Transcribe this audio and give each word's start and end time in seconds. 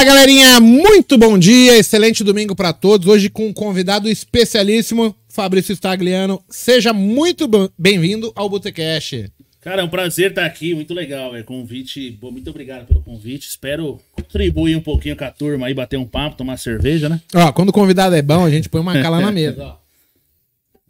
Fala 0.00 0.14
galerinha, 0.14 0.58
muito 0.60 1.18
bom 1.18 1.38
dia, 1.38 1.76
excelente 1.76 2.24
domingo 2.24 2.56
para 2.56 2.72
todos. 2.72 3.06
Hoje 3.06 3.28
com 3.28 3.48
um 3.48 3.52
convidado 3.52 4.08
especialíssimo, 4.08 5.14
Fabrício 5.28 5.76
Stagliano. 5.76 6.42
Seja 6.48 6.90
muito 6.90 7.46
bem-vindo 7.78 8.32
ao 8.34 8.48
Botecast. 8.48 9.30
Cara, 9.60 9.82
é 9.82 9.84
um 9.84 9.90
prazer 9.90 10.30
estar 10.30 10.46
aqui, 10.46 10.74
muito 10.74 10.94
legal, 10.94 11.36
é 11.36 11.42
convite. 11.42 12.12
Bom, 12.12 12.30
muito 12.30 12.48
obrigado 12.48 12.86
pelo 12.86 13.02
convite. 13.02 13.46
Espero 13.46 14.00
contribuir 14.12 14.74
um 14.74 14.80
pouquinho 14.80 15.14
com 15.14 15.24
a 15.24 15.30
turma 15.30 15.66
aí, 15.66 15.74
bater 15.74 15.98
um 15.98 16.06
papo, 16.06 16.34
tomar 16.34 16.56
cerveja, 16.56 17.06
né? 17.06 17.20
Ó, 17.34 17.52
quando 17.52 17.68
o 17.68 17.72
convidado 17.72 18.16
é 18.16 18.22
bom, 18.22 18.42
a 18.42 18.50
gente 18.50 18.70
põe 18.70 18.80
uma 18.80 18.94
cala 19.02 19.20
na 19.20 19.30
mesa, 19.30 19.62
ó. 19.66 19.76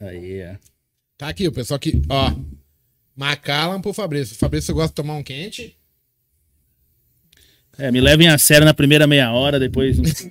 Aí, 0.06 0.34
é. 0.34 0.56
Tá 1.18 1.27
aqui, 1.27 1.48
o 1.48 1.52
pessoal 1.52 1.79
aqui, 1.79 2.00
ó. 2.08 2.32
Macallan 3.16 3.80
pro 3.80 3.92
Fabrício. 3.92 4.36
O 4.36 4.38
Fabrício 4.38 4.72
gosta 4.72 4.90
de 4.90 4.95
tomar 4.95 5.14
um 5.14 5.22
quente. 5.24 5.77
É, 7.80 7.90
me 7.90 7.98
levem 7.98 8.28
a 8.28 8.36
sério 8.36 8.66
na 8.66 8.74
primeira 8.74 9.06
meia 9.06 9.32
hora, 9.32 9.58
depois. 9.58 9.96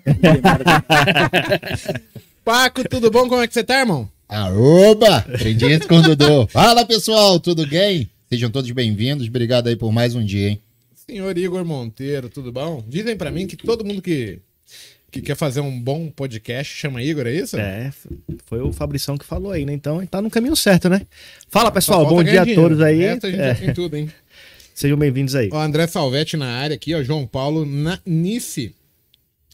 Paco, 2.46 2.88
tudo 2.88 3.10
bom? 3.10 3.28
Como 3.28 3.42
é 3.42 3.48
que 3.48 3.54
você 3.56 3.64
tá, 3.64 3.80
irmão? 3.80 4.08
Aoba! 4.28 5.18
Acredito 5.18 5.88
com 5.88 5.96
o 5.96 6.02
Dudu. 6.04 6.46
Fala, 6.46 6.86
pessoal, 6.86 7.40
tudo 7.40 7.66
bem? 7.66 8.08
Sejam 8.30 8.52
todos 8.52 8.70
bem-vindos. 8.70 9.28
Obrigado 9.28 9.66
aí 9.66 9.76
por 9.76 9.92
mais 9.92 10.14
um 10.14 10.24
dia, 10.24 10.50
hein? 10.50 10.62
Senhor 10.94 11.36
Igor 11.36 11.66
Monteiro, 11.66 12.30
tudo 12.30 12.52
bom? 12.52 12.84
Dizem 12.88 13.18
para 13.18 13.32
mim 13.32 13.48
que 13.48 13.58
todo 13.58 13.84
mundo 13.84 14.00
que, 14.00 14.38
que 15.10 15.20
quer 15.20 15.36
fazer 15.36 15.62
um 15.62 15.82
bom 15.82 16.08
podcast 16.08 16.72
chama 16.72 17.02
Igor, 17.02 17.26
é 17.26 17.34
isso? 17.34 17.58
É, 17.58 17.92
foi 18.46 18.62
o 18.62 18.72
Fabrição 18.72 19.18
que 19.18 19.26
falou 19.26 19.52
aí, 19.52 19.66
né? 19.66 19.74
Então 19.74 20.06
tá 20.06 20.22
no 20.22 20.30
caminho 20.30 20.56
certo, 20.56 20.88
né? 20.88 21.02
Fala, 21.50 21.72
pessoal, 21.72 22.06
bom 22.06 22.24
dia 22.24 22.44
a 22.44 22.46
todos 22.46 22.80
aí. 22.80 23.02
Essa 23.02 23.26
a 23.26 23.32
gente 23.32 23.42
é. 23.42 23.56
já 23.56 23.56
tem 23.56 23.74
tudo, 23.74 23.98
hein? 23.98 24.08
Sejam 24.80 24.98
bem-vindos 24.98 25.36
aí. 25.36 25.50
O 25.52 25.58
André 25.58 25.88
Salvetti 25.88 26.38
na 26.38 26.48
área 26.56 26.74
aqui, 26.74 26.96
ó. 26.96 27.04
João 27.04 27.28
Paulo 27.28 27.66
Nice. 28.06 28.74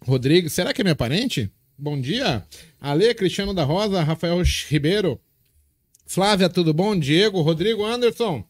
Rodrigues, 0.03 0.53
será 0.53 0.71
que 0.71 0.81
é 0.81 0.83
meu 0.83 0.95
parente? 0.95 1.49
Bom 1.75 1.99
dia. 1.99 2.45
Ale, 2.79 3.11
Cristiano 3.15 3.51
da 3.51 3.63
Rosa, 3.63 4.03
Rafael 4.03 4.39
Ribeiro. 4.67 5.19
Flávia, 6.05 6.47
tudo 6.47 6.75
bom? 6.75 6.95
Diego, 6.95 7.41
Rodrigo 7.41 7.83
Anderson. 7.83 8.45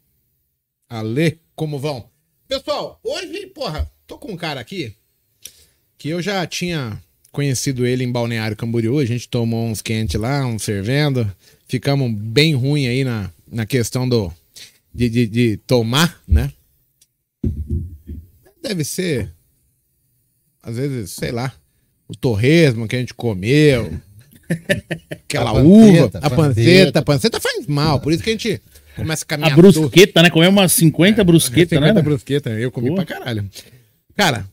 Ale, 0.90 1.40
como 1.56 1.80
vão? 1.80 2.10
Pessoal, 2.46 3.00
hoje, 3.02 3.48
porra, 3.48 3.90
tô 4.06 4.18
com 4.18 4.34
um 4.34 4.38
cara 4.38 4.60
aqui 4.60 4.94
que 5.98 6.10
eu 6.10 6.22
já 6.22 6.46
tinha 6.46 7.02
conhecido 7.32 7.86
ele 7.86 8.04
em 8.04 8.12
Balneário 8.12 8.58
Camboriú. 8.58 9.00
A 9.00 9.06
gente 9.06 9.30
tomou 9.30 9.66
uns 9.66 9.82
quentes 9.82 10.20
lá, 10.20 10.46
uns 10.46 10.66
fervendo. 10.66 11.34
Ficamos 11.70 12.12
bem 12.14 12.54
ruim 12.54 12.86
aí 12.86 13.06
na, 13.06 13.32
na 13.50 13.66
questão 13.66 14.10
do 14.10 14.30
de, 14.94 15.08
de, 15.10 15.26
de 15.26 15.58
tomar, 15.66 16.22
né? 16.28 16.52
Deve 18.68 18.84
ser, 18.84 19.32
às 20.64 20.78
vezes, 20.78 21.12
sei 21.12 21.32
lá, 21.32 21.54
o 22.08 22.16
torresmo 22.16 22.88
que 22.88 22.96
a 22.96 23.00
gente 23.00 23.14
comeu, 23.14 23.94
aquela 25.12 25.52
a 25.52 25.54
uva, 25.54 26.10
panceta, 26.10 26.18
a 26.20 26.30
panceta, 26.30 27.00
a 27.00 27.02
panceta 27.04 27.40
faz 27.40 27.68
mal, 27.68 28.00
por 28.00 28.12
isso 28.12 28.24
que 28.24 28.32
a 28.32 28.34
gente 28.34 28.60
começa 28.96 29.24
a 29.24 29.28
caminhar. 29.28 29.54
A 29.54 29.56
brusqueta, 29.56 30.24
né? 30.24 30.32
Comeu 30.32 30.50
umas 30.50 30.72
50 30.74 31.22
é, 31.22 31.24
brusquetas, 31.24 31.70
50 31.70 31.82
né? 31.82 31.88
50 31.90 32.04
brusqueta, 32.04 32.50
eu 32.50 32.72
comi 32.72 32.90
Pô. 32.90 32.96
pra 32.96 33.06
caralho. 33.06 33.48
Cara, 34.16 34.48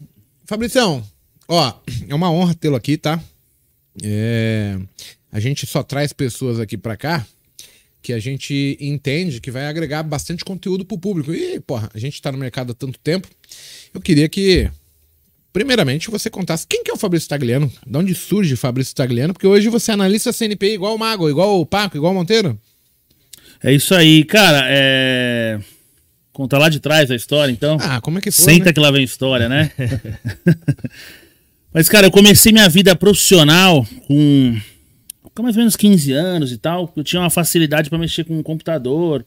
Fabricião, 0.45 1.03
ó, 1.49 1.73
é 2.07 2.15
uma 2.15 2.31
honra 2.31 2.55
tê-lo 2.55 2.77
aqui, 2.77 2.99
tá? 2.99 3.19
É, 4.03 4.79
a 5.31 5.41
gente 5.41 5.67
só 5.67 5.83
traz 5.83 6.13
pessoas 6.13 6.61
aqui 6.61 6.77
pra 6.77 6.99
cá 6.99 7.27
que 8.03 8.13
a 8.13 8.19
gente 8.19 8.77
entende 8.81 9.41
que 9.41 9.51
vai 9.51 9.67
agregar 9.67 10.03
bastante 10.03 10.45
conteúdo 10.45 10.85
pro 10.85 10.99
público. 10.99 11.33
E, 11.33 11.61
porra, 11.61 11.89
a 11.95 11.99
gente 11.99 12.21
tá 12.21 12.33
no 12.33 12.39
mercado 12.39 12.73
há 12.73 12.75
tanto 12.75 12.99
tempo. 12.99 13.29
Eu 13.95 14.01
queria 14.01 14.29
que, 14.29 14.69
primeiramente, 15.53 16.11
você 16.11 16.29
contasse 16.29 16.67
quem 16.67 16.83
que 16.83 16.91
é 16.91 16.95
o 16.95 16.97
Fabrício 16.97 17.29
Tagliano, 17.29 17.73
de 17.87 17.97
onde 17.97 18.15
surge 18.15 18.55
o 18.55 18.57
Fabrício 18.57 18.95
Tagliano, 18.95 19.33
porque 19.33 19.47
hoje 19.47 19.69
você 19.69 19.93
é 19.93 19.95
analista 19.95 20.33
CNPI 20.33 20.75
igual 20.75 20.97
o 20.97 20.99
Mago, 20.99 21.31
igual 21.31 21.61
o 21.61 21.65
Paco, 21.65 21.97
igual 21.97 22.13
o 22.13 22.17
Monteiro. 22.17 22.59
É 23.63 23.73
isso 23.73 23.95
aí, 23.95 24.25
cara. 24.25 24.67
É... 24.69 25.61
Conta 26.33 26.59
lá 26.59 26.69
de 26.69 26.81
trás 26.81 27.11
a 27.11 27.15
história, 27.15 27.53
então. 27.53 27.77
Ah, 27.81 28.01
como 28.01 28.19
é 28.19 28.21
que 28.21 28.31
foi? 28.31 28.45
Senta 28.45 28.67
né? 28.67 28.73
que 28.73 28.81
lá 28.81 28.91
vem 28.91 29.03
a 29.03 29.05
história, 29.05 29.49
né? 29.49 29.71
Mas, 31.73 31.89
cara, 31.89 32.07
eu 32.07 32.11
comecei 32.11 32.53
minha 32.53 32.69
vida 32.69 32.97
profissional 32.97 33.87
com 34.07 34.59
com 35.35 35.43
mais 35.43 35.57
ou 35.57 35.61
menos 35.61 35.77
15 35.77 36.13
anos 36.13 36.53
e 36.53 36.59
tal, 36.59 36.93
eu 36.97 37.05
tinha 37.05 37.21
uma 37.21 37.31
facilidade 37.31 37.89
para 37.89 37.99
mexer 37.99 38.25
com 38.25 38.39
o 38.39 38.43
computador, 38.43 39.25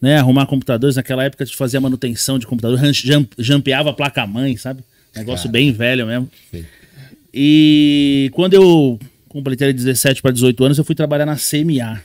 né? 0.00 0.18
Arrumar 0.18 0.46
computadores. 0.46 0.96
Naquela 0.96 1.24
época 1.24 1.44
de 1.44 1.56
fazer 1.56 1.76
a 1.76 1.80
manutenção 1.80 2.38
de 2.38 2.46
computador, 2.46 2.78
jump, 2.92 3.34
jampeava 3.38 3.90
a 3.90 3.92
placa-mãe, 3.92 4.56
sabe? 4.56 4.82
Negócio 5.14 5.44
Cara. 5.44 5.52
bem 5.52 5.72
velho 5.72 6.06
mesmo. 6.06 6.30
Sim. 6.50 6.64
E 7.32 8.30
quando 8.32 8.54
eu 8.54 8.98
completei 9.28 9.72
17 9.72 10.22
para 10.22 10.30
18 10.30 10.64
anos, 10.64 10.78
eu 10.78 10.84
fui 10.84 10.94
trabalhar 10.94 11.26
na 11.26 11.36
CMA. 11.36 12.00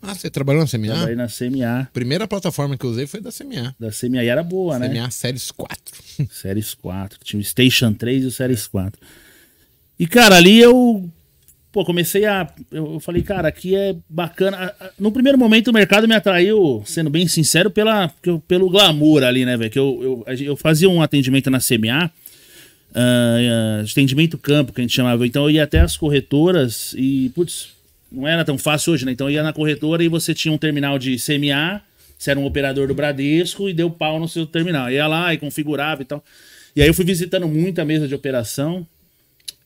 Ah, 0.00 0.14
você 0.14 0.30
trabalhou 0.30 0.62
na 0.62 0.68
CMA? 0.68 0.86
Trabalhei 0.86 1.16
na 1.16 1.26
CMA. 1.26 1.88
Primeira 1.92 2.28
plataforma 2.28 2.76
que 2.76 2.86
eu 2.86 2.90
usei 2.90 3.06
foi 3.06 3.20
da 3.20 3.30
CMA. 3.32 3.74
Da 3.78 3.90
CMA 3.90 4.22
e 4.22 4.28
era 4.28 4.42
boa, 4.42 4.76
CMA 4.76 4.88
né? 4.88 4.94
CMA 5.00 5.10
Series 5.10 5.50
4. 5.50 5.78
Series 6.30 6.74
4. 6.74 7.18
Tinha 7.24 7.40
o 7.40 7.44
Station 7.44 7.92
3 7.92 8.22
e 8.22 8.26
o 8.26 8.30
Series 8.30 8.66
4. 8.68 9.00
E, 9.98 10.06
cara, 10.06 10.36
ali 10.36 10.58
eu 10.60 11.10
pô, 11.72 11.84
comecei 11.84 12.24
a. 12.24 12.48
Eu 12.70 13.00
falei, 13.00 13.22
cara, 13.22 13.48
aqui 13.48 13.74
é 13.74 13.94
bacana. 14.08 14.72
No 14.98 15.12
primeiro 15.12 15.38
momento 15.38 15.68
o 15.68 15.72
mercado 15.72 16.08
me 16.08 16.14
atraiu, 16.14 16.82
sendo 16.86 17.10
bem 17.10 17.26
sincero, 17.28 17.70
pela, 17.70 18.08
pelo 18.46 18.70
glamour 18.70 19.22
ali, 19.22 19.44
né, 19.44 19.56
velho? 19.56 19.70
Que 19.70 19.78
eu, 19.78 20.24
eu, 20.26 20.34
eu 20.44 20.56
fazia 20.56 20.88
um 20.88 21.02
atendimento 21.02 21.50
na 21.50 21.58
CMA, 21.58 22.06
uh, 22.06 22.10
ah, 22.94 23.82
uh, 23.82 23.90
atendimento 23.90 24.38
campo, 24.38 24.72
que 24.72 24.80
a 24.80 24.84
gente 24.84 24.94
chamava. 24.94 25.26
Então 25.26 25.44
eu 25.44 25.50
ia 25.50 25.64
até 25.64 25.80
as 25.80 25.96
corretoras 25.96 26.94
e, 26.96 27.30
putz, 27.34 27.70
não 28.10 28.26
era 28.26 28.44
tão 28.44 28.56
fácil 28.56 28.92
hoje, 28.92 29.04
né? 29.04 29.12
Então 29.12 29.28
eu 29.28 29.34
ia 29.34 29.42
na 29.42 29.52
corretora 29.52 30.02
e 30.02 30.08
você 30.08 30.34
tinha 30.34 30.52
um 30.52 30.58
terminal 30.58 30.98
de 30.98 31.16
CMA, 31.16 31.82
você 32.18 32.30
era 32.30 32.40
um 32.40 32.46
operador 32.46 32.88
do 32.88 32.94
Bradesco 32.94 33.68
e 33.68 33.74
deu 33.74 33.90
pau 33.90 34.18
no 34.18 34.28
seu 34.28 34.46
terminal. 34.46 34.88
Eu 34.88 34.96
ia 34.96 35.06
lá 35.06 35.32
e 35.32 35.38
configurava 35.38 36.02
e 36.02 36.04
tal. 36.04 36.24
E 36.74 36.82
aí 36.82 36.88
eu 36.88 36.94
fui 36.94 37.04
visitando 37.04 37.46
muita 37.46 37.84
mesa 37.84 38.08
de 38.08 38.14
operação. 38.14 38.86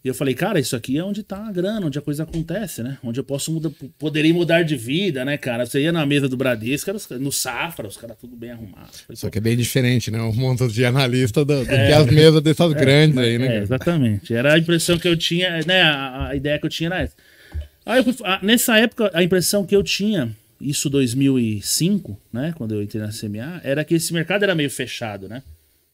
E 0.04 0.08
eu 0.08 0.14
falei, 0.14 0.34
cara, 0.34 0.58
isso 0.58 0.74
aqui 0.74 0.98
é 0.98 1.04
onde 1.04 1.22
tá 1.22 1.46
a 1.46 1.52
grana, 1.52 1.86
onde 1.86 1.96
a 1.96 2.02
coisa 2.02 2.24
acontece, 2.24 2.82
né? 2.82 2.98
Onde 3.04 3.20
eu 3.20 3.24
posso 3.24 3.52
mudar, 3.52 3.70
poderia 3.96 4.34
mudar 4.34 4.64
de 4.64 4.76
vida, 4.76 5.24
né, 5.24 5.36
cara? 5.36 5.64
Você 5.64 5.80
ia 5.80 5.92
na 5.92 6.04
mesa 6.04 6.28
do 6.28 6.36
Bradesco, 6.36 6.90
no 7.20 7.30
Safra, 7.30 7.86
os 7.86 7.96
caras 7.96 8.16
tudo 8.20 8.34
bem 8.34 8.50
arrumados. 8.50 9.04
Só 9.14 9.30
que 9.30 9.38
é 9.38 9.40
bem 9.40 9.56
diferente, 9.56 10.10
né? 10.10 10.20
O 10.20 10.32
monte 10.32 10.66
de 10.66 10.84
analista 10.84 11.44
do, 11.44 11.64
do 11.64 11.70
é, 11.70 11.86
que 11.86 11.92
as 11.92 12.06
mesas 12.06 12.42
dessas 12.42 12.72
é, 12.72 12.74
grandes 12.74 13.16
aí, 13.16 13.38
né? 13.38 13.58
É, 13.58 13.62
exatamente. 13.62 14.34
Era 14.34 14.54
a 14.54 14.58
impressão 14.58 14.98
que 14.98 15.06
eu 15.06 15.16
tinha, 15.16 15.60
né? 15.64 15.82
A, 15.82 16.28
a 16.30 16.36
ideia 16.36 16.58
que 16.58 16.66
eu 16.66 16.70
tinha 16.70 16.88
era 16.88 17.02
essa. 17.02 17.14
Aí 17.86 18.02
fui, 18.02 18.14
a, 18.24 18.40
nessa 18.42 18.76
época, 18.78 19.08
a 19.14 19.22
impressão 19.22 19.64
que 19.64 19.76
eu 19.76 19.84
tinha, 19.84 20.34
isso 20.60 20.90
2005, 20.90 22.19
né? 22.32 22.52
Quando 22.56 22.74
eu 22.74 22.82
entrei 22.82 23.00
na 23.00 23.10
CMA, 23.10 23.60
era 23.62 23.84
que 23.84 23.94
esse 23.94 24.12
mercado 24.12 24.42
era 24.42 24.54
meio 24.54 24.70
fechado, 24.70 25.28
né? 25.28 25.44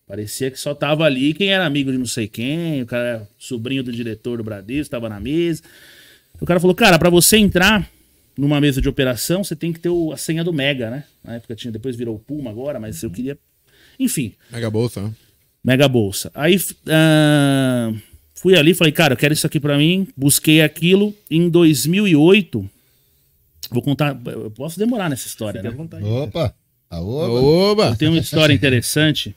Parecia 0.09 0.51
que 0.51 0.59
só 0.59 0.75
tava 0.75 1.05
ali 1.05 1.35
quem 1.35 1.53
era 1.53 1.67
amigo 1.67 1.93
de 1.93 1.99
não 1.99 2.07
sei 2.07 2.27
quem, 2.27 2.81
o 2.81 2.87
cara 2.87 3.05
era 3.05 3.29
sobrinho 3.37 3.83
do 3.83 3.93
diretor 3.93 4.39
do 4.39 4.45
Bradesco, 4.45 4.91
tava 4.91 5.07
na 5.07 5.21
mesa. 5.21 5.63
O 6.41 6.47
cara 6.47 6.59
falou, 6.59 6.75
cara, 6.75 6.99
para 6.99 7.11
você 7.11 7.37
entrar 7.37 7.87
numa 8.35 8.59
mesa 8.59 8.81
de 8.81 8.89
operação, 8.89 9.45
você 9.45 9.55
tem 9.55 9.71
que 9.71 9.79
ter 9.79 9.91
a 10.11 10.17
senha 10.17 10.43
do 10.43 10.51
Mega, 10.51 10.89
né? 10.89 11.05
Na 11.23 11.35
época 11.35 11.55
tinha, 11.55 11.71
depois 11.71 11.95
virou 11.95 12.15
o 12.17 12.19
Puma 12.19 12.49
agora, 12.49 12.81
mas 12.81 13.03
eu 13.03 13.11
queria... 13.11 13.37
Enfim. 14.01 14.33
Mega 14.51 14.71
Bolsa, 14.71 15.03
né? 15.03 15.13
Mega 15.63 15.87
Bolsa. 15.87 16.31
Aí 16.35 16.57
uh, 16.57 17.99
fui 18.35 18.57
ali, 18.57 18.73
falei, 18.73 18.93
cara, 18.93 19.13
eu 19.13 19.17
quero 19.19 19.35
isso 19.35 19.47
aqui 19.47 19.61
para 19.61 19.77
mim. 19.77 20.09
Busquei 20.17 20.63
aquilo. 20.63 21.15
Em 21.31 21.51
2008, 21.51 22.71
vou 23.71 23.83
contar, 23.83 24.19
eu 24.25 24.51
posso 24.53 24.79
demorar 24.79 25.11
nessa 25.11 25.27
história, 25.27 25.61
Fique 25.61 25.77
né? 25.77 26.09
Opa! 26.09 26.55
Oba! 26.91 27.41
Oba! 27.41 27.87
Eu 27.89 27.97
tenho 27.97 28.13
uma 28.13 28.21
história 28.21 28.55
interessante 28.55 29.37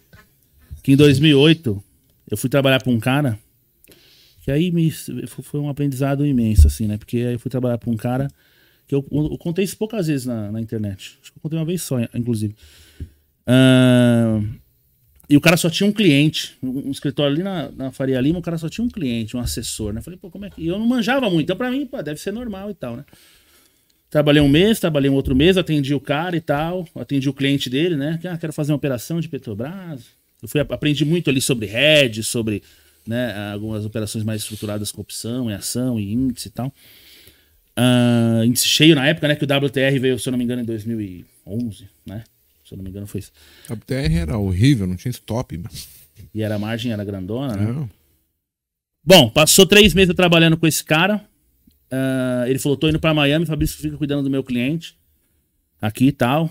que 0.81 0.92
em 0.92 0.96
2008 0.96 1.84
eu 2.30 2.38
fui 2.38 2.50
trabalhar 2.50 2.81
para 2.81 2.92
um 2.92 3.00
cara 3.00 3.40
que 4.41 4.52
aí 4.52 4.72
me, 4.72 4.90
foi 4.91 5.59
um 5.59 5.70
aprendizado 5.70 6.26
imenso, 6.26 6.66
assim, 6.66 6.88
né? 6.88 6.97
Porque 6.97 7.17
aí 7.17 7.34
eu 7.34 7.40
fui 7.40 7.52
trabalhar 7.52 7.78
para 7.78 7.91
um 7.91 7.96
cara 7.96 8.28
que 8.88 8.96
eu, 8.96 9.06
eu, 9.11 9.38
contei 9.38 9.64
isso 9.64 9.78
poucas 9.78 10.08
vezes 10.08 10.26
na, 10.26 10.52
na, 10.52 10.59
internet. 10.59 11.20
Acho 11.22 11.32
que 11.32 11.38
eu 11.38 11.41
contei 11.41 11.59
uma 11.59 11.66
vez 11.66 11.84
só, 11.84 11.97
inclusive. 12.16 12.56
Uh, 13.47 14.44
e 15.29 15.38
o 15.38 15.41
cara 15.41 15.56
só 15.56 15.70
tinha 15.70 15.88
um 15.88 15.94
cliente, 15.94 16.58
um, 16.61 16.90
escritório 16.90 17.34
ali 17.34 17.44
na, 17.44 17.72
na, 17.72 17.91
Faria 17.91 18.20
Lima, 18.20 18.40
o 18.40 18.41
cara 18.41 18.58
só 18.58 18.67
tinha 18.67 18.84
um 18.84 18.90
cliente, 18.90 19.38
um 19.38 19.40
assessor, 19.40 19.94
né? 19.94 20.00
Eu 20.00 20.03
falei, 20.03 20.20
pô, 20.20 20.32
como 20.32 20.46
é 20.46 20.50
que. 20.50 20.59
E 20.59 20.67
eu 20.67 20.79
não 20.79 20.88
manjava 20.88 21.29
muito, 21.29 21.44
então 21.44 21.56
pra 21.56 21.70
mim, 21.70 21.85
pô, 21.85 22.02
deve 22.02 22.20
ser 22.20 22.34
normal 22.34 22.72
e 22.72 22.73
tal, 22.73 22.97
né? 22.97 23.06
Trabalhei 24.09 24.41
um 24.41 24.50
mês, 24.50 24.79
trabalhei 24.79 25.09
um 25.09 25.14
outro 25.14 25.35
mês, 25.35 25.56
atendi 25.56 25.94
o 25.94 26.00
cara 26.02 26.35
e 26.35 26.41
tal, 26.41 26.85
atendi 26.96 27.29
o 27.29 27.34
cliente 27.34 27.70
dele, 27.70 27.96
né? 27.96 28.20
Ah, 28.26 28.38
quero 28.38 28.52
fazer 28.52 28.73
uma 28.73 28.78
operação 28.78 29.22
de 29.22 29.29
Petrobras, 29.29 30.03
eu 30.41 30.47
fui, 30.47 30.59
aprendi 30.61 31.05
muito 31.05 31.29
ali 31.29 31.41
sobre 31.41 31.67
hedge, 31.67 32.23
sobre 32.23 32.64
né, 33.05 33.52
algumas 33.52 33.85
operações 33.85 34.23
mais 34.23 34.41
estruturadas 34.41 34.91
com 34.91 35.02
opção 35.02 35.49
e 35.49 35.53
ação 35.53 35.99
e 35.99 36.11
índice 36.14 36.47
e 36.47 36.52
tal. 36.52 36.73
Uh, 37.78 38.43
índice 38.43 38.67
cheio 38.67 38.96
na 38.96 39.08
época, 39.08 39.28
né? 39.28 39.35
Que 39.35 39.46
o 39.46 39.47
WTR 39.47 39.99
veio, 39.99 40.20
se 40.20 40.28
eu 40.28 40.32
não 40.32 40.38
me 40.38 40.43
engano, 40.43 40.61
em 40.61 40.66
2011, 40.66 41.88
né? 42.05 42.23
Se 42.66 42.73
eu 42.73 42.78
não 42.78 42.84
me 42.84 42.90
engano, 42.90 43.08
foi 43.08 43.20
isso. 43.20 43.32
O 43.70 43.73
WTR 43.73 44.16
era 44.16 44.38
horrível, 44.38 44.88
não 44.88 44.96
tinha 44.96 45.11
stop. 45.11 45.61
E 46.34 46.41
era 46.41 46.55
a 46.55 46.59
margem, 46.59 46.91
era 46.91 47.03
grandona, 47.03 47.55
né? 47.55 47.90
Bom, 49.03 49.29
passou 49.29 49.66
três 49.66 49.94
meses 49.94 50.14
trabalhando 50.16 50.58
com 50.58 50.67
esse 50.67 50.84
cara. 50.84 51.26
Uh, 51.91 52.47
ele 52.47 52.59
falou: 52.59 52.78
tô 52.78 52.87
indo 52.87 52.99
pra 52.99 53.14
Miami, 53.14 53.46
Fabrício 53.46 53.78
fica 53.78 53.97
cuidando 53.97 54.23
do 54.23 54.29
meu 54.29 54.44
cliente. 54.44 54.97
Aqui 55.82 56.08
e 56.08 56.11
tal. 56.11 56.49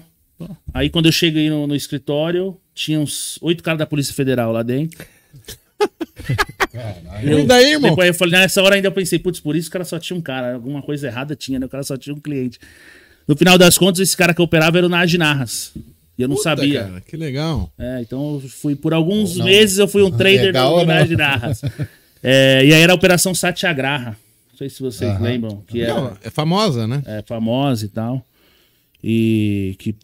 Aí 0.72 0.90
quando 0.90 1.06
eu 1.06 1.12
cheguei 1.12 1.50
no, 1.50 1.66
no 1.66 1.75
escritório, 1.75 2.56
tinha 2.75 2.98
uns 2.98 3.38
oito 3.42 3.62
caras 3.62 3.78
da 3.78 3.87
Polícia 3.87 4.14
Federal 4.14 4.52
lá 4.52 4.62
dentro. 4.62 5.04
eu, 7.22 7.40
e 7.40 7.44
daí, 7.44 7.72
irmão? 7.72 7.90
Depois 7.90 8.08
eu 8.08 8.14
falei, 8.14 8.38
nessa 8.38 8.62
hora 8.62 8.75
ainda 8.75 8.88
eu 8.88 8.92
pensei, 8.92 9.19
putz, 9.19 9.40
por 9.40 9.56
isso 9.56 9.69
o 9.69 9.72
cara 9.72 9.84
só 9.84 9.98
tinha 9.98 10.16
um 10.16 10.20
cara. 10.20 10.54
Alguma 10.54 10.82
coisa 10.82 11.06
errada 11.06 11.34
tinha, 11.34 11.58
né? 11.58 11.66
O 11.66 11.69
cara 11.69 11.82
só 11.82 11.96
tinha 11.96 12.14
um 12.14 12.20
cliente. 12.20 12.58
No 13.26 13.37
final 13.37 13.56
das 13.56 13.78
contas, 13.78 14.00
esse 14.00 14.16
cara 14.16 14.34
que 14.34 14.42
operava 14.42 14.78
era 14.78 14.87
o 14.87 14.90
Narras. 14.90 15.72
E 16.19 16.22
eu 16.22 16.28
não 16.28 16.37
Puta, 16.37 16.50
sabia. 16.50 16.84
Cara, 16.84 17.00
que 17.00 17.16
legal. 17.16 17.72
É, 17.78 18.00
então 18.02 18.40
eu 18.43 18.48
fui 18.48 18.76
por 18.76 18.93
alguns 18.93 19.36
não, 19.36 19.46
meses 19.46 19.78
eu 19.78 19.88
fui 19.88 20.02
um 20.02 20.10
trader 20.12 20.46
legal, 20.46 20.81
do 20.81 20.86
Nard 20.86 21.16
Narras. 21.16 21.62
é, 22.22 22.64
e 22.64 22.75
aí 22.75 22.82
era 22.82 22.93
a 22.93 22.94
Operação 22.94 23.34
Satyagraha. 23.34 24.10
Não 24.50 24.58
sei 24.58 24.69
se 24.69 24.82
vocês 24.82 25.19
lembram. 25.19 25.62
Que 25.66 25.81
era, 25.81 25.94
não, 25.94 26.16
é 26.22 26.28
famosa, 26.28 26.86
né? 26.86 27.02
É 27.06 27.22
famosa 27.22 27.86
e 27.86 27.88
tal. 27.88 28.26
E 29.02 29.76
que 29.78 29.96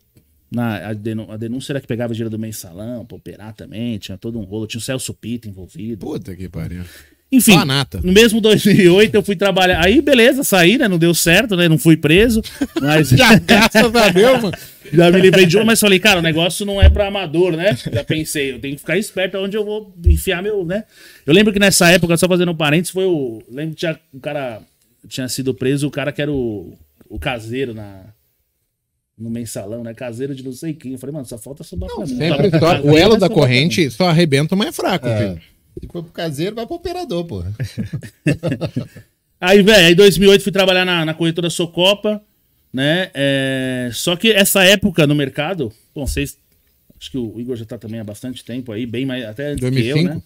na, 0.56 0.88
a, 0.88 0.92
denúncia 1.36 1.72
era 1.72 1.80
que 1.80 1.86
pegava 1.86 2.14
dinheiro 2.14 2.30
do 2.30 2.38
mensalão 2.38 3.04
pra 3.04 3.16
operar 3.16 3.52
também, 3.54 3.98
tinha 3.98 4.16
todo 4.16 4.38
um 4.38 4.44
rolo, 4.44 4.66
tinha 4.66 4.78
o 4.78 4.82
Celso 4.82 5.12
Pita 5.12 5.46
envolvido. 5.46 6.06
Puta 6.06 6.34
que 6.34 6.48
pariu. 6.48 6.82
Enfim, 7.30 7.56
no 8.04 8.12
mesmo 8.12 8.40
2008 8.40 9.14
eu 9.14 9.22
fui 9.22 9.34
trabalhar. 9.34 9.84
Aí, 9.84 10.00
beleza, 10.00 10.44
saí, 10.44 10.78
né? 10.78 10.86
Não 10.86 10.96
deu 10.96 11.12
certo, 11.12 11.56
né? 11.56 11.68
Não 11.68 11.76
fui 11.76 11.96
preso. 11.96 12.40
Mas. 12.80 13.08
Já, 13.18 13.36
graças 13.36 13.94
a 13.94 14.08
Deus, 14.10 14.42
mano. 14.42 14.56
Já 14.92 15.10
me 15.10 15.20
livrei 15.20 15.44
de 15.44 15.56
uma, 15.56 15.64
mas 15.64 15.80
falei, 15.80 15.98
cara, 15.98 16.20
o 16.20 16.22
negócio 16.22 16.64
não 16.64 16.80
é 16.80 16.88
pra 16.88 17.08
amador, 17.08 17.56
né? 17.56 17.76
Já 17.92 18.04
pensei, 18.04 18.52
eu 18.52 18.60
tenho 18.60 18.74
que 18.74 18.80
ficar 18.80 18.96
esperto 18.96 19.36
onde 19.38 19.56
eu 19.56 19.64
vou 19.64 19.92
enfiar 20.06 20.40
meu, 20.40 20.64
né? 20.64 20.84
Eu 21.26 21.34
lembro 21.34 21.52
que 21.52 21.58
nessa 21.58 21.90
época, 21.90 22.16
só 22.16 22.28
fazendo 22.28 22.52
um 22.52 22.56
parênteses, 22.56 22.92
foi 22.92 23.04
o. 23.04 23.42
Lembro 23.50 23.74
que 23.74 23.80
tinha, 23.80 23.98
o 24.14 24.20
cara 24.20 24.62
tinha 25.08 25.28
sido 25.28 25.52
preso, 25.52 25.88
o 25.88 25.90
cara 25.90 26.12
que 26.12 26.22
era 26.22 26.30
o, 26.30 26.78
o 27.08 27.18
caseiro 27.18 27.74
na, 27.74 28.04
no 29.18 29.30
mensalão, 29.30 29.82
né? 29.82 29.94
Caseiro 29.94 30.34
de 30.34 30.44
não 30.44 30.52
sei 30.52 30.74
quem. 30.74 30.92
Eu 30.92 30.98
falei, 30.98 31.14
mano, 31.14 31.26
só 31.26 31.38
falta 31.38 31.64
sobrar 31.64 31.90
pra 31.94 32.06
mim. 32.06 32.16
Sempre 32.16 32.50
só, 32.58 32.80
o 32.82 32.98
elo 32.98 33.16
da 33.16 33.28
corrente 33.28 33.90
só 33.90 34.08
arrebenta, 34.08 34.54
mas 34.54 34.68
é 34.68 34.72
fraco, 34.72 35.06
é. 35.08 35.18
filho. 35.18 35.40
Se 35.80 35.86
for 35.92 36.02
pro 36.02 36.12
caseiro, 36.12 36.54
vai 36.56 36.66
pro 36.66 36.76
operador, 36.76 37.24
pô. 37.24 37.42
aí, 39.40 39.62
velho, 39.62 39.92
em 39.92 39.94
2008 39.94 40.42
fui 40.42 40.52
trabalhar 40.52 40.84
na, 40.84 41.04
na 41.04 41.14
corretora 41.14 41.50
Socopa, 41.50 42.22
né? 42.72 43.10
É, 43.14 43.90
só 43.92 44.16
que 44.16 44.30
essa 44.30 44.64
época 44.64 45.06
no 45.06 45.14
mercado, 45.14 45.72
bom, 45.94 46.06
vocês. 46.06 46.38
Acho 46.98 47.10
que 47.10 47.18
o 47.18 47.38
Igor 47.38 47.56
já 47.56 47.66
tá 47.66 47.76
também 47.76 48.00
há 48.00 48.04
bastante 48.04 48.42
tempo 48.42 48.72
aí, 48.72 48.86
bem 48.86 49.04
mais. 49.04 49.24
Até 49.24 49.54
2005? 49.54 49.98
que 49.98 50.06
eu, 50.06 50.14
né? 50.14 50.22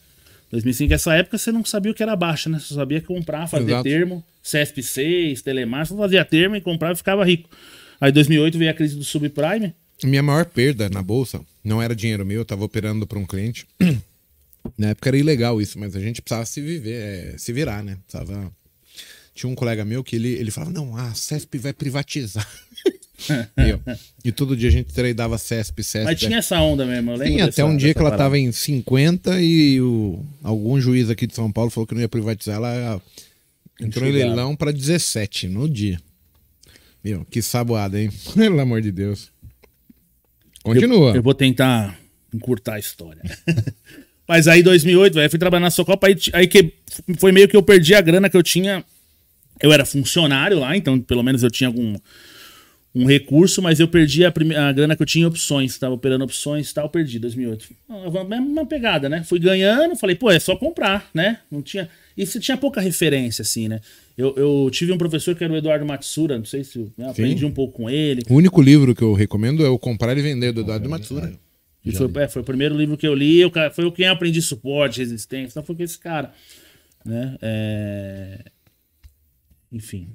2005, 0.53 0.95
essa 0.95 1.15
época 1.15 1.39
você 1.39 1.53
não 1.53 1.65
sabia 1.65 1.93
o 1.93 1.95
que 1.95 2.03
era 2.03 2.15
baixa, 2.17 2.51
né? 2.51 2.59
Você 2.59 2.75
sabia 2.75 3.01
comprar, 3.01 3.47
fazer 3.47 3.71
Exato. 3.71 3.85
termo, 3.85 4.25
CSP6, 4.45 5.43
Telemar, 5.43 5.87
você 5.87 5.97
fazia 5.97 6.25
termo 6.25 6.57
e 6.57 6.61
comprava 6.61 6.95
e 6.95 6.97
ficava 6.97 7.25
rico. 7.25 7.49
Aí 8.01 8.11
em 8.11 8.15
2008 8.15 8.59
veio 8.59 8.71
a 8.71 8.75
crise 8.75 8.97
do 8.97 9.05
subprime. 9.05 9.75
Minha 10.03 10.23
maior 10.23 10.47
perda 10.47 10.89
na 10.89 11.03
bolsa 11.03 11.41
não 11.63 11.83
era 11.83 11.95
dinheiro 11.95 12.25
meu, 12.25 12.39
eu 12.39 12.45
tava 12.45 12.65
operando 12.65 13.07
para 13.07 13.19
um 13.19 13.27
cliente. 13.27 13.67
Na 14.77 14.89
época 14.89 15.09
era 15.09 15.17
ilegal 15.17 15.61
isso, 15.61 15.79
mas 15.79 15.97
a 15.97 16.01
gente 16.01 16.21
precisava 16.21 16.45
se 16.45 16.61
viver, 16.61 16.95
é, 16.95 17.39
se 17.39 17.53
virar, 17.53 17.83
né? 17.83 17.97
Precisava... 18.07 18.53
Tinha 19.35 19.51
um 19.51 19.55
colega 19.55 19.85
meu 19.85 20.05
que 20.05 20.17
ele, 20.17 20.29
ele 20.29 20.51
falava: 20.51 20.73
Não, 20.73 20.97
a 20.97 21.15
CESP 21.15 21.57
vai 21.59 21.73
privatizar. 21.73 22.47
e 24.25 24.33
todo 24.33 24.57
dia 24.57 24.69
a 24.69 24.73
gente 24.73 24.93
tradeava 24.93 25.39
CESP, 25.39 25.83
CESP. 25.83 26.05
Mas 26.05 26.19
tinha 26.19 26.39
essa 26.39 26.61
onda 26.61 26.85
mesmo, 26.85 27.13
eu 27.13 27.17
lembro. 27.17 27.33
Tinha 27.35 27.45
até 27.47 27.65
um 27.65 27.77
dia 27.77 27.95
que 27.95 28.01
ela 28.01 28.11
parada. 28.11 28.25
tava 28.25 28.39
em 28.39 28.53
50 28.53 29.41
e 29.41 29.81
o, 29.81 30.23
algum 30.43 30.81
juiz 30.81 31.09
aqui 31.09 31.27
de 31.27 31.35
São 31.35 31.51
Paulo 31.51 31.71
falou 31.71 31.87
que 31.87 31.95
não 31.95 32.03
ia 32.03 32.09
privatizar. 32.09 32.57
Ela 32.57 33.01
entrou 33.81 34.07
em 34.07 34.13
leilão 34.13 34.55
para 34.55 34.73
17 34.73 35.49
no 35.49 35.69
dia. 35.69 36.01
Meu, 37.03 37.25
que 37.25 37.41
saboada, 37.41 38.01
hein? 38.01 38.11
Pelo 38.35 38.61
amor 38.61 38.81
de 38.81 38.93
Deus. 38.93 39.31
Continua. 40.63 41.11
Eu, 41.11 41.17
eu 41.17 41.23
vou 41.23 41.35
tentar 41.35 41.99
encurtar 42.33 42.75
a 42.75 42.79
história. 42.79 43.23
Mas 44.29 44.47
aí, 44.47 44.63
2008, 44.63 45.15
velho, 45.15 45.31
fui 45.31 45.39
trabalhar 45.39 45.65
na 45.65 45.71
Socopa, 45.71 46.07
aí, 46.07 46.17
aí 46.33 46.47
que 46.47 46.73
foi 47.19 47.33
meio 47.33 47.49
que 47.49 47.57
eu 47.57 47.63
perdi 47.63 47.95
a 47.95 48.01
grana 48.01 48.31
que 48.31 48.37
eu 48.37 48.43
tinha. 48.43 48.85
Eu 49.61 49.73
era 49.73 49.85
funcionário 49.85 50.61
lá, 50.61 50.77
então 50.77 51.01
pelo 51.01 51.23
menos 51.23 51.43
eu 51.43 51.51
tinha 51.51 51.69
algum 51.69 51.97
um 52.95 53.07
recurso, 53.07 53.63
mas 53.63 53.79
eu 53.79 53.87
perdi 53.87 54.25
a, 54.25 54.29
a 54.29 54.73
grana 54.73 54.97
que 54.97 55.03
eu 55.03 55.07
tinha 55.07 55.25
em 55.25 55.27
opções. 55.27 55.79
Tava 55.79 55.95
operando 55.95 56.25
opções 56.25 56.71
e 56.71 56.75
tal, 56.75 56.89
perdi 56.89 57.19
2008. 57.19 57.69
Uma 57.89 58.67
pegada, 58.67 59.09
né? 59.09 59.23
Fui 59.23 59.39
ganhando, 59.39 59.97
falei, 59.97 60.17
pô, 60.17 60.31
é 60.31 60.39
só 60.39 60.57
comprar, 60.57 61.09
né? 61.15 61.39
Não 61.51 61.63
tinha. 61.63 61.89
E 62.21 62.27
você 62.27 62.39
tinha 62.39 62.55
pouca 62.55 62.83
referência, 62.83 63.41
assim, 63.41 63.67
né? 63.67 63.81
Eu, 64.15 64.35
eu, 64.37 64.71
tive 64.71 64.93
um 64.93 64.99
professor 64.99 65.35
que 65.35 65.43
era 65.43 65.51
o 65.51 65.57
Eduardo 65.57 65.87
Matsura, 65.87 66.37
não 66.37 66.45
sei 66.45 66.63
se 66.63 66.93
né, 66.95 67.09
aprendi 67.09 67.47
um 67.47 67.51
pouco 67.51 67.73
com 67.79 67.89
ele. 67.89 68.23
O 68.29 68.35
único 68.35 68.61
livro 68.61 68.95
que 68.95 69.01
eu 69.01 69.15
recomendo 69.15 69.65
é 69.65 69.71
o 69.71 69.79
Comprar 69.79 70.19
e 70.19 70.21
Vender, 70.21 70.53
do 70.53 70.61
Eduardo 70.61 70.87
Matsura. 70.91 71.33
E 71.83 71.93
foi, 71.93 72.11
é, 72.17 72.29
foi 72.29 72.43
o 72.43 72.45
primeiro 72.45 72.77
livro 72.77 72.99
que 72.99 73.09
eu 73.09 73.15
li, 73.15 73.41
eu, 73.41 73.51
foi 73.73 73.87
o 73.87 73.93
quem 73.93 74.05
eu 74.05 74.13
aprendi 74.13 74.43
suporte, 74.43 74.99
resistência, 74.99 75.53
então 75.53 75.65
foi 75.65 75.75
com 75.75 75.83
esse 75.83 75.99
cara. 75.99 76.31
Né? 77.07 77.39
É... 77.41 78.45
Enfim. 79.73 80.09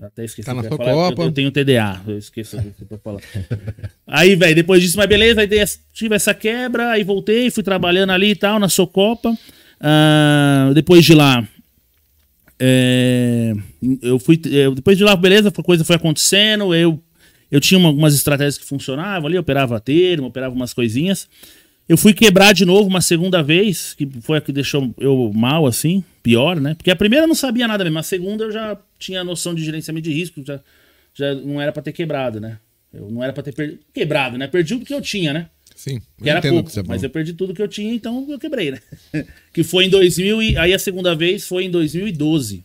Até 0.00 0.24
esqueci. 0.24 0.46
Tá 0.46 0.54
na 0.54 0.62
sua 0.62 0.76
falar, 0.76 1.10
Copa. 1.10 1.22
Eu, 1.22 1.26
eu, 1.26 1.32
tenho 1.32 1.50
TDA, 1.50 2.00
eu 2.06 2.16
esqueço 2.16 2.58
o 2.58 2.86
que 2.86 2.94
eu 2.94 2.98
falar. 2.98 3.20
aí, 4.06 4.36
velho, 4.36 4.54
depois 4.54 4.80
disso, 4.80 4.96
mas 4.96 5.08
beleza, 5.08 5.40
aí 5.40 5.48
tive 5.92 6.14
essa 6.14 6.32
quebra, 6.32 6.92
aí 6.92 7.02
voltei, 7.02 7.50
fui 7.50 7.64
trabalhando 7.64 8.10
ali 8.10 8.30
e 8.30 8.36
tal, 8.36 8.60
na 8.60 8.68
Socopa. 8.68 9.36
Uh, 9.82 10.72
depois 10.74 11.04
de 11.04 11.12
lá, 11.12 11.46
é, 12.64 13.52
eu 14.00 14.20
fui. 14.20 14.40
Eu, 14.44 14.72
depois 14.72 14.96
de 14.96 15.02
lá, 15.02 15.16
beleza, 15.16 15.48
a 15.48 15.62
coisa 15.62 15.84
foi 15.84 15.96
acontecendo. 15.96 16.72
Eu, 16.72 17.02
eu 17.50 17.60
tinha 17.60 17.76
uma, 17.76 17.88
algumas 17.88 18.14
estratégias 18.14 18.56
que 18.56 18.64
funcionavam 18.64 19.26
ali, 19.26 19.36
operava 19.36 19.80
termo, 19.80 20.28
operava 20.28 20.54
umas 20.54 20.72
coisinhas. 20.72 21.28
Eu 21.88 21.98
fui 21.98 22.14
quebrar 22.14 22.52
de 22.52 22.64
novo 22.64 22.88
uma 22.88 23.00
segunda 23.00 23.42
vez, 23.42 23.94
que 23.94 24.08
foi 24.20 24.38
a 24.38 24.40
que 24.40 24.52
deixou 24.52 24.94
eu 24.98 25.32
mal, 25.34 25.66
assim, 25.66 26.04
pior, 26.22 26.60
né? 26.60 26.74
Porque 26.74 26.92
a 26.92 26.96
primeira 26.96 27.24
eu 27.24 27.28
não 27.28 27.34
sabia 27.34 27.66
nada 27.66 27.82
mesmo, 27.82 27.98
a 27.98 28.04
segunda 28.04 28.44
eu 28.44 28.52
já 28.52 28.78
tinha 28.96 29.24
noção 29.24 29.52
de 29.52 29.64
gerenciamento 29.64 30.08
de 30.08 30.14
risco, 30.14 30.40
já, 30.46 30.60
já 31.12 31.34
não 31.34 31.60
era 31.60 31.72
para 31.72 31.82
ter 31.82 31.92
quebrado, 31.92 32.40
né? 32.40 32.58
Eu 32.94 33.10
não 33.10 33.24
era 33.24 33.32
para 33.32 33.42
ter 33.42 33.52
per... 33.52 33.80
quebrado, 33.92 34.38
né? 34.38 34.46
Perdi 34.46 34.74
o 34.74 34.80
que 34.80 34.94
eu 34.94 35.00
tinha, 35.00 35.32
né? 35.32 35.48
Sim, 35.74 36.00
que 36.22 36.28
era 36.28 36.40
pouco, 36.40 36.70
que 36.70 36.82
mas 36.86 37.02
eu 37.02 37.10
perdi 37.10 37.32
tudo 37.32 37.54
que 37.54 37.62
eu 37.62 37.68
tinha, 37.68 37.92
então 37.92 38.26
eu 38.28 38.38
quebrei, 38.38 38.70
né? 38.70 38.80
que 39.52 39.62
foi 39.62 39.86
em 39.86 39.88
2000 39.88 40.42
e 40.42 40.56
aí 40.58 40.72
a 40.72 40.78
segunda 40.78 41.14
vez 41.14 41.46
foi 41.46 41.64
em 41.64 41.70
2012. 41.70 42.64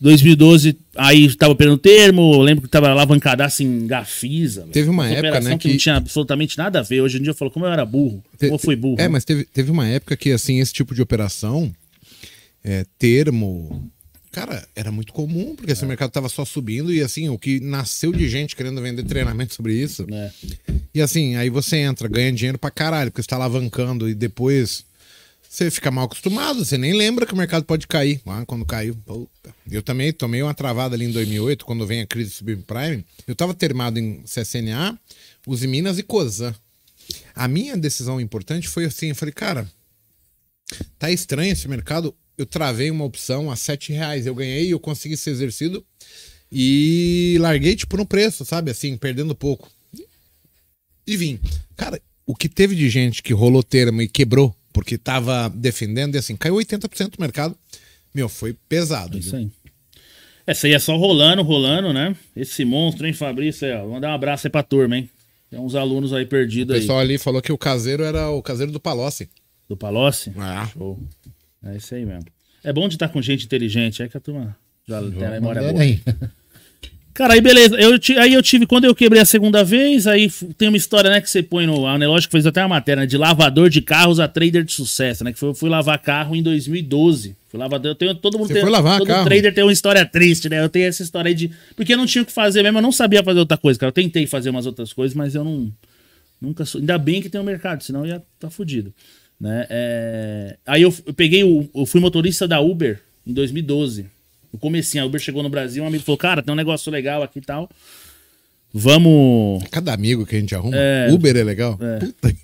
2012, 0.00 0.78
aí 0.96 1.26
estava 1.26 1.54
perdendo 1.54 1.76
termo, 1.76 2.40
lembro 2.40 2.62
que 2.62 2.68
estava 2.68 2.88
alavancadaço 2.88 3.62
em 3.62 3.86
Gafisa. 3.86 4.66
Teve 4.72 4.88
uma 4.88 5.06
época, 5.06 5.40
né, 5.40 5.58
que... 5.58 5.58
que... 5.58 5.68
não 5.68 5.76
tinha 5.76 5.96
absolutamente 5.96 6.56
nada 6.56 6.78
a 6.78 6.82
ver. 6.82 7.02
Hoje 7.02 7.18
em 7.18 7.22
dia 7.22 7.30
eu 7.30 7.34
falo, 7.34 7.50
como 7.50 7.66
eu 7.66 7.70
era 7.70 7.84
burro, 7.84 8.24
Te... 8.38 8.46
como 8.46 8.54
eu 8.54 8.58
fui 8.58 8.74
burro. 8.74 8.96
É, 8.98 9.02
né? 9.02 9.08
mas 9.08 9.26
teve, 9.26 9.44
teve 9.44 9.70
uma 9.70 9.86
época 9.86 10.16
que, 10.16 10.32
assim, 10.32 10.58
esse 10.58 10.72
tipo 10.72 10.94
de 10.94 11.02
operação, 11.02 11.70
é, 12.64 12.86
termo, 12.98 13.90
Cara, 14.32 14.66
era 14.76 14.92
muito 14.92 15.12
comum, 15.12 15.56
porque 15.56 15.72
esse 15.72 15.84
é. 15.84 15.86
mercado 15.86 16.10
tava 16.10 16.28
só 16.28 16.44
subindo 16.44 16.92
e 16.92 17.02
assim, 17.02 17.28
o 17.28 17.38
que 17.38 17.58
nasceu 17.58 18.12
de 18.12 18.28
gente 18.28 18.54
querendo 18.54 18.80
vender 18.80 19.02
treinamento 19.02 19.54
sobre 19.54 19.74
isso. 19.74 20.06
É. 20.08 20.30
E 20.94 21.00
assim, 21.00 21.34
aí 21.36 21.50
você 21.50 21.78
entra, 21.78 22.08
ganha 22.08 22.32
dinheiro 22.32 22.58
pra 22.58 22.70
caralho, 22.70 23.10
porque 23.10 23.22
você 23.22 23.28
tá 23.28 23.36
alavancando 23.36 24.08
e 24.08 24.14
depois 24.14 24.84
você 25.50 25.68
fica 25.68 25.90
mal 25.90 26.04
acostumado, 26.04 26.64
você 26.64 26.78
nem 26.78 26.92
lembra 26.92 27.26
que 27.26 27.34
o 27.34 27.36
mercado 27.36 27.64
pode 27.64 27.88
cair. 27.88 28.20
Ah, 28.24 28.44
quando 28.46 28.64
caiu, 28.64 28.94
puta. 29.04 29.52
Eu 29.68 29.82
também 29.82 30.12
tomei 30.12 30.40
uma 30.40 30.54
travada 30.54 30.94
ali 30.94 31.06
em 31.06 31.10
2008, 31.10 31.64
quando 31.64 31.84
vem 31.84 32.02
a 32.02 32.06
crise 32.06 32.30
subprime. 32.30 33.04
Eu 33.26 33.34
tava 33.34 33.52
termado 33.52 33.98
em 33.98 34.22
CSNA, 34.22 34.96
Uzi 35.44 35.66
Minas 35.66 35.98
e 35.98 36.04
Cosan. 36.04 36.54
A 37.34 37.48
minha 37.48 37.76
decisão 37.76 38.20
importante 38.20 38.68
foi 38.68 38.84
assim, 38.84 39.08
eu 39.08 39.16
falei, 39.16 39.32
cara, 39.34 39.68
tá 40.96 41.10
estranho 41.10 41.52
esse 41.52 41.66
mercado 41.66 42.14
eu 42.40 42.46
travei 42.46 42.90
uma 42.90 43.04
opção 43.04 43.50
a 43.50 43.56
7 43.56 43.92
reais. 43.92 44.26
Eu 44.26 44.34
ganhei, 44.34 44.72
eu 44.72 44.80
consegui 44.80 45.16
ser 45.16 45.30
exercido 45.30 45.84
e 46.50 47.36
larguei, 47.38 47.76
tipo, 47.76 47.96
no 47.96 48.06
preço, 48.06 48.44
sabe? 48.44 48.70
Assim, 48.70 48.96
perdendo 48.96 49.34
pouco. 49.34 49.70
E 51.06 51.16
vim. 51.16 51.38
Cara, 51.76 52.00
o 52.26 52.34
que 52.34 52.48
teve 52.48 52.74
de 52.74 52.88
gente 52.88 53.22
que 53.22 53.32
rolou 53.32 53.62
termo 53.62 54.00
e 54.00 54.08
quebrou 54.08 54.54
porque 54.72 54.96
tava 54.96 55.48
defendendo, 55.50 56.14
e 56.14 56.18
assim, 56.18 56.36
caiu 56.36 56.54
80% 56.54 57.10
do 57.10 57.20
mercado. 57.20 57.56
Meu, 58.14 58.28
foi 58.28 58.56
pesado. 58.68 59.16
É 59.16 59.20
isso 59.20 59.36
aí. 59.36 59.50
Essa 60.46 60.66
aí 60.66 60.72
é 60.72 60.78
só 60.78 60.96
rolando, 60.96 61.42
rolando, 61.42 61.92
né? 61.92 62.16
Esse 62.34 62.64
monstro, 62.64 63.06
hein, 63.06 63.12
Fabrício? 63.12 63.68
Vou 63.80 63.90
mandar 63.90 64.10
um 64.10 64.14
abraço 64.14 64.46
aí 64.46 64.50
pra 64.50 64.62
turma, 64.62 64.96
hein? 64.96 65.10
Tem 65.50 65.60
uns 65.60 65.74
alunos 65.74 66.12
aí 66.12 66.24
perdidos 66.24 66.74
aí. 66.74 66.78
O 66.78 66.82
pessoal 66.82 67.00
aí. 67.00 67.04
ali 67.04 67.18
falou 67.18 67.42
que 67.42 67.52
o 67.52 67.58
caseiro 67.58 68.02
era 68.02 68.30
o 68.30 68.42
caseiro 68.42 68.72
do 68.72 68.80
Palocci. 68.80 69.28
Do 69.68 69.76
Palocci? 69.76 70.32
Ah. 70.38 70.68
Show. 70.72 70.98
É 71.64 71.76
isso 71.76 71.94
aí 71.94 72.04
mesmo. 72.04 72.24
É 72.62 72.72
bom 72.72 72.88
de 72.88 72.94
estar 72.94 73.08
com 73.08 73.20
gente 73.22 73.44
inteligente, 73.44 74.02
é 74.02 74.08
que 74.08 74.16
a 74.16 74.20
turma 74.20 74.56
já 74.86 75.00
tem 75.00 75.24
a 75.24 75.30
memória 75.30 75.62
boa. 75.62 75.84
Cara, 77.12 77.34
aí 77.34 77.40
beleza. 77.40 77.76
Eu, 77.78 77.98
aí 78.18 78.32
eu 78.32 78.42
tive, 78.42 78.66
quando 78.66 78.84
eu 78.84 78.94
quebrei 78.94 79.20
a 79.20 79.26
segunda 79.26 79.62
vez, 79.62 80.06
aí 80.06 80.30
tem 80.56 80.68
uma 80.68 80.76
história, 80.76 81.10
né, 81.10 81.20
que 81.20 81.28
você 81.28 81.42
põe 81.42 81.66
no. 81.66 81.86
A 81.86 81.98
Nelógico 81.98 82.30
fez 82.30 82.46
até 82.46 82.62
uma 82.62 82.68
matéria, 82.68 83.02
né, 83.02 83.06
de 83.06 83.18
lavador 83.18 83.68
de 83.68 83.82
carros 83.82 84.20
a 84.20 84.28
trader 84.28 84.64
de 84.64 84.72
sucesso, 84.72 85.24
né? 85.24 85.32
Que 85.32 85.38
foi, 85.38 85.50
eu 85.50 85.54
fui 85.54 85.68
lavar 85.68 85.98
carro 85.98 86.34
em 86.34 86.42
2012. 86.42 87.36
Fui 87.48 87.58
lavador. 87.58 87.90
Eu 87.90 87.94
tenho, 87.94 88.14
todo 88.14 88.38
mundo 88.38 88.46
você 88.46 88.54
tem. 88.54 88.62
Foi 88.62 88.70
lavar 88.70 88.98
todo 88.98 89.08
carro. 89.08 89.24
trader 89.24 89.52
tem 89.52 89.64
uma 89.64 89.72
história 89.72 90.04
triste, 90.06 90.48
né? 90.48 90.62
Eu 90.62 90.68
tenho 90.68 90.86
essa 90.86 91.02
história 91.02 91.28
aí 91.28 91.34
de. 91.34 91.50
Porque 91.76 91.92
eu 91.92 91.98
não 91.98 92.06
tinha 92.06 92.22
o 92.22 92.24
que 92.24 92.32
fazer 92.32 92.62
mesmo, 92.62 92.78
eu 92.78 92.82
não 92.82 92.92
sabia 92.92 93.22
fazer 93.22 93.40
outra 93.40 93.58
coisa, 93.58 93.78
cara. 93.78 93.88
Eu 93.88 93.94
tentei 93.94 94.26
fazer 94.26 94.48
umas 94.48 94.64
outras 94.64 94.92
coisas, 94.92 95.14
mas 95.14 95.34
eu 95.34 95.44
não. 95.44 95.70
Nunca 96.40 96.64
sou. 96.64 96.80
Ainda 96.80 96.96
bem 96.96 97.20
que 97.20 97.28
tem 97.28 97.38
o 97.38 97.44
um 97.44 97.46
mercado, 97.46 97.82
senão 97.82 98.06
ia 98.06 98.22
tá 98.38 98.48
fudido. 98.48 98.94
Né? 99.40 99.66
É... 99.70 100.56
Aí 100.66 100.82
eu, 100.82 100.94
eu 101.06 101.14
peguei 101.14 101.42
o. 101.42 101.68
Eu 101.74 101.86
fui 101.86 102.00
motorista 102.00 102.46
da 102.46 102.60
Uber 102.60 103.00
em 103.26 103.32
2012. 103.32 104.06
No 104.52 104.58
comecinho, 104.58 105.04
a 105.04 105.06
Uber 105.06 105.20
chegou 105.20 105.42
no 105.42 105.48
Brasil, 105.48 105.82
um 105.82 105.86
amigo 105.86 106.02
falou, 106.02 106.18
cara, 106.18 106.42
tem 106.42 106.52
um 106.52 106.56
negócio 106.56 106.90
legal 106.90 107.22
aqui 107.22 107.38
e 107.38 107.42
tal. 107.42 107.70
Vamos. 108.72 109.64
Cada 109.70 109.92
amigo 109.92 110.26
que 110.26 110.36
a 110.36 110.40
gente 110.40 110.54
arruma. 110.54 110.76
É, 110.76 111.08
Uber 111.10 111.36
é 111.36 111.42
legal. 111.42 111.78
É. 111.80 111.98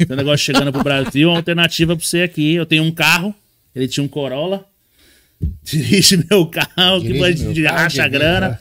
Tem 0.05 0.07
um 0.11 0.17
negócio 0.17 0.45
chegando 0.45 0.73
pro 0.73 0.83
Brasil, 0.83 1.29
uma 1.29 1.38
alternativa 1.38 1.97
pra 1.97 2.05
você 2.05 2.23
aqui. 2.23 2.55
Eu 2.55 2.67
tenho 2.67 2.83
um 2.83 2.91
carro, 2.91 3.35
ele 3.75 3.87
tinha 3.87 4.03
um 4.03 4.09
Corolla. 4.09 4.65
Dirige 5.62 6.25
meu 6.31 6.47
carro, 6.47 7.00
Dirige 7.00 7.53
que 7.53 7.61
meu 7.61 7.71
racha 7.71 8.05
a 8.05 8.09
grana. 8.09 8.61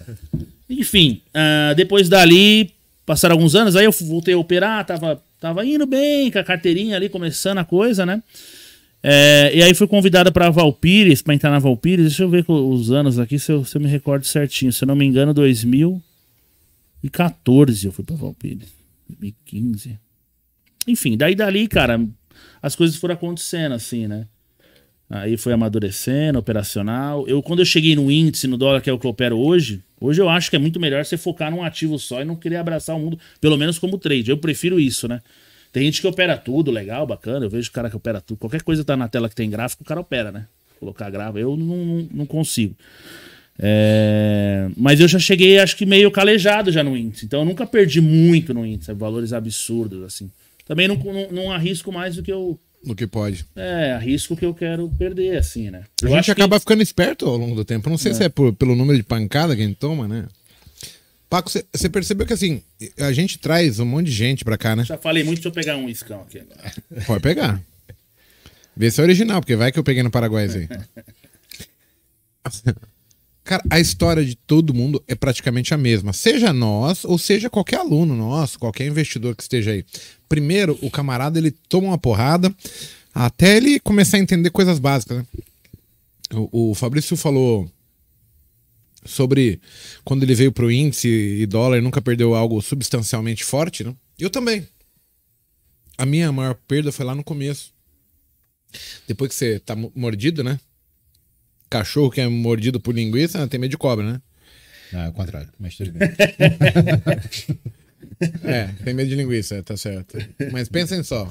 Enfim, 0.70 1.22
uh, 1.30 1.74
depois 1.76 2.10
dali, 2.10 2.72
passaram 3.06 3.34
alguns 3.34 3.56
anos, 3.56 3.76
aí 3.76 3.86
eu 3.86 3.92
voltei 3.92 4.34
a 4.34 4.38
operar, 4.38 4.86
tava, 4.86 5.22
tava 5.40 5.66
indo 5.66 5.86
bem, 5.86 6.32
com 6.32 6.40
a 6.40 6.44
carteirinha 6.44 6.96
ali, 6.96 7.10
começando 7.10 7.60
a 7.60 7.66
coisa, 7.66 8.06
né? 8.06 8.24
É, 9.08 9.52
e 9.54 9.62
aí 9.62 9.72
fui 9.76 9.88
convidada 9.88 10.32
para 10.32 10.50
Valpires, 10.50 11.22
para 11.22 11.36
entrar 11.36 11.52
na 11.52 11.60
Valpires. 11.60 12.06
Deixa 12.06 12.24
eu 12.24 12.30
ver 12.30 12.44
os 12.48 12.92
anos 12.92 13.20
aqui, 13.20 13.38
se 13.38 13.52
eu, 13.52 13.64
se 13.64 13.78
eu 13.78 13.82
me 13.82 13.88
recordo 13.88 14.26
certinho. 14.26 14.74
Se 14.74 14.84
eu 14.84 14.88
não 14.88 14.96
me 14.96 15.06
engano, 15.06 15.32
2014 15.32 17.86
eu 17.86 17.92
fui 17.92 18.04
para 18.04 18.16
Valpires. 18.16 18.74
2015. 19.08 20.00
Enfim, 20.88 21.16
daí 21.16 21.36
dali, 21.36 21.68
cara, 21.68 22.04
as 22.62 22.76
coisas 22.76 22.96
foram 22.96 23.14
acontecendo 23.14 23.74
assim, 23.74 24.08
né? 24.08 24.26
Aí 25.10 25.38
foi 25.38 25.54
amadurecendo, 25.54 26.40
operacional. 26.40 27.28
Eu, 27.28 27.42
quando 27.42 27.60
eu 27.60 27.66
cheguei 27.66 27.96
no 27.96 28.12
índice, 28.12 28.48
no 28.48 28.58
dólar, 28.58 28.82
que 28.82 28.90
é 28.90 28.94
o 28.94 28.98
que 28.98 29.06
eu 29.06 29.12
opero 29.12 29.38
hoje, 29.38 29.84
hoje 30.02 30.22
eu 30.22 30.28
acho 30.28 30.50
que 30.50 30.56
é 30.56 30.60
muito 30.60 30.80
melhor 30.80 31.06
você 31.06 31.16
focar 31.16 31.52
num 31.52 31.64
ativo 31.64 32.00
só 32.00 32.22
e 32.22 32.26
não 32.26 32.36
querer 32.36 32.56
abraçar 32.56 32.96
o 32.96 33.00
mundo, 33.00 33.20
pelo 33.40 33.58
menos 33.58 33.78
como 33.78 33.98
trade. 33.98 34.32
Eu 34.32 34.38
prefiro 34.38 34.80
isso, 34.80 35.08
né? 35.08 35.22
Tem 35.72 35.84
gente 35.84 36.02
que 36.02 36.08
opera 36.08 36.38
tudo, 36.38 36.72
legal, 36.72 37.06
bacana. 37.06 37.46
Eu 37.46 37.50
vejo 37.50 37.70
o 37.70 37.74
cara 37.74 37.90
que 37.90 37.96
opera 37.96 38.22
tudo. 38.22 38.38
Qualquer 38.38 38.64
coisa 38.64 38.84
tá 38.84 38.96
na 38.96 39.08
tela 39.08 39.30
que 39.30 39.36
tem 39.36 39.50
gráfico, 39.50 39.84
o 39.84 39.86
cara 39.86 40.00
opera, 40.00 40.32
né? 40.32 40.48
Colocar 40.80 41.10
grava. 41.10 41.40
Eu 41.40 41.56
não, 41.58 41.76
não, 41.76 42.10
não 42.12 42.26
consigo. 42.26 42.76
É... 43.60 44.70
Mas 44.76 45.00
eu 45.00 45.08
já 45.08 45.20
cheguei, 45.20 45.60
acho 45.60 45.76
que 45.76 45.86
meio 45.86 46.10
calejado 46.10 46.72
já 46.72 46.84
no 46.84 46.96
índice. 46.96 47.26
Então 47.26 47.42
eu 47.42 47.46
nunca 47.46 47.68
perdi 47.68 48.02
muito 48.02 48.54
no 48.54 48.66
índice. 48.66 48.94
Valores 48.94 49.34
absurdos, 49.34 50.04
assim. 50.04 50.32
Também 50.66 50.88
não, 50.88 50.96
não, 50.96 51.32
não 51.32 51.52
arrisco 51.52 51.92
mais 51.92 52.16
do 52.16 52.24
que 52.24 52.32
eu. 52.32 52.60
Do 52.86 52.96
que 52.96 53.08
pode. 53.08 53.46
É, 53.56 53.94
arrisco 53.94 54.36
que 54.36 54.46
eu 54.46 54.54
quero 54.54 54.88
perder, 54.90 55.38
assim, 55.38 55.72
né? 55.72 55.84
Eu 56.02 56.14
a 56.14 56.18
gente 56.18 56.32
acaba 56.32 56.58
que... 56.58 56.60
ficando 56.60 56.84
esperto 56.84 57.26
ao 57.26 57.36
longo 57.36 57.56
do 57.56 57.66
tempo. 57.66 57.90
Não 57.90 57.98
sei 57.98 58.12
é. 58.12 58.16
se 58.16 58.24
é 58.24 58.30
por, 58.30 58.54
pelo 58.54 58.76
número 58.76 58.96
de 58.96 59.04
pancada 59.04 59.56
que 59.56 59.62
a 59.64 59.66
gente 59.66 59.78
toma, 59.78 60.08
né? 60.08 60.28
Paco, 61.28 61.50
você 61.50 61.90
percebeu 61.90 62.28
que 62.28 62.34
assim, 62.34 62.62
a 63.00 63.12
gente 63.12 63.40
traz 63.40 63.80
um 63.80 63.86
monte 63.86 64.06
de 64.06 64.12
gente 64.12 64.46
pra 64.46 64.58
cá, 64.58 64.76
né? 64.76 64.86
Já 64.86 64.98
falei 64.98 65.24
muito, 65.24 65.38
deixa 65.38 65.50
eu 65.50 65.52
pegar 65.52 65.78
um 65.78 65.90
iscão 65.90 66.22
aqui 66.22 66.40
agora. 66.40 66.72
Pode 67.08 67.24
pegar. 67.24 67.62
Vê 68.78 68.92
se 68.92 69.02
é 69.02 69.04
original, 69.04 69.42
porque 69.42 69.56
vai 69.56 69.72
que 69.72 69.80
eu 69.80 69.84
peguei 69.84 70.04
no 70.04 70.12
Paraguai 70.12 70.48
aí. 70.48 70.70
Cara, 73.46 73.64
a 73.70 73.80
história 73.80 74.26
de 74.26 74.36
todo 74.36 74.74
mundo 74.74 75.02
é 75.08 75.14
praticamente 75.14 75.72
a 75.72 75.78
mesma. 75.78 76.12
Seja 76.14 76.52
nós, 76.52 77.06
ou 77.06 77.16
seja 77.16 77.48
qualquer 77.48 77.78
aluno 77.78 78.16
nosso, 78.16 78.58
qualquer 78.58 78.88
investidor 78.88 79.36
que 79.36 79.44
esteja 79.44 79.70
aí. 79.70 79.86
Primeiro, 80.28 80.80
o 80.82 80.90
camarada 80.90 81.38
ele 81.38 81.52
toma 81.52 81.90
uma 81.90 81.98
porrada 81.98 82.54
até 83.14 83.56
ele 83.56 83.80
começar 83.80 84.18
a 84.18 84.20
entender 84.20 84.50
coisas 84.50 84.80
básicas, 84.80 85.20
né? 85.20 85.26
O, 86.34 86.72
o 86.72 86.74
Fabrício 86.74 87.16
falou 87.16 87.70
sobre 89.06 89.62
quando 90.04 90.24
ele 90.24 90.34
veio 90.34 90.52
para 90.52 90.66
o 90.66 90.72
índice 90.72 91.08
e 91.08 91.46
dólar 91.46 91.84
nunca 91.84 92.02
perdeu 92.02 92.34
algo 92.34 92.60
substancialmente 92.64 93.44
forte, 93.46 93.84
né? 93.84 93.96
Eu 94.18 94.32
também. 94.32 94.68
A 96.00 96.06
minha 96.06 96.32
maior 96.32 96.56
perda 96.68 96.92
foi 96.92 97.06
lá 97.06 97.14
no 97.14 97.24
começo. 97.24 97.72
Depois 99.08 99.30
que 99.30 99.36
você 99.36 99.60
tá 99.60 99.76
mordido, 99.96 100.44
né? 100.44 100.60
Cachorro 101.70 102.12
que 102.12 102.22
é 102.22 102.28
mordido 102.28 102.80
por 102.80 102.94
linguiça 102.94 103.40
né? 103.40 103.48
tem 103.48 103.60
medo 103.60 103.72
de 103.72 103.78
cobra, 103.78 104.14
né? 104.14 104.22
Não, 104.92 105.02
é 105.02 105.10
o 105.10 105.14
contrário, 105.14 105.50
mas 105.60 105.76
tudo 105.76 105.92
bem. 105.92 106.08
é, 108.44 108.68
tem 108.84 108.94
medo 108.94 109.10
de 109.10 109.16
linguiça, 109.16 109.62
tá 109.64 109.76
certo. 109.76 110.18
Mas 110.52 110.70
pensem 110.70 111.04
só. 111.04 111.28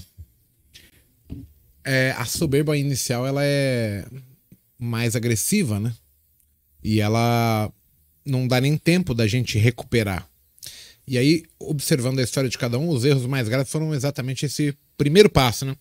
É, 1.85 2.13
a 2.17 2.25
soberba 2.25 2.77
inicial 2.77 3.27
ela 3.27 3.45
é 3.45 4.05
mais 4.79 5.15
agressiva, 5.15 5.79
né? 5.79 5.95
E 6.83 7.01
ela 7.01 7.73
não 8.25 8.49
dá 8.49 8.61
nem 8.61 8.77
tempo 8.77 9.15
da 9.15 9.27
gente 9.27 9.59
recuperar. 9.59 10.29
E 11.07 11.19
aí, 11.19 11.43
observando 11.59 12.19
a 12.19 12.23
história 12.23 12.49
de 12.49 12.57
cada 12.57 12.79
um, 12.79 12.89
os 12.89 13.05
erros 13.05 13.27
mais 13.27 13.49
graves 13.49 13.71
foram 13.71 13.95
exatamente 13.95 14.47
esse 14.47 14.75
primeiro 14.97 15.29
passo, 15.29 15.67
né? 15.67 15.77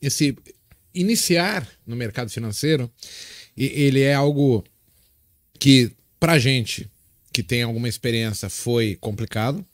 Esse 0.00 0.36
iniciar 0.94 1.66
no 1.86 1.96
mercado 1.96 2.30
financeiro, 2.30 2.90
ele 3.56 4.00
é 4.00 4.14
algo 4.14 4.64
que, 5.58 5.92
pra 6.18 6.38
gente 6.38 6.90
que 7.32 7.42
tem 7.42 7.62
alguma 7.62 7.88
experiência, 7.88 8.48
foi 8.48 8.96
complicado. 9.00 9.64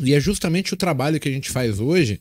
E 0.00 0.14
é 0.14 0.20
justamente 0.20 0.72
o 0.72 0.76
trabalho 0.76 1.20
que 1.20 1.28
a 1.28 1.32
gente 1.32 1.50
faz 1.50 1.80
hoje, 1.80 2.20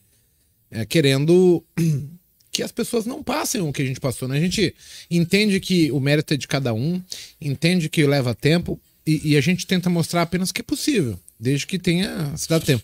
é, 0.69 0.85
querendo 0.85 1.63
que 2.51 2.63
as 2.63 2.71
pessoas 2.71 3.05
não 3.05 3.23
passem 3.23 3.61
o 3.61 3.71
que 3.71 3.81
a 3.81 3.85
gente 3.85 3.99
passou. 3.99 4.27
Né? 4.27 4.37
A 4.37 4.41
gente 4.41 4.75
entende 5.09 5.59
que 5.59 5.91
o 5.91 5.99
mérito 5.99 6.33
é 6.33 6.37
de 6.37 6.47
cada 6.47 6.73
um, 6.73 7.01
entende 7.39 7.87
que 7.87 8.05
leva 8.05 8.35
tempo 8.35 8.79
e, 9.05 9.31
e 9.31 9.37
a 9.37 9.41
gente 9.41 9.65
tenta 9.65 9.89
mostrar 9.89 10.23
apenas 10.23 10.51
que 10.51 10.61
é 10.61 10.63
possível, 10.63 11.17
desde 11.39 11.65
que 11.65 11.79
tenha 11.79 12.35
se 12.35 12.49
dá 12.49 12.59
tempo. 12.59 12.83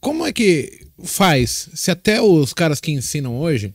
Como 0.00 0.26
é 0.26 0.32
que 0.32 0.86
faz? 1.02 1.68
Se 1.74 1.90
até 1.90 2.20
os 2.20 2.52
caras 2.52 2.80
que 2.80 2.90
ensinam 2.90 3.38
hoje 3.38 3.72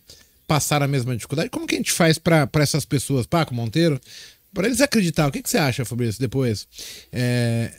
passaram 0.47 0.85
a 0.85 0.87
mesma 0.87 1.15
dificuldade, 1.15 1.49
como 1.49 1.67
que 1.67 1.75
a 1.75 1.77
gente 1.77 1.91
faz 1.91 2.17
para 2.17 2.49
essas 2.55 2.85
pessoas, 2.85 3.27
Paco 3.27 3.53
Monteiro, 3.53 3.99
para 4.53 4.67
eles 4.67 4.81
acreditar? 4.81 5.27
O 5.27 5.31
que, 5.31 5.43
que 5.43 5.49
você 5.49 5.57
acha, 5.57 5.85
Fabrício, 5.85 6.19
depois? 6.19 6.67
É, 7.11 7.71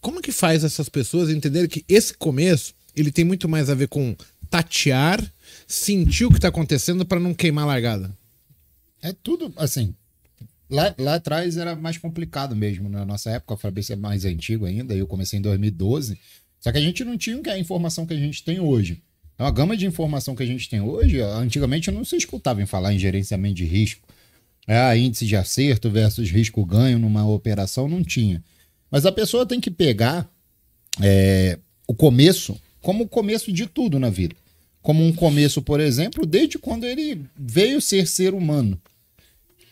como 0.00 0.20
que 0.20 0.32
faz 0.32 0.64
essas 0.64 0.88
pessoas 0.88 1.30
entenderem 1.30 1.68
que 1.68 1.84
esse 1.88 2.12
começo 2.12 2.74
ele 2.94 3.12
tem 3.12 3.24
muito 3.24 3.48
mais 3.48 3.70
a 3.70 3.74
ver 3.74 3.88
com 3.88 4.16
tatear 4.50 5.20
sentir 5.66 6.24
o 6.24 6.30
que 6.30 6.38
está 6.38 6.48
acontecendo 6.48 7.06
para 7.06 7.20
não 7.20 7.32
queimar 7.32 7.64
a 7.64 7.68
largada? 7.68 8.10
É 9.02 9.12
tudo, 9.12 9.52
assim. 9.56 9.94
Lá, 10.68 10.94
lá 10.98 11.14
atrás 11.14 11.56
era 11.56 11.76
mais 11.76 11.96
complicado 11.96 12.56
mesmo. 12.56 12.88
Na 12.88 13.04
nossa 13.04 13.30
época, 13.30 13.54
o 13.54 13.56
Fabrício 13.56 13.92
é 13.92 13.96
mais 13.96 14.24
antigo 14.24 14.66
ainda, 14.66 14.94
eu 14.94 15.06
comecei 15.06 15.38
em 15.38 15.42
2012. 15.42 16.18
Só 16.60 16.72
que 16.72 16.78
a 16.78 16.80
gente 16.80 17.04
não 17.04 17.16
tinha 17.16 17.40
a 17.52 17.58
informação 17.58 18.06
que 18.06 18.14
a 18.14 18.18
gente 18.18 18.42
tem 18.42 18.58
hoje. 18.58 19.00
Então, 19.36 19.46
a 19.46 19.50
gama 19.52 19.76
de 19.76 19.86
informação 19.86 20.34
que 20.34 20.42
a 20.42 20.46
gente 20.46 20.68
tem 20.68 20.80
hoje, 20.80 21.20
antigamente 21.20 21.92
não 21.92 22.04
se 22.04 22.16
escutava 22.16 22.60
em 22.60 22.66
falar 22.66 22.92
em 22.92 22.98
gerenciamento 22.98 23.54
de 23.54 23.64
risco. 23.64 24.08
É, 24.66 24.98
índice 24.98 25.24
de 25.24 25.36
acerto 25.36 25.88
versus 25.88 26.28
risco 26.28 26.64
ganho 26.64 26.98
numa 26.98 27.24
operação, 27.24 27.86
não 27.86 28.02
tinha. 28.02 28.42
Mas 28.90 29.06
a 29.06 29.12
pessoa 29.12 29.46
tem 29.46 29.60
que 29.60 29.70
pegar 29.70 30.28
é, 31.00 31.56
o 31.86 31.94
começo 31.94 32.60
como 32.80 33.04
o 33.04 33.08
começo 33.08 33.52
de 33.52 33.66
tudo 33.66 34.00
na 34.00 34.10
vida 34.10 34.34
como 34.86 35.04
um 35.04 35.12
começo, 35.12 35.60
por 35.60 35.80
exemplo, 35.80 36.24
desde 36.24 36.60
quando 36.60 36.84
ele 36.84 37.20
veio 37.36 37.80
ser 37.80 38.06
ser 38.06 38.32
humano. 38.32 38.80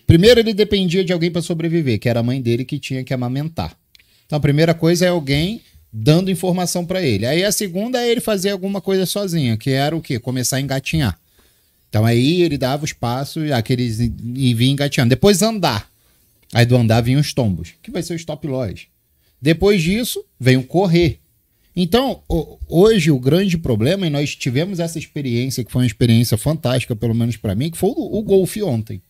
Primeiro, 0.08 0.40
ele 0.40 0.52
dependia 0.52 1.04
de 1.04 1.12
alguém 1.12 1.30
para 1.30 1.40
sobreviver, 1.40 2.00
que 2.00 2.08
era 2.08 2.18
a 2.18 2.22
mãe 2.22 2.42
dele 2.42 2.64
que 2.64 2.80
tinha 2.80 3.04
que 3.04 3.14
amamentar. 3.14 3.78
Então, 4.26 4.36
a 4.36 4.40
primeira 4.40 4.74
coisa 4.74 5.06
é 5.06 5.10
alguém 5.10 5.60
dando 5.96 6.28
informação 6.28 6.84
para 6.84 7.00
ele. 7.00 7.24
Aí 7.24 7.44
a 7.44 7.52
segunda 7.52 8.02
é 8.02 8.10
ele 8.10 8.20
fazer 8.20 8.50
alguma 8.50 8.80
coisa 8.80 9.06
sozinho, 9.06 9.56
que 9.56 9.70
era 9.70 9.96
o 9.96 10.00
quê? 10.00 10.18
Começar 10.18 10.56
a 10.56 10.60
engatinhar. 10.60 11.16
Então 11.88 12.04
aí 12.04 12.42
ele 12.42 12.58
dava 12.58 12.84
os 12.84 12.92
passos, 12.92 13.52
aqueles 13.52 14.00
e 14.00 14.54
vinha 14.54 14.72
engatinhando. 14.72 15.10
Depois 15.10 15.40
andar. 15.40 15.88
Aí 16.52 16.66
do 16.66 16.76
andar 16.76 17.00
vinham 17.00 17.20
os 17.20 17.32
tombos, 17.32 17.74
que 17.80 17.90
vai 17.90 18.02
ser 18.02 18.14
o 18.14 18.16
stop 18.16 18.44
loss. 18.46 18.86
Depois 19.40 19.82
disso, 19.82 20.24
vem 20.40 20.56
o 20.56 20.64
correr, 20.64 21.20
então, 21.76 22.22
hoje 22.68 23.10
o 23.10 23.18
grande 23.18 23.58
problema, 23.58 24.06
e 24.06 24.10
nós 24.10 24.36
tivemos 24.36 24.78
essa 24.78 24.96
experiência, 24.96 25.64
que 25.64 25.72
foi 25.72 25.82
uma 25.82 25.86
experiência 25.86 26.38
fantástica, 26.38 26.94
pelo 26.94 27.14
menos 27.14 27.36
para 27.36 27.54
mim, 27.54 27.70
que 27.70 27.76
foi 27.76 27.90
o, 27.90 28.18
o 28.18 28.22
golfe 28.22 28.62
ontem. 28.62 29.02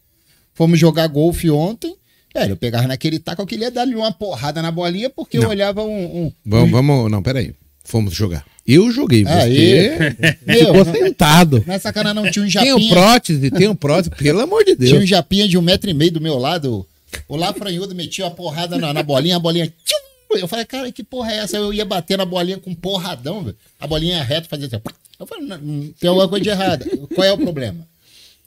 Fomos 0.54 0.78
jogar 0.78 1.06
golfe 1.08 1.50
ontem, 1.50 1.94
Velho, 2.34 2.52
eu 2.52 2.56
pegava 2.56 2.88
naquele 2.88 3.20
taco, 3.20 3.40
eu 3.42 3.46
queria 3.46 3.70
dar-lhe 3.70 3.94
uma 3.94 4.10
porrada 4.10 4.60
na 4.60 4.72
bolinha, 4.72 5.08
porque 5.08 5.36
não. 5.38 5.44
eu 5.44 5.50
olhava 5.50 5.82
um. 5.82 6.26
um 6.26 6.32
vamos, 6.44 6.68
um... 6.68 6.72
vamos, 6.72 7.10
não, 7.10 7.22
peraí. 7.22 7.54
Fomos 7.84 8.14
jogar. 8.14 8.44
Eu 8.66 8.90
joguei, 8.90 9.24
você 9.24 10.34
ficou 10.64 10.84
sentado. 10.86 11.62
Na 11.66 11.78
sacana 11.78 12.14
não 12.14 12.30
tinha 12.30 12.44
um 12.44 12.48
japinha. 12.48 12.74
Tem 12.74 12.86
o 12.86 12.88
prótese, 12.88 13.50
tem 13.50 13.68
o 13.68 13.74
prótese, 13.74 14.10
pelo 14.10 14.40
amor 14.40 14.64
de 14.64 14.74
Deus. 14.74 14.90
Tinha 14.90 15.02
um 15.02 15.06
japinha 15.06 15.46
de 15.46 15.58
um 15.58 15.62
metro 15.62 15.90
e 15.90 15.94
meio 15.94 16.10
do 16.10 16.20
meu 16.20 16.38
lado. 16.38 16.86
O 17.28 17.36
Lafranhudo 17.36 17.94
metia 17.94 18.24
uma 18.24 18.30
porrada 18.30 18.78
na, 18.78 18.92
na 18.92 19.02
bolinha, 19.02 19.36
a 19.36 19.38
bolinha 19.38 19.66
tchum, 19.66 20.38
Eu 20.38 20.48
falei, 20.48 20.64
cara, 20.64 20.90
que 20.90 21.04
porra 21.04 21.30
é 21.30 21.36
essa? 21.36 21.58
Eu 21.58 21.74
ia 21.74 21.84
bater 21.84 22.16
na 22.16 22.24
bolinha 22.24 22.58
com 22.58 22.74
porradão, 22.74 23.44
velho. 23.44 23.56
A 23.78 23.86
bolinha 23.86 24.22
reta 24.24 24.48
fazia 24.48 24.66
assim. 24.66 24.80
Eu 25.20 25.26
falei, 25.26 25.46
não, 25.46 25.92
tem 26.00 26.08
alguma 26.08 26.26
coisa 26.26 26.42
de 26.42 26.48
errada. 26.48 26.86
Qual 27.14 27.24
é 27.24 27.32
o 27.32 27.38
problema? 27.38 27.86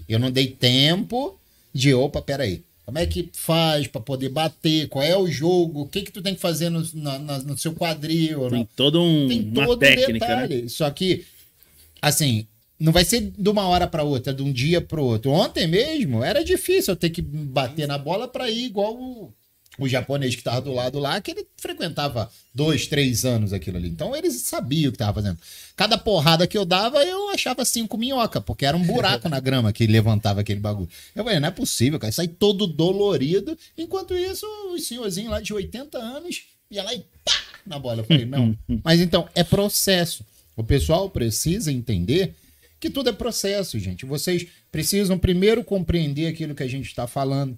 Eu 0.10 0.18
não 0.18 0.32
dei 0.32 0.48
tempo 0.48 1.40
de, 1.74 1.94
opa, 1.94 2.22
peraí. 2.22 2.64
Como 2.88 3.00
é 3.00 3.06
que 3.06 3.30
faz 3.34 3.86
para 3.86 4.00
poder 4.00 4.30
bater? 4.30 4.88
Qual 4.88 5.04
é 5.04 5.18
o 5.18 5.28
jogo? 5.28 5.82
O 5.82 5.88
que 5.90 6.04
que 6.04 6.12
tu 6.12 6.22
tem 6.22 6.34
que 6.34 6.40
fazer 6.40 6.70
no, 6.70 6.82
no, 6.94 7.20
no 7.40 7.58
seu 7.58 7.74
quadril? 7.74 8.50
Tem 8.50 8.66
todo 8.78 9.04
um 9.04 9.28
tem 9.28 9.44
todo 9.44 9.66
uma 9.66 9.78
técnica, 9.78 10.10
um 10.10 10.14
detalhe. 10.14 10.62
Né? 10.62 10.70
Só 10.70 10.90
que, 10.90 11.26
assim, 12.02 12.48
não 12.80 12.94
vai 12.94 13.04
ser 13.04 13.30
de 13.38 13.50
uma 13.50 13.68
hora 13.68 13.88
para 13.88 14.04
outra, 14.04 14.34
de 14.34 14.42
um 14.42 14.54
dia 14.54 14.80
para 14.80 15.02
outro. 15.02 15.32
Ontem 15.32 15.68
mesmo 15.68 16.24
era 16.24 16.46
difícil 16.46 16.94
eu 16.94 16.96
ter 16.96 17.10
que 17.10 17.22
bater 17.22 17.90
na 17.90 17.98
bola 17.98 18.26
para 18.26 18.50
ir 18.50 18.68
igual 18.68 18.96
o, 18.96 19.34
o 19.78 19.88
japonês 19.88 20.34
que 20.34 20.42
estava 20.42 20.62
do 20.62 20.74
lado 20.74 21.00
lá, 21.00 21.22
que 21.22 21.32
ele 21.32 21.48
frequentava 21.58 22.30
dois, 22.54 22.88
três 22.88 23.26
anos 23.26 23.54
aquilo 23.54 23.78
ali. 23.78 23.90
Então 23.90 24.16
eles 24.16 24.34
sabiam 24.42 24.90
o 24.90 24.92
que 24.92 24.96
estava 24.96 25.22
fazendo. 25.22 25.38
Cada 25.76 25.98
porrada 25.98 26.48
que 26.48 26.58
eu 26.58 26.66
dava, 26.66 27.04
eu 27.04 27.30
achava 27.30 27.64
cinco 27.64 27.98
minhoca, 27.98 28.42
porque 28.42 28.66
era 28.66 28.76
um 28.76 28.84
buraco 28.84 29.30
na 29.30 29.40
grama 29.40 29.72
que 29.72 29.86
levantava 29.86 30.42
aquele 30.42 30.60
bagulho. 30.60 30.90
Eu 31.16 31.24
falei, 31.24 31.40
não 31.40 31.50
é 31.50 31.52
possível, 31.52 32.00
cara. 32.00 32.12
Sai 32.12 32.28
todo 32.28 32.66
dolorido. 32.66 33.58
Enquanto 33.78 34.16
isso, 34.16 34.46
o 34.74 34.80
senhorzinho 34.80 35.30
lá 35.30 35.40
de 35.40 35.54
80 35.54 35.98
anos 35.98 36.44
ia 36.72 36.84
lá 36.84 36.94
e 36.94 37.06
pá 37.24 37.34
na 37.66 37.78
bola. 37.78 38.02
Eu 38.02 38.06
falei, 38.06 38.26
não. 38.26 38.58
Mas 38.84 39.00
então, 39.00 39.28
é 39.36 39.44
processo. 39.44 40.26
O 40.56 40.64
pessoal 40.64 41.10
precisa 41.10 41.72
entender 41.72 42.34
que 42.80 42.90
tudo 42.90 43.10
é 43.10 43.14
processo, 43.14 43.78
gente. 43.80 44.06
Vocês 44.06 44.48
precisam 44.72 45.18
primeiro 45.18 45.64
compreender 45.64 46.28
aquilo 46.28 46.56
que 46.56 46.64
a 46.64 46.68
gente 46.68 46.88
está 46.88 47.08
falando. 47.08 47.58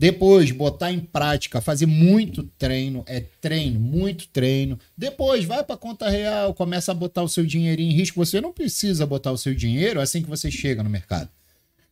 Depois, 0.00 0.52
botar 0.52 0.92
em 0.92 1.00
prática, 1.00 1.60
fazer 1.60 1.86
muito 1.86 2.44
treino, 2.56 3.02
é 3.04 3.18
treino, 3.40 3.80
muito 3.80 4.28
treino. 4.28 4.78
Depois, 4.96 5.44
vai 5.44 5.64
para 5.64 5.76
conta 5.76 6.08
real, 6.08 6.54
começa 6.54 6.92
a 6.92 6.94
botar 6.94 7.24
o 7.24 7.28
seu 7.28 7.44
dinheirinho 7.44 7.90
em 7.90 7.96
risco. 7.96 8.24
Você 8.24 8.40
não 8.40 8.52
precisa 8.52 9.04
botar 9.04 9.32
o 9.32 9.36
seu 9.36 9.52
dinheiro 9.52 10.00
assim 10.00 10.22
que 10.22 10.28
você 10.28 10.52
chega 10.52 10.84
no 10.84 10.88
mercado. 10.88 11.28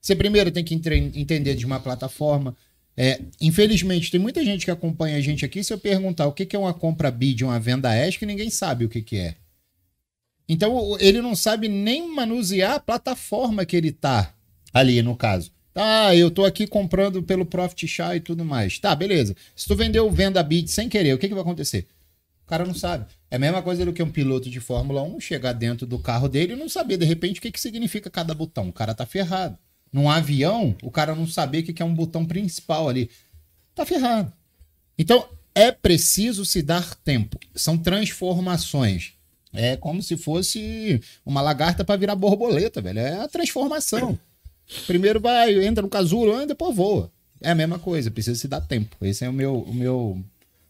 Você 0.01 0.15
primeiro 0.15 0.53
tem 0.53 0.63
que 0.63 0.73
entender 0.73 1.57
de 1.57 1.67
uma 1.67 1.81
plataforma. 1.81 2.57
É, 2.97 3.21
infelizmente, 3.41 4.09
tem 4.09 4.21
muita 4.21 4.45
gente 4.45 4.65
que 4.65 4.71
acompanha 4.71 5.17
a 5.17 5.21
gente 5.21 5.45
aqui. 5.45 5.65
Se 5.65 5.73
eu 5.73 5.79
perguntar 5.79 6.29
o 6.29 6.33
que 6.33 6.55
é 6.55 6.59
uma 6.61 6.73
compra 6.73 7.11
bid, 7.11 7.43
uma 7.43 7.59
venda 7.59 7.91
ESC, 7.93 8.25
ninguém 8.25 8.51
sabe 8.51 8.85
o 8.85 8.89
que 8.89 9.17
é. 9.17 9.35
Então 10.49 10.97
ele 11.01 11.21
não 11.21 11.35
sabe 11.35 11.67
nem 11.67 12.09
manusear 12.09 12.75
a 12.77 12.81
plataforma 12.81 13.67
que 13.67 13.77
ele 13.77 13.91
tá 13.91 14.33
ali, 14.73 15.03
no 15.03 15.17
caso. 15.17 15.56
Ah, 15.79 16.17
eu 16.17 16.31
tô 16.31 16.43
aqui 16.47 16.67
comprando 16.67 17.23
pelo 17.23 17.45
Profit 17.45 17.87
Chá 17.87 18.17
e 18.17 18.21
tudo 18.21 18.47
mais. 18.47 18.79
Tá, 18.79 18.95
beleza. 18.97 19.37
Se 19.55 19.69
tu 19.69 19.77
vendeu 19.77 20.11
venda 20.11 20.43
bid 20.43 20.71
sem 20.71 20.89
querer, 20.89 21.13
o 21.13 21.19
que, 21.19 21.29
que 21.29 21.35
vai 21.35 21.43
acontecer? 21.43 21.87
O 22.47 22.49
cara 22.49 22.65
não 22.65 22.73
sabe. 22.73 23.05
É 23.31 23.37
a 23.37 23.39
mesma 23.39 23.61
coisa 23.61 23.85
do 23.85 23.93
que 23.93 24.03
um 24.03 24.11
piloto 24.11 24.49
de 24.49 24.59
Fórmula 24.59 25.03
1 25.03 25.21
chegar 25.21 25.53
dentro 25.53 25.87
do 25.87 25.99
carro 25.99 26.29
dele 26.29 26.55
e 26.55 26.57
não 26.57 26.69
saber, 26.69 26.97
de 26.97 27.05
repente, 27.05 27.41
o 27.41 27.43
que, 27.43 27.53
que 27.53 27.61
significa 27.61 28.09
cada 28.09 28.33
botão. 28.33 28.71
O 28.71 28.73
cara 28.73 28.95
tá 28.95 29.05
ferrado. 29.05 29.59
Num 29.93 30.09
avião, 30.09 30.75
o 30.83 30.91
cara 30.91 31.15
não 31.15 31.27
saber 31.27 31.59
o 31.59 31.63
que, 31.65 31.75
que 31.75 31.83
é 31.83 31.85
um 31.85 31.95
botão 31.95 32.25
principal 32.25 32.89
ali. 32.89 33.11
Tá 33.75 33.85
ferrado. 33.85 34.33
Então, 34.99 35.29
é 35.55 35.71
preciso 35.71 36.47
se 36.47 36.63
dar 36.63 36.95
tempo. 36.97 37.39
São 37.55 37.77
transformações. 37.77 39.13
É 39.53 39.77
como 39.77 40.03
se 40.03 40.17
fosse 40.17 41.03
uma 41.25 41.43
lagarta 41.43 41.85
para 41.85 41.97
virar 41.97 42.15
borboleta, 42.15 42.81
velho. 42.81 43.01
É 43.01 43.21
a 43.21 43.29
transformação. 43.29 44.19
Primeiro 44.87 45.21
vai, 45.21 45.65
entra 45.65 45.83
no 45.83 45.89
casulo, 45.89 46.45
depois 46.47 46.75
voa. 46.75 47.11
É 47.43 47.51
a 47.51 47.55
mesma 47.55 47.79
coisa, 47.79 48.11
precisa 48.11 48.39
se 48.39 48.49
dar 48.49 48.61
tempo. 48.61 48.97
Esse 49.03 49.25
é 49.25 49.29
o 49.29 49.33
meu, 49.33 49.59
o 49.59 49.75
meu 49.75 50.19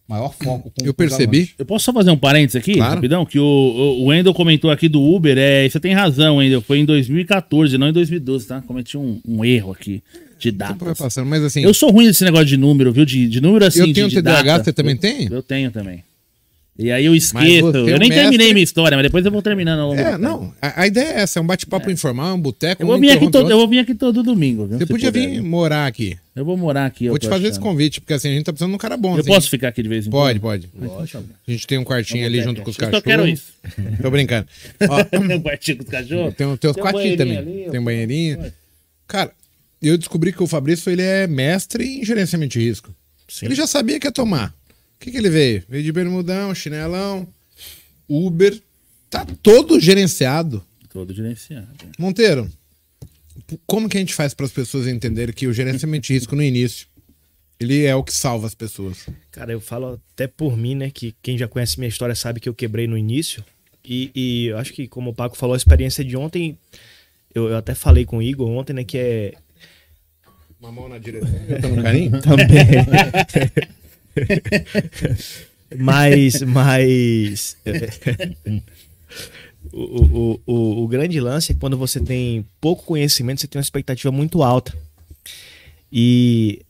maior 0.08 0.34
foco. 0.34 0.72
eu 0.82 0.94
percebi. 0.94 1.50
Eu 1.58 1.64
posso 1.64 1.84
só 1.84 1.92
fazer 1.92 2.10
um 2.10 2.16
parênteses 2.16 2.56
aqui, 2.56 2.74
claro. 2.74 2.94
rapidão? 2.94 3.24
Que 3.24 3.38
o, 3.38 3.44
o 3.44 4.06
Wendel 4.06 4.34
comentou 4.34 4.70
aqui 4.70 4.88
do 4.88 5.02
Uber. 5.02 5.36
É, 5.38 5.68
você 5.68 5.80
tem 5.80 5.94
razão, 5.94 6.36
Wendel. 6.36 6.60
Foi 6.60 6.78
em 6.78 6.84
2014, 6.84 7.78
não 7.78 7.88
em 7.88 7.92
2012, 7.92 8.46
tá? 8.46 8.60
Cometi 8.62 8.96
um, 8.96 9.20
um 9.26 9.44
erro 9.44 9.72
aqui 9.72 10.02
de 10.38 10.50
data. 10.50 10.94
Passando, 10.94 11.28
mas 11.28 11.42
assim. 11.42 11.62
Eu 11.62 11.74
sou 11.74 11.90
ruim 11.90 12.06
desse 12.06 12.24
negócio 12.24 12.46
de 12.46 12.56
número, 12.56 12.92
viu? 12.92 13.04
De, 13.04 13.28
de 13.28 13.40
número 13.40 13.64
assim. 13.64 13.80
Eu 13.80 13.92
tenho 13.92 14.08
de, 14.08 14.16
TDAH, 14.16 14.42
data. 14.42 14.64
você 14.64 14.72
também 14.72 14.96
tem? 14.96 15.28
Eu 15.30 15.42
tenho 15.42 15.70
também. 15.70 16.02
E 16.78 16.90
aí 16.90 17.06
eu 17.06 17.14
esqueço. 17.14 17.66
Eu 17.68 17.98
nem 17.98 18.08
mestre... 18.08 18.14
terminei 18.16 18.52
minha 18.52 18.62
história, 18.62 18.96
mas 18.96 19.04
depois 19.04 19.24
eu 19.24 19.32
vou 19.32 19.40
terminando. 19.40 19.94
É, 19.94 20.18
não. 20.18 20.52
A, 20.60 20.82
a, 20.82 20.86
ideia 20.86 21.06
é 21.06 21.20
essa, 21.20 21.38
é 21.38 21.42
um 21.42 21.46
bate-papo 21.46 21.88
é. 21.88 21.92
informal, 21.92 22.34
um 22.34 22.40
boteco. 22.40 22.82
Eu, 22.82 22.86
vou 22.86 22.98
vir 22.98 23.12
aqui 23.12 23.30
todo, 23.30 23.50
eu 23.50 23.56
vou 23.56 23.66
vir 23.66 23.78
aqui 23.78 23.94
todo 23.94 24.22
domingo. 24.22 24.66
Viu, 24.66 24.78
você 24.78 24.86
podia 24.86 25.10
puder, 25.10 25.28
vir 25.28 25.42
morar 25.42 25.86
aqui. 25.86 26.18
Eu 26.34 26.44
vou 26.44 26.54
morar 26.54 26.84
aqui. 26.84 27.08
Vou 27.08 27.18
te 27.18 27.26
fazer 27.26 27.46
achando. 27.46 27.50
esse 27.52 27.60
convite, 27.60 28.00
porque 28.00 28.12
assim, 28.12 28.28
a 28.28 28.32
gente 28.32 28.44
tá 28.44 28.52
precisando 28.52 28.72
de 28.72 28.74
um 28.76 28.78
cara 28.78 28.96
bom. 28.98 29.14
Eu 29.14 29.20
assim. 29.20 29.28
posso 29.28 29.48
ficar 29.48 29.68
aqui 29.68 29.82
de 29.82 29.88
vez 29.88 30.06
em 30.06 30.10
quando? 30.10 30.38
Pode, 30.38 30.68
pode. 30.68 30.70
A 31.48 31.50
gente 31.50 31.66
tem 31.66 31.78
um 31.78 31.84
quartinho 31.84 32.26
ali 32.26 32.42
junto 32.42 32.60
com 32.60 32.68
os 32.68 32.76
cachorros. 32.76 32.98
Eu 32.98 33.02
quero 33.02 33.26
isso. 33.26 33.54
Tô 34.02 34.10
brincando. 34.10 34.46
Ó, 34.86 35.02
tem 35.04 35.20
um 35.20 35.40
quartinho 35.40 35.78
com 35.78 35.84
os 35.84 35.90
cachorros? 35.90 36.34
Tem, 36.34 36.56
tem 36.56 36.70
os 36.70 36.76
quartinhos 36.76 37.16
também. 37.16 37.38
Ali, 37.38 37.66
tem 37.70 37.80
um 37.80 37.84
banheirinho. 37.84 38.52
Cara, 39.08 39.32
eu 39.80 39.96
descobri 39.96 40.30
que 40.30 40.42
o 40.42 40.46
Fabrício 40.46 40.90
ele 40.90 41.02
é 41.02 41.26
mestre 41.26 42.00
em 42.00 42.04
gerenciamento 42.04 42.58
de 42.58 42.66
risco. 42.66 42.94
Ele 43.40 43.54
já 43.54 43.66
sabia 43.66 43.98
que 43.98 44.06
ia 44.06 44.12
tomar. 44.12 44.54
O 44.96 44.98
que, 45.00 45.10
que 45.10 45.16
ele 45.16 45.30
veio? 45.30 45.62
Veio 45.68 45.84
de 45.84 45.92
bermudão, 45.92 46.54
chinelão, 46.54 47.28
Uber, 48.08 48.60
tá 49.08 49.26
todo 49.42 49.78
gerenciado. 49.78 50.64
Todo 50.88 51.12
gerenciado. 51.12 51.68
É. 51.84 51.90
Monteiro, 51.98 52.50
como 53.66 53.88
que 53.88 53.96
a 53.96 54.00
gente 54.00 54.14
faz 54.14 54.34
para 54.34 54.46
as 54.46 54.52
pessoas 54.52 54.86
entenderem 54.86 55.34
que 55.34 55.46
o 55.46 55.52
gerenciamento 55.52 56.06
de 56.06 56.14
risco 56.14 56.34
no 56.34 56.42
início 56.42 56.86
ele 57.58 57.84
é 57.84 57.94
o 57.94 58.04
que 58.04 58.12
salva 58.12 58.46
as 58.46 58.54
pessoas? 58.54 59.06
Cara, 59.30 59.52
eu 59.52 59.60
falo 59.60 60.00
até 60.12 60.26
por 60.26 60.56
mim, 60.56 60.74
né? 60.74 60.90
Que 60.90 61.14
quem 61.22 61.38
já 61.38 61.48
conhece 61.48 61.78
minha 61.78 61.88
história 61.88 62.14
sabe 62.14 62.40
que 62.40 62.48
eu 62.48 62.54
quebrei 62.54 62.86
no 62.86 62.98
início. 62.98 63.42
E, 63.84 64.10
e 64.14 64.46
eu 64.46 64.58
acho 64.58 64.72
que, 64.72 64.86
como 64.86 65.10
o 65.10 65.14
Paco 65.14 65.36
falou, 65.36 65.54
a 65.54 65.56
experiência 65.56 66.04
de 66.04 66.16
ontem, 66.16 66.58
eu, 67.34 67.48
eu 67.48 67.56
até 67.56 67.74
falei 67.74 68.04
com 68.04 68.18
o 68.18 68.22
Igor 68.22 68.48
ontem, 68.48 68.72
né? 68.72 68.84
Que 68.84 68.98
é. 68.98 69.34
Uma 70.60 70.72
mão 70.72 70.88
na 70.88 70.98
direção. 70.98 71.30
Eu 71.48 71.62
tô 71.62 71.68
no 71.68 71.82
carinho? 71.82 72.10
Também. 72.20 72.46
Mas, 75.78 76.42
mas 76.42 77.56
o, 79.72 79.80
o, 79.80 80.40
o, 80.46 80.84
o, 80.84 80.88
grande 80.88 81.18
lance 81.18 81.50
é 81.50 81.54
que 81.54 81.60
quando 81.60 81.76
você 81.76 81.98
tem 81.98 82.46
pouco 82.60 82.84
conhecimento, 82.84 83.40
você 83.40 83.48
tem 83.48 83.58
uma 83.58 83.64
expectativa 83.64 84.12
muito 84.12 84.44
alta. 84.44 84.72
E 85.90 86.62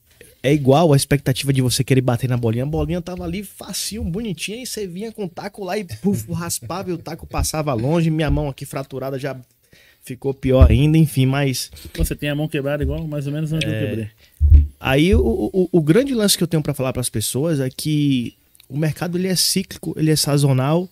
é 0.43 0.53
igual 0.53 0.93
a 0.93 0.97
expectativa 0.97 1.53
de 1.53 1.61
você 1.61 1.85
querer 1.85 2.01
bater 2.01 2.29
na 2.29 2.37
bolinha. 2.37 2.65
A 2.65 2.67
bolinha 2.67 3.03
tava 3.03 3.25
ali 3.25 3.43
facinho, 3.43 4.03
bonitinha, 4.05 4.63
e 4.63 4.67
você 4.67 4.87
vinha 4.87 5.13
com 5.13 5.25
o 5.25 5.29
taco 5.29 5.65
lá 5.65 5.77
e 5.77 5.85
puf, 5.85 6.31
raspava 6.33 6.91
e 6.91 6.93
o 6.93 6.99
taco 6.99 7.27
passava 7.27 7.75
longe. 7.75 8.11
Minha 8.11 8.31
mão 8.31 8.49
aqui 8.49 8.65
fraturada 8.65 9.19
já 9.19 9.37
ficou 10.07 10.33
pior 10.33 10.71
ainda, 10.71 10.97
enfim, 10.97 11.27
mas. 11.27 11.71
Você 11.97 12.15
tem 12.15 12.31
a 12.31 12.35
mão 12.35 12.49
quebrada 12.49 12.83
igual 12.83 13.07
mais 13.07 13.27
ou 13.27 13.33
menos 13.33 13.53
onde 13.53 13.67
é... 13.67 13.69
eu 13.69 13.87
quebrei. 13.87 14.11
Aí 14.79 15.15
o, 15.15 15.21
o, 15.21 15.69
o 15.73 15.83
grande 15.83 16.15
lance 16.15 16.39
que 16.39 16.45
eu 16.45 16.47
tenho 16.47 16.63
para 16.63 16.73
falar 16.73 16.93
para 16.93 17.01
as 17.01 17.11
pessoas 17.11 17.59
é 17.59 17.69
que 17.69 18.35
o 18.69 18.79
mercado 18.79 19.19
ele 19.19 19.27
é 19.27 19.35
cíclico, 19.35 19.95
ele 19.97 20.11
é 20.11 20.17
sazonal 20.17 20.89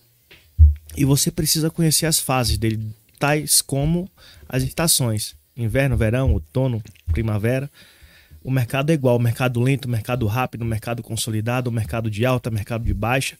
e 0.97 1.05
você 1.05 1.31
precisa 1.31 1.69
conhecer 1.69 2.05
as 2.05 2.19
fases 2.19 2.57
dele, 2.57 2.79
tais 3.17 3.61
como 3.61 4.09
as 4.49 4.63
estações: 4.63 5.35
inverno, 5.55 5.95
verão, 5.95 6.33
outono, 6.33 6.83
primavera. 7.11 7.71
O 8.43 8.51
mercado 8.51 8.91
é 8.91 8.93
igual, 8.93 9.17
mercado 9.17 9.59
lento, 9.59 9.89
mercado 9.89 10.27
rápido, 10.27 10.63
mercado 10.63 11.01
consolidado, 11.01 11.71
mercado 11.71 12.11
de 12.11 12.25
alta, 12.25 12.51
mercado 12.51 12.83
de 12.83 12.93
baixa. 12.93 13.37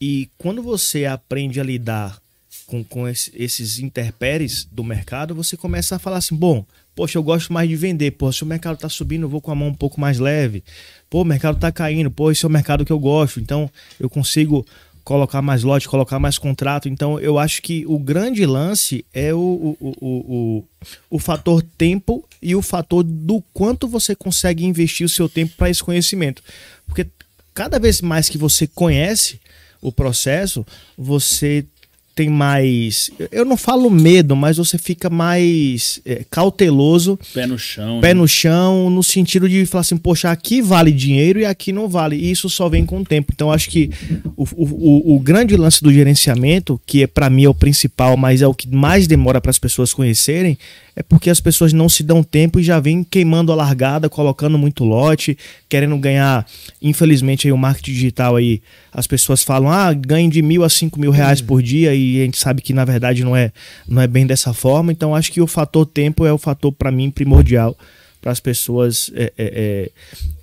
E 0.00 0.28
quando 0.36 0.62
você 0.62 1.04
aprende 1.04 1.60
a 1.60 1.62
lidar 1.62 2.20
com, 2.66 2.82
com 2.84 3.08
esses 3.08 3.78
interpéries 3.78 4.66
do 4.70 4.82
mercado, 4.84 5.34
você 5.34 5.56
começa 5.56 5.96
a 5.96 5.98
falar 5.98 6.18
assim: 6.18 6.34
bom, 6.34 6.64
poxa, 6.94 7.18
eu 7.18 7.22
gosto 7.22 7.52
mais 7.52 7.68
de 7.68 7.76
vender. 7.76 8.12
Pô, 8.12 8.32
se 8.32 8.42
o 8.42 8.46
mercado 8.46 8.74
está 8.74 8.88
subindo, 8.88 9.22
eu 9.22 9.28
vou 9.28 9.40
com 9.40 9.50
a 9.50 9.54
mão 9.54 9.68
um 9.68 9.74
pouco 9.74 10.00
mais 10.00 10.18
leve. 10.18 10.62
Pô, 11.08 11.22
o 11.22 11.24
mercado 11.24 11.56
está 11.56 11.70
caindo. 11.70 12.10
Pô, 12.10 12.30
esse 12.30 12.44
é 12.44 12.48
o 12.48 12.50
mercado 12.50 12.84
que 12.84 12.92
eu 12.92 12.98
gosto. 12.98 13.40
Então, 13.40 13.70
eu 13.98 14.08
consigo 14.08 14.66
colocar 15.04 15.42
mais 15.42 15.62
lote, 15.62 15.88
colocar 15.88 16.18
mais 16.18 16.38
contrato. 16.38 16.88
Então, 16.88 17.18
eu 17.18 17.38
acho 17.38 17.60
que 17.62 17.84
o 17.86 17.98
grande 17.98 18.46
lance 18.46 19.04
é 19.12 19.34
o, 19.34 19.38
o, 19.38 19.76
o, 19.80 19.96
o, 20.00 20.64
o 21.10 21.18
fator 21.18 21.62
tempo 21.76 22.26
e 22.40 22.54
o 22.54 22.62
fator 22.62 23.02
do 23.02 23.42
quanto 23.52 23.88
você 23.88 24.14
consegue 24.14 24.64
investir 24.64 25.04
o 25.04 25.08
seu 25.08 25.28
tempo 25.28 25.54
para 25.56 25.70
esse 25.70 25.82
conhecimento. 25.82 26.42
Porque 26.86 27.06
cada 27.52 27.78
vez 27.78 28.00
mais 28.00 28.28
que 28.28 28.38
você 28.38 28.66
conhece 28.66 29.40
o 29.80 29.90
processo, 29.90 30.64
você 30.96 31.66
tem 32.14 32.28
mais. 32.28 33.10
Eu 33.30 33.44
não 33.44 33.56
falo 33.56 33.88
medo, 33.90 34.36
mas 34.36 34.56
você 34.58 34.76
fica 34.76 35.08
mais 35.08 36.00
é, 36.04 36.24
cauteloso, 36.30 37.18
Pé 37.32 37.46
no 37.46 37.58
chão. 37.58 38.00
pé 38.00 38.08
né? 38.08 38.14
no 38.14 38.28
chão, 38.28 38.90
no 38.90 39.02
sentido 39.02 39.48
de 39.48 39.64
falar 39.64 39.80
assim, 39.80 39.96
poxa, 39.96 40.30
aqui 40.30 40.60
vale 40.60 40.92
dinheiro 40.92 41.40
e 41.40 41.44
aqui 41.46 41.72
não 41.72 41.88
vale. 41.88 42.16
E 42.16 42.30
isso 42.30 42.50
só 42.50 42.68
vem 42.68 42.84
com 42.84 43.00
o 43.00 43.04
tempo. 43.04 43.32
Então, 43.34 43.50
acho 43.50 43.70
que 43.70 43.90
o, 44.36 44.44
o, 44.54 45.14
o- 45.16 45.20
grande 45.20 45.56
lance 45.56 45.82
do 45.82 45.92
gerenciamento, 45.92 46.80
que 46.84 47.02
é 47.02 47.06
para 47.06 47.30
mim 47.30 47.44
é 47.44 47.48
o 47.48 47.54
principal, 47.54 48.16
mas 48.16 48.42
é 48.42 48.46
o 48.46 48.52
que 48.54 48.68
mais 48.68 49.06
demora 49.06 49.40
para 49.40 49.50
as 49.50 49.58
pessoas 49.58 49.94
conhecerem, 49.94 50.58
é 50.94 51.02
porque 51.02 51.30
as 51.30 51.40
pessoas 51.40 51.72
não 51.72 51.88
se 51.88 52.02
dão 52.02 52.22
tempo 52.22 52.60
e 52.60 52.62
já 52.62 52.78
vêm 52.78 53.02
queimando 53.02 53.50
a 53.50 53.54
largada, 53.54 54.10
colocando 54.10 54.58
muito 54.58 54.84
lote, 54.84 55.38
querendo 55.68 55.96
ganhar. 55.96 56.46
Infelizmente, 56.82 57.46
aí 57.46 57.52
o 57.52 57.56
marketing 57.56 57.92
digital 57.92 58.36
aí, 58.36 58.60
as 58.92 59.06
pessoas 59.06 59.42
falam, 59.42 59.70
ah, 59.70 59.92
ganho 59.94 60.28
de 60.30 60.42
mil 60.42 60.62
a 60.64 60.68
cinco 60.68 61.00
mil 61.00 61.10
reais 61.10 61.40
por 61.40 61.62
dia, 61.62 61.94
e 61.94 62.01
a 62.20 62.24
gente 62.24 62.38
sabe 62.38 62.62
que 62.62 62.72
na 62.72 62.84
verdade 62.84 63.24
não 63.24 63.36
é, 63.36 63.52
não 63.86 64.00
é 64.00 64.06
bem 64.06 64.26
dessa 64.26 64.52
forma. 64.52 64.92
Então, 64.92 65.14
acho 65.14 65.32
que 65.32 65.40
o 65.40 65.46
fator 65.46 65.86
tempo 65.86 66.24
é 66.26 66.32
o 66.32 66.38
fator, 66.38 66.72
para 66.72 66.90
mim, 66.90 67.10
primordial 67.10 67.76
para 68.22 68.30
as 68.30 68.38
pessoas 68.38 69.10
é, 69.14 69.24
é, 69.24 69.32
é, 69.36 69.90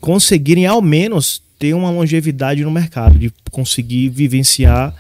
conseguirem, 0.01 0.65
ao 0.65 0.81
menos, 0.81 1.41
ter 1.57 1.73
uma 1.73 1.89
longevidade 1.89 2.61
no 2.63 2.69
mercado, 2.69 3.17
de 3.17 3.31
conseguir 3.49 4.09
vivenciar 4.09 4.93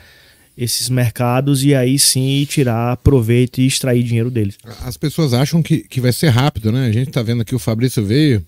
esses 0.57 0.89
mercados 0.89 1.63
e 1.63 1.75
aí 1.75 1.99
sim 1.99 2.45
tirar 2.49 2.97
proveito 2.97 3.61
e 3.61 3.67
extrair 3.67 4.03
dinheiro 4.03 4.31
deles. 4.31 4.57
As 4.83 4.97
pessoas 4.97 5.33
acham 5.33 5.61
que, 5.61 5.79
que 5.79 6.01
vai 6.01 6.11
ser 6.11 6.29
rápido, 6.29 6.71
né? 6.71 6.87
A 6.87 6.91
gente 6.91 7.11
tá 7.11 7.21
vendo 7.21 7.41
aqui 7.41 7.55
o 7.55 7.59
Fabrício 7.59 8.03
veio, 8.05 8.45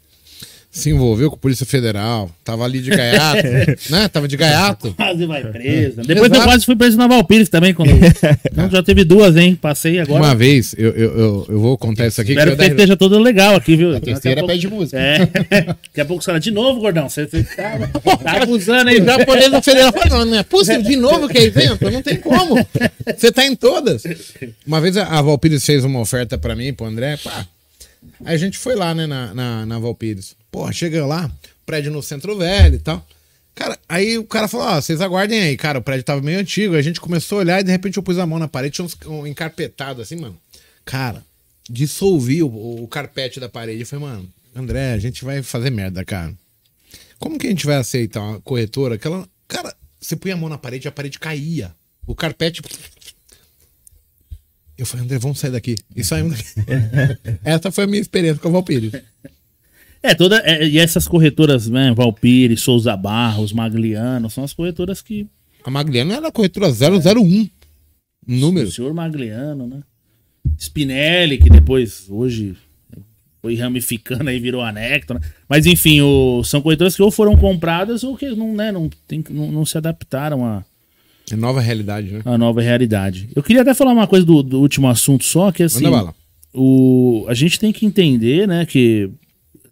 se 0.72 0.90
envolveu 0.90 1.30
com 1.30 1.36
a 1.36 1.38
Polícia 1.38 1.66
Federal, 1.66 2.32
tava 2.46 2.64
ali 2.64 2.80
de 2.80 2.92
gaiato, 2.92 3.46
né? 3.92 4.08
Tava 4.08 4.26
de 4.26 4.38
gaiato. 4.38 4.94
Quase 4.94 5.26
vai 5.26 5.44
preso. 5.44 5.98
Depois 5.98 6.30
eu 6.30 6.36
Exato. 6.36 6.44
quase 6.44 6.66
fui 6.66 6.78
preso 6.78 6.98
na 6.98 7.08
Valpires 7.08 7.50
também. 7.50 7.74
Quando... 7.74 7.92
Não, 8.56 8.70
já 8.70 8.82
teve 8.82 9.04
duas, 9.04 9.36
hein? 9.36 9.54
Passei 9.54 10.00
agora. 10.00 10.24
Uma 10.24 10.34
vez, 10.34 10.74
eu, 10.78 10.92
eu, 10.92 11.18
eu, 11.18 11.46
eu 11.50 11.60
vou 11.60 11.78
contar 11.78 12.08
isso 12.08 12.22
aqui. 12.22 12.32
Espero 12.32 12.52
que 12.52 12.58
que 12.58 12.64
eu 12.64 12.68
esteja 12.70 12.96
todo 12.96 13.20
legal 13.20 13.56
aqui, 13.56 13.76
viu? 13.76 13.94
A 13.94 14.00
terceira 14.00 14.46
pede 14.46 14.70
música. 14.70 14.98
É. 14.98 15.18
Daqui 15.52 16.02
a 16.02 16.06
pouco 16.06 16.24
você 16.24 16.28
fala, 16.28 16.40
de 16.40 16.52
novo, 16.52 16.80
gordão. 16.80 17.10
Você, 17.10 17.28
você 17.28 17.44
tá, 17.44 17.78
tá 18.24 18.44
abusando 18.44 18.90
aí. 18.90 19.02
O 19.02 19.06
japonês 19.06 19.52
da 19.52 19.62
federal 19.62 19.92
falou, 19.92 20.20
não, 20.20 20.32
não 20.32 20.38
é 20.38 20.44
possível, 20.44 20.84
de 20.84 20.96
novo 20.96 21.28
que 21.28 21.38
é 21.38 21.44
evento, 21.44 21.92
não 21.92 22.02
tem 22.02 22.16
como. 22.16 22.56
Você 23.18 23.30
tá 23.30 23.46
em 23.46 23.58
todas. 23.58 24.04
Uma 24.66 24.80
vez 24.80 24.96
a, 24.96 25.06
a 25.06 25.22
Valpires 25.22 25.66
fez 25.66 25.84
uma 25.84 26.00
oferta 26.00 26.38
pra 26.38 26.56
mim, 26.56 26.72
pro 26.72 26.86
André, 26.86 27.18
pá. 27.18 27.46
Aí 28.24 28.36
a 28.36 28.38
gente 28.38 28.58
foi 28.58 28.76
lá, 28.76 28.96
né, 28.96 29.06
na, 29.06 29.34
na, 29.34 29.66
na 29.66 29.78
Valpires. 29.80 30.40
Pô, 30.52 30.72
chega 30.72 31.06
lá, 31.06 31.32
prédio 31.66 31.92
no 31.92 32.04
Centro 32.04 32.38
Velho 32.38 32.76
e 32.76 32.80
tal. 32.80 33.06
Cara, 33.56 33.78
aí 33.88 34.18
o 34.18 34.24
cara 34.24 34.48
falou, 34.48 34.68
ó, 34.68 34.82
vocês 34.82 35.02
aguardem 35.02 35.42
aí. 35.42 35.58
Cara, 35.58 35.80
o 35.80 35.82
prédio 35.82 36.04
tava 36.04 36.22
meio 36.22 36.40
antigo, 36.40 36.76
a 36.76 36.82
gente 36.82 37.00
começou 37.00 37.38
a 37.38 37.42
olhar 37.42 37.62
e 37.62 37.64
de 37.64 37.72
repente 37.72 37.98
eu 37.98 38.04
pus 38.04 38.18
a 38.18 38.26
mão 38.26 38.38
na 38.38 38.48
parede, 38.48 38.76
tinha 38.76 38.86
uns 38.86 38.98
um 39.06 39.26
encarpetado 39.26 40.02
assim, 40.02 40.16
mano. 40.16 40.38
Cara, 40.84 41.24
dissolvi 41.70 42.44
o, 42.44 42.48
o 42.84 42.88
carpete 42.88 43.40
da 43.40 43.48
parede. 43.48 43.82
Eu 43.82 43.88
falei, 43.88 44.06
mano, 44.06 44.30
André, 44.56 44.94
a 44.94 45.00
gente 45.00 45.24
vai 45.24 45.42
fazer 45.42 45.70
merda, 45.70 46.04
cara. 46.04 46.34
Como 47.18 47.38
que 47.38 47.48
a 47.48 47.50
gente 47.50 47.66
vai 47.66 47.76
aceitar 47.78 48.22
uma 48.22 48.42
corretora? 48.42 48.96
Aquela. 48.96 49.28
Cara, 49.48 49.76
você 50.00 50.16
põe 50.16 50.32
a 50.32 50.38
mão 50.38 50.50
na 50.50 50.58
parede, 50.58 50.88
a 50.88 50.92
parede 50.92 51.20
caía. 51.20 51.72
O 52.08 52.16
carpete. 52.16 52.62
Eu 54.78 54.86
falei, 54.86 55.06
André, 55.06 55.20
vamos 55.20 55.40
sair 55.40 55.52
daqui. 55.52 55.78
E 55.96 56.04
saímos 56.04 56.36
daqui. 56.36 57.40
Essa 57.44 57.72
foi 57.72 57.84
a 57.84 57.88
minha 57.88 58.02
experiência 58.02 58.42
com 58.42 58.50
a 58.50 58.52
Valpires. 58.52 58.92
É, 60.04 60.16
toda, 60.16 60.40
é, 60.40 60.68
e 60.68 60.80
essas 60.80 61.08
corretoras, 61.08 61.68
né? 61.68 61.94
Valpires, 61.94 62.62
Souza 62.62 62.96
Barros, 62.98 63.54
Magliano, 63.54 64.30
são 64.30 64.44
as 64.44 64.54
corretoras 64.54 65.02
que. 65.02 65.28
A 65.64 65.70
Magliano 65.70 66.12
era 66.12 66.28
a 66.28 66.32
corretora 66.32 66.68
001. 66.70 67.50
Número. 68.28 68.68
O 68.68 68.72
senhor 68.72 68.94
Magliano, 68.94 69.68
né? 69.68 69.82
Spinelli, 70.58 71.38
que 71.38 71.50
depois, 71.50 72.06
hoje, 72.10 72.56
foi 73.42 73.56
ramificando 73.56 74.30
aí, 74.30 74.40
virou 74.40 74.62
Anecto, 74.62 75.14
né? 75.14 75.20
Mas 75.48 75.66
enfim, 75.66 76.02
o, 76.02 76.44
são 76.44 76.62
corretoras 76.62 76.96
que 76.96 77.02
ou 77.02 77.12
foram 77.12 77.36
compradas 77.36 78.04
ou 78.04 78.16
que 78.16 78.30
não, 78.32 78.56
né, 78.56 78.72
não, 78.72 78.90
tem, 79.08 79.24
não, 79.30 79.52
não 79.52 79.66
se 79.66 79.78
adaptaram 79.78 80.46
a, 80.46 80.64
É 81.32 81.36
nova 81.36 81.62
realidade, 81.62 82.12
né? 82.12 82.22
a 82.26 82.38
nova 82.38 82.62
realidade. 82.62 83.30
Eu 83.36 83.42
queria 83.44 83.62
até 83.64 83.74
falar 83.74 83.94
uma 83.94 84.08
coisa 84.08 84.26
do, 84.26 84.42
do 84.42 84.60
último 84.60 84.88
assunto 84.88 85.24
só, 85.26 85.52
que 85.52 85.64
assim, 85.64 85.84
Manda 85.84 85.98
bala. 85.98 86.16
o, 86.54 87.26
a 87.28 87.34
gente 87.34 87.60
tem 87.60 87.72
que 87.72 87.86
entender, 87.86 88.48
né, 88.48 88.66
que 88.66 89.10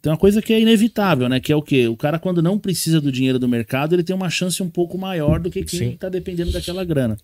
tem 0.02 0.12
uma 0.12 0.18
coisa 0.18 0.42
que 0.42 0.54
é 0.54 0.60
inevitável, 0.60 1.28
né, 1.28 1.40
que 1.40 1.52
é 1.52 1.56
o 1.56 1.62
quê? 1.62 1.88
O 1.88 1.98
cara 1.98 2.18
quando 2.18 2.42
não 2.42 2.58
precisa 2.58 3.02
do 3.02 3.12
dinheiro 3.12 3.38
do 3.38 3.48
mercado, 3.48 3.94
ele 3.94 4.04
tem 4.04 4.16
uma 4.16 4.30
chance 4.30 4.62
um 4.64 4.70
pouco 4.70 4.98
maior 4.98 5.40
do 5.40 5.50
que 5.50 5.64
quem 5.64 5.80
Sim. 5.80 5.98
tá 5.98 6.10
dependendo 6.10 6.52
daquela 6.52 6.84
grana. 6.86 7.18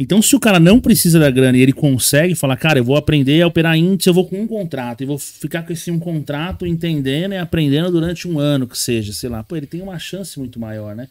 Então, 0.00 0.22
se 0.22 0.36
o 0.36 0.40
cara 0.40 0.60
não 0.60 0.78
precisa 0.78 1.18
da 1.18 1.28
grana 1.28 1.58
e 1.58 1.60
ele 1.60 1.72
consegue 1.72 2.36
falar, 2.36 2.56
cara, 2.56 2.78
eu 2.78 2.84
vou 2.84 2.96
aprender 2.96 3.42
a 3.42 3.48
operar 3.48 3.76
índice, 3.76 4.08
eu 4.08 4.14
vou 4.14 4.28
com 4.28 4.40
um 4.40 4.46
contrato, 4.46 5.02
e 5.02 5.06
vou 5.06 5.18
ficar 5.18 5.64
com 5.64 5.72
esse 5.72 5.90
um 5.90 5.98
contrato 5.98 6.64
entendendo 6.64 7.32
e 7.32 7.36
aprendendo 7.36 7.90
durante 7.90 8.28
um 8.28 8.38
ano, 8.38 8.68
que 8.68 8.78
seja, 8.78 9.12
sei 9.12 9.28
lá, 9.28 9.42
pô, 9.42 9.56
ele 9.56 9.66
tem 9.66 9.82
uma 9.82 9.98
chance 9.98 10.38
muito 10.38 10.60
maior, 10.60 10.94
né? 10.94 11.08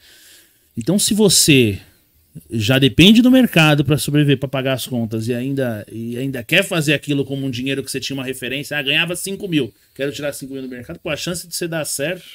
Então, 0.78 0.98
se 0.98 1.14
você 1.14 1.80
já 2.50 2.80
depende 2.80 3.22
do 3.22 3.32
mercado 3.32 3.84
para 3.84 3.98
sobreviver, 3.98 4.38
para 4.38 4.50
pagar 4.50 4.74
as 4.74 4.86
contas 4.86 5.28
e 5.28 5.34
ainda, 5.34 5.86
e 5.92 6.18
ainda 6.18 6.44
quer 6.44 6.64
fazer 6.64 6.94
aquilo 6.94 7.26
como 7.26 7.46
um 7.46 7.50
dinheiro 7.50 7.84
que 7.84 7.92
você 7.92 8.00
tinha 8.00 8.16
uma 8.16 8.24
referência, 8.24 8.78
ah, 8.78 8.82
ganhava 8.82 9.16
5 9.16 9.48
mil, 9.48 9.74
quero 9.96 10.12
tirar 10.12 10.34
5 10.34 10.52
mil 10.52 10.62
do 10.62 10.68
mercado, 10.68 11.00
pô, 11.00 11.10
a 11.10 11.16
chance 11.16 11.48
de 11.48 11.56
você 11.56 11.68
dar 11.68 11.86
certo 11.86 12.26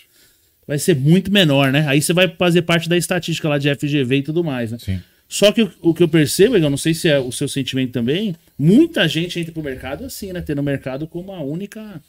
vai 0.66 0.78
ser 0.78 0.96
muito 0.96 1.30
menor, 1.30 1.72
né? 1.72 1.84
Aí 1.88 2.00
você 2.00 2.12
vai 2.12 2.28
fazer 2.28 2.62
parte 2.62 2.88
da 2.88 2.96
estatística 2.96 3.48
lá 3.48 3.58
de 3.58 3.74
FGV 3.74 4.16
e 4.16 4.22
tudo 4.22 4.44
mais, 4.44 4.70
né? 4.70 4.78
Sim. 4.78 5.00
Só 5.28 5.50
que 5.50 5.62
o, 5.62 5.72
o 5.80 5.94
que 5.94 6.02
eu 6.02 6.08
percebo, 6.08 6.56
eu 6.56 6.70
não 6.70 6.76
sei 6.76 6.92
se 6.92 7.08
é 7.08 7.18
o 7.18 7.32
seu 7.32 7.48
sentimento 7.48 7.90
também, 7.90 8.36
muita 8.58 9.08
gente 9.08 9.40
entra 9.40 9.52
pro 9.52 9.62
mercado 9.62 10.04
assim, 10.04 10.32
né? 10.32 10.40
Tendo 10.40 10.60
o 10.60 10.62
mercado 10.62 11.06
como 11.06 11.32
a 11.32 11.42
única 11.42 12.00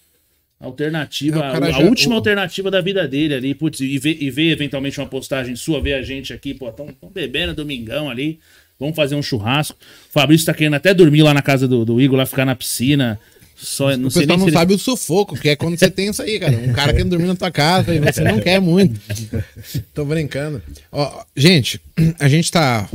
alternativa, 0.65 1.39
É, 1.39 1.57
a, 1.67 1.71
já- 1.71 1.79
última 1.79 2.13
o- 2.15 2.17
alternativa 2.17 2.71
da 2.71 2.81
vida 2.81 3.07
dele 3.07 3.33
ali, 3.33 3.53
putz, 3.55 3.79
e 3.81 3.97
ver, 3.99 4.17
e 4.21 4.29
ver 4.31 4.51
eventualmente 4.51 4.99
uma 4.99 5.07
postagem 5.07 5.55
sua, 5.55 5.81
ver 5.81 5.93
a 5.93 6.01
gente 6.01 6.31
aqui, 6.33 6.53
pô, 6.53 6.71
tão, 6.71 6.87
tão 6.87 7.09
bebendo 7.09 7.53
domingão 7.53 8.09
ali, 8.09 8.39
vamos 8.79 8.95
fazer 8.95 9.15
um 9.15 9.21
churrasco. 9.23 9.77
O 10.09 10.13
Fabrício 10.13 10.45
tá 10.45 10.53
querendo 10.53 10.75
até 10.75 10.93
dormir 10.93 11.21
lá 11.23 11.33
na 11.33 11.41
casa 11.41 11.67
do, 11.67 11.83
do 11.85 11.99
Igor, 12.01 12.17
lá 12.17 12.25
ficar 12.25 12.45
na 12.45 12.55
piscina. 12.55 13.19
Só, 13.55 13.95
não 13.95 14.07
O 14.09 14.11
pessoal 14.11 14.37
não 14.37 14.45
ele- 14.47 14.51
sabe 14.57 14.73
o 14.73 14.79
sufoco, 14.79 15.37
que 15.39 15.47
é 15.49 15.55
quando 15.55 15.77
você 15.77 15.89
tem 15.89 16.09
isso 16.09 16.21
aí, 16.21 16.39
cara. 16.39 16.57
Um 16.57 16.73
cara 16.73 16.91
querendo 16.91 17.11
dormir 17.11 17.27
na 17.27 17.35
tua 17.35 17.51
casa 17.51 17.93
e 17.95 17.99
você 17.99 18.21
não 18.23 18.39
quer 18.39 18.59
muito. 18.59 18.99
Tô 19.93 20.03
brincando. 20.03 20.61
Ó, 20.91 21.23
gente, 21.35 21.79
a 22.19 22.27
gente 22.27 22.51
tá 22.51 22.89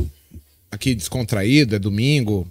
aqui 0.71 0.93
descontraído, 0.93 1.75
é 1.75 1.79
domingo. 1.79 2.45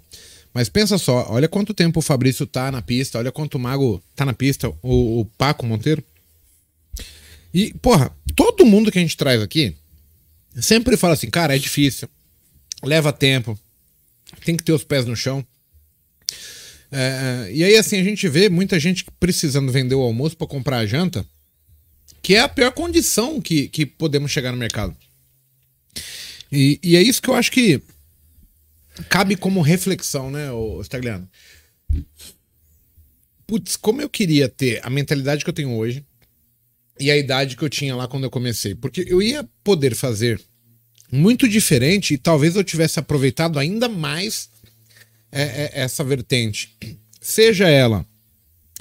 Mas 0.53 0.67
pensa 0.67 0.97
só, 0.97 1.27
olha 1.29 1.47
quanto 1.47 1.73
tempo 1.73 1.99
o 1.99 2.03
Fabrício 2.03 2.45
tá 2.45 2.71
na 2.71 2.81
pista, 2.81 3.19
olha 3.19 3.31
quanto 3.31 3.55
o 3.55 3.59
Mago 3.59 4.01
tá 4.15 4.25
na 4.25 4.33
pista, 4.33 4.69
o, 4.81 5.21
o 5.21 5.25
Paco 5.37 5.65
Monteiro. 5.65 6.03
E, 7.53 7.73
porra, 7.75 8.11
todo 8.35 8.65
mundo 8.65 8.91
que 8.91 8.97
a 8.99 9.01
gente 9.01 9.17
traz 9.17 9.41
aqui 9.41 9.75
sempre 10.55 10.97
fala 10.97 11.13
assim, 11.13 11.29
cara, 11.29 11.55
é 11.55 11.59
difícil, 11.59 12.09
leva 12.83 13.13
tempo, 13.13 13.57
tem 14.43 14.55
que 14.55 14.63
ter 14.63 14.73
os 14.73 14.83
pés 14.83 15.05
no 15.05 15.15
chão. 15.15 15.45
É, 16.91 17.51
e 17.53 17.63
aí, 17.63 17.75
assim, 17.75 17.99
a 17.99 18.03
gente 18.03 18.27
vê 18.27 18.49
muita 18.49 18.79
gente 18.79 19.05
precisando 19.19 19.71
vender 19.71 19.95
o 19.95 20.01
almoço 20.01 20.35
para 20.35 20.47
comprar 20.47 20.79
a 20.79 20.85
janta, 20.85 21.25
que 22.21 22.35
é 22.35 22.39
a 22.39 22.49
pior 22.49 22.71
condição 22.71 23.39
que, 23.39 23.67
que 23.67 23.85
podemos 23.85 24.31
chegar 24.31 24.51
no 24.51 24.57
mercado. 24.57 24.95
E, 26.51 26.79
e 26.81 26.95
é 26.95 27.01
isso 27.01 27.21
que 27.21 27.29
eu 27.29 27.35
acho 27.35 27.51
que 27.51 27.81
cabe 29.07 29.35
como 29.35 29.61
reflexão, 29.61 30.29
né, 30.29 30.47
Stagliano? 30.83 31.29
Putz, 33.47 33.75
como 33.75 34.01
eu 34.01 34.09
queria 34.09 34.47
ter 34.47 34.79
a 34.83 34.89
mentalidade 34.89 35.43
que 35.43 35.49
eu 35.49 35.53
tenho 35.53 35.75
hoje 35.75 36.05
e 36.99 37.09
a 37.09 37.17
idade 37.17 37.55
que 37.55 37.63
eu 37.63 37.69
tinha 37.69 37.95
lá 37.95 38.07
quando 38.07 38.25
eu 38.25 38.29
comecei. 38.29 38.75
Porque 38.75 39.05
eu 39.07 39.21
ia 39.21 39.47
poder 39.63 39.95
fazer 39.95 40.39
muito 41.11 41.47
diferente 41.47 42.13
e 42.13 42.17
talvez 42.17 42.55
eu 42.55 42.63
tivesse 42.63 42.99
aproveitado 42.99 43.57
ainda 43.57 43.87
mais 43.87 44.49
é, 45.31 45.41
é, 45.41 45.71
essa 45.73 46.03
vertente. 46.03 46.75
Seja 47.21 47.67
ela 47.67 48.05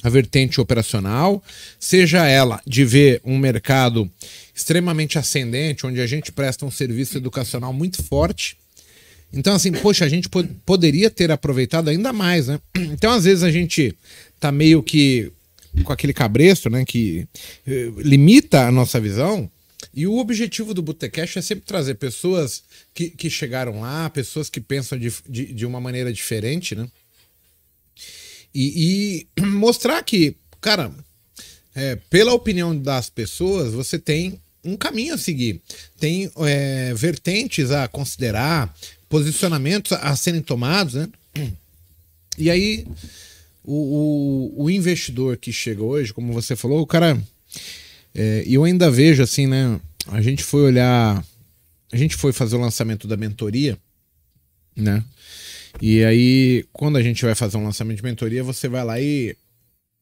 a 0.02 0.08
vertente 0.08 0.60
operacional, 0.60 1.42
seja 1.78 2.26
ela 2.26 2.60
de 2.66 2.84
ver 2.84 3.20
um 3.24 3.36
mercado 3.36 4.10
extremamente 4.54 5.18
ascendente, 5.18 5.86
onde 5.86 6.00
a 6.00 6.06
gente 6.06 6.30
presta 6.30 6.64
um 6.64 6.70
serviço 6.70 7.16
educacional 7.16 7.72
muito 7.72 8.02
forte. 8.02 8.56
Então, 9.32 9.54
assim, 9.54 9.72
poxa, 9.72 10.04
a 10.04 10.08
gente 10.08 10.28
po- 10.28 10.44
poderia 10.64 11.10
ter 11.10 11.30
aproveitado 11.30 11.88
ainda 11.88 12.12
mais, 12.12 12.48
né? 12.48 12.60
Então, 12.78 13.12
às 13.12 13.24
vezes, 13.24 13.42
a 13.44 13.50
gente 13.50 13.94
tá 14.40 14.50
meio 14.50 14.82
que 14.82 15.30
com 15.84 15.92
aquele 15.92 16.12
cabresto, 16.12 16.70
né? 16.70 16.84
Que 16.84 17.26
eh, 17.66 17.92
limita 17.98 18.66
a 18.66 18.72
nossa 18.72 19.00
visão. 19.00 19.50
E 19.94 20.06
o 20.06 20.18
objetivo 20.18 20.74
do 20.74 20.82
Botecash 20.82 21.36
é 21.36 21.42
sempre 21.42 21.64
trazer 21.64 21.94
pessoas 21.94 22.62
que, 22.94 23.10
que 23.10 23.30
chegaram 23.30 23.80
lá, 23.80 24.08
pessoas 24.10 24.48
que 24.50 24.60
pensam 24.60 24.98
de, 24.98 25.12
de, 25.28 25.52
de 25.52 25.66
uma 25.66 25.80
maneira 25.80 26.12
diferente, 26.12 26.74
né? 26.74 26.88
E, 28.54 29.26
e 29.36 29.40
mostrar 29.46 30.02
que, 30.02 30.36
cara, 30.60 30.90
é, 31.74 31.96
pela 32.10 32.32
opinião 32.32 32.76
das 32.76 33.08
pessoas, 33.10 33.72
você 33.72 33.98
tem 33.98 34.40
um 34.64 34.76
caminho 34.76 35.14
a 35.14 35.18
seguir. 35.18 35.60
Tem 35.98 36.30
é, 36.38 36.92
vertentes 36.94 37.70
a 37.70 37.86
considerar, 37.86 38.74
posicionamentos 39.08 39.92
a 39.92 40.14
serem 40.16 40.40
tomados, 40.42 40.94
né? 40.94 41.08
E 42.36 42.50
aí, 42.50 42.86
o, 43.64 44.52
o, 44.56 44.64
o 44.64 44.70
investidor 44.70 45.36
que 45.36 45.52
chega 45.52 45.82
hoje, 45.82 46.12
como 46.12 46.32
você 46.32 46.54
falou, 46.54 46.80
o 46.80 46.86
cara. 46.86 47.20
é, 48.14 48.44
E 48.46 48.54
eu 48.54 48.64
ainda 48.64 48.90
vejo 48.90 49.22
assim, 49.22 49.46
né? 49.46 49.80
A 50.06 50.20
gente 50.20 50.44
foi 50.44 50.62
olhar. 50.62 51.24
A 51.92 51.96
gente 51.96 52.16
foi 52.16 52.32
fazer 52.32 52.56
o 52.56 52.60
lançamento 52.60 53.08
da 53.08 53.16
mentoria, 53.16 53.78
né? 54.76 55.02
E 55.80 56.04
aí, 56.04 56.64
quando 56.72 56.96
a 56.96 57.02
gente 57.02 57.24
vai 57.24 57.34
fazer 57.34 57.56
um 57.56 57.64
lançamento 57.64 57.98
de 57.98 58.02
mentoria, 58.02 58.42
você 58.42 58.68
vai 58.68 58.84
lá 58.84 59.00
e 59.00 59.36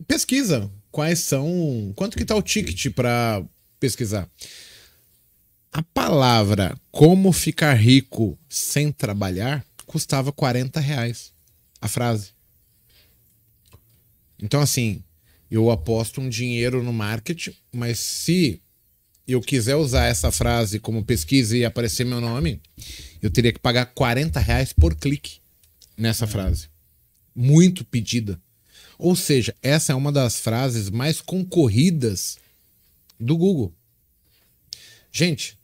pesquisa 0.07 0.71
quais 0.91 1.19
são. 1.21 1.93
Quanto 1.95 2.17
que 2.17 2.25
tá 2.25 2.35
o 2.35 2.43
ticket 2.43 2.91
para 2.95 3.43
pesquisar? 3.79 4.29
A 5.73 5.83
palavra 5.83 6.77
como 6.91 7.33
ficar 7.33 7.75
rico 7.75 8.39
sem 8.49 8.91
trabalhar 8.91 9.65
custava 9.87 10.33
40 10.33 10.81
reais. 10.81 11.33
A 11.81 11.89
frase. 11.89 12.31
Então, 14.43 14.61
assim, 14.61 15.03
eu 15.51 15.71
aposto 15.71 16.21
um 16.21 16.29
dinheiro 16.29 16.83
no 16.83 16.93
marketing, 16.93 17.55
mas 17.73 17.99
se 17.99 18.61
eu 19.27 19.41
quiser 19.41 19.77
usar 19.77 20.07
essa 20.07 20.31
frase 20.31 20.79
como 20.79 21.05
pesquisa 21.05 21.57
e 21.57 21.65
aparecer 21.65 22.05
meu 22.05 22.21
nome, 22.21 22.61
eu 23.21 23.31
teria 23.31 23.53
que 23.53 23.59
pagar 23.59 23.87
40 23.87 24.39
reais 24.39 24.73
por 24.73 24.95
clique 24.95 25.39
nessa 25.97 26.27
frase. 26.27 26.69
Muito 27.35 27.85
pedida. 27.85 28.41
Ou 28.99 29.15
seja, 29.15 29.55
essa 29.63 29.93
é 29.93 29.95
uma 29.95 30.13
das 30.13 30.39
frases 30.39 30.89
mais 30.91 31.21
concorridas 31.21 32.39
do 33.19 33.37
Google. 33.37 33.75
Gente, 35.17 35.57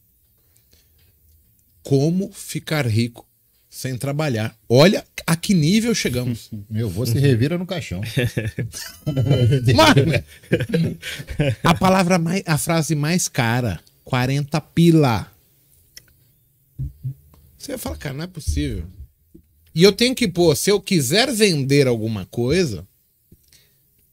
como 1.83 2.33
ficar 2.33 2.87
rico 2.87 3.29
sem 3.69 3.99
trabalhar? 3.99 4.57
Olha 4.67 5.05
a 5.27 5.37
que 5.37 5.53
nível 5.53 5.95
chegamos. 5.95 6.49
Meu 6.71 6.88
avô 6.88 7.05
se 7.05 7.19
revira 7.19 7.59
no 7.59 7.67
caixão. 7.67 8.01
Mano, 9.77 10.25
a 11.62 11.75
palavra 11.75 12.19
mais, 12.19 12.43
a 12.47 12.57
frase 12.57 12.95
mais 12.95 13.29
cara, 13.29 13.79
40 14.07 14.59
pila. 14.59 15.31
Você 17.59 17.77
fala, 17.77 17.99
cara, 17.99 18.15
não 18.15 18.25
é 18.25 18.29
possível. 18.29 18.87
E 19.75 19.83
eu 19.83 19.93
tenho 19.93 20.15
que 20.15 20.29
pôr, 20.29 20.57
se 20.57 20.71
eu 20.71 20.81
quiser 20.81 21.31
vender 21.31 21.87
alguma 21.87 22.25
coisa 22.25 22.88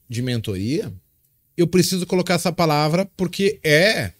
de 0.06 0.20
mentoria, 0.20 0.92
eu 1.56 1.66
preciso 1.66 2.04
colocar 2.04 2.34
essa 2.34 2.52
palavra 2.52 3.10
porque 3.16 3.58
é 3.64 4.12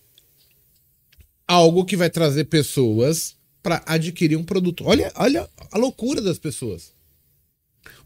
algo 1.50 1.84
que 1.84 1.96
vai 1.96 2.08
trazer 2.08 2.44
pessoas 2.44 3.34
para 3.60 3.82
adquirir 3.84 4.36
um 4.36 4.44
produto. 4.44 4.84
Olha, 4.86 5.10
olha 5.16 5.50
a 5.72 5.76
loucura 5.76 6.22
das 6.22 6.38
pessoas. 6.38 6.92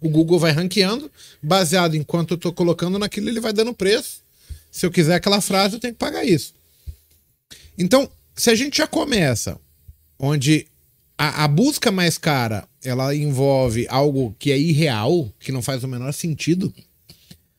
O 0.01 0.09
Google 0.09 0.39
vai 0.39 0.51
ranqueando, 0.51 1.11
baseado 1.43 1.95
em 1.95 2.03
quanto 2.03 2.33
eu 2.33 2.37
estou 2.37 2.55
colocando 2.55 2.99
naquilo, 2.99 3.29
ele 3.29 3.41
vai 3.41 3.53
dando 3.53 3.75
preço. 3.75 4.23
Se 4.71 4.87
eu 4.87 4.91
quiser 4.91 5.17
aquela 5.17 5.43
frase, 5.43 5.75
eu 5.75 5.81
tenho 5.81 5.93
que 5.93 5.99
pagar 5.99 6.25
isso. 6.25 6.55
Então, 7.77 8.11
se 8.35 8.49
a 8.49 8.55
gente 8.55 8.79
já 8.79 8.87
começa 8.87 9.61
onde 10.19 10.67
a, 11.19 11.45
a 11.45 11.49
busca 11.49 11.93
mais 11.93 12.17
cara 12.17 12.67
ela 12.83 13.15
envolve 13.15 13.87
algo 13.91 14.35
que 14.39 14.53
é 14.53 14.59
irreal, 14.59 15.31
que 15.39 15.53
não 15.53 15.61
faz 15.61 15.85
o 15.85 15.89
menor 15.89 16.13
sentido, 16.13 16.73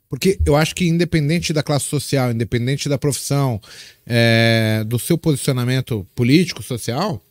porque 0.10 0.40
eu 0.46 0.56
acho 0.56 0.76
que 0.76 0.88
independente 0.88 1.52
da 1.52 1.64
classe 1.64 1.86
social, 1.86 2.32
independente 2.32 2.88
da 2.88 2.98
profissão, 2.98 3.60
é, 4.06 4.84
do 4.86 5.00
seu 5.00 5.18
posicionamento 5.18 6.06
político, 6.16 6.62
social, 6.62 7.22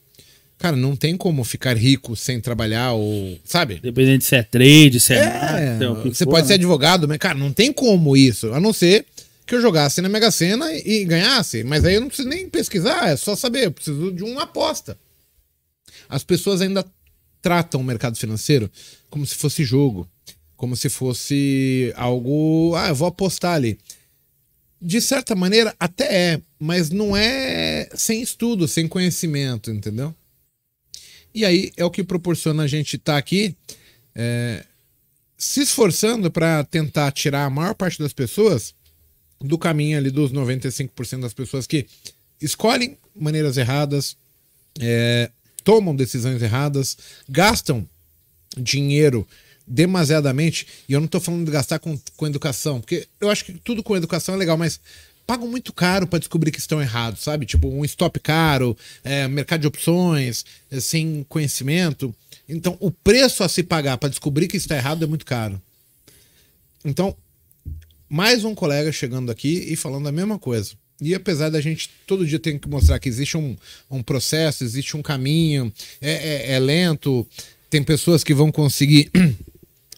cara, 0.59 0.77
não 0.77 0.97
tem 0.97 1.17
como 1.17 1.45
ficar 1.45 1.77
rico 1.77 2.17
sem 2.17 2.41
trabalhar 2.41 2.93
ou, 2.93 3.39
sabe? 3.45 3.77
Independente 3.77 4.25
se 4.25 4.37
é 4.37 4.43
trade, 4.43 5.01
se 5.01 5.15
é, 5.15 5.19
É, 5.19 5.23
nada, 5.79 5.93
o 5.93 6.03
que 6.03 6.15
você 6.15 6.25
for, 6.25 6.31
pode 6.31 6.43
né? 6.43 6.49
ser 6.49 6.55
advogado, 6.55 7.07
mas, 7.07 7.19
cara, 7.19 7.39
não 7.39 7.53
tem 7.53 7.73
como 7.73 8.17
isso, 8.17 8.53
a 8.53 8.61
não 8.61 8.73
ser 8.73 9.07
que 9.47 9.55
eu 9.55 9.61
jogasse 9.61 10.01
na 10.01 10.09
Mega 10.09 10.31
Sena 10.31 10.73
e, 10.73 11.03
e 11.03 11.05
ganhasse. 11.05 11.63
Mas 11.65 11.85
aí 11.85 11.95
eu 11.95 12.01
não 12.01 12.09
preciso 12.09 12.29
nem 12.29 12.49
pesquisar, 12.49 13.09
é 13.09 13.17
só 13.17 13.37
saber, 13.37 13.67
eu 13.67 13.73
preciso 13.73 14.11
de 14.11 14.25
uma 14.25 14.45
aposta. 14.45 14.97
As 16.09 16.25
pessoas 16.25 16.61
ainda 16.61 16.85
tratam 17.43 17.81
o 17.81 17.85
mercado 17.85 18.17
financeiro 18.17 18.71
como 19.11 19.27
se 19.27 19.35
fosse 19.35 19.65
jogo, 19.65 20.09
como 20.65 20.75
se 20.75 20.89
fosse 20.89 21.93
algo. 21.95 22.75
Ah, 22.75 22.89
eu 22.89 22.95
vou 22.95 23.07
apostar 23.07 23.53
ali. 23.53 23.79
De 24.81 24.99
certa 24.99 25.35
maneira, 25.35 25.77
até 25.79 26.05
é, 26.05 26.41
mas 26.59 26.89
não 26.89 27.15
é 27.15 27.87
sem 27.95 28.23
estudo, 28.23 28.67
sem 28.67 28.89
conhecimento, 28.89 29.71
entendeu? 29.71 30.15
E 31.35 31.45
aí 31.45 31.71
é 31.77 31.85
o 31.85 31.91
que 31.91 32.03
proporciona 32.03 32.63
a 32.63 32.67
gente 32.67 32.97
estar 32.97 33.19
aqui 33.19 33.55
é, 34.15 34.65
se 35.37 35.61
esforçando 35.61 36.31
para 36.31 36.65
tentar 36.65 37.13
tirar 37.13 37.45
a 37.45 37.51
maior 37.51 37.75
parte 37.75 37.99
das 37.99 38.15
pessoas 38.15 38.75
do 39.39 39.59
caminho 39.59 39.99
ali 39.99 40.11
dos 40.11 40.33
95% 40.33 41.21
das 41.21 41.35
pessoas 41.35 41.67
que 41.67 41.87
escolhem 42.41 42.97
maneiras 43.15 43.59
erradas, 43.59 44.17
é, 44.81 45.31
tomam 45.63 45.95
decisões 45.95 46.41
erradas, 46.41 46.97
gastam 47.29 47.87
dinheiro 48.57 49.29
demasiadamente, 49.67 50.67
e 50.89 50.93
eu 50.93 51.01
não 51.01 51.09
tô 51.09 51.21
falando 51.21 51.45
de 51.45 51.51
gastar 51.51 51.79
com, 51.79 51.99
com 52.17 52.27
educação, 52.27 52.81
porque 52.81 53.07
eu 53.21 53.31
acho 53.31 53.45
que 53.45 53.53
tudo 53.53 53.83
com 53.83 53.97
educação 53.97 54.35
é 54.35 54.39
legal, 54.39 54.57
mas 54.57 54.79
pagam 55.27 55.49
muito 55.49 55.73
caro 55.73 56.07
para 56.07 56.19
descobrir 56.19 56.51
que 56.51 56.59
estão 56.59 56.83
errados, 56.83 57.23
sabe? 57.23 57.47
Tipo, 57.47 57.69
um 57.69 57.85
stop 57.85 58.21
caro, 58.21 58.77
é, 59.03 59.27
mercado 59.27 59.63
de 59.63 59.67
opções, 59.67 60.45
é, 60.71 60.81
sem 60.81 61.25
conhecimento. 61.29 62.15
Então, 62.49 62.77
o 62.79 62.91
preço 62.91 63.43
a 63.43 63.49
se 63.49 63.63
pagar 63.63 63.97
para 63.97 64.11
descobrir 64.11 64.49
que 64.49 64.57
está 64.57 64.77
errado 64.77 65.03
é 65.03 65.07
muito 65.07 65.25
caro. 65.25 65.61
Então, 66.85 67.17
mais 68.09 68.45
um 68.45 68.55
colega 68.55 68.93
chegando 68.93 69.31
aqui 69.33 69.67
e 69.69 69.77
falando 69.77 70.07
a 70.09 70.13
mesma 70.13 70.39
coisa. 70.39 70.73
E 71.01 71.15
apesar 71.15 71.49
da 71.49 71.61
gente 71.61 71.91
todo 72.07 72.27
dia 72.27 72.39
ter 72.39 72.59
que 72.59 72.69
mostrar 72.69 72.99
que 72.99 73.09
existe 73.09 73.37
um, 73.37 73.57
um 73.91 74.03
processo, 74.03 74.63
existe 74.63 74.97
um 74.97 75.03
caminho, 75.03 75.73
é, 76.01 76.13
é- 76.13 76.53
é 76.53 76.59
lento, 76.59 77.27
tem 77.71 77.83
pessoas 77.83 78.23
que 78.23 78.35
vão 78.35 78.53
conseguir 78.53 79.11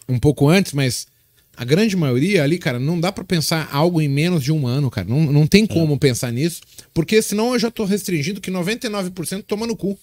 um 0.07 0.19
pouco 0.19 0.47
antes, 0.47 0.73
mas 0.73 1.07
a 1.55 1.65
grande 1.65 1.95
maioria 1.95 2.43
ali, 2.43 2.59
cara, 2.59 2.79
não 2.79 2.99
dá 2.99 3.11
pra 3.11 3.23
pensar 3.23 3.67
algo 3.71 3.99
em 3.99 4.07
menos 4.07 4.43
de 4.43 4.51
um 4.51 4.67
ano, 4.67 4.91
cara. 4.91 5.07
Não, 5.07 5.31
não 5.31 5.47
tem 5.47 5.65
como 5.65 5.97
pensar 5.97 6.31
nisso, 6.31 6.61
porque 6.93 7.21
senão 7.21 7.53
eu 7.53 7.59
já 7.59 7.71
tô 7.71 7.83
restringindo 7.83 8.39
que 8.39 8.51
99% 8.51 9.43
toma 9.43 9.65
no 9.65 9.75
cu. 9.75 9.97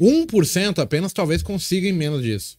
1% 0.00 0.78
apenas 0.80 1.12
talvez 1.12 1.40
consiga 1.40 1.88
em 1.88 1.92
menos 1.92 2.22
disso. 2.22 2.58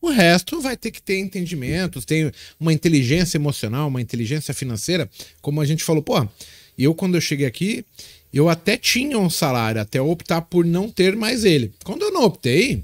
O 0.00 0.10
resto 0.10 0.60
vai 0.60 0.76
ter 0.76 0.90
que 0.90 1.00
ter 1.00 1.18
entendimentos, 1.20 2.04
tem 2.04 2.32
uma 2.58 2.72
inteligência 2.72 3.38
emocional, 3.38 3.86
uma 3.86 4.02
inteligência 4.02 4.52
financeira, 4.52 5.08
como 5.40 5.60
a 5.60 5.64
gente 5.64 5.84
falou, 5.84 6.02
pô, 6.02 6.26
eu 6.76 6.92
quando 6.92 7.14
eu 7.14 7.20
cheguei 7.20 7.46
aqui, 7.46 7.84
eu 8.32 8.48
até 8.48 8.76
tinha 8.76 9.16
um 9.16 9.30
salário, 9.30 9.80
até 9.80 10.02
optar 10.02 10.42
por 10.42 10.64
não 10.64 10.90
ter 10.90 11.14
mais 11.14 11.44
ele. 11.44 11.72
Quando 11.84 12.02
eu 12.02 12.10
não 12.10 12.24
optei, 12.24 12.82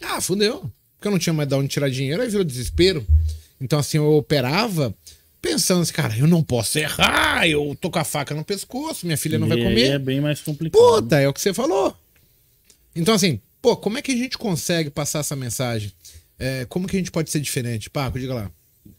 ah, 0.00 0.22
fudeu. 0.22 0.70
Porque 1.00 1.08
eu 1.08 1.12
não 1.12 1.18
tinha 1.18 1.32
mais 1.32 1.48
de 1.48 1.54
onde 1.54 1.68
tirar 1.68 1.88
dinheiro, 1.88 2.20
aí 2.20 2.28
virou 2.28 2.44
desespero. 2.44 3.06
Então, 3.58 3.78
assim, 3.78 3.96
eu 3.96 4.12
operava 4.12 4.94
pensando 5.40 5.80
assim, 5.80 5.94
cara, 5.94 6.14
eu 6.14 6.26
não 6.26 6.42
posso 6.42 6.78
errar, 6.78 7.48
eu 7.48 7.74
tô 7.80 7.90
com 7.90 7.98
a 7.98 8.04
faca 8.04 8.34
no 8.34 8.44
pescoço, 8.44 9.06
minha 9.06 9.16
filha 9.16 9.38
não 9.38 9.48
vai 9.48 9.56
E 9.56 9.60
aí 9.62 9.66
comer. 9.66 9.90
É 9.92 9.98
bem 9.98 10.20
mais 10.20 10.42
complicado. 10.42 10.78
Puta, 10.78 11.18
é 11.18 11.26
o 11.26 11.32
que 11.32 11.40
você 11.40 11.54
falou. 11.54 11.96
Então, 12.94 13.14
assim, 13.14 13.40
pô, 13.62 13.74
como 13.78 13.96
é 13.96 14.02
que 14.02 14.12
a 14.12 14.16
gente 14.16 14.36
consegue 14.36 14.90
passar 14.90 15.20
essa 15.20 15.34
mensagem? 15.34 15.90
É, 16.38 16.66
como 16.66 16.86
que 16.86 16.96
a 16.96 16.98
gente 16.98 17.10
pode 17.10 17.30
ser 17.30 17.40
diferente? 17.40 17.88
Paco, 17.88 18.20
diga 18.20 18.34
lá. 18.34 18.50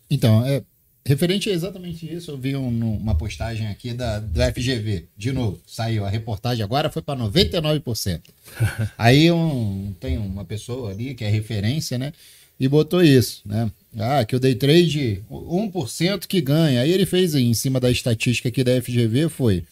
Então, 0.10 0.44
é, 0.44 0.64
referente 1.06 1.50
a 1.50 1.54
exatamente 1.54 2.12
isso, 2.12 2.32
eu 2.32 2.38
vi 2.38 2.56
um- 2.56 2.96
uma 2.98 3.16
postagem 3.16 3.68
aqui 3.68 3.94
da, 3.94 4.20
do 4.20 4.42
FGV. 4.42 5.06
De 5.18 5.32
novo, 5.32 5.60
saiu 5.68 6.06
a 6.06 6.10
reportagem 6.10 6.64
agora, 6.64 6.90
foi 6.90 7.02
para 7.02 7.20
99%. 7.20 8.22
Aí 8.98 9.32
um, 9.32 9.94
tem 10.00 10.18
uma 10.18 10.46
pessoa 10.46 10.92
ali 10.92 11.14
que 11.14 11.24
é 11.24 11.30
referência, 11.30 11.98
né? 11.98 12.14
E 12.60 12.68
botou 12.68 13.04
isso, 13.04 13.42
né? 13.46 13.72
Ah, 13.98 14.24
que 14.24 14.36
o 14.36 14.40
day 14.40 14.54
trade, 14.54 15.24
1% 15.32 16.28
que 16.28 16.40
ganha. 16.40 16.82
Aí 16.82 16.92
ele 16.92 17.08
fez 17.08 17.34
em 17.34 17.54
cima 17.56 17.80
da 17.80 17.90
estatística 17.90 18.50
aqui 18.50 18.64
da 18.64 18.80
FGV, 18.80 19.30
foi 19.30 19.64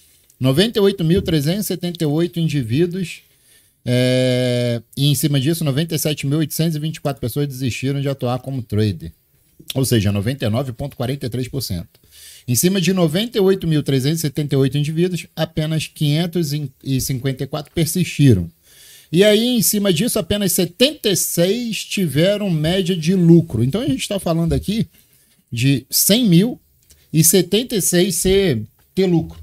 98.378 0.41 2.37
indivíduos 2.37 3.21
é, 3.85 4.81
e 4.97 5.07
em 5.07 5.15
cima 5.15 5.39
disso, 5.39 5.63
97.824 5.63 7.15
pessoas 7.19 7.47
desistiram 7.47 8.01
de 8.01 8.09
atuar 8.09 8.39
como 8.39 8.61
trader. 8.61 9.11
Ou 9.75 9.85
seja, 9.85 10.11
99,43%. 10.11 11.85
Em 12.47 12.55
cima 12.55 12.81
de 12.81 12.93
98.378 12.93 14.75
indivíduos, 14.75 15.27
apenas 15.35 15.87
554 15.87 17.71
persistiram. 17.73 18.49
E 19.11 19.23
aí, 19.23 19.57
em 19.57 19.61
cima 19.61 19.91
disso, 19.91 20.19
apenas 20.19 20.51
76 20.53 21.83
tiveram 21.85 22.49
média 22.49 22.95
de 22.95 23.15
lucro. 23.15 23.63
Então, 23.63 23.81
a 23.81 23.87
gente 23.87 24.01
está 24.01 24.19
falando 24.19 24.53
aqui 24.53 24.87
de 25.51 25.85
100 25.89 26.25
mil 26.25 26.59
e 27.11 27.23
76 27.23 28.15
ser, 28.15 28.63
ter 28.93 29.07
lucro 29.07 29.39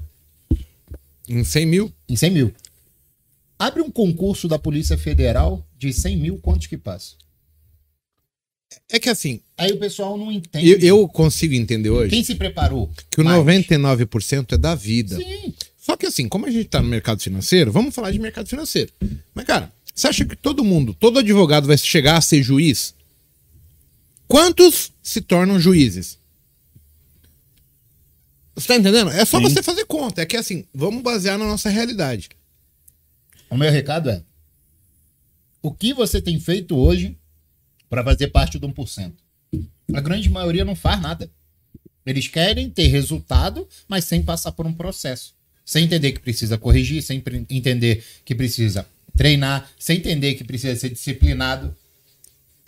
Em 1.27 1.43
100 1.43 1.65
mil. 1.65 1.93
em 2.07 2.15
100 2.15 2.31
mil. 2.31 2.53
Abre 3.59 3.81
um 3.81 3.91
concurso 3.91 4.47
da 4.47 4.57
Polícia 4.59 4.97
Federal 4.97 5.65
de 5.77 5.91
100 5.91 6.17
mil, 6.17 6.37
quantos 6.37 6.67
que 6.67 6.77
passa? 6.77 7.15
É 8.89 8.99
que 8.99 9.09
assim, 9.09 9.41
Aí 9.57 9.71
o 9.71 9.79
pessoal 9.79 10.17
não 10.17 10.31
entende. 10.31 10.69
eu, 10.69 10.79
eu 10.79 11.07
consigo 11.07 11.53
entender 11.53 11.89
hoje 11.89 12.09
Quem 12.09 12.23
se 12.23 12.35
preparou? 12.35 12.91
que 13.09 13.21
o 13.21 13.23
mais? 13.23 13.37
99% 13.43 14.53
é 14.53 14.57
da 14.57 14.75
vida. 14.75 15.15
Sim. 15.15 15.53
Só 15.77 15.95
que 15.95 16.05
assim, 16.05 16.27
como 16.27 16.45
a 16.45 16.51
gente 16.51 16.65
tá 16.69 16.81
no 16.81 16.87
mercado 16.89 17.21
financeiro, 17.21 17.71
vamos 17.71 17.95
falar 17.95 18.11
de 18.11 18.19
mercado 18.19 18.47
financeiro. 18.47 18.91
Mas, 19.33 19.45
cara, 19.45 19.71
você 19.95 20.07
acha 20.07 20.25
que 20.25 20.35
todo 20.35 20.63
mundo, 20.63 20.93
todo 20.93 21.19
advogado 21.19 21.65
vai 21.65 21.77
chegar 21.77 22.17
a 22.17 22.21
ser 22.21 22.43
juiz? 22.43 22.93
Quantos 24.27 24.91
se 25.01 25.21
tornam 25.21 25.59
juízes? 25.59 26.17
Você 28.53 28.67
tá 28.67 28.75
entendendo? 28.75 29.11
É 29.11 29.23
só 29.23 29.37
Sim. 29.37 29.43
você 29.43 29.63
fazer 29.63 29.85
conta. 29.85 30.21
É 30.21 30.25
que 30.25 30.35
assim, 30.35 30.65
vamos 30.73 31.01
basear 31.01 31.37
na 31.37 31.45
nossa 31.45 31.69
realidade. 31.69 32.29
O 33.49 33.55
meu 33.55 33.71
recado 33.71 34.09
é: 34.09 34.21
o 35.61 35.71
que 35.71 35.93
você 35.93 36.21
tem 36.21 36.39
feito 36.39 36.75
hoje 36.75 37.15
para 37.89 38.03
fazer 38.03 38.27
parte 38.27 38.57
do 38.57 38.67
1%? 38.69 39.13
A 39.93 40.01
grande 40.01 40.29
maioria 40.29 40.65
não 40.65 40.75
faz 40.75 41.01
nada. 41.01 41.29
Eles 42.05 42.27
querem 42.27 42.69
ter 42.69 42.87
resultado, 42.87 43.67
mas 43.87 44.05
sem 44.05 44.23
passar 44.23 44.51
por 44.51 44.65
um 44.65 44.73
processo. 44.73 45.35
Sem 45.65 45.83
entender 45.83 46.13
que 46.13 46.19
precisa 46.19 46.57
corrigir, 46.57 47.01
sem 47.01 47.21
entender 47.49 48.03
que 48.23 48.33
precisa 48.33 48.87
treinar, 49.15 49.69
sem 49.77 49.97
entender 49.97 50.35
que 50.35 50.43
precisa 50.43 50.79
ser 50.79 50.89
disciplinado. 50.89 51.75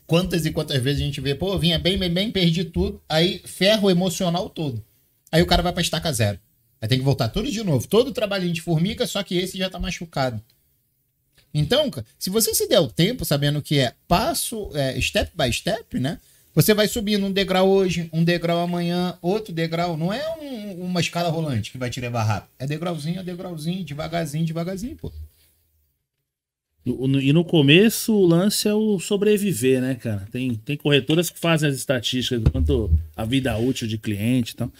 Quantas 0.05 0.45
e 0.45 0.51
quantas 0.51 0.81
vezes 0.81 1.01
a 1.01 1.05
gente 1.05 1.21
vê, 1.21 1.35
pô, 1.35 1.57
vinha 1.57 1.77
bem, 1.77 1.97
bem, 1.97 2.11
bem, 2.11 2.31
perdi 2.31 2.65
tudo, 2.65 3.01
aí 3.07 3.41
ferro 3.45 3.89
emocional 3.89 4.49
todo. 4.49 4.83
Aí 5.31 5.41
o 5.41 5.45
cara 5.45 5.61
vai 5.61 5.71
pra 5.71 5.81
estaca 5.81 6.11
zero. 6.11 6.39
Aí 6.81 6.87
tem 6.87 6.97
que 6.97 7.05
voltar 7.05 7.29
tudo 7.29 7.51
de 7.51 7.63
novo, 7.63 7.87
todo 7.87 8.07
o 8.09 8.13
trabalhinho 8.13 8.51
de 8.51 8.61
formiga, 8.61 9.05
só 9.05 9.21
que 9.21 9.37
esse 9.37 9.57
já 9.57 9.69
tá 9.69 9.79
machucado. 9.79 10.41
Então, 11.53 11.89
se 12.17 12.29
você 12.29 12.53
se 12.53 12.67
der 12.67 12.79
o 12.79 12.87
tempo, 12.87 13.25
sabendo 13.25 13.61
que 13.61 13.79
é 13.79 13.93
passo, 14.07 14.69
é, 14.73 14.99
step 15.01 15.31
by 15.35 15.51
step, 15.51 15.99
né? 15.99 16.19
Você 16.55 16.73
vai 16.73 16.87
subindo 16.87 17.25
um 17.25 17.31
degrau 17.31 17.69
hoje, 17.69 18.09
um 18.11 18.23
degrau 18.23 18.59
amanhã, 18.59 19.17
outro 19.21 19.53
degrau. 19.53 19.95
Não 19.95 20.11
é 20.11 20.21
um- 20.39 20.83
uma 20.85 20.99
escala 20.99 21.29
rolante 21.29 21.71
que 21.71 21.77
vai 21.77 21.89
te 21.89 22.01
levar 22.01 22.23
rápido. 22.23 22.49
É 22.59 22.65
degrauzinho, 22.67 23.19
a 23.19 23.23
degrauzinho, 23.23 23.83
devagarzinho, 23.83 24.45
devagarzinho, 24.45 24.95
pô. 24.95 25.11
E 26.85 27.31
no 27.33 27.43
começo 27.45 28.13
o 28.13 28.25
lance 28.25 28.67
é 28.67 28.73
o 28.73 28.99
sobreviver, 28.99 29.79
né, 29.81 29.95
cara? 29.95 30.27
Tem, 30.31 30.55
tem 30.55 30.75
corretoras 30.75 31.29
que 31.29 31.37
fazem 31.39 31.69
as 31.69 31.75
estatísticas 31.75 32.41
quanto 32.51 32.89
a 33.15 33.23
vida 33.25 33.55
útil 33.57 33.87
de 33.87 33.97
cliente 33.97 34.53
e 34.53 34.55
tal. 34.55 34.71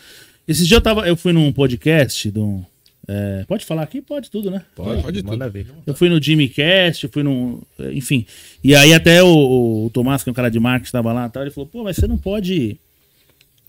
Esses 0.48 0.68
dias 0.68 0.78
eu, 0.78 0.82
tava, 0.84 1.08
eu 1.08 1.16
fui 1.16 1.32
num 1.34 1.52
podcast 1.54 2.32
do. 2.32 2.66
É, 3.12 3.44
pode 3.48 3.66
falar 3.66 3.82
aqui? 3.82 4.02
Pode 4.02 4.30
tudo, 4.30 4.52
né? 4.52 4.62
Pode, 4.76 5.02
pode 5.02 5.22
tudo. 5.24 5.32
Manda 5.32 5.50
ver. 5.50 5.66
Eu 5.88 5.96
fui 5.96 6.10
no 6.10 6.22
Jimmy 6.22 6.48
Cast, 6.48 7.04
eu 7.06 7.10
fui 7.10 7.24
num. 7.24 7.60
Enfim. 7.94 8.24
E 8.64 8.76
aí 8.76 8.94
até 8.94 9.24
o, 9.24 9.86
o 9.86 9.90
Tomás, 9.92 10.22
que 10.24 10.30
é 10.30 10.32
um 10.32 10.36
cara 10.36 10.50
de 10.50 10.60
marketing, 10.60 10.86
estava 10.90 11.12
lá 11.12 11.26
e 11.26 11.30
tal, 11.30 11.42
ele 11.44 11.50
falou, 11.52 11.68
pô, 11.68 11.84
mas 11.84 11.96
você 11.96 12.08
não 12.08 12.18
pode. 12.18 12.78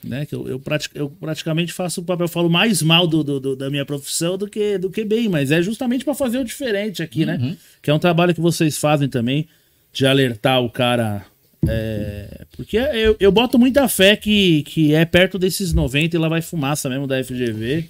Né, 0.02 0.24
que 0.24 0.34
eu, 0.34 0.48
eu, 0.48 0.58
prati- 0.58 0.88
eu 0.94 1.10
praticamente 1.10 1.74
faço 1.74 2.00
o 2.00 2.04
papel, 2.04 2.24
eu 2.24 2.28
falo 2.28 2.48
mais 2.48 2.80
mal 2.82 3.06
do, 3.06 3.22
do- 3.22 3.38
do- 3.38 3.54
da 3.56 3.68
minha 3.68 3.84
profissão 3.84 4.38
do 4.38 4.48
que, 4.48 4.78
do 4.78 4.88
que 4.88 5.04
bem, 5.04 5.28
mas 5.28 5.50
é 5.50 5.60
justamente 5.60 6.06
para 6.06 6.14
fazer 6.14 6.38
o 6.38 6.44
diferente 6.44 7.02
aqui, 7.02 7.26
né? 7.26 7.36
Que 7.82 7.90
é 7.90 7.94
um 7.94 7.98
trabalho 7.98 8.34
que 8.34 8.40
vocês 8.40 8.78
fazem 8.78 9.08
também, 9.10 9.46
de 9.92 10.06
alertar 10.06 10.62
o 10.62 10.70
cara. 10.70 11.26
é, 11.68 12.46
porque 12.56 12.78
eu, 12.78 13.14
eu 13.20 13.30
boto 13.30 13.58
muita 13.58 13.86
fé 13.88 14.16
que, 14.16 14.62
que 14.62 14.94
é 14.94 15.04
perto 15.04 15.38
desses 15.38 15.74
90 15.74 16.16
e 16.16 16.18
lá 16.18 16.28
vai 16.30 16.40
fumaça 16.40 16.88
mesmo 16.88 17.06
da 17.06 17.22
FGV. 17.22 17.84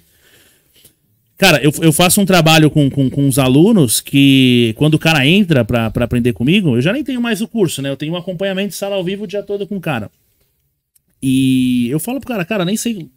Cara, 1.41 1.59
eu, 1.63 1.71
eu 1.81 1.91
faço 1.91 2.21
um 2.21 2.25
trabalho 2.25 2.69
com, 2.69 2.87
com, 2.87 3.09
com 3.09 3.27
os 3.27 3.39
alunos 3.39 3.99
que, 3.99 4.75
quando 4.77 4.93
o 4.93 4.99
cara 4.99 5.25
entra 5.25 5.65
pra, 5.65 5.87
aprender 5.87 6.33
comigo, 6.33 6.77
eu 6.77 6.81
já 6.83 6.93
nem 6.93 7.03
tenho 7.03 7.19
mais 7.19 7.41
o 7.41 7.47
curso, 7.47 7.81
né? 7.81 7.89
Eu 7.89 7.97
tenho 7.97 8.13
um 8.13 8.15
acompanhamento 8.15 8.69
de 8.69 8.75
sala 8.75 8.95
ao 8.95 9.03
vivo 9.03 9.23
o 9.23 9.27
dia 9.27 9.41
todo 9.41 9.65
com 9.65 9.75
o 9.75 9.81
cara. 9.81 10.11
E 11.19 11.89
eu 11.89 11.99
falo 11.99 12.19
pro 12.19 12.27
cara, 12.27 12.45
cara, 12.45 12.63
nem 12.63 12.77
sei. 12.77 13.09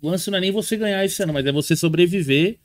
O 0.00 0.08
lance 0.08 0.30
não 0.30 0.38
é 0.38 0.42
nem 0.42 0.52
você 0.52 0.76
ganhar 0.76 1.04
esse 1.04 1.20
ano, 1.24 1.32
mas 1.32 1.44
é 1.44 1.50
você 1.50 1.74
sobreviver 1.74 2.56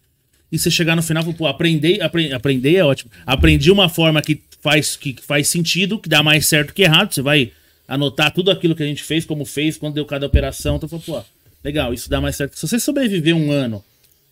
e 0.51 0.59
você 0.59 0.69
chegar 0.69 0.95
no 0.95 1.01
final 1.01 1.23
e 1.23 1.25
falar, 1.25 1.35
pô, 1.35 1.47
aprender, 1.47 1.99
apre, 1.99 2.31
aprender 2.31 2.75
é 2.75 2.85
ótimo. 2.85 3.09
Aprendi 3.25 3.71
uma 3.71 3.89
forma 3.89 4.21
que 4.21 4.39
faz, 4.61 4.95
que 4.95 5.15
faz 5.19 5.47
sentido, 5.47 5.97
que 5.97 6.07
dá 6.07 6.21
mais 6.21 6.45
certo 6.45 6.75
que 6.75 6.83
errado. 6.83 7.11
Você 7.11 7.23
vai 7.23 7.51
anotar 7.87 8.31
tudo 8.31 8.51
aquilo 8.51 8.75
que 8.75 8.83
a 8.83 8.87
gente 8.87 9.01
fez, 9.01 9.25
como 9.25 9.45
fez, 9.45 9.77
quando 9.77 9.95
deu 9.95 10.05
cada 10.05 10.27
operação. 10.27 10.75
Então, 10.75 10.87
pô, 10.87 11.23
legal, 11.63 11.91
isso 11.91 12.07
dá 12.07 12.21
mais 12.21 12.35
certo. 12.35 12.53
Se 12.53 12.67
você 12.67 12.79
sobreviver 12.79 13.35
um 13.35 13.49
ano, 13.51 13.83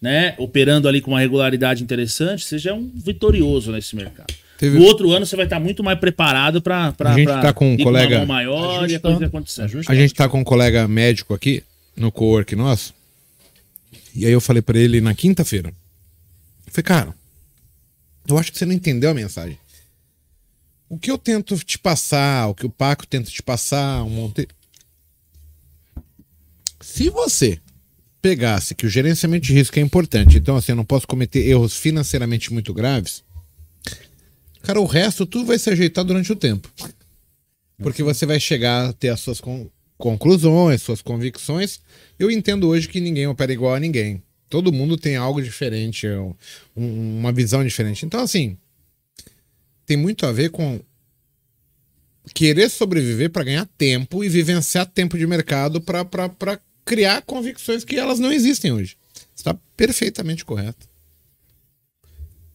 né, 0.06 0.36
operando 0.38 0.88
ali 0.88 1.02
com 1.02 1.10
uma 1.12 1.20
regularidade 1.20 1.82
interessante, 1.84 2.46
você 2.46 2.60
já 2.60 2.70
é 2.70 2.74
um 2.76 2.92
vitorioso 2.94 3.72
nesse 3.72 3.96
mercado. 3.96 4.32
Teve- 4.56 4.78
No 4.78 4.86
outro 4.86 5.12
ano 5.12 5.26
você 5.26 5.36
vai 5.36 5.46
estar 5.46 5.60
muito 5.60 5.84
mais 5.84 5.98
preparado 6.00 6.62
para 6.62 6.94
A 7.00 7.14
gente 7.18 7.28
tá 7.28 7.52
com 7.52 7.74
um 7.74 7.78
colega- 7.78 8.20
mão 8.20 8.28
maior 8.28 8.88
e 8.88 8.94
a 8.96 9.00
coisa 9.00 9.26
acontecer. 9.26 9.64
Ajusta. 9.64 9.92
A 9.92 9.96
gente 9.96 10.14
tá 10.14 10.30
com 10.30 10.40
um 10.40 10.44
colega 10.44 10.88
médico 10.88 11.34
aqui 11.34 11.64
no 11.98 12.12
co-work 12.12 12.56
nosso. 12.56 12.94
E 14.16 14.26
aí 14.28 14.32
eu 14.32 14.40
falei 14.40 14.62
pra 14.62 14.78
ele 14.78 15.02
na 15.02 15.16
quinta-feira. 15.16 15.70
Eu 16.68 16.72
Falei, 16.72 16.84
cara, 16.84 17.14
eu 18.28 18.38
acho 18.38 18.52
que 18.52 18.58
você 18.60 18.66
não 18.66 18.74
entendeu 18.74 19.10
a 19.10 19.14
mensagem. 19.16 19.58
O 20.88 21.00
que 21.00 21.10
eu 21.10 21.18
tento 21.18 21.58
te 21.58 21.80
passar, 21.80 22.48
o 22.48 22.54
que 22.54 22.66
o 22.66 22.70
Paco 22.70 23.08
tenta 23.08 23.30
te 23.32 23.42
passar, 23.42 24.04
um 24.04 24.10
monte. 24.10 24.48
Se 26.80 27.10
você 27.10 27.60
pegasse 28.30 28.74
que 28.74 28.88
o 28.88 28.90
gerenciamento 28.90 29.46
de 29.46 29.54
risco 29.54 29.78
é 29.78 29.82
importante, 29.84 30.38
então 30.40 30.56
assim, 30.56 30.72
eu 30.72 30.76
não 30.76 30.84
posso 30.84 31.06
cometer 31.08 31.48
erros 31.48 31.78
financeiramente 31.78 32.52
muito 32.52 32.74
graves, 32.74 33.24
cara, 34.64 34.82
o 34.82 34.86
resto 34.86 35.28
tudo 35.28 35.46
vai 35.46 35.60
se 35.60 35.70
ajeitar 35.70 36.04
durante 36.04 36.32
o 36.32 36.36
tempo. 36.36 36.68
Porque 37.78 38.02
você 38.02 38.26
vai 38.26 38.40
chegar 38.40 38.90
a 38.90 38.94
ter 38.94 39.10
as 39.10 39.20
suas 39.20 39.40
con- 39.40 39.70
conclusões, 39.96 40.82
suas 40.82 41.04
convicções. 41.04 41.80
Eu 42.18 42.32
entendo 42.32 42.68
hoje 42.68 42.88
que 42.88 43.00
ninguém 43.00 43.28
opera 43.28 43.54
igual 43.54 43.76
a 43.76 43.80
ninguém. 43.80 44.24
Todo 44.50 44.72
mundo 44.74 44.98
tem 44.98 45.18
algo 45.18 45.40
diferente, 45.40 46.08
um- 46.08 46.34
um- 46.76 47.20
uma 47.20 47.32
visão 47.32 47.64
diferente. 47.64 48.08
Então, 48.08 48.22
assim, 48.22 48.58
tem 49.86 49.98
muito 49.98 50.26
a 50.26 50.32
ver 50.32 50.50
com 50.50 50.80
querer 52.34 52.70
sobreviver 52.70 53.30
para 53.30 53.44
ganhar 53.44 53.70
tempo 53.78 54.24
e 54.24 54.30
vivenciar 54.30 54.88
tempo 54.88 55.16
de 55.16 55.28
mercado 55.28 55.80
para 55.80 56.60
criar 56.86 57.24
convicções 57.24 57.84
que 57.84 57.98
elas 57.98 58.20
não 58.20 58.32
existem 58.32 58.72
hoje. 58.72 58.96
Está 59.36 59.58
perfeitamente 59.76 60.46
correto. 60.46 60.88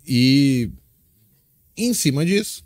E 0.07 0.71
em 1.77 1.93
cima 1.93 2.25
disso, 2.25 2.65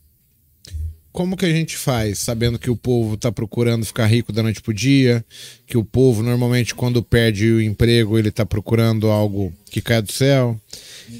como 1.14 1.36
que 1.36 1.46
a 1.46 1.50
gente 1.50 1.76
faz, 1.76 2.18
sabendo 2.18 2.58
que 2.58 2.70
o 2.70 2.76
povo 2.76 3.14
está 3.14 3.30
procurando 3.30 3.86
ficar 3.86 4.06
rico 4.06 4.32
da 4.32 4.42
noite 4.42 4.60
pro 4.60 4.74
dia, 4.74 5.24
que 5.66 5.78
o 5.78 5.84
povo 5.84 6.22
normalmente 6.22 6.74
quando 6.74 7.02
perde 7.02 7.50
o 7.50 7.62
emprego 7.62 8.18
ele 8.18 8.30
está 8.30 8.44
procurando 8.44 9.08
algo 9.10 9.52
que 9.70 9.80
cai 9.80 10.02
do 10.02 10.10
céu, 10.10 10.60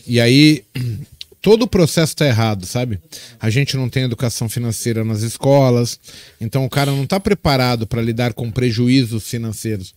e 0.06 0.20
aí 0.20 0.64
todo 1.40 1.62
o 1.62 1.68
processo 1.68 2.12
está 2.12 2.26
errado, 2.26 2.66
sabe? 2.66 2.98
A 3.38 3.50
gente 3.50 3.76
não 3.76 3.88
tem 3.88 4.02
educação 4.02 4.48
financeira 4.48 5.04
nas 5.04 5.22
escolas, 5.22 6.00
então 6.40 6.64
o 6.64 6.70
cara 6.70 6.90
não 6.90 7.04
está 7.04 7.20
preparado 7.20 7.86
para 7.86 8.02
lidar 8.02 8.34
com 8.34 8.50
prejuízos 8.50 9.28
financeiros. 9.28 9.94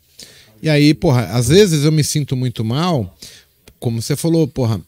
E 0.61 0.69
aí, 0.69 0.93
porra, 0.93 1.25
às 1.25 1.47
vezes 1.47 1.83
eu 1.83 1.91
me 1.91 2.03
sinto 2.03 2.35
muito 2.35 2.63
mal, 2.65 3.15
como 3.79 4.01
você 4.01 4.15
falou, 4.15 4.47
porra, 4.47 4.81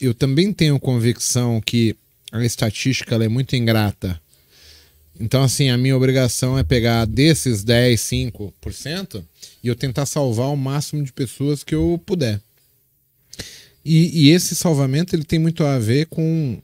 eu 0.00 0.14
também 0.14 0.52
tenho 0.52 0.78
convicção 0.78 1.60
que 1.60 1.96
a 2.30 2.44
estatística 2.44 3.16
é 3.16 3.28
muito 3.28 3.56
ingrata. 3.56 4.20
Então, 5.20 5.42
assim, 5.42 5.68
a 5.68 5.76
minha 5.76 5.96
obrigação 5.96 6.56
é 6.56 6.62
pegar 6.62 7.04
desses 7.04 7.64
10, 7.64 8.00
5% 8.00 9.24
e 9.62 9.68
eu 9.68 9.74
tentar 9.74 10.06
salvar 10.06 10.48
o 10.48 10.56
máximo 10.56 11.02
de 11.02 11.12
pessoas 11.12 11.64
que 11.64 11.74
eu 11.74 12.00
puder. 12.06 12.40
E, 13.84 14.26
e 14.26 14.30
esse 14.30 14.54
salvamento 14.54 15.16
ele 15.16 15.24
tem 15.24 15.38
muito 15.38 15.64
a 15.64 15.78
ver 15.78 16.06
com 16.06 16.60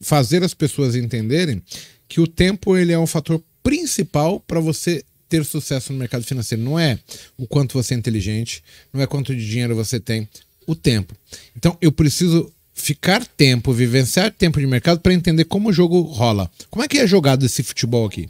fazer 0.00 0.42
as 0.42 0.54
pessoas 0.54 0.94
entenderem 0.94 1.62
que 2.08 2.20
o 2.20 2.26
tempo 2.26 2.76
ele 2.76 2.92
é 2.92 2.98
um 2.98 3.06
fator 3.06 3.42
principal 3.62 4.40
para 4.40 4.60
você 4.60 5.04
ter 5.30 5.44
sucesso 5.44 5.92
no 5.92 5.98
mercado 5.98 6.24
financeiro. 6.24 6.62
Não 6.62 6.78
é 6.78 6.98
o 7.38 7.46
quanto 7.46 7.72
você 7.72 7.94
é 7.94 7.96
inteligente, 7.96 8.62
não 8.92 9.00
é 9.00 9.06
quanto 9.06 9.34
de 9.34 9.48
dinheiro 9.48 9.74
você 9.76 9.98
tem, 9.98 10.28
o 10.66 10.74
tempo. 10.74 11.14
Então 11.56 11.78
eu 11.80 11.92
preciso 11.92 12.52
ficar 12.74 13.24
tempo, 13.24 13.72
vivenciar 13.72 14.32
tempo 14.32 14.58
de 14.58 14.66
mercado 14.66 15.00
para 15.00 15.14
entender 15.14 15.44
como 15.44 15.68
o 15.68 15.72
jogo 15.72 16.00
rola. 16.00 16.50
Como 16.68 16.84
é 16.84 16.88
que 16.88 16.98
é 16.98 17.06
jogado 17.06 17.46
esse 17.46 17.62
futebol 17.62 18.06
aqui? 18.06 18.28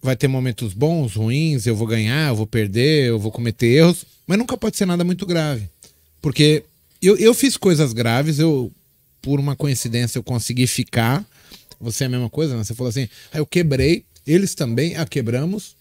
Vai 0.00 0.16
ter 0.16 0.28
momentos 0.28 0.72
bons, 0.72 1.14
ruins, 1.14 1.66
eu 1.66 1.76
vou 1.76 1.86
ganhar, 1.86 2.28
eu 2.28 2.36
vou 2.36 2.46
perder, 2.46 3.08
eu 3.08 3.18
vou 3.18 3.30
cometer 3.30 3.66
erros, 3.66 4.04
mas 4.26 4.38
nunca 4.38 4.56
pode 4.56 4.76
ser 4.76 4.86
nada 4.86 5.04
muito 5.04 5.26
grave. 5.26 5.68
Porque 6.20 6.64
eu, 7.00 7.16
eu 7.16 7.34
fiz 7.34 7.56
coisas 7.56 7.92
graves, 7.92 8.38
eu, 8.38 8.70
por 9.20 9.40
uma 9.40 9.56
coincidência, 9.56 10.18
eu 10.18 10.22
consegui 10.22 10.66
ficar. 10.66 11.24
Você 11.80 12.04
é 12.04 12.06
a 12.06 12.10
mesma 12.10 12.30
coisa, 12.30 12.56
né? 12.56 12.62
Você 12.62 12.74
falou 12.74 12.90
assim, 12.90 13.08
ah, 13.32 13.38
eu 13.38 13.46
quebrei, 13.46 14.04
eles 14.26 14.54
também, 14.54 14.96
a 14.96 15.06
quebramos. 15.06 15.74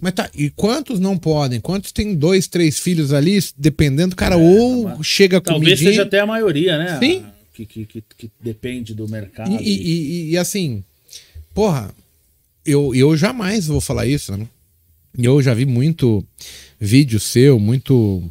Mas 0.00 0.12
tá, 0.12 0.30
e 0.34 0.50
quantos 0.50 1.00
não 1.00 1.16
podem? 1.16 1.58
Quantos 1.60 1.90
tem 1.90 2.14
dois, 2.14 2.46
três 2.46 2.78
filhos 2.78 3.12
ali, 3.12 3.38
dependendo, 3.56 4.14
cara, 4.14 4.36
ou 4.36 5.02
chega 5.02 5.38
a 5.38 5.40
Talvez 5.40 5.78
seja 5.78 6.02
até 6.02 6.20
a 6.20 6.26
maioria, 6.26 6.76
né? 6.78 6.98
Sim. 6.98 7.24
que, 7.54 7.64
que, 7.64 7.86
que, 7.86 8.04
que 8.18 8.30
depende 8.38 8.92
do 8.94 9.08
mercado. 9.08 9.50
E, 9.50 9.56
e- 9.56 9.82
e- 10.28 10.30
e, 10.32 10.38
assim, 10.38 10.84
porra, 11.54 11.90
eu, 12.64 12.94
eu 12.94 13.16
jamais 13.16 13.66
vou 13.66 13.80
falar 13.80 14.06
isso, 14.06 14.36
né? 14.36 14.46
Eu 15.18 15.40
já 15.40 15.54
vi 15.54 15.64
muito 15.64 16.22
vídeo 16.78 17.18
seu, 17.18 17.58
muito 17.58 18.22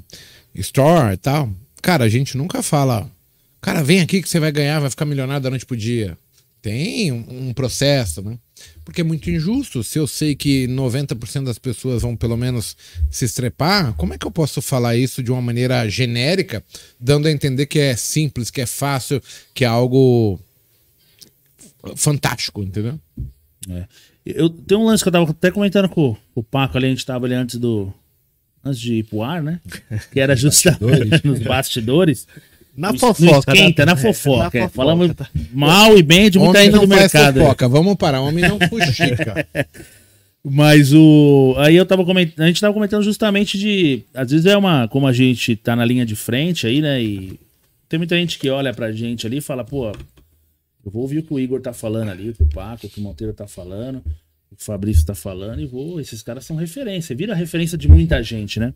store 0.54 1.16
e 1.16 1.18
tal. 1.18 1.50
Cara, 1.82 2.04
a 2.06 2.10
gente 2.10 2.38
nunca 2.38 2.62
fala, 2.62 3.10
cara, 3.60 3.84
vem 3.84 4.02
aqui 4.02 4.22
que 4.22 4.30
você 4.30 4.40
vai 4.40 4.52
ganhar, 4.52 4.80
vai 4.80 4.92
ficar 4.92 5.06
milionário 5.06 5.42
da 5.42 5.50
noite 5.50 5.66
pro 5.66 5.76
dia. 5.76 6.16
Tem 6.62 7.12
um, 7.12 7.48
um 7.50 7.54
processo, 7.54 8.22
né? 8.22 8.38
Porque 8.84 9.02
é 9.02 9.04
muito 9.04 9.30
injusto. 9.30 9.84
Se 9.84 9.98
eu 9.98 10.08
sei 10.08 10.36
que 10.36 10.68
90% 10.68 11.44
das 11.44 11.58
pessoas 11.58 12.02
vão 12.02 12.16
pelo 12.16 12.38
menos 12.38 12.78
se 13.10 13.26
estrepar, 13.26 13.94
como 13.96 14.14
é 14.14 14.18
que 14.18 14.26
eu 14.26 14.32
posso 14.32 14.62
falar 14.62 14.96
isso 14.96 15.24
de 15.24 15.32
uma 15.32 15.42
maneira 15.42 15.90
genérica, 15.90 16.64
dando 17.00 17.28
a 17.28 17.32
entender 17.32 17.66
que 17.66 17.80
é 17.80 17.96
simples, 17.96 18.52
que 18.52 18.62
é 18.62 18.66
fácil, 18.66 19.22
que 19.54 19.64
é 19.66 19.68
algo 19.68 20.40
fantástico, 21.96 22.64
entendeu? 22.64 23.00
É. 23.70 23.88
Eu 24.26 24.50
tenho 24.50 24.82
um 24.82 24.86
lance 24.86 25.04
que 25.04 25.08
eu 25.08 25.14
tava 25.14 25.30
até 25.30 25.52
comentando 25.52 25.88
com, 25.88 26.18
o 26.34 26.44
Paco 26.44 26.78
ali, 26.78 26.88
a 26.88 26.90
gente 26.90 27.06
tava 27.06 27.26
ali 27.26 27.36
antes 27.36 27.60
do. 27.60 27.94
Antes 28.64 28.80
de 28.80 28.96
ir 28.96 29.04
pro 29.04 29.22
ar, 29.22 29.44
né? 29.44 29.62
Que 30.12 30.20
era 30.20 30.36
justamente 30.36 31.26
nos 31.26 31.40
bastidores. 31.40 32.28
Na 32.76 32.92
No- 32.92 33.00
fofoca. 33.00 33.24
No 33.26 33.40
esquenta, 33.40 33.86
né? 33.86 33.92
na 33.92 33.96
fofoca. 33.98 34.38
Na 34.40 34.46
é. 34.48 34.50
fofoca, 34.52 34.70
Falamos 34.70 35.14
tá. 35.16 35.30
mal 35.54 35.98
e 35.98 36.04
bem 36.04 36.30
de 36.30 36.38
muita 36.38 36.62
gente 36.64 36.74
não 36.74 36.82
do 36.82 36.88
mercado. 36.88 37.40
fofoca, 37.40 37.70
vamos 37.70 37.96
parar, 37.96 38.22
homem 38.22 38.44
não 38.48 38.60
fuxica. 38.60 39.48
Mas 40.48 40.94
o. 40.94 41.56
Aí 41.58 41.76
eu 41.76 41.86
tava 41.88 42.06
comentando. 42.06 42.42
A 42.44 42.48
gente 42.48 42.62
tava 42.62 42.74
comentando 42.74 43.02
justamente 43.04 43.58
de. 43.58 44.04
Às 44.14 44.30
vezes 44.30 44.46
é 44.46 44.56
uma. 44.56 44.88
Como 44.88 45.08
a 45.08 45.14
gente 45.14 45.56
tá 45.56 45.76
na 45.76 45.84
linha 45.84 46.06
de 46.06 46.16
frente 46.16 46.68
aí, 46.68 46.82
né? 46.82 47.02
E 47.02 47.40
tem 47.90 47.98
muita 47.98 48.16
gente 48.16 48.38
que 48.38 48.48
olha 48.50 48.72
pra 48.74 48.92
gente 48.92 49.26
ali 49.26 49.38
e 49.38 49.42
fala, 49.42 49.64
pô, 49.64 49.88
eu 49.88 50.92
vou 50.92 51.02
ouvir 51.02 51.20
o 51.20 51.24
que 51.24 51.34
o 51.34 51.40
Igor 51.40 51.62
tá 51.62 51.74
falando 51.74 52.10
ali, 52.10 52.30
o 52.30 52.34
que 52.36 52.44
o 52.44 52.48
Paco, 52.48 52.86
o 52.86 52.90
que 52.90 53.00
o 53.00 53.04
Monteiro 53.04 53.34
tá 53.34 53.48
falando, 53.48 54.04
o 54.52 54.56
que 54.56 54.62
o 54.62 54.66
Fabrício 54.66 55.04
tá 55.04 55.16
falando, 55.16 55.62
e 55.62 55.66
vou. 55.66 56.00
Esses 56.00 56.22
caras 56.22 56.46
são 56.46 56.56
referência. 56.56 57.16
Vira 57.16 57.34
referência 57.34 57.76
de 57.76 57.88
muita 57.88 58.22
gente, 58.22 58.60
né? 58.60 58.72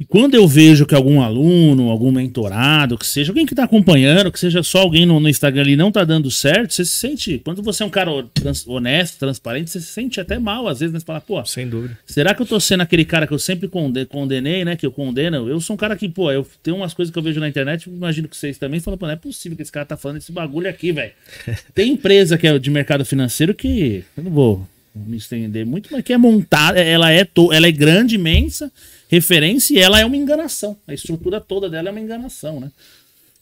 E 0.00 0.04
quando 0.04 0.34
eu 0.36 0.46
vejo 0.46 0.86
que 0.86 0.94
algum 0.94 1.20
aluno, 1.20 1.90
algum 1.90 2.12
mentorado, 2.12 2.96
que 2.96 3.04
seja 3.04 3.32
alguém 3.32 3.44
que 3.44 3.52
tá 3.52 3.64
acompanhando, 3.64 4.30
que 4.30 4.38
seja 4.38 4.62
só 4.62 4.78
alguém 4.78 5.04
no, 5.04 5.18
no 5.18 5.28
Instagram 5.28 5.62
ali 5.62 5.74
não 5.74 5.90
tá 5.90 6.04
dando 6.04 6.30
certo, 6.30 6.72
você 6.72 6.84
se 6.84 6.92
sente. 6.92 7.40
Quando 7.44 7.60
você 7.64 7.82
é 7.82 7.86
um 7.86 7.90
cara 7.90 8.12
trans- 8.32 8.64
honesto, 8.64 9.18
transparente, 9.18 9.70
você 9.70 9.80
se 9.80 9.88
sente 9.88 10.20
até 10.20 10.38
mal, 10.38 10.68
às 10.68 10.78
vezes, 10.78 10.92
né? 10.92 11.00
Você 11.00 11.04
fala, 11.04 11.20
pô, 11.20 11.44
Sem 11.44 11.68
dúvida. 11.68 11.98
será 12.06 12.32
que 12.32 12.40
eu 12.40 12.46
tô 12.46 12.60
sendo 12.60 12.82
aquele 12.82 13.04
cara 13.04 13.26
que 13.26 13.32
eu 13.34 13.40
sempre 13.40 13.66
conde- 13.66 14.06
condenei, 14.06 14.64
né? 14.64 14.76
Que 14.76 14.86
eu 14.86 14.92
condeno? 14.92 15.48
Eu 15.48 15.58
sou 15.60 15.74
um 15.74 15.76
cara 15.76 15.96
que, 15.96 16.08
pô, 16.08 16.30
eu 16.30 16.46
tenho 16.62 16.76
umas 16.76 16.94
coisas 16.94 17.12
que 17.12 17.18
eu 17.18 17.22
vejo 17.22 17.40
na 17.40 17.48
internet, 17.48 17.86
imagino 17.90 18.28
que 18.28 18.36
vocês 18.36 18.56
também 18.56 18.78
falam, 18.78 18.96
pô, 18.96 19.06
não 19.06 19.14
é 19.14 19.16
possível 19.16 19.56
que 19.56 19.62
esse 19.62 19.72
cara 19.72 19.84
tá 19.84 19.96
falando 19.96 20.18
esse 20.18 20.30
bagulho 20.30 20.70
aqui, 20.70 20.92
velho. 20.92 21.10
Tem 21.74 21.90
empresa 21.90 22.38
que 22.38 22.46
é 22.46 22.56
de 22.56 22.70
mercado 22.70 23.04
financeiro 23.04 23.52
que. 23.52 24.04
Eu 24.16 24.22
não 24.22 24.30
vou 24.30 24.68
me 24.94 25.16
estender 25.16 25.66
muito, 25.66 25.88
mas 25.90 26.02
que 26.04 26.12
é 26.12 26.18
montada, 26.18 26.78
ela 26.80 27.10
é, 27.10 27.24
to, 27.24 27.52
ela 27.52 27.66
é 27.66 27.72
grande, 27.72 28.14
imensa, 28.16 28.70
referência, 29.08 29.74
e 29.74 29.78
ela 29.78 29.98
é 29.98 30.04
uma 30.04 30.16
enganação. 30.16 30.76
A 30.86 30.94
estrutura 30.94 31.40
toda 31.40 31.68
dela 31.68 31.88
é 31.88 31.90
uma 31.90 32.00
enganação, 32.00 32.60
né? 32.60 32.70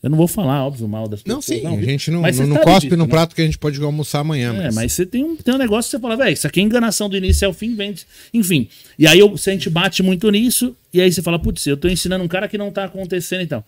Eu 0.02 0.10
não 0.10 0.16
vou 0.16 0.28
falar, 0.28 0.64
óbvio, 0.64 0.86
mal 0.86 1.08
das 1.08 1.24
Não, 1.24 1.40
pessoas. 1.40 1.60
sim, 1.60 1.66
a 1.66 1.82
gente 1.82 2.10
não, 2.10 2.20
mas 2.20 2.38
não, 2.38 2.46
não 2.46 2.56
sabe 2.56 2.64
cospe 2.66 2.86
disso, 2.86 2.96
no 2.96 3.04
né? 3.04 3.10
prato 3.10 3.34
que 3.34 3.42
a 3.42 3.44
gente 3.44 3.58
pode 3.58 3.82
almoçar 3.82 4.20
amanhã. 4.20 4.54
É, 4.62 4.70
mas 4.70 4.92
você 4.92 5.04
tem 5.04 5.24
um, 5.24 5.34
tem 5.34 5.52
um 5.52 5.58
negócio 5.58 5.90
que 5.90 5.96
você 5.96 6.00
fala, 6.00 6.16
velho, 6.16 6.32
isso 6.32 6.46
aqui 6.46 6.60
é 6.60 6.62
enganação 6.62 7.08
do 7.08 7.16
início 7.16 7.48
ao 7.48 7.52
fim, 7.52 7.74
vende. 7.74 8.06
Enfim. 8.32 8.68
E 8.96 9.06
aí 9.06 9.18
eu, 9.18 9.34
a 9.34 9.50
gente 9.50 9.68
bate 9.68 10.02
muito 10.04 10.30
nisso, 10.30 10.76
e 10.94 11.00
aí 11.00 11.10
você 11.10 11.22
fala, 11.22 11.38
putz, 11.38 11.66
eu 11.66 11.76
tô 11.76 11.88
ensinando 11.88 12.22
um 12.22 12.28
cara 12.28 12.46
que 12.46 12.56
não 12.56 12.70
tá 12.70 12.84
acontecendo 12.84 13.42
e 13.42 13.46
tal. 13.48 13.66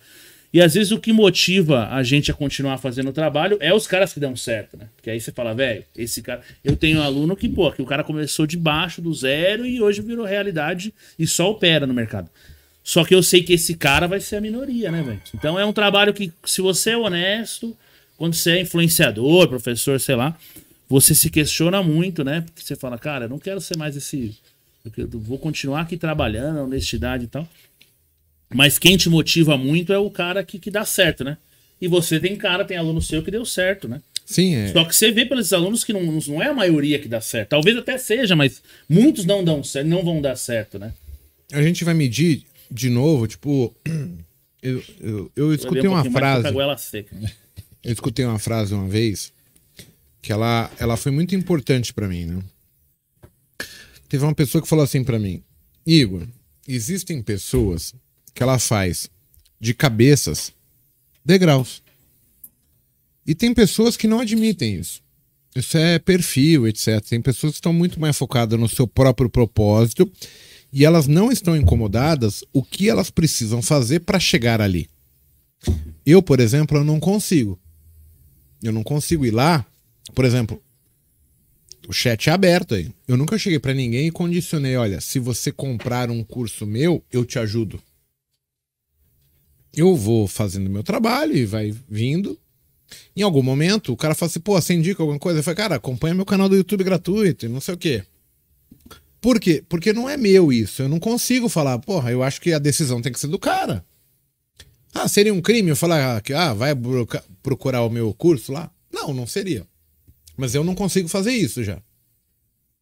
E 0.52 0.62
às 0.62 0.74
vezes 0.74 0.92
o 0.92 0.98
que 0.98 1.12
motiva 1.12 1.88
a 1.90 2.02
gente 2.02 2.30
a 2.30 2.34
continuar 2.34 2.78
fazendo 2.78 3.10
o 3.10 3.12
trabalho 3.12 3.58
é 3.60 3.72
os 3.74 3.86
caras 3.86 4.12
que 4.14 4.20
dão 4.20 4.34
certo, 4.34 4.78
né? 4.78 4.88
Porque 4.96 5.10
aí 5.10 5.20
você 5.20 5.30
fala, 5.30 5.54
velho, 5.54 5.84
esse 5.96 6.22
cara. 6.22 6.40
Eu 6.64 6.74
tenho 6.74 7.00
um 7.00 7.02
aluno 7.02 7.36
que, 7.36 7.48
pô, 7.48 7.70
que 7.70 7.82
o 7.82 7.86
cara 7.86 8.02
começou 8.02 8.46
de 8.46 8.56
baixo, 8.56 9.02
do 9.02 9.12
zero, 9.12 9.66
e 9.66 9.80
hoje 9.82 10.00
virou 10.00 10.24
realidade 10.24 10.94
e 11.18 11.26
só 11.26 11.50
opera 11.50 11.86
no 11.86 11.92
mercado. 11.92 12.30
Só 12.82 13.04
que 13.04 13.14
eu 13.14 13.22
sei 13.22 13.42
que 13.42 13.52
esse 13.52 13.74
cara 13.74 14.08
vai 14.08 14.20
ser 14.20 14.36
a 14.36 14.40
minoria, 14.40 14.90
né, 14.90 15.02
velho? 15.02 15.20
Então 15.34 15.58
é 15.58 15.64
um 15.66 15.72
trabalho 15.74 16.14
que, 16.14 16.32
se 16.46 16.62
você 16.62 16.92
é 16.92 16.96
honesto, 16.96 17.76
quando 18.16 18.32
você 18.32 18.52
é 18.52 18.60
influenciador, 18.62 19.46
professor, 19.48 20.00
sei 20.00 20.16
lá, 20.16 20.34
você 20.88 21.14
se 21.14 21.28
questiona 21.28 21.82
muito, 21.82 22.24
né? 22.24 22.40
Porque 22.40 22.62
você 22.62 22.74
fala, 22.74 22.96
cara, 22.96 23.26
eu 23.26 23.28
não 23.28 23.38
quero 23.38 23.60
ser 23.60 23.76
mais 23.76 23.94
esse. 23.94 24.34
Eu 24.96 25.06
vou 25.20 25.38
continuar 25.38 25.82
aqui 25.82 25.98
trabalhando, 25.98 26.62
honestidade 26.62 27.24
e 27.24 27.28
tal. 27.28 27.46
Mas 28.54 28.78
quem 28.78 28.96
te 28.96 29.08
motiva 29.08 29.56
muito 29.56 29.92
é 29.92 29.98
o 29.98 30.10
cara 30.10 30.42
que, 30.42 30.58
que 30.58 30.70
dá 30.70 30.84
certo, 30.84 31.22
né? 31.24 31.36
E 31.80 31.86
você 31.86 32.18
tem 32.18 32.36
cara, 32.36 32.64
tem 32.64 32.76
aluno 32.76 33.00
seu 33.00 33.22
que 33.22 33.30
deu 33.30 33.44
certo, 33.44 33.88
né? 33.88 34.00
Sim, 34.24 34.54
é. 34.56 34.72
Só 34.72 34.84
que 34.84 34.94
você 34.94 35.10
vê 35.10 35.24
pelos 35.24 35.52
alunos 35.52 35.84
que 35.84 35.92
não, 35.92 36.02
não 36.02 36.42
é 36.42 36.48
a 36.48 36.54
maioria 36.54 36.98
que 36.98 37.08
dá 37.08 37.20
certo. 37.20 37.50
Talvez 37.50 37.76
até 37.76 37.96
seja, 37.96 38.36
mas 38.36 38.62
muitos 38.88 39.24
não 39.24 39.42
dão 39.44 39.62
certo, 39.62 39.86
não 39.86 40.04
vão 40.04 40.20
dar 40.20 40.36
certo, 40.36 40.78
né? 40.78 40.92
A 41.52 41.62
gente 41.62 41.84
vai 41.84 41.94
medir 41.94 42.42
de 42.70 42.90
novo, 42.90 43.26
tipo. 43.26 43.74
Eu, 44.60 44.82
eu, 45.00 45.32
eu 45.36 45.54
escutei 45.54 45.82
Beber 45.82 45.88
um 45.88 45.92
uma 45.92 46.10
frase. 46.10 46.48
Eu 47.84 47.92
escutei 47.92 48.24
uma 48.24 48.40
frase 48.40 48.74
uma 48.74 48.88
vez 48.88 49.32
que 50.20 50.32
ela, 50.32 50.68
ela 50.80 50.96
foi 50.96 51.12
muito 51.12 51.32
importante 51.32 51.94
pra 51.94 52.08
mim, 52.08 52.26
né? 52.26 52.42
Teve 54.08 54.24
uma 54.24 54.34
pessoa 54.34 54.60
que 54.60 54.68
falou 54.68 54.84
assim 54.84 55.04
pra 55.04 55.16
mim: 55.16 55.44
Igor, 55.86 56.26
existem 56.66 57.22
pessoas 57.22 57.94
que 58.38 58.42
ela 58.44 58.60
faz 58.60 59.10
de 59.58 59.74
cabeças 59.74 60.52
degraus. 61.24 61.82
E 63.26 63.34
tem 63.34 63.52
pessoas 63.52 63.96
que 63.96 64.06
não 64.06 64.20
admitem 64.20 64.76
isso. 64.76 65.02
Isso 65.56 65.76
é 65.76 65.98
perfil, 65.98 66.68
etc. 66.68 67.00
Tem 67.00 67.20
pessoas 67.20 67.54
que 67.54 67.58
estão 67.58 67.72
muito 67.72 67.98
mais 67.98 68.16
focadas 68.16 68.56
no 68.56 68.68
seu 68.68 68.86
próprio 68.86 69.28
propósito 69.28 70.08
e 70.72 70.84
elas 70.84 71.08
não 71.08 71.32
estão 71.32 71.56
incomodadas 71.56 72.44
o 72.52 72.62
que 72.62 72.88
elas 72.88 73.10
precisam 73.10 73.60
fazer 73.60 74.00
para 74.00 74.20
chegar 74.20 74.60
ali. 74.60 74.88
Eu, 76.06 76.22
por 76.22 76.38
exemplo, 76.38 76.78
eu 76.78 76.84
não 76.84 77.00
consigo. 77.00 77.58
Eu 78.62 78.70
não 78.70 78.84
consigo 78.84 79.26
ir 79.26 79.32
lá, 79.32 79.66
por 80.14 80.24
exemplo, 80.24 80.62
o 81.88 81.92
chat 81.92 82.30
é 82.30 82.32
aberto 82.32 82.76
aí. 82.76 82.92
Eu 83.08 83.16
nunca 83.16 83.36
cheguei 83.36 83.58
para 83.58 83.74
ninguém 83.74 84.06
e 84.06 84.12
condicionei, 84.12 84.76
olha, 84.76 85.00
se 85.00 85.18
você 85.18 85.50
comprar 85.50 86.08
um 86.08 86.22
curso 86.22 86.64
meu, 86.64 87.02
eu 87.10 87.24
te 87.24 87.40
ajudo. 87.40 87.82
Eu 89.78 89.94
vou 89.94 90.26
fazendo 90.26 90.68
meu 90.68 90.82
trabalho 90.82 91.36
e 91.36 91.46
vai 91.46 91.72
vindo. 91.88 92.36
Em 93.14 93.22
algum 93.22 93.44
momento, 93.44 93.92
o 93.92 93.96
cara 93.96 94.12
fala 94.12 94.28
assim, 94.28 94.40
pô, 94.40 94.60
você 94.60 94.74
indica 94.74 95.00
alguma 95.00 95.20
coisa? 95.20 95.38
Eu 95.38 95.42
falo, 95.44 95.56
cara, 95.56 95.76
acompanha 95.76 96.16
meu 96.16 96.26
canal 96.26 96.48
do 96.48 96.56
YouTube 96.56 96.82
gratuito 96.82 97.46
e 97.46 97.48
não 97.48 97.60
sei 97.60 97.74
o 97.74 97.78
quê. 97.78 98.02
Por 99.20 99.38
quê? 99.38 99.62
Porque 99.68 99.92
não 99.92 100.08
é 100.08 100.16
meu 100.16 100.52
isso. 100.52 100.82
Eu 100.82 100.88
não 100.88 100.98
consigo 100.98 101.48
falar, 101.48 101.78
porra, 101.78 102.10
eu 102.10 102.24
acho 102.24 102.40
que 102.40 102.52
a 102.52 102.58
decisão 102.58 103.00
tem 103.00 103.12
que 103.12 103.20
ser 103.20 103.28
do 103.28 103.38
cara. 103.38 103.84
Ah, 104.92 105.06
seria 105.06 105.32
um 105.32 105.40
crime 105.40 105.70
eu 105.70 105.76
falar 105.76 106.20
que 106.22 106.32
ah, 106.32 106.52
vai 106.52 106.72
procurar 107.40 107.82
o 107.82 107.90
meu 107.90 108.12
curso 108.12 108.50
lá? 108.50 108.68
Não, 108.92 109.14
não 109.14 109.28
seria. 109.28 109.64
Mas 110.36 110.56
eu 110.56 110.64
não 110.64 110.74
consigo 110.74 111.08
fazer 111.08 111.30
isso 111.30 111.62
já. 111.62 111.80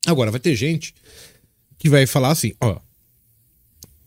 Agora, 0.07 0.31
vai 0.31 0.41
ter 0.41 0.55
gente 0.55 0.95
que 1.77 1.91
vai 1.91 2.07
falar 2.07 2.31
assim, 2.31 2.55
ó. 2.59 2.79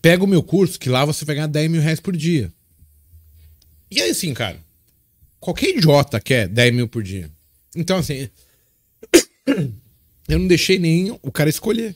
Pega 0.01 0.23
o 0.23 0.27
meu 0.27 0.41
curso, 0.41 0.79
que 0.79 0.89
lá 0.89 1.05
você 1.05 1.23
vai 1.23 1.35
ganhar 1.35 1.47
10 1.47 1.69
mil 1.69 1.81
reais 1.81 1.99
por 1.99 2.17
dia. 2.17 2.51
E 3.91 4.01
aí 4.01 4.09
assim, 4.11 4.33
cara, 4.33 4.59
qualquer 5.39 5.69
idiota 5.69 6.19
quer 6.19 6.47
10 6.47 6.73
mil 6.73 6.87
por 6.87 7.01
dia. 7.03 7.31
Então, 7.75 7.97
assim, 7.97 8.29
eu 10.27 10.39
não 10.39 10.47
deixei 10.47 10.77
nem 10.77 11.11
o 11.21 11.31
cara 11.31 11.49
escolher. 11.49 11.95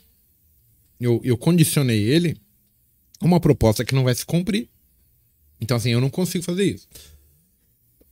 Eu, 1.00 1.20
eu 1.24 1.38
condicionei 1.38 2.00
ele 2.00 2.38
a 3.20 3.26
uma 3.26 3.40
proposta 3.40 3.84
que 3.84 3.96
não 3.96 4.04
vai 4.04 4.16
se 4.16 4.26
cumprir. 4.26 4.70
Então, 5.60 5.78
assim, 5.78 5.92
eu 5.92 6.02
não 6.02 6.10
consigo 6.10 6.44
fazer 6.44 6.64
isso. 6.64 6.88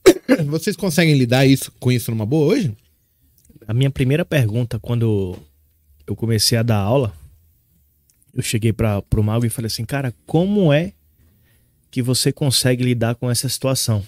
Vocês 0.46 0.76
conseguem 0.76 1.14
lidar 1.14 1.46
isso, 1.46 1.72
com 1.78 1.90
isso 1.90 2.10
numa 2.10 2.26
boa 2.26 2.54
hoje? 2.54 2.76
A 3.66 3.74
minha 3.74 3.90
primeira 3.90 4.24
pergunta, 4.24 4.78
quando 4.78 5.36
eu 6.06 6.16
comecei 6.16 6.58
a 6.58 6.62
dar 6.62 6.78
aula, 6.78 7.14
eu 8.34 8.42
cheguei 8.42 8.72
para 8.72 9.00
pro 9.02 9.22
Mago 9.22 9.46
e 9.46 9.50
falei 9.50 9.66
assim, 9.66 9.84
cara, 9.84 10.14
como 10.26 10.72
é 10.72 10.92
que 11.92 12.02
você 12.02 12.32
consegue 12.32 12.82
lidar 12.82 13.14
com 13.14 13.30
essa 13.30 13.48
situação? 13.48 14.02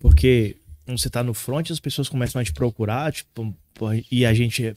Porque 0.00 0.56
quando 0.84 0.98
você 0.98 1.10
tá 1.10 1.22
no 1.22 1.34
front, 1.34 1.70
as 1.70 1.80
pessoas 1.80 2.08
começam 2.08 2.40
a 2.40 2.44
te 2.44 2.52
procurar, 2.52 3.12
tipo, 3.12 3.54
e 4.10 4.24
a 4.24 4.32
gente, 4.32 4.64
é- 4.66 4.74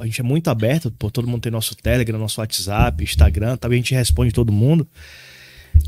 a 0.00 0.06
gente 0.06 0.20
é 0.20 0.24
muito 0.24 0.48
aberto, 0.48 0.90
todo 0.90 1.26
mundo 1.28 1.42
tem 1.42 1.52
nosso 1.52 1.74
Telegram, 1.76 2.18
nosso 2.18 2.40
WhatsApp, 2.40 3.02
Instagram, 3.04 3.56
também 3.56 3.76
a 3.78 3.82
gente 3.82 3.94
responde 3.94 4.32
todo 4.32 4.50
mundo. 4.52 4.86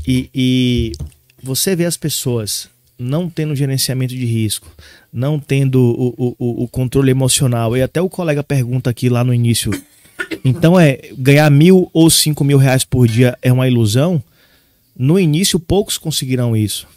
E, 0.07 0.29
e 0.33 0.91
você 1.41 1.75
vê 1.75 1.85
as 1.85 1.97
pessoas 1.97 2.69
não 2.99 3.29
tendo 3.29 3.55
gerenciamento 3.55 4.13
de 4.13 4.25
risco, 4.25 4.71
não 5.11 5.39
tendo 5.39 5.79
o, 5.81 6.35
o- 6.37 6.63
o 6.63 6.67
controle 6.67 7.09
emocional, 7.09 7.75
e 7.75 7.81
até 7.81 8.01
o 8.01 8.09
colega 8.09 8.43
pergunta 8.43 8.89
aqui 8.89 9.09
lá 9.09 9.23
no 9.23 9.33
início, 9.33 9.71
então 10.45 10.79
é 10.79 10.99
ganhar 11.17 11.49
mil 11.49 11.89
ou 11.91 12.09
cinco 12.09 12.43
mil 12.43 12.57
reais 12.57 12.83
por 12.85 13.07
dia 13.07 13.37
é 13.41 13.51
uma 13.51 13.67
ilusão? 13.67 14.21
No 14.97 15.19
início, 15.19 15.59
poucos 15.59 15.97
conseguirão 15.97 16.55
isso. 16.55 16.87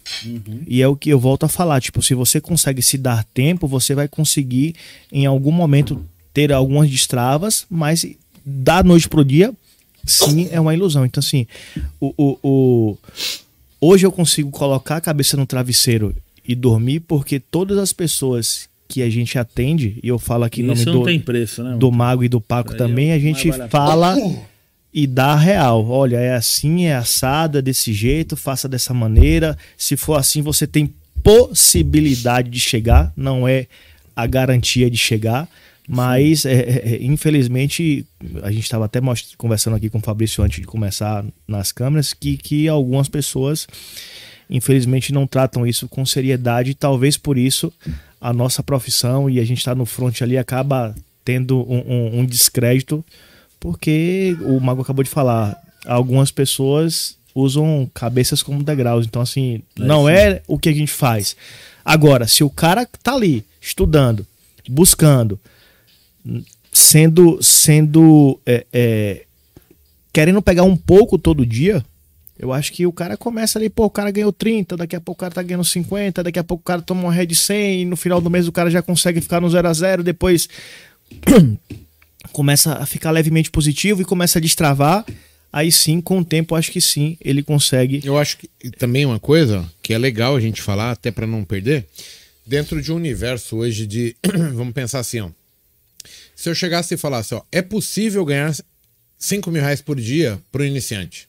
E 0.67 0.83
é 0.83 0.89
o 0.89 0.95
que 0.97 1.09
eu 1.11 1.19
volto 1.19 1.45
a 1.45 1.49
falar. 1.49 1.81
Tipo, 1.81 2.03
se 2.03 2.15
você 2.15 2.41
consegue 2.41 2.83
se 2.83 2.99
dar 2.99 3.25
tempo, 3.33 3.67
você 3.67 3.95
vai 3.95 4.07
conseguir, 4.07 4.75
em 5.11 5.25
algum 5.25 5.51
momento, 5.51 6.05
ter 6.35 6.53
algumas 6.53 6.91
destravas, 6.91 7.65
mas 7.71 8.07
da 8.45 8.83
noite 8.83 9.09
pro 9.09 9.25
dia, 9.25 9.53
sim, 10.05 10.49
é 10.53 10.61
uma 10.61 10.75
ilusão. 10.75 11.07
Então, 11.07 11.21
assim, 11.21 11.47
o, 11.99 12.13
o, 12.19 12.39
o- 12.43 12.99
hoje 13.81 14.05
eu 14.07 14.13
consigo 14.13 14.51
colocar 14.51 14.97
a 14.97 15.01
cabeça 15.01 15.37
no 15.37 15.47
travesseiro 15.47 16.15
e 16.47 16.55
dormir 16.55 17.01
porque 17.01 17.41
todas 17.41 17.79
as 17.79 17.93
pessoas 17.95 18.69
que 18.89 19.03
a 19.03 19.11
gente 19.11 19.37
atende, 19.39 19.99
e 20.03 20.07
eu 20.09 20.19
falo 20.19 20.45
aqui 20.45 20.61
em 20.61 20.65
nome 20.65 20.85
do, 20.85 21.25
preço, 21.25 21.63
né? 21.65 21.77
do 21.77 21.91
Mago 21.91 22.23
e 22.23 22.29
do 22.29 22.41
Paco 22.41 22.73
Aí 22.73 22.79
também, 22.79 23.09
é 23.11 23.15
a 23.15 23.19
gente 23.19 23.51
fala 23.69 24.15
e 24.99 25.07
a 25.21 25.37
real. 25.37 25.87
Olha, 25.87 26.17
é 26.17 26.35
assim, 26.35 26.87
é 26.87 26.95
assado, 26.95 27.59
é 27.59 27.63
desse 27.63 27.93
jeito, 27.93 28.35
faça 28.35 28.67
dessa 28.67 28.95
maneira. 28.95 29.57
Se 29.77 29.95
for 29.95 30.15
assim, 30.15 30.41
você 30.41 30.67
tem 30.67 30.95
possibilidade 31.23 32.49
de 32.49 32.59
chegar, 32.59 33.13
não 33.15 33.47
é 33.47 33.67
a 34.15 34.27
garantia 34.27 34.91
de 34.91 34.97
chegar. 34.97 35.47
Mas, 35.87 36.45
é, 36.47 36.53
é, 36.55 36.95
é, 36.95 36.99
infelizmente, 37.05 38.07
a 38.43 38.51
gente 38.51 38.65
estava 38.65 38.87
até 38.87 38.99
conversando 39.37 39.77
aqui 39.77 39.91
com 39.91 39.99
o 39.99 40.01
Fabrício 40.01 40.43
antes 40.43 40.61
de 40.61 40.67
começar 40.67 41.25
nas 41.47 41.71
câmeras, 41.73 42.15
que, 42.15 42.37
que 42.39 42.67
algumas 42.67 43.09
pessoas, 43.09 43.69
infelizmente, 44.49 45.13
não 45.13 45.27
tratam 45.27 45.67
isso 45.67 45.87
com 45.89 46.05
seriedade. 46.07 46.71
E 46.71 46.75
talvez 46.75 47.17
por 47.19 47.37
isso 47.37 47.73
a 48.21 48.33
nossa 48.33 48.63
profissão 48.63 49.29
e 49.29 49.39
a 49.39 49.45
gente 49.45 49.59
está 49.59 49.75
no 49.75 49.85
front 49.87 50.23
ali 50.23 50.39
acaba 50.39 50.95
tendo 51.25 51.59
um, 51.71 51.79
um- 51.87 52.19
um 52.21 52.25
descrédito, 52.25 53.05
porque 53.61 54.37
o 54.43 54.61
Mago 54.61 54.83
acabou 54.83 55.03
de 55.03 55.11
falar, 55.11 55.61
algumas 55.87 56.31
pessoas 56.31 57.17
usam 57.35 57.89
cabeças 57.93 58.43
como 58.43 58.63
degraus. 58.63 59.07
Então, 59.07 59.21
assim, 59.21 59.63
não 59.79 60.09
é 60.09 60.43
o 60.47 60.59
que 60.59 60.69
a 60.69 60.73
gente 60.73 60.91
faz. 60.91 61.37
Agora, 61.85 62.27
se 62.27 62.43
o 62.43 62.51
cara 62.51 62.89
tá 63.03 63.15
ali 63.15 63.45
estudando, 63.61 64.27
buscando, 64.69 65.39
sendo 66.73 67.39
sendo 67.43 68.41
é, 68.45 68.67
é, 68.73 69.25
querendo 70.13 70.41
pegar 70.41 70.65
um 70.65 70.77
pouco 70.77 71.19
todo 71.19 71.47
dia, 71.47 71.85
eu 72.39 72.53
acho 72.53 72.73
que 72.73 72.87
o 72.87 72.93
cara 72.93 73.17
começa 73.17 73.59
ali, 73.59 73.69
pô, 73.69 73.85
o 73.85 73.91
cara 73.91 74.11
ganhou 74.11 74.33
30, 74.33 74.77
daqui 74.77 74.97
a 74.97 75.01
pouco 75.01 75.19
o 75.19 75.21
cara 75.21 75.35
tá 75.35 75.43
ganhando 75.43 75.65
50, 75.65 76.23
daqui 76.23 76.39
a 76.39 76.45
pouco 76.45 76.63
o 76.63 76.65
cara 76.65 76.83
toma 76.83 77.03
uma 77.03 77.13
red 77.13 77.35
100 77.35 77.83
e 77.83 77.85
no 77.85 77.97
final 77.97 78.21
do 78.21 78.31
mês 78.31 78.49
o 78.49 78.53
cara 78.53 78.71
já 78.71 78.83
consegue 78.83 79.21
ficar 79.21 79.41
no 79.41 79.49
0 79.49 79.69
a 79.69 79.73
0 79.73 80.03
depois 80.03 80.49
começa 82.33 82.74
a 82.74 82.87
ficar 82.87 83.11
levemente 83.11 83.51
positivo 83.51 84.03
e 84.03 84.05
começa 84.05 84.39
a 84.39 84.43
destravar. 84.43 85.05
Aí 85.53 85.72
sim, 85.72 86.01
com 86.01 86.18
o 86.18 86.24
tempo, 86.24 86.55
acho 86.55 86.70
que 86.70 86.81
sim, 86.81 87.16
ele 87.20 87.43
consegue. 87.43 88.03
Eu 88.05 88.18
acho 88.18 88.37
que 88.39 88.49
também 88.79 89.07
uma 89.07 89.18
coisa 89.18 89.64
que 89.83 89.95
é 89.95 89.99
legal 89.99 90.37
a 90.37 90.41
gente 90.41 90.61
falar, 90.61 90.91
até 90.91 91.11
pra 91.11 91.27
não 91.27 91.45
perder, 91.45 91.87
dentro 92.47 92.83
de 92.83 92.93
um 92.93 92.97
universo 92.97 93.57
hoje 93.57 93.87
de. 93.87 94.16
vamos 94.53 94.74
pensar 94.74 94.99
assim, 94.99 95.20
ó. 95.20 95.31
Se 96.35 96.51
eu 96.51 96.55
chegasse 96.55 96.95
e 96.95 96.99
falasse, 96.99 97.35
ó, 97.35 97.43
é 97.51 97.62
possível 97.62 98.24
ganhar 98.24 98.55
5 99.18 99.51
mil 99.51 99.62
reais 99.62 99.81
por 99.81 99.99
dia 99.99 100.39
pro 100.53 100.64
iniciante. 100.64 101.27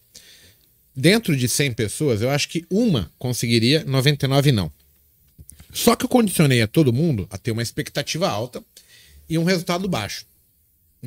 Dentro 0.94 1.36
de 1.36 1.48
100 1.48 1.74
pessoas, 1.74 2.22
eu 2.22 2.30
acho 2.30 2.50
que 2.50 2.66
uma 2.70 3.10
conseguiria, 3.18 3.84
99 3.86 4.52
não. 4.52 4.72
Só 5.72 5.96
que 5.96 6.04
eu 6.04 6.10
condicionei 6.10 6.62
a 6.62 6.68
todo 6.68 6.92
mundo 6.92 7.28
a 7.30 7.38
ter 7.38 7.52
uma 7.52 7.62
expectativa 7.62 8.28
alta 8.28 8.64
e 9.30 9.38
um 9.38 9.44
resultado 9.44 9.88
baixo. 9.88 10.26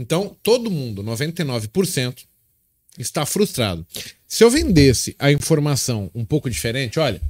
Então, 0.00 0.34
todo 0.42 0.70
mundo, 0.70 1.02
99%, 1.04 2.24
está 2.98 3.26
frustrado. 3.26 3.86
Se 4.26 4.42
eu 4.42 4.50
vendesse 4.50 5.14
a 5.18 5.30
informação 5.30 6.10
um 6.14 6.24
pouco 6.24 6.48
diferente, 6.48 6.98
olha, 6.98 7.20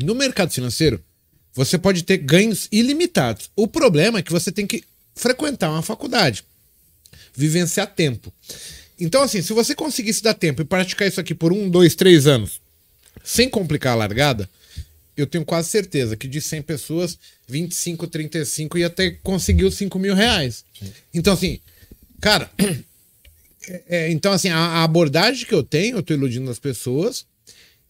no 0.00 0.12
mercado 0.12 0.50
financeiro, 0.52 1.00
você 1.54 1.78
pode 1.78 2.02
ter 2.02 2.16
ganhos 2.16 2.66
ilimitados. 2.72 3.50
O 3.54 3.68
problema 3.68 4.18
é 4.18 4.22
que 4.22 4.32
você 4.32 4.50
tem 4.50 4.66
que 4.66 4.82
frequentar 5.14 5.70
uma 5.70 5.80
faculdade, 5.80 6.42
vivenciar 7.36 7.86
tempo. 7.94 8.32
Então, 8.98 9.22
assim, 9.22 9.40
se 9.40 9.52
você 9.52 9.72
conseguisse 9.72 10.24
dar 10.24 10.34
tempo 10.34 10.60
e 10.60 10.64
praticar 10.64 11.06
isso 11.06 11.20
aqui 11.20 11.36
por 11.36 11.52
um, 11.52 11.70
dois, 11.70 11.94
três 11.94 12.26
anos, 12.26 12.60
sem 13.22 13.48
complicar 13.48 13.92
a 13.92 13.96
largada, 13.96 14.50
eu 15.16 15.26
tenho 15.26 15.44
quase 15.44 15.68
certeza 15.68 16.16
que 16.16 16.26
de 16.26 16.40
100 16.40 16.62
pessoas, 16.62 17.16
25, 17.46 18.08
35 18.08 18.76
ia 18.76 18.90
ter 18.90 19.20
conseguido 19.22 19.70
5 19.70 19.96
mil 20.00 20.16
reais. 20.16 20.64
Então, 21.14 21.34
assim, 21.34 21.60
cara, 22.22 22.50
é, 23.68 23.82
é, 23.88 24.10
então, 24.10 24.32
assim, 24.32 24.48
a, 24.48 24.56
a 24.56 24.84
abordagem 24.84 25.46
que 25.46 25.54
eu 25.54 25.62
tenho, 25.62 25.98
eu 25.98 26.02
tô 26.02 26.14
iludindo 26.14 26.50
as 26.50 26.58
pessoas 26.58 27.26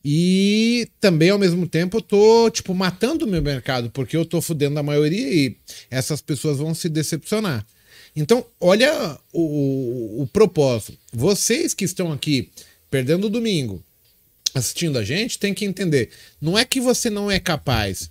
e 0.04 0.88
também, 1.00 1.30
ao 1.30 1.38
mesmo 1.38 1.68
tempo, 1.68 1.98
eu 1.98 2.02
tô, 2.02 2.50
tipo, 2.50 2.74
matando 2.74 3.24
o 3.24 3.28
meu 3.28 3.40
mercado, 3.40 3.88
porque 3.90 4.16
eu 4.16 4.24
tô 4.24 4.40
fudendo 4.40 4.78
a 4.78 4.82
maioria 4.82 5.32
e 5.32 5.56
essas 5.88 6.20
pessoas 6.20 6.58
vão 6.58 6.74
se 6.74 6.88
decepcionar. 6.88 7.64
Então, 8.16 8.44
olha 8.60 9.16
o, 9.32 9.40
o, 9.40 10.22
o 10.22 10.26
propósito. 10.26 10.98
Vocês 11.12 11.72
que 11.72 11.84
estão 11.84 12.10
aqui 12.10 12.50
perdendo 12.90 13.28
o 13.28 13.30
domingo, 13.30 13.82
assistindo 14.54 14.98
a 14.98 15.04
gente, 15.04 15.38
tem 15.38 15.54
que 15.54 15.64
entender. 15.64 16.10
Não 16.40 16.58
é 16.58 16.64
que 16.64 16.80
você 16.80 17.08
não 17.08 17.30
é 17.30 17.38
capaz. 17.38 18.10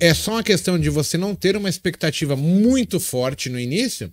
É 0.00 0.14
só 0.14 0.32
uma 0.32 0.42
questão 0.42 0.78
de 0.78 0.88
você 0.88 1.18
não 1.18 1.34
ter 1.34 1.54
uma 1.54 1.68
expectativa 1.68 2.34
muito 2.34 2.98
forte 2.98 3.50
no 3.50 3.60
início, 3.60 4.10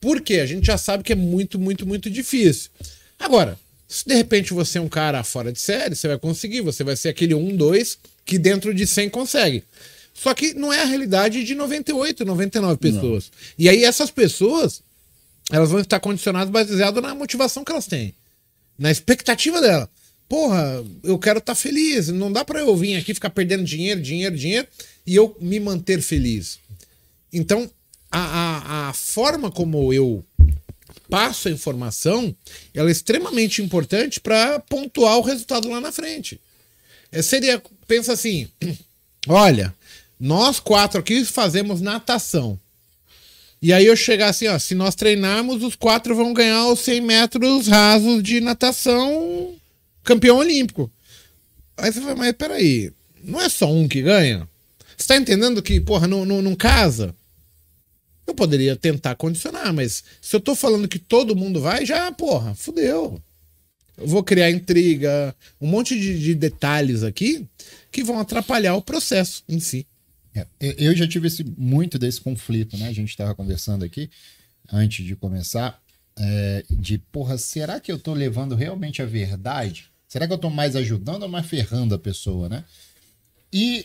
porque 0.00 0.34
a 0.34 0.46
gente 0.46 0.66
já 0.66 0.78
sabe 0.78 1.02
que 1.04 1.12
é 1.12 1.16
muito, 1.16 1.58
muito, 1.58 1.86
muito 1.86 2.10
difícil. 2.10 2.70
Agora, 3.18 3.58
se 3.86 4.06
de 4.06 4.14
repente 4.14 4.54
você 4.54 4.78
é 4.78 4.80
um 4.80 4.88
cara 4.88 5.22
fora 5.22 5.52
de 5.52 5.58
série, 5.58 5.94
você 5.94 6.08
vai 6.08 6.18
conseguir, 6.18 6.60
você 6.60 6.82
vai 6.82 6.96
ser 6.96 7.10
aquele 7.10 7.34
1, 7.34 7.56
2 7.56 7.98
que 8.24 8.38
dentro 8.38 8.72
de 8.72 8.86
100 8.86 9.10
consegue. 9.10 9.64
Só 10.14 10.34
que 10.34 10.54
não 10.54 10.72
é 10.72 10.82
a 10.82 10.86
realidade 10.86 11.44
de 11.44 11.54
98, 11.54 12.24
99 12.24 12.78
pessoas. 12.78 13.30
E 13.58 13.68
aí 13.68 13.84
essas 13.84 14.10
pessoas, 14.10 14.82
elas 15.50 15.70
vão 15.70 15.80
estar 15.80 16.00
condicionadas 16.00 16.50
baseado 16.50 17.00
na 17.00 17.14
motivação 17.14 17.64
que 17.64 17.72
elas 17.72 17.86
têm 17.86 18.14
na 18.80 18.90
expectativa 18.90 19.60
dela. 19.60 19.88
Porra, 20.26 20.82
eu 21.02 21.18
quero 21.18 21.38
estar 21.38 21.54
feliz. 21.54 22.08
Não 22.08 22.32
dá 22.32 22.42
pra 22.42 22.60
eu 22.60 22.74
vir 22.74 22.96
aqui 22.96 23.12
ficar 23.12 23.28
perdendo 23.28 23.62
dinheiro, 23.62 24.00
dinheiro, 24.00 24.34
dinheiro 24.34 24.66
e 25.06 25.14
eu 25.14 25.36
me 25.38 25.60
manter 25.60 26.00
feliz. 26.00 26.58
Então, 27.30 27.70
a, 28.10 28.20
a, 28.20 28.88
a 28.88 28.92
forma 28.92 29.50
como 29.50 29.92
eu 29.92 30.24
passo 31.08 31.48
a 31.48 31.50
informação, 31.50 32.34
ela 32.74 32.88
é 32.88 32.92
extremamente 32.92 33.60
importante 33.60 34.20
para 34.20 34.60
pontuar 34.60 35.18
o 35.18 35.22
resultado 35.22 35.68
lá 35.68 35.80
na 35.80 35.92
frente. 35.92 36.40
É, 37.10 37.20
seria, 37.20 37.60
pensa 37.86 38.12
assim, 38.12 38.48
olha, 39.28 39.74
nós 40.18 40.60
quatro 40.60 41.00
aqui 41.00 41.24
fazemos 41.24 41.80
natação. 41.80 42.58
E 43.60 43.72
aí 43.72 43.84
eu 43.84 43.96
chegar 43.96 44.28
assim, 44.28 44.46
ó, 44.46 44.58
se 44.58 44.74
nós 44.74 44.94
treinarmos, 44.94 45.62
os 45.62 45.74
quatro 45.74 46.14
vão 46.14 46.32
ganhar 46.32 46.66
os 46.68 46.80
100 46.80 47.00
metros 47.00 47.66
rasos 47.66 48.22
de 48.22 48.40
natação 48.40 49.54
campeão 50.02 50.38
olímpico. 50.38 50.90
Aí 51.76 51.92
você 51.92 52.00
fala, 52.00 52.16
mas 52.16 52.32
peraí, 52.32 52.92
não 53.22 53.40
é 53.40 53.48
só 53.48 53.70
um 53.70 53.86
que 53.86 54.00
ganha? 54.00 54.48
Você 54.96 55.08
tá 55.08 55.16
entendendo 55.16 55.62
que, 55.62 55.80
porra, 55.80 56.06
não, 56.06 56.24
não, 56.24 56.40
não 56.40 56.54
casa? 56.54 57.14
Eu 58.30 58.34
poderia 58.34 58.76
tentar 58.76 59.16
condicionar, 59.16 59.72
mas 59.74 60.04
se 60.22 60.36
eu 60.36 60.40
tô 60.40 60.54
falando 60.54 60.86
que 60.86 61.00
todo 61.00 61.34
mundo 61.34 61.60
vai, 61.60 61.84
já, 61.84 62.12
porra, 62.12 62.54
fudeu. 62.54 63.20
Eu 63.98 64.06
vou 64.06 64.22
criar 64.22 64.52
intriga, 64.52 65.34
um 65.60 65.66
monte 65.66 65.98
de, 65.98 66.16
de 66.18 66.32
detalhes 66.34 67.02
aqui 67.02 67.44
que 67.90 68.04
vão 68.04 68.20
atrapalhar 68.20 68.76
o 68.76 68.82
processo 68.82 69.42
em 69.48 69.58
si. 69.58 69.84
É, 70.32 70.46
eu- 70.60 70.94
já 70.94 71.08
tive 71.08 71.26
esse- 71.26 71.42
muito 71.58 71.98
desse 71.98 72.20
conflito, 72.20 72.76
né? 72.76 72.86
A 72.86 72.92
gente 72.92 73.08
estava 73.10 73.34
conversando 73.34 73.84
aqui 73.84 74.08
antes 74.72 75.04
de 75.04 75.16
começar, 75.16 75.82
é, 76.16 76.64
de 76.70 76.98
porra, 76.98 77.36
será 77.36 77.80
que 77.80 77.90
eu 77.90 77.98
tô 77.98 78.14
levando 78.14 78.54
realmente 78.54 79.02
a 79.02 79.06
verdade? 79.06 79.86
Será 80.06 80.24
que 80.28 80.32
eu 80.32 80.38
tô 80.38 80.48
mais 80.50 80.76
ajudando 80.76 81.24
ou 81.24 81.28
mais 81.28 81.46
ferrando 81.46 81.96
a 81.96 81.98
pessoa, 81.98 82.48
né? 82.48 82.64
E 83.52 83.84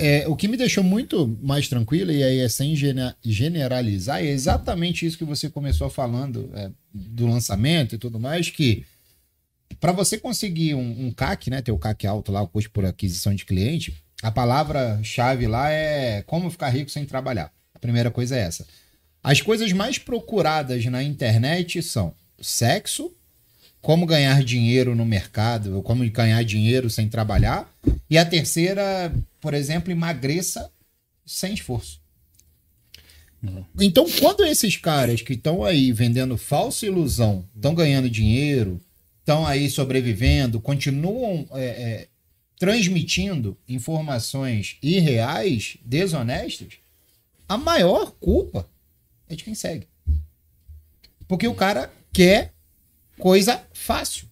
é, 0.00 0.26
o 0.26 0.34
que 0.34 0.48
me 0.48 0.56
deixou 0.56 0.82
muito 0.82 1.38
mais 1.42 1.68
tranquilo, 1.68 2.10
e 2.10 2.22
aí 2.22 2.38
é 2.40 2.48
sem 2.48 2.74
gene- 2.74 3.14
generalizar, 3.22 4.20
é 4.20 4.26
exatamente 4.26 5.04
isso 5.06 5.18
que 5.18 5.24
você 5.24 5.48
começou 5.48 5.88
falando 5.90 6.50
é, 6.54 6.70
do 6.92 7.26
lançamento 7.26 7.94
e 7.94 7.98
tudo 7.98 8.18
mais, 8.18 8.50
que 8.50 8.84
para 9.78 9.92
você 9.92 10.18
conseguir 10.18 10.74
um, 10.74 11.06
um 11.06 11.12
CAC, 11.12 11.50
né, 11.50 11.62
ter 11.62 11.72
o 11.72 11.78
CAC 11.78 12.06
alto 12.06 12.32
lá, 12.32 12.42
o 12.42 12.48
custo 12.48 12.70
por 12.70 12.84
aquisição 12.84 13.34
de 13.34 13.44
cliente, 13.44 13.94
a 14.22 14.30
palavra-chave 14.30 15.46
lá 15.46 15.70
é 15.70 16.22
como 16.22 16.50
ficar 16.50 16.68
rico 16.70 16.90
sem 16.90 17.06
trabalhar. 17.06 17.52
A 17.74 17.78
primeira 17.78 18.10
coisa 18.10 18.36
é 18.36 18.40
essa. 18.40 18.66
As 19.22 19.40
coisas 19.40 19.72
mais 19.72 19.98
procuradas 19.98 20.84
na 20.86 21.02
internet 21.02 21.82
são 21.82 22.12
sexo, 22.40 23.12
como 23.80 24.06
ganhar 24.06 24.42
dinheiro 24.44 24.94
no 24.94 25.06
mercado, 25.06 25.76
ou 25.76 25.82
como 25.82 26.08
ganhar 26.10 26.42
dinheiro 26.44 26.90
sem 26.90 27.08
trabalhar. 27.08 27.72
E 28.08 28.18
a 28.18 28.24
terceira, 28.24 29.12
por 29.40 29.54
exemplo, 29.54 29.90
emagreça 29.90 30.70
sem 31.24 31.54
esforço. 31.54 32.00
Então, 33.78 34.06
quando 34.18 34.44
esses 34.44 34.76
caras 34.76 35.22
que 35.22 35.32
estão 35.32 35.64
aí 35.64 35.92
vendendo 35.92 36.36
falsa 36.36 36.84
ilusão 36.84 37.48
estão 37.54 37.74
ganhando 37.74 38.10
dinheiro, 38.10 38.78
estão 39.20 39.46
aí 39.46 39.70
sobrevivendo, 39.70 40.60
continuam 40.60 41.48
é, 41.52 41.64
é, 41.64 42.08
transmitindo 42.58 43.56
informações 43.66 44.76
irreais, 44.82 45.78
desonestas, 45.82 46.74
a 47.48 47.56
maior 47.56 48.12
culpa 48.20 48.68
é 49.28 49.34
de 49.34 49.42
quem 49.42 49.54
segue. 49.54 49.86
Porque 51.26 51.48
o 51.48 51.54
cara 51.54 51.90
quer 52.12 52.52
coisa 53.20 53.62
fácil. 53.72 54.28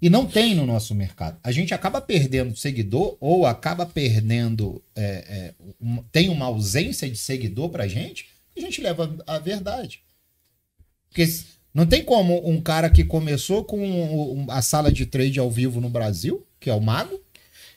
E 0.00 0.10
não 0.10 0.26
tem 0.26 0.54
no 0.54 0.66
nosso 0.66 0.94
mercado. 0.94 1.38
A 1.42 1.50
gente 1.50 1.72
acaba 1.72 2.00
perdendo 2.00 2.54
seguidor 2.54 3.16
ou 3.20 3.46
acaba 3.46 3.86
perdendo. 3.86 4.82
É, 4.94 5.02
é, 5.02 5.54
um- 5.80 6.02
tem 6.12 6.28
uma 6.28 6.44
ausência 6.44 7.08
de 7.08 7.16
seguidor 7.16 7.70
pra 7.70 7.88
gente, 7.88 8.26
a 8.56 8.60
gente 8.60 8.82
leva 8.82 9.16
a 9.26 9.38
verdade. 9.38 10.02
Porque 11.08 11.26
não 11.72 11.86
tem 11.86 12.04
como 12.04 12.46
um 12.46 12.60
cara 12.60 12.90
que 12.90 13.02
começou 13.02 13.64
com 13.64 14.46
a 14.50 14.60
sala 14.60 14.92
de 14.92 15.06
trade 15.06 15.38
ao 15.40 15.50
vivo 15.50 15.80
no 15.80 15.88
Brasil, 15.88 16.46
que 16.60 16.68
é 16.68 16.74
o 16.74 16.80
Mago, 16.80 17.23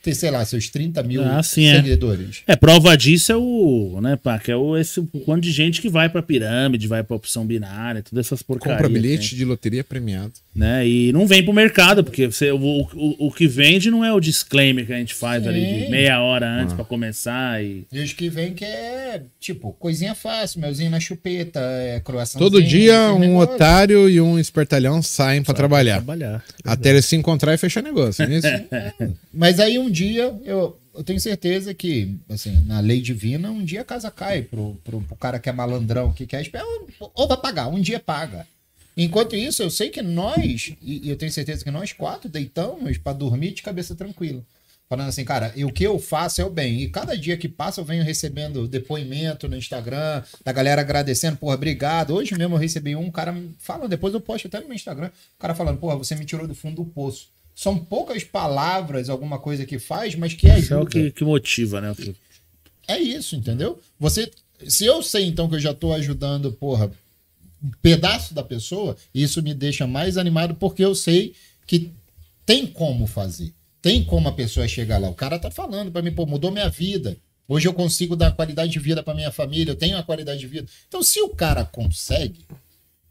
ter, 0.02 0.14
sei 0.14 0.30
lá, 0.30 0.44
seus 0.44 0.68
30 0.68 1.02
mil 1.02 1.22
Ah, 1.24 1.42
sim, 1.42 1.66
é. 1.66 1.76
seguidores. 1.76 2.42
É, 2.46 2.54
prova 2.56 2.96
disso 2.96 3.32
é 3.32 3.36
o, 3.36 3.98
né, 4.00 4.16
pá, 4.16 4.38
que 4.38 4.50
é 4.50 4.56
o, 4.56 4.76
esse 4.76 5.00
o 5.00 5.06
quanto 5.24 5.42
de 5.42 5.50
gente 5.52 5.80
que 5.80 5.88
vai 5.88 6.08
pra 6.08 6.22
pirâmide, 6.22 6.86
vai 6.86 7.02
pra 7.02 7.16
opção 7.16 7.44
binária, 7.46 8.02
todas 8.02 8.26
essas 8.26 8.42
porcarias. 8.42 8.78
Compra 8.80 8.88
bilhete 8.92 9.34
né? 9.34 9.38
de 9.38 9.44
loteria 9.44 9.84
premiado. 9.84 10.32
né? 10.54 10.86
E 10.86 11.12
não 11.12 11.26
vem 11.26 11.42
pro 11.44 11.52
mercado, 11.52 12.02
porque 12.04 12.26
você, 12.26 12.50
o, 12.50 12.58
o, 12.58 13.26
o 13.26 13.32
que 13.32 13.46
vende 13.46 13.90
não 13.90 14.04
é 14.04 14.12
o 14.12 14.20
disclaimer 14.20 14.86
que 14.86 14.92
a 14.92 14.98
gente 14.98 15.14
faz 15.14 15.46
ali 15.46 15.60
de 15.60 15.84
Sim. 15.86 15.90
meia 15.90 16.20
hora 16.20 16.46
antes 16.48 16.74
pra 16.74 16.84
começar 16.84 17.62
e... 17.62 17.84
E 17.92 18.00
os 18.00 18.12
que 18.12 18.28
vem 18.28 18.54
que 18.54 18.64
é, 18.64 19.22
tipo, 19.40 19.72
coisinha 19.78 20.14
fácil, 20.14 20.60
melzinho 20.60 20.90
na 20.90 21.00
chupeta, 21.00 21.60
é 21.60 22.00
croação. 22.00 22.38
Todo 22.38 22.62
dia 22.62 23.12
um 23.12 23.36
otário 23.36 24.08
e 24.08 24.20
um 24.20 24.38
espertalhão 24.38 25.02
saem 25.02 25.42
pra 25.42 25.54
trabalhar. 25.54 25.96
Trabalhar. 25.96 26.44
Até 26.64 26.90
eles 26.90 27.04
se 27.06 27.16
encontrar 27.16 27.54
e 27.54 27.58
fechar 27.58 27.82
negócio. 27.82 28.24
é 28.24 28.34
isso? 28.36 28.46
Mas 29.32 29.60
aí 29.60 29.78
um 29.78 29.87
dia, 29.90 30.36
eu, 30.44 30.78
eu 30.94 31.04
tenho 31.04 31.20
certeza 31.20 31.72
que, 31.74 32.16
assim, 32.28 32.64
na 32.66 32.80
lei 32.80 33.00
divina, 33.00 33.50
um 33.50 33.64
dia 33.64 33.80
a 33.82 33.84
casa 33.84 34.10
cai 34.10 34.42
pro, 34.42 34.74
pro, 34.84 35.00
pro 35.00 35.16
cara 35.16 35.38
que 35.38 35.48
é 35.48 35.52
malandrão, 35.52 36.12
que 36.12 36.26
quer 36.26 36.40
esperar, 36.42 36.64
ou- 37.00 37.10
ou 37.14 37.28
vai 37.28 37.36
pagar, 37.36 37.68
um 37.68 37.80
dia 37.80 37.98
paga. 38.00 38.46
Enquanto 38.96 39.36
isso, 39.36 39.62
eu 39.62 39.70
sei 39.70 39.90
que 39.90 40.02
nós, 40.02 40.72
e 40.82 41.08
eu 41.08 41.16
tenho 41.16 41.30
certeza 41.30 41.62
que 41.64 41.70
nós 41.70 41.92
quatro 41.92 42.28
deitamos 42.28 42.98
pra 42.98 43.12
dormir 43.12 43.52
de 43.52 43.62
cabeça 43.62 43.94
tranquila. 43.94 44.42
Falando 44.88 45.08
assim, 45.10 45.24
cara, 45.24 45.52
o 45.64 45.70
que 45.70 45.84
eu 45.84 45.98
faço 45.98 46.40
é 46.40 46.44
o 46.44 46.50
bem. 46.50 46.80
E 46.80 46.88
cada 46.88 47.14
dia 47.16 47.36
que 47.36 47.46
passa 47.46 47.78
eu 47.80 47.84
venho 47.84 48.02
recebendo 48.02 48.66
depoimento 48.66 49.46
no 49.46 49.54
Instagram, 49.56 50.22
da 50.42 50.50
galera 50.50 50.80
agradecendo, 50.80 51.36
porra, 51.36 51.54
obrigado. 51.56 52.14
Hoje 52.14 52.34
mesmo 52.36 52.54
eu 52.54 52.58
recebi 52.58 52.96
um 52.96 53.10
cara 53.10 53.36
fala, 53.58 53.86
depois 53.86 54.14
eu 54.14 54.20
posto 54.20 54.48
até 54.48 54.58
no 54.60 54.66
meu 54.66 54.74
Instagram, 54.74 55.08
o 55.36 55.38
cara 55.38 55.54
falando, 55.54 55.78
porra, 55.78 55.94
você 55.96 56.14
me 56.14 56.24
tirou 56.24 56.48
do 56.48 56.54
fundo 56.54 56.76
do 56.76 56.84
poço. 56.86 57.28
São 57.58 57.76
poucas 57.76 58.22
palavras, 58.22 59.08
alguma 59.08 59.36
coisa 59.36 59.66
que 59.66 59.80
faz, 59.80 60.14
mas 60.14 60.32
que 60.32 60.46
Isso 60.46 60.72
é 60.72 60.76
o 60.76 60.82
ajuda. 60.82 60.90
que, 60.92 61.10
que 61.10 61.24
motiva, 61.24 61.80
né? 61.80 61.92
que- 61.92 62.14
É 62.86 63.00
isso, 63.00 63.34
entendeu? 63.34 63.80
Você, 63.98 64.30
se 64.68 64.86
eu 64.86 65.02
sei 65.02 65.24
então 65.24 65.48
que 65.48 65.56
eu 65.56 65.60
já 65.60 65.74
tô 65.74 65.92
ajudando, 65.92 66.52
porra, 66.52 66.88
um 67.60 67.68
pedaço 67.82 68.32
da 68.32 68.44
pessoa, 68.44 68.96
isso 69.12 69.42
me 69.42 69.52
deixa 69.54 69.88
mais 69.88 70.16
animado 70.16 70.54
porque 70.54 70.84
eu 70.84 70.94
sei 70.94 71.34
que 71.66 71.90
tem 72.46 72.64
como 72.64 73.08
fazer. 73.08 73.52
Tem 73.82 74.04
como 74.04 74.28
a 74.28 74.32
pessoa 74.32 74.68
chegar 74.68 74.98
lá. 74.98 75.08
O 75.10 75.14
cara 75.14 75.36
tá 75.36 75.50
falando 75.50 75.90
pra 75.90 76.00
mim, 76.00 76.12
pô, 76.12 76.24
mudou 76.26 76.52
minha 76.52 76.68
vida. 76.68 77.16
Hoje 77.48 77.66
eu 77.66 77.74
consigo 77.74 78.14
dar 78.14 78.30
qualidade 78.36 78.70
de 78.70 78.78
vida 78.78 79.02
pra 79.02 79.14
minha 79.14 79.32
família, 79.32 79.72
eu 79.72 79.76
tenho 79.76 79.98
a 79.98 80.02
qualidade 80.04 80.38
de 80.38 80.46
vida. 80.46 80.68
Então, 80.86 81.02
se 81.02 81.20
o 81.20 81.30
cara 81.30 81.64
consegue, 81.64 82.38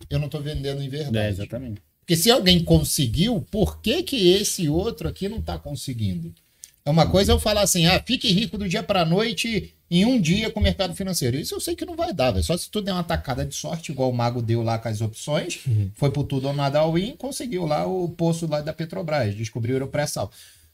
eu 0.10 0.18
não 0.20 0.30
tô 0.30 0.39
vendendo 0.39 0.82
em 0.82 0.88
verdade. 0.88 1.18
É, 1.18 1.30
exatamente. 1.30 1.82
Porque 2.08 2.16
se 2.16 2.32
alguém 2.32 2.64
conseguiu, 2.64 3.45
por 3.51 3.82
que, 3.82 4.01
que 4.01 4.32
esse 4.32 4.70
outro 4.70 5.10
aqui 5.10 5.28
não 5.28 5.39
está 5.39 5.60
conseguindo? 5.60 6.34
É 6.86 6.89
uma 6.89 7.05
coisa 7.05 7.34
eu 7.34 7.39
falar 7.39 7.64
assim, 7.64 7.86
ah, 7.86 8.01
fique 8.01 8.32
rico 8.32 8.58
do 8.58 8.70
dia 8.70 8.82
para 8.82 9.03
noite 9.03 9.76
em 9.91 10.05
um 10.05 10.20
dia 10.20 10.49
com 10.49 10.62
o 10.62 10.64
mercado 10.64 10.95
financeiro. 10.95 11.36
Isso 11.36 11.53
eu 11.53 11.60
sei 11.60 11.76
que 11.76 11.84
não 11.84 11.97
vai 11.97 12.14
dar, 12.14 12.32
velho. 12.32 12.45
Só 12.45 12.55
se 12.55 12.72
tu 12.72 12.82
der 12.82 12.93
uma 12.93 13.03
tacada 13.03 13.43
de 13.43 13.53
sorte, 13.53 13.91
igual 13.91 14.10
o 14.10 14.16
Mago 14.16 14.41
deu 14.41 14.64
lá 14.64 14.80
com 14.80 14.88
as 14.88 15.01
opções, 15.01 15.60
foi 15.95 16.10
por 16.10 16.24
tudo 16.24 16.47
ou 16.47 16.53
nada 16.53 16.80
ao 16.80 16.93
win, 16.93 17.14
conseguiu 17.18 17.66
lá 17.66 17.86
o 17.86 18.08
poço 18.08 18.47
lá 18.47 18.62
da 18.62 18.72
Petrobras, 18.72 19.36
descobriu 19.36 19.84
o 19.84 19.88
pré-sal. 19.89 20.32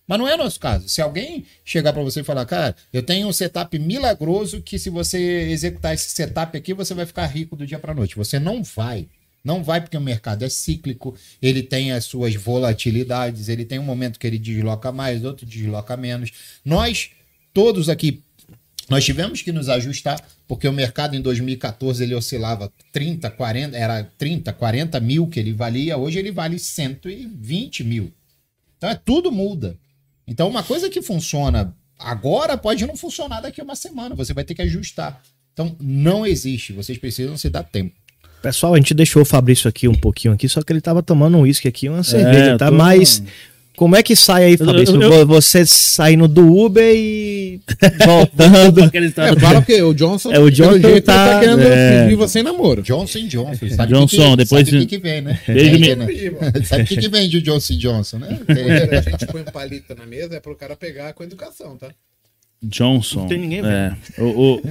Mas 0.07 0.19
não 0.19 0.27
é 0.27 0.37
nosso 0.37 0.59
caso. 0.59 0.87
Se 0.87 1.01
alguém 1.01 1.47
chegar 1.65 1.93
para 1.93 2.03
você 2.03 2.19
e 2.19 2.23
falar, 2.23 2.45
cara, 2.45 2.75
eu 2.93 3.01
tenho 3.01 3.27
um 3.27 3.33
setup 3.33 3.79
milagroso 3.79 4.61
que 4.61 4.77
se 4.77 4.91
você 4.91 5.49
executar 5.49 5.95
esse 5.95 6.11
setup 6.11 6.55
aqui, 6.55 6.75
você 6.75 6.93
vai 6.93 7.07
ficar 7.07 7.25
rico 7.25 7.55
do 7.55 7.65
dia 7.65 7.79
para 7.79 7.95
noite. 7.95 8.15
Você 8.17 8.37
não 8.37 8.61
vai. 8.61 9.07
Não 9.43 9.61
vai 9.61 9.81
porque 9.81 9.97
o 9.97 10.01
mercado 10.01 10.45
é 10.45 10.49
cíclico, 10.49 11.15
ele 11.41 11.61
tem 11.61 11.91
as 11.91 12.05
suas 12.05 12.33
volatilidades, 12.33 13.49
ele 13.49 13.65
tem 13.65 13.77
um 13.77 13.83
momento 13.83 14.17
que 14.17 14.25
ele 14.25 14.39
desloca 14.39 14.91
mais, 14.91 15.25
outro 15.25 15.45
desloca 15.45 15.97
menos. 15.97 16.31
Nós, 16.63 17.09
todos 17.53 17.89
aqui, 17.89 18.23
nós 18.89 19.03
tivemos 19.03 19.41
que 19.41 19.51
nos 19.51 19.67
ajustar, 19.67 20.25
porque 20.47 20.65
o 20.65 20.71
mercado 20.71 21.15
em 21.15 21.21
2014 21.21 22.03
ele 22.03 22.15
oscilava 22.15 22.71
30, 22.93 23.29
40, 23.31 23.77
era 23.77 24.03
30, 24.17 24.53
40 24.53 24.99
mil 25.01 25.27
que 25.27 25.41
ele 25.41 25.51
valia, 25.51 25.97
hoje 25.97 26.19
ele 26.19 26.31
vale 26.31 26.57
120 26.57 27.83
mil. 27.83 28.13
Então 28.77 28.89
é 28.89 28.95
tudo 28.95 29.29
muda. 29.29 29.77
Então 30.25 30.47
uma 30.47 30.63
coisa 30.63 30.89
que 30.89 31.01
funciona 31.01 31.75
agora 31.99 32.57
pode 32.57 32.85
não 32.85 32.95
funcionar 32.95 33.41
daqui 33.41 33.59
a 33.59 33.63
uma 33.63 33.75
semana, 33.75 34.15
você 34.15 34.33
vai 34.33 34.45
ter 34.45 34.55
que 34.55 34.61
ajustar. 34.61 35.21
Então 35.51 35.75
não 35.81 36.25
existe, 36.25 36.71
vocês 36.71 36.97
precisam 36.97 37.37
se 37.37 37.49
dar 37.49 37.63
tempo. 37.63 38.02
Pessoal, 38.43 38.73
a 38.73 38.77
gente 38.77 38.93
deixou 38.93 39.21
o 39.21 39.25
Fabrício 39.25 39.69
aqui 39.69 39.87
um 39.87 39.95
pouquinho 39.95 40.33
aqui, 40.33 40.49
só 40.49 40.61
que 40.61 40.71
ele 40.73 40.81
tava 40.81 41.01
tomando 41.01 41.37
um 41.37 41.41
uísque 41.41 41.65
aqui, 41.67 41.87
uma 41.87 42.03
cerveja, 42.03 42.51
eu 42.51 42.57
tá? 42.57 42.67
tô- 42.69 42.75
Mas 42.75 43.23
como 43.77 43.95
é 43.95 44.03
que 44.03 44.15
sai 44.17 44.43
aí, 44.43 44.57
Fabrício? 44.57 45.01
eu- 45.01 45.13
eu- 45.13 45.25
Você 45.25 45.65
saindo 45.65 46.27
do 46.27 46.53
Uber 46.53 46.93
e 46.93 47.61
voltando. 48.05 48.81
É, 48.93 49.39
fala 49.39 49.61
porque 49.61 49.81
o 49.81 49.93
Johnson, 49.93 50.31
É, 50.33 50.39
o 50.39 50.51
Johnson 50.51 50.77
jeito, 50.79 51.05
tá- 51.05 51.33
tá 51.35 51.39
querendo 51.39 51.61
é. 51.61 52.15
você 52.17 52.39
em 52.41 52.43
namoro. 52.43 52.81
Johnson 52.81 53.27
Johnson. 53.29 53.69
Sabe 53.69 53.93
Johnson, 53.93 54.31
que 54.31 54.35
depois 54.43 54.65
sabe 54.67 54.77
o 54.77 54.79
de- 54.81 54.85
que, 54.87 54.97
que 54.97 55.01
vem, 55.01 55.21
né? 55.21 55.39
Beijo, 55.47 55.79
me- 55.79 55.95
né? 55.95 56.07
Sabe 56.65 56.83
o 56.83 56.85
que, 56.85 56.97
que 56.97 57.07
vende 57.07 57.37
o 57.37 57.41
Johnson 57.41 57.77
Johnson, 57.77 58.17
né? 58.19 58.39
A 59.07 59.09
gente 59.09 59.25
põe 59.27 59.41
um 59.41 59.45
palito 59.45 59.95
na 59.95 60.05
mesa 60.05 60.35
é 60.35 60.39
pro 60.41 60.53
cara 60.55 60.75
pegar 60.75 61.13
com 61.13 61.23
educação, 61.23 61.77
tá? 61.77 61.87
Johnson. 62.61 63.21
Não 63.21 63.27
tem 63.27 63.39
ninguém 63.39 63.61
é. 63.65 63.93
o, 64.17 64.25
o- 64.57 64.61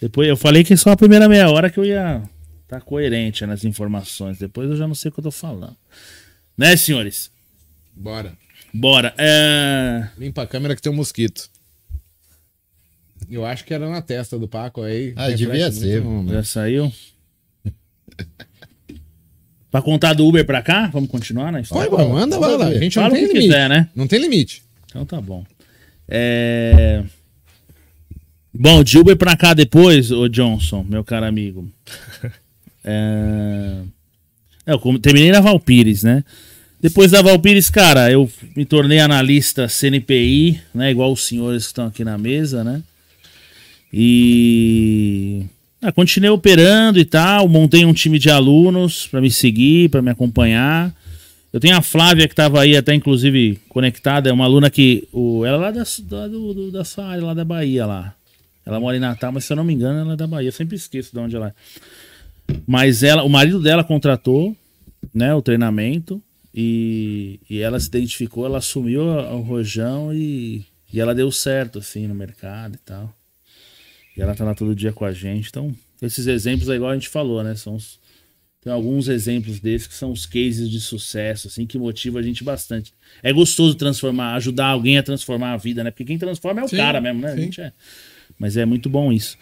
Depois 0.00 0.28
eu 0.28 0.36
falei 0.36 0.62
que 0.64 0.76
só 0.76 0.90
a 0.90 0.96
primeira 0.96 1.28
meia 1.28 1.50
hora 1.50 1.70
que 1.70 1.78
eu 1.78 1.84
ia 1.84 2.22
estar 2.62 2.80
coerente 2.82 3.44
nas 3.46 3.64
informações. 3.64 4.38
Depois 4.38 4.70
eu 4.70 4.76
já 4.76 4.86
não 4.86 4.94
sei 4.94 5.08
o 5.08 5.12
que 5.12 5.20
eu 5.20 5.24
tô 5.24 5.30
falando. 5.30 5.76
Né, 6.56 6.76
senhores? 6.76 7.30
Bora. 7.94 8.36
Bora. 8.72 9.14
É... 9.18 10.08
Limpa 10.18 10.42
a 10.42 10.46
câmera 10.46 10.76
que 10.76 10.82
tem 10.82 10.92
um 10.92 10.96
mosquito. 10.96 11.48
Eu 13.30 13.44
acho 13.44 13.64
que 13.64 13.74
era 13.74 13.88
na 13.90 14.00
testa 14.00 14.38
do 14.38 14.46
Paco 14.46 14.82
aí. 14.82 15.12
Ah, 15.16 15.30
devia 15.30 15.70
ser. 15.72 16.02
Já 16.28 16.44
saiu? 16.44 16.92
pra 19.70 19.82
contar 19.82 20.14
do 20.14 20.26
Uber 20.26 20.44
pra 20.46 20.62
cá? 20.62 20.86
Vamos 20.88 21.10
continuar 21.10 21.50
na 21.52 21.60
história? 21.60 21.90
Vai, 21.90 22.06
manda 22.08 22.38
bala. 22.38 22.70
ver. 22.70 22.76
A 22.76 22.80
gente 22.80 22.94
Fala 22.94 23.08
não 23.08 23.16
o 23.16 23.18
tem 23.18 23.26
que 23.28 23.32
limite. 23.34 23.48
quiser, 23.52 23.68
né? 23.68 23.88
Não 23.94 24.06
tem 24.06 24.20
limite. 24.20 24.62
Então 24.86 25.04
tá 25.04 25.20
bom. 25.20 25.44
É... 26.08 27.04
Bom, 28.52 28.82
de 28.82 28.98
Uber 28.98 29.16
pra 29.16 29.36
cá 29.36 29.54
depois, 29.54 30.10
ô 30.10 30.28
Johnson, 30.28 30.84
meu 30.88 31.04
caro 31.04 31.26
amigo. 31.26 31.68
É... 32.90 33.80
é, 34.66 34.72
Eu 34.72 34.98
terminei 34.98 35.30
na 35.30 35.40
Valpires, 35.40 36.02
né? 36.04 36.24
Depois 36.80 37.10
da 37.10 37.20
Valpires, 37.20 37.68
cara, 37.68 38.10
eu 38.10 38.30
me 38.56 38.64
tornei 38.64 38.98
analista 39.00 39.68
CNPI, 39.68 40.58
né? 40.74 40.90
Igual 40.90 41.12
os 41.12 41.26
senhores 41.26 41.64
que 41.64 41.66
estão 41.72 41.86
aqui 41.86 42.02
na 42.02 42.16
mesa, 42.16 42.64
né? 42.64 42.82
E 43.92 45.42
ah, 45.82 45.92
continuei 45.92 46.30
operando 46.30 46.98
e 46.98 47.04
tal, 47.04 47.46
montei 47.48 47.84
um 47.84 47.92
time 47.92 48.18
de 48.18 48.30
alunos 48.30 49.06
para 49.06 49.20
me 49.20 49.30
seguir, 49.30 49.90
para 49.90 50.00
me 50.00 50.10
acompanhar. 50.10 50.94
Eu 51.52 51.60
tenho 51.60 51.76
a 51.76 51.82
Flávia 51.82 52.26
que 52.28 52.32
estava 52.32 52.60
aí 52.62 52.76
até 52.76 52.94
inclusive 52.94 53.58
conectada, 53.68 54.30
é 54.30 54.32
uma 54.32 54.44
aluna 54.44 54.70
que 54.70 55.06
o, 55.12 55.44
ela 55.44 55.56
é 55.56 55.60
lá 55.60 55.70
da, 55.72 55.84
da, 56.04 56.28
do- 56.28 56.70
da 56.70 56.84
sua 56.84 57.06
área, 57.06 57.24
lá 57.24 57.34
da 57.34 57.44
Bahia 57.44 57.84
lá. 57.84 58.14
Ela 58.68 58.78
mora 58.78 58.96
em 58.98 59.00
Natal, 59.00 59.32
mas 59.32 59.46
se 59.46 59.52
eu 59.52 59.56
não 59.56 59.64
me 59.64 59.72
engano, 59.72 59.98
ela 60.00 60.12
é 60.12 60.16
da 60.16 60.26
Bahia. 60.26 60.48
Eu 60.48 60.52
sempre 60.52 60.76
esqueço 60.76 61.10
de 61.12 61.18
onde 61.18 61.34
ela 61.34 61.48
é. 61.48 62.54
Mas 62.66 63.02
ela, 63.02 63.24
o 63.24 63.28
marido 63.28 63.62
dela 63.62 63.82
contratou, 63.82 64.54
né, 65.14 65.34
o 65.34 65.40
treinamento 65.40 66.22
e, 66.54 67.40
e 67.48 67.60
ela 67.60 67.80
se 67.80 67.88
identificou, 67.88 68.44
ela 68.44 68.58
assumiu 68.58 69.08
a- 69.10 69.34
o 69.34 69.40
rojão 69.40 70.12
e, 70.12 70.66
e 70.92 71.00
ela 71.00 71.14
deu 71.14 71.32
certo 71.32 71.78
assim 71.78 72.06
no 72.06 72.14
mercado 72.14 72.74
e 72.74 72.78
tal. 72.78 73.10
E 74.14 74.20
ela 74.20 74.34
tá 74.34 74.44
lá 74.44 74.54
todo 74.54 74.74
dia 74.74 74.92
com 74.92 75.06
a 75.06 75.12
gente. 75.12 75.48
Então, 75.48 75.74
esses 76.02 76.26
exemplos 76.26 76.68
é 76.68 76.74
igual 76.74 76.90
a 76.90 76.94
gente 76.94 77.08
falou, 77.08 77.42
né? 77.42 77.54
São 77.54 77.74
os, 77.76 77.98
tem 78.60 78.70
alguns 78.70 79.08
exemplos 79.08 79.60
desses 79.60 79.86
que 79.86 79.94
são 79.94 80.10
os 80.10 80.26
cases 80.26 80.68
de 80.68 80.78
sucesso, 80.80 81.48
assim, 81.48 81.64
que 81.66 81.78
motiva 81.78 82.18
a 82.18 82.22
gente 82.22 82.44
bastante. 82.44 82.92
É 83.22 83.32
gostoso 83.32 83.74
transformar, 83.76 84.34
ajudar 84.34 84.66
alguém 84.66 84.98
a 84.98 85.02
transformar 85.02 85.52
a 85.52 85.56
vida, 85.56 85.82
né? 85.82 85.90
Porque 85.90 86.04
quem 86.04 86.18
transforma 86.18 86.60
é 86.60 86.64
o 86.64 86.68
Sim, 86.68 86.76
cara 86.76 87.00
mesmo, 87.00 87.20
né? 87.22 87.32
A 87.32 87.34
sim. 87.36 87.42
gente 87.42 87.60
é. 87.62 87.72
Mas 88.38 88.56
é 88.56 88.64
muito 88.64 88.88
bom 88.88 89.12
isso. 89.12 89.36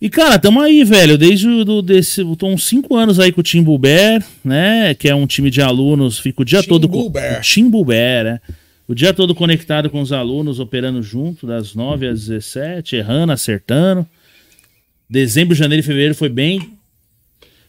E, 0.00 0.08
cara, 0.08 0.38
tamo 0.38 0.60
aí, 0.60 0.82
velho. 0.82 1.18
Desde 1.18 1.46
o 1.46 1.64
do, 1.64 1.82
desse. 1.82 2.24
Tô 2.36 2.46
uns 2.46 2.64
5 2.64 2.96
anos 2.96 3.20
aí 3.20 3.30
com 3.32 3.40
o 3.40 3.44
Timbu 3.44 3.76
Bear, 3.76 4.24
né? 4.42 4.94
Que 4.94 5.08
é 5.08 5.14
um 5.14 5.26
time 5.26 5.50
de 5.50 5.60
alunos. 5.60 6.18
Fico 6.18 6.42
o 6.42 6.44
dia 6.44 6.62
todo 6.62 6.88
com. 6.88 6.96
Timbu 6.96 7.10
Bear. 7.10 7.38
o 7.38 7.42
Timbu 7.42 7.84
Bear, 7.84 8.24
né? 8.24 8.40
O 8.88 8.94
dia 8.94 9.12
todo 9.12 9.34
conectado 9.34 9.90
com 9.90 10.00
os 10.00 10.10
alunos, 10.10 10.58
operando 10.58 11.02
junto, 11.02 11.46
das 11.46 11.74
9 11.74 12.08
às 12.08 12.26
17, 12.26 12.96
errando, 12.96 13.32
acertando. 13.32 14.06
Dezembro, 15.08 15.54
janeiro 15.54 15.80
e 15.80 15.86
fevereiro 15.86 16.14
foi 16.14 16.28
bem. 16.28 16.72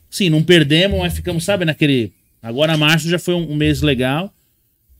Sim, 0.10 0.30
não 0.30 0.42
perdemos, 0.42 1.00
mas 1.00 1.14
ficamos, 1.14 1.44
sabe, 1.44 1.66
naquele. 1.66 2.12
Agora 2.42 2.78
março 2.78 3.10
já 3.10 3.20
foi 3.20 3.34
um, 3.34 3.52
um 3.52 3.56
mês 3.56 3.82
legal. 3.82 4.34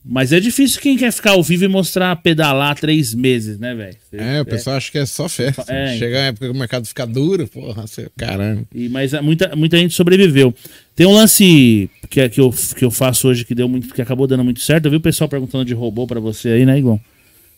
Mas 0.04 0.32
é 0.32 0.40
difícil 0.40 0.80
quem 0.80 0.96
quer 0.96 1.12
ficar 1.12 1.30
ao 1.32 1.42
vivo 1.44 1.64
e 1.64 1.68
mostrar 1.68 2.16
pedalar 2.16 2.76
três 2.76 3.14
meses, 3.14 3.56
né, 3.58 3.72
velho? 3.72 3.96
É, 4.12 4.40
o 4.40 4.44
pessoal 4.44 4.76
acha 4.76 4.90
que 4.90 4.98
é 4.98 5.06
só 5.06 5.28
festa. 5.28 5.64
É, 5.68 5.96
Chega 5.96 6.16
a 6.18 6.22
época 6.24 6.46
que 6.46 6.50
o 6.52 6.58
mercado 6.58 6.84
fica 6.86 7.06
duro, 7.06 7.46
porra, 7.46 7.84
caramba. 8.16 8.64
E, 8.74 8.88
mas 8.88 9.12
muita, 9.22 9.54
muita 9.54 9.78
gente 9.78 9.94
sobreviveu. 9.94 10.52
Tem 10.96 11.06
um 11.06 11.12
lance 11.12 11.88
que, 12.10 12.20
é- 12.20 12.28
que, 12.28 12.40
eu, 12.40 12.50
que 12.76 12.84
eu 12.84 12.90
faço 12.90 13.28
hoje 13.28 13.44
que 13.44 13.54
deu 13.54 13.68
muito, 13.68 13.94
que 13.94 14.02
acabou 14.02 14.26
dando 14.26 14.42
muito 14.42 14.58
certo. 14.60 14.86
Eu 14.86 14.90
vi 14.90 14.96
o 14.96 15.00
pessoal 15.00 15.28
perguntando 15.28 15.64
de 15.64 15.72
robô 15.72 16.04
pra 16.04 16.18
você 16.18 16.48
aí, 16.48 16.66
né, 16.66 16.76
Igor? 16.78 16.98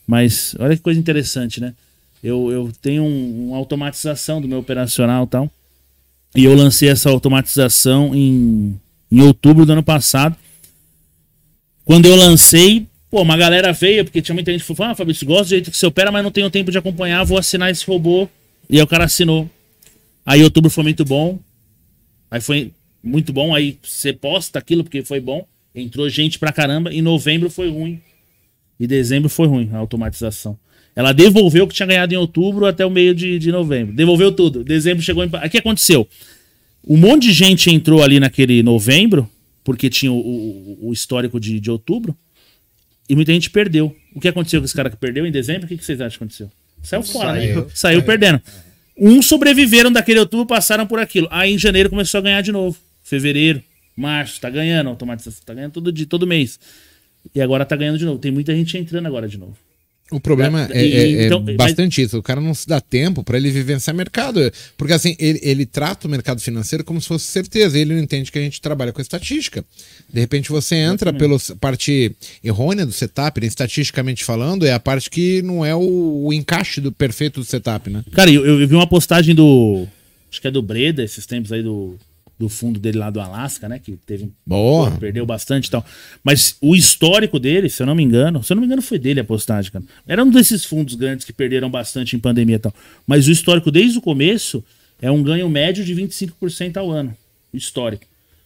Mas 0.07 0.55
olha 0.59 0.75
que 0.75 0.83
coisa 0.83 0.99
interessante, 0.99 1.59
né? 1.59 1.73
Eu, 2.23 2.51
eu 2.51 2.71
tenho 2.79 3.03
um- 3.03 3.47
uma 3.49 3.57
automatização 3.57 4.39
do 4.39 4.47
meu 4.47 4.59
operacional 4.59 5.23
e 5.23 5.27
tal. 5.27 5.51
E 6.35 6.43
eu 6.45 6.53
lancei 6.53 6.89
essa 6.89 7.09
automatização 7.09 8.13
em, 8.13 8.79
em 9.11 9.21
outubro 9.21 9.65
do 9.65 9.71
ano 9.71 9.81
passado. 9.83 10.35
Quando 11.85 12.07
eu 12.07 12.15
lancei, 12.15 12.87
pô, 13.09 13.21
uma 13.21 13.37
galera 13.37 13.71
veio, 13.71 14.03
porque 14.03 14.21
tinha 14.21 14.33
muita 14.33 14.51
gente 14.51 14.65
que 14.65 14.75
falou: 14.75 14.91
Ah, 14.91 14.95
Fabrício, 14.95 15.25
gosto 15.25 15.43
do 15.43 15.49
jeito 15.49 15.71
que 15.71 15.77
você 15.77 15.85
opera, 15.85 16.11
mas 16.11 16.23
não 16.23 16.31
tenho 16.31 16.49
tempo 16.49 16.71
de 16.71 16.77
acompanhar, 16.77 17.23
vou 17.23 17.37
assinar 17.37 17.69
esse 17.71 17.85
robô. 17.85 18.27
E 18.69 18.77
aí 18.77 18.81
o 18.81 18.87
cara 18.87 19.05
assinou. 19.05 19.49
Aí 20.25 20.43
outubro 20.43 20.71
foi 20.71 20.83
muito 20.83 21.05
bom. 21.05 21.39
Aí 22.31 22.41
foi 22.41 22.71
muito 23.03 23.31
bom. 23.31 23.53
Aí 23.53 23.77
você 23.83 24.11
posta 24.11 24.57
aquilo 24.57 24.83
porque 24.83 25.03
foi 25.03 25.19
bom. 25.19 25.45
Entrou 25.73 26.09
gente 26.09 26.39
pra 26.39 26.51
caramba. 26.51 26.91
E 26.91 27.01
novembro 27.01 27.49
foi 27.49 27.69
ruim. 27.69 28.01
E 28.79 28.87
dezembro 28.87 29.29
foi 29.29 29.47
ruim 29.47 29.69
a 29.71 29.77
automatização. 29.77 30.57
Ela 30.95 31.11
devolveu 31.13 31.65
o 31.65 31.67
que 31.67 31.75
tinha 31.75 31.85
ganhado 31.85 32.13
em 32.13 32.17
outubro 32.17 32.65
até 32.65 32.85
o 32.85 32.89
meio 32.89 33.13
de, 33.13 33.37
de 33.37 33.51
novembro. 33.51 33.93
Devolveu 33.93 34.31
tudo. 34.31 34.63
Dezembro 34.63 35.03
chegou 35.03 35.23
em. 35.23 35.27
O 35.27 35.49
que 35.49 35.59
aconteceu? 35.59 36.07
Um 36.87 36.97
monte 36.97 37.23
de 37.23 37.33
gente 37.33 37.69
entrou 37.69 38.01
ali 38.01 38.19
naquele 38.19 38.63
novembro, 38.63 39.29
porque 39.65 39.89
tinha 39.89 40.11
o, 40.13 40.15
o- 40.17 40.87
o 40.89 40.93
histórico 40.93 41.37
de, 41.41 41.59
de 41.59 41.69
outubro, 41.69 42.15
e 43.09 43.15
muita 43.15 43.33
gente 43.33 43.49
perdeu. 43.49 43.93
O 44.15 44.21
que 44.21 44.27
aconteceu 44.29 44.61
com 44.61 44.65
esse 44.65 44.73
cara 44.73 44.89
que 44.89 44.95
perdeu 44.95 45.25
em 45.25 45.31
dezembro? 45.31 45.65
O 45.65 45.67
que, 45.67 45.77
que 45.77 45.83
vocês 45.83 45.99
acham 45.99 46.11
que 46.17 46.23
aconteceu? 46.23 46.49
Saiu 46.81 47.03
fora, 47.03 47.33
né? 47.33 47.41
Saiu. 47.47 47.69
Saiu 47.73 48.03
perdendo. 48.03 48.41
Uns 48.97 49.25
sobreviveram 49.25 49.91
daquele 49.91 50.19
outubro, 50.19 50.45
passaram 50.45 50.87
por 50.87 50.99
aquilo. 50.99 51.27
Aí 51.29 51.53
em 51.53 51.57
janeiro 51.57 51.89
começou 51.89 52.19
a 52.19 52.21
ganhar 52.21 52.41
de 52.41 52.51
novo. 52.51 52.77
Fevereiro, 53.03 53.61
março, 53.95 54.39
tá 54.39 54.49
ganhando 54.49 54.89
automatização, 54.89 55.41
tá 55.45 55.53
ganhando 55.53 55.73
todo 55.73 55.91
dia, 55.91 56.05
todo 56.05 56.25
mês. 56.25 56.57
E 57.33 57.41
agora 57.41 57.65
tá 57.65 57.75
ganhando 57.75 57.97
de 57.97 58.05
novo. 58.05 58.17
Tem 58.19 58.31
muita 58.31 58.55
gente 58.55 58.77
entrando 58.77 59.05
agora 59.07 59.27
de 59.27 59.37
novo. 59.37 59.57
O 60.11 60.19
problema 60.19 60.69
é, 60.71 60.85
é- 60.85 60.97
é 61.23 61.25
então, 61.25 61.41
mas- 61.41 61.55
bastante 61.55 61.99
isso. 62.01 62.17
O 62.17 62.21
cara 62.23 62.39
não 62.39 62.53
se 62.53 62.67
dá 62.67 62.79
tempo 62.79 63.23
pra 63.23 63.37
ele 63.37 63.49
vivenciar 63.49 63.95
mercado. 63.95 64.39
Porque 64.77 64.93
assim, 64.93 65.15
ele, 65.17 65.39
ele 65.41 65.65
trata 65.65 66.07
o 66.07 66.11
mercado 66.11 66.39
financeiro 66.39 66.83
como 66.83 67.01
se 67.01 67.07
fosse 67.07 67.25
certeza. 67.25 67.77
Ele 67.79 67.95
não 67.95 68.01
entende 68.01 68.31
que 68.31 68.37
a 68.37 68.41
gente 68.41 68.61
trabalha 68.61 68.93
com 68.93 69.01
estatística. 69.01 69.65
De 70.13 70.19
repente 70.19 70.49
você 70.51 70.75
entra 70.75 71.11
pela 71.11 71.37
parte 71.59 72.15
errônea 72.43 72.85
do 72.85 72.91
setup, 72.91 73.41
né? 73.41 73.47
estatisticamente 73.47 74.23
falando, 74.23 74.65
é 74.65 74.73
a 74.73 74.79
parte 74.79 75.09
que 75.09 75.41
não 75.41 75.65
é 75.65 75.73
o, 75.75 76.25
o 76.27 76.31
encaixe 76.33 76.79
do 76.79 76.91
perfeito 76.91 77.39
do 77.39 77.45
setup, 77.45 77.89
né? 77.89 78.03
Cara, 78.11 78.29
eu, 78.31 78.45
eu 78.45 78.67
vi 78.67 78.75
uma 78.75 78.87
postagem 78.87 79.33
do. 79.33 79.87
Acho 80.31 80.39
que 80.39 80.47
é 80.47 80.51
do 80.51 80.61
Breda, 80.61 81.03
esses 81.03 81.25
tempos 81.25 81.51
aí 81.51 81.63
do, 81.63 81.97
do 82.37 82.49
fundo 82.49 82.79
dele 82.79 82.97
lá 82.97 83.09
do 83.09 83.19
Alasca, 83.19 83.69
né? 83.69 83.79
Que 83.79 83.93
teve. 84.05 84.31
Boa. 84.45 84.91
pô, 84.91 84.97
perdeu 84.97 85.25
bastante 85.25 85.67
e 85.67 85.71
tal. 85.71 85.85
Mas 86.23 86.57
o 86.61 86.75
histórico 86.75 87.39
dele, 87.39 87.69
se 87.69 87.81
eu 87.81 87.87
não 87.87 87.95
me 87.95 88.03
engano, 88.03 88.43
se 88.43 88.51
eu 88.51 88.55
não 88.55 88.61
me 88.61 88.67
engano, 88.67 88.81
foi 88.81 88.99
dele 88.99 89.19
a 89.19 89.23
postagem, 89.23 89.71
cara. 89.71 89.85
Era 90.07 90.23
um 90.23 90.29
desses 90.29 90.65
fundos 90.65 90.95
grandes 90.95 91.25
que 91.25 91.31
perderam 91.31 91.69
bastante 91.69 92.15
em 92.15 92.19
pandemia 92.19 92.55
e 92.55 92.59
tal. 92.59 92.73
Mas 93.07 93.27
o 93.27 93.31
histórico 93.31 93.71
desde 93.71 93.97
o 93.97 94.01
começo 94.01 94.63
é 95.01 95.09
um 95.09 95.23
ganho 95.23 95.49
médio 95.49 95.83
de 95.83 95.95
25% 95.95 96.77
ao 96.77 96.91
ano. 96.91 97.15
Histórico. 97.53 98.05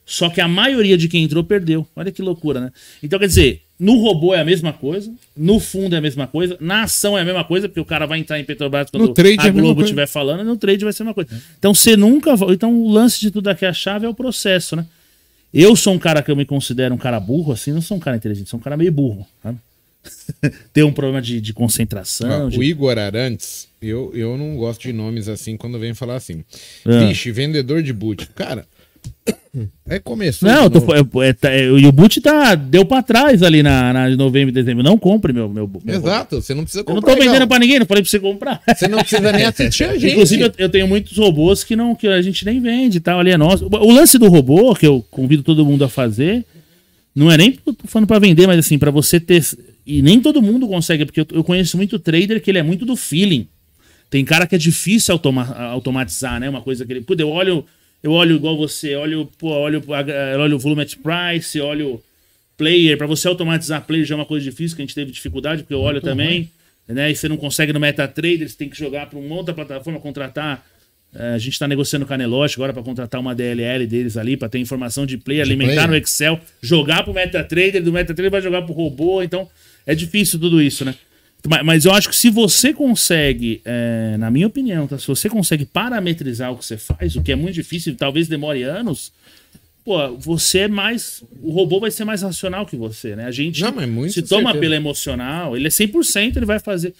Só 0.09 0.27
que 0.27 0.41
a 0.41 0.47
maioria 0.47 0.97
de 0.97 1.07
quem 1.07 1.23
entrou 1.23 1.43
perdeu. 1.43 1.87
Olha 1.95 2.11
que 2.11 2.19
loucura, 2.19 2.59
né? 2.59 2.71
Então, 3.03 3.19
quer 3.19 3.27
dizer, 3.27 3.61
no 3.79 3.97
robô 4.01 4.33
é 4.33 4.39
a 4.41 4.43
mesma 4.43 4.73
coisa, 4.73 5.13
no 5.37 5.59
fundo 5.59 5.93
é 5.93 5.99
a 5.99 6.01
mesma 6.01 6.25
coisa, 6.25 6.57
na 6.59 6.81
ação 6.81 7.15
é 7.15 7.21
a 7.21 7.23
mesma 7.23 7.43
coisa, 7.43 7.69
porque 7.69 7.79
o 7.79 7.85
cara 7.85 8.07
vai 8.07 8.17
entrar 8.17 8.39
em 8.39 8.43
Petrobras 8.43 8.89
quando 8.89 9.03
é 9.03 9.05
a 9.05 9.41
a 9.41 9.43
mesma 9.45 9.61
Globo 9.61 9.81
estiver 9.83 10.07
falando, 10.07 10.43
no 10.43 10.57
trade 10.57 10.83
vai 10.83 10.91
ser 10.91 11.03
uma 11.03 11.13
coisa. 11.13 11.29
Então 11.59 11.75
você 11.75 11.95
nunca. 11.95 12.31
Então 12.49 12.73
o 12.81 12.89
lance 12.91 13.19
de 13.19 13.29
tudo 13.29 13.49
aqui, 13.49 13.67
a 13.67 13.71
chave 13.71 14.07
é 14.07 14.09
o 14.09 14.13
processo, 14.15 14.75
né? 14.75 14.83
Eu 15.53 15.75
sou 15.75 15.93
um 15.93 15.99
cara 15.99 16.23
que 16.23 16.31
eu 16.31 16.35
me 16.35 16.43
considero 16.45 16.95
um 16.95 16.97
cara 16.97 17.19
burro, 17.19 17.53
assim, 17.53 17.71
não 17.71 17.81
sou 17.81 17.97
um 17.97 17.99
cara 17.99 18.17
inteligente, 18.17 18.49
sou 18.49 18.59
um 18.59 18.63
cara 18.63 18.75
meio 18.75 18.91
burro, 18.91 19.27
sabe? 19.43 19.59
Tem 20.73 20.83
um 20.83 20.91
problema 20.91 21.21
de, 21.21 21.39
de 21.39 21.53
concentração. 21.53 22.47
Ó, 22.47 22.49
de- 22.49 22.57
O 22.57 22.63
Igor 22.63 22.97
Arantes, 22.97 23.67
eu, 23.79 24.11
eu 24.15 24.37
não 24.39 24.55
gosto 24.57 24.81
de 24.81 24.91
nomes 24.93 25.27
assim 25.27 25.55
quando 25.55 25.77
vem 25.77 25.93
falar 25.93 26.15
assim. 26.15 26.43
Ah. 26.83 26.99
Vixe, 27.07 27.31
vendedor 27.31 27.83
de 27.83 27.93
boot. 27.93 28.27
Cara, 28.35 28.65
é 29.87 29.99
começo. 29.99 30.45
Não, 30.45 30.63
eu 30.65 30.69
tô, 30.69 30.79
é, 30.93 31.27
é, 31.29 31.33
tá- 31.33 31.51
é, 31.51 31.65
e 31.65 31.85
o 31.85 31.91
boot 31.91 32.21
tá, 32.21 32.53
deu 32.55 32.85
pra 32.85 33.01
trás 33.01 33.41
ali 33.41 33.63
na, 33.63 33.91
na 33.91 34.09
novembro 34.15 34.49
e 34.49 34.53
dezembro. 34.53 34.83
Não 34.83 34.97
compre 34.97 35.33
meu. 35.33 35.49
meu, 35.49 35.69
meu 35.83 35.95
Exato, 35.95 36.41
você 36.41 36.53
não 36.53 36.63
precisa 36.63 36.81
Eu 36.81 36.85
comprar. 36.85 37.01
não 37.01 37.15
tô 37.15 37.19
vendendo 37.21 37.35
igual. 37.35 37.47
pra 37.47 37.59
ninguém, 37.59 37.79
não 37.79 37.85
falei 37.85 38.03
pra 38.03 38.09
você 38.09 38.19
comprar. 38.19 38.61
Você 38.75 38.87
não 38.87 38.99
precisa 38.99 39.31
nem 39.31 39.45
assistir 39.45 39.83
a 39.85 39.93
gente. 39.97 40.11
Inclusive, 40.13 40.43
eu, 40.43 40.53
eu 40.57 40.69
tenho 40.69 40.87
muitos 40.87 41.17
robôs 41.17 41.63
que, 41.63 41.75
não, 41.75 41.95
que 41.95 42.07
a 42.07 42.21
gente 42.21 42.45
nem 42.45 42.61
vende 42.61 42.99
tal, 42.99 43.19
ali 43.19 43.31
é 43.31 43.37
nosso. 43.37 43.65
O, 43.65 43.69
o 43.87 43.91
lance 43.91 44.17
do 44.19 44.27
robô, 44.27 44.75
que 44.75 44.85
eu 44.85 45.03
convido 45.09 45.41
todo 45.41 45.65
mundo 45.65 45.83
a 45.83 45.89
fazer, 45.89 46.45
não 47.15 47.31
é 47.31 47.37
nem 47.37 47.51
tô 47.51 47.75
falando 47.85 48.07
pra 48.07 48.19
vender, 48.19 48.45
mas 48.45 48.59
assim, 48.59 48.77
pra 48.77 48.91
você 48.91 49.19
ter. 49.19 49.43
E 49.85 50.03
nem 50.03 50.21
todo 50.21 50.41
mundo 50.41 50.67
consegue, 50.67 51.05
porque 51.05 51.21
eu, 51.21 51.27
eu 51.31 51.43
conheço 51.43 51.75
muito 51.75 51.97
trader 51.97 52.39
que 52.41 52.51
ele 52.51 52.59
é 52.59 52.63
muito 52.63 52.85
do 52.85 52.95
feeling. 52.95 53.47
Tem 54.11 54.23
cara 54.23 54.45
que 54.45 54.53
é 54.53 54.57
difícil 54.57 55.11
automa- 55.13 55.55
automatizar, 55.71 56.39
né? 56.39 56.47
Uma 56.49 56.61
coisa 56.61 56.85
que 56.85 56.93
ele. 56.93 57.01
Pô, 57.01 57.15
eu 57.17 57.29
olho, 57.29 57.65
eu 58.01 58.11
olho 58.11 58.35
igual 58.35 58.57
você, 58.57 58.95
olho, 58.95 59.29
pô, 59.37 59.49
olho, 59.49 59.83
olho 60.39 60.55
o 60.55 60.59
volume 60.59 60.81
at 60.83 60.95
price, 60.95 61.59
olho 61.59 62.01
player. 62.57 62.97
Pra 62.97 63.07
você 63.07 63.27
automatizar 63.27 63.85
player 63.85 64.05
já 64.05 64.15
é 64.15 64.17
uma 64.17 64.25
coisa 64.25 64.43
difícil, 64.43 64.75
que 64.75 64.81
a 64.81 64.85
gente 64.85 64.95
teve 64.95 65.11
dificuldade, 65.11 65.63
porque 65.63 65.73
eu 65.73 65.81
olho 65.81 66.01
também. 66.01 66.49
Né? 66.87 67.11
E 67.11 67.15
você 67.15 67.27
não 67.29 67.37
consegue 67.37 67.71
no 67.71 67.79
MetaTrader, 67.79 68.49
você 68.49 68.57
tem 68.57 68.69
que 68.69 68.77
jogar 68.77 69.07
para 69.07 69.19
uma 69.19 69.35
outra 69.35 69.53
plataforma, 69.53 69.99
contratar. 69.99 70.65
eh, 71.13 71.33
a 71.35 71.37
gente 71.37 71.53
está 71.53 71.67
negociando 71.67 72.05
com 72.05 72.13
a 72.13 72.17
Nelote 72.17 72.55
agora 72.55 72.73
para 72.73 72.81
contratar 72.83 73.19
uma 73.21 73.33
DLL 73.35 73.85
deles 73.87 74.17
ali, 74.17 74.35
para 74.37 74.49
ter 74.49 74.59
informação 74.59 75.05
de 75.05 75.17
player, 75.17 75.43
De 75.45 75.51
alimentar 75.51 75.73
player. 75.73 75.89
no 75.89 75.95
Excel, 75.95 76.39
jogar 76.61 77.03
pro 77.03 77.13
MetaTrader, 77.13 77.83
do 77.83 77.91
MetaTrader 77.91 78.31
vai 78.31 78.41
jogar 78.41 78.61
pro 78.63 78.73
robô. 78.73 79.21
Então, 79.21 79.47
é 79.85 79.93
difícil 79.95 80.39
tudo 80.39 80.61
isso, 80.61 80.83
né? 80.85 80.95
Ma- 81.47 81.63
Mas 81.63 81.85
eu 81.85 81.91
acho 81.93 82.09
que 82.09 82.15
se 82.15 82.29
você 82.29 82.73
consegue, 82.73 83.61
eh, 83.63 84.15
na 84.19 84.29
minha 84.29 84.47
opinião, 84.47 84.87
tá? 84.87 84.97
se 84.97 85.07
você 85.07 85.29
consegue 85.29 85.65
parametrizar 85.65 86.51
o 86.51 86.57
que 86.57 86.65
você 86.65 86.77
faz, 86.77 87.15
o 87.15 87.21
que 87.23 87.31
é 87.31 87.35
muito 87.35 87.55
difícil, 87.55 87.95
talvez 87.95 88.27
demore 88.27 88.63
anos, 88.63 89.11
pô, 89.85 90.15
você 90.17 90.59
é 90.59 90.67
mais. 90.67 91.23
O 91.41 91.51
robô 91.51 91.79
vai 91.79 91.91
ser 91.91 92.03
mais 92.03 92.21
racional 92.21 92.65
que 92.65 92.75
você, 92.75 93.15
né? 93.15 93.25
A 93.25 93.31
gente 93.31 93.61
Não, 93.61 93.71
mas 93.71 93.89
muito 93.89 94.13
se 94.13 94.21
toma 94.21 94.51
certeza. 94.51 94.59
pelo 94.59 94.73
emocional, 94.75 95.55
ele 95.55 95.67
é 95.67 95.69
100%, 95.69 96.37
ele 96.37 96.45
vai 96.45 96.59
fazer. 96.59 96.93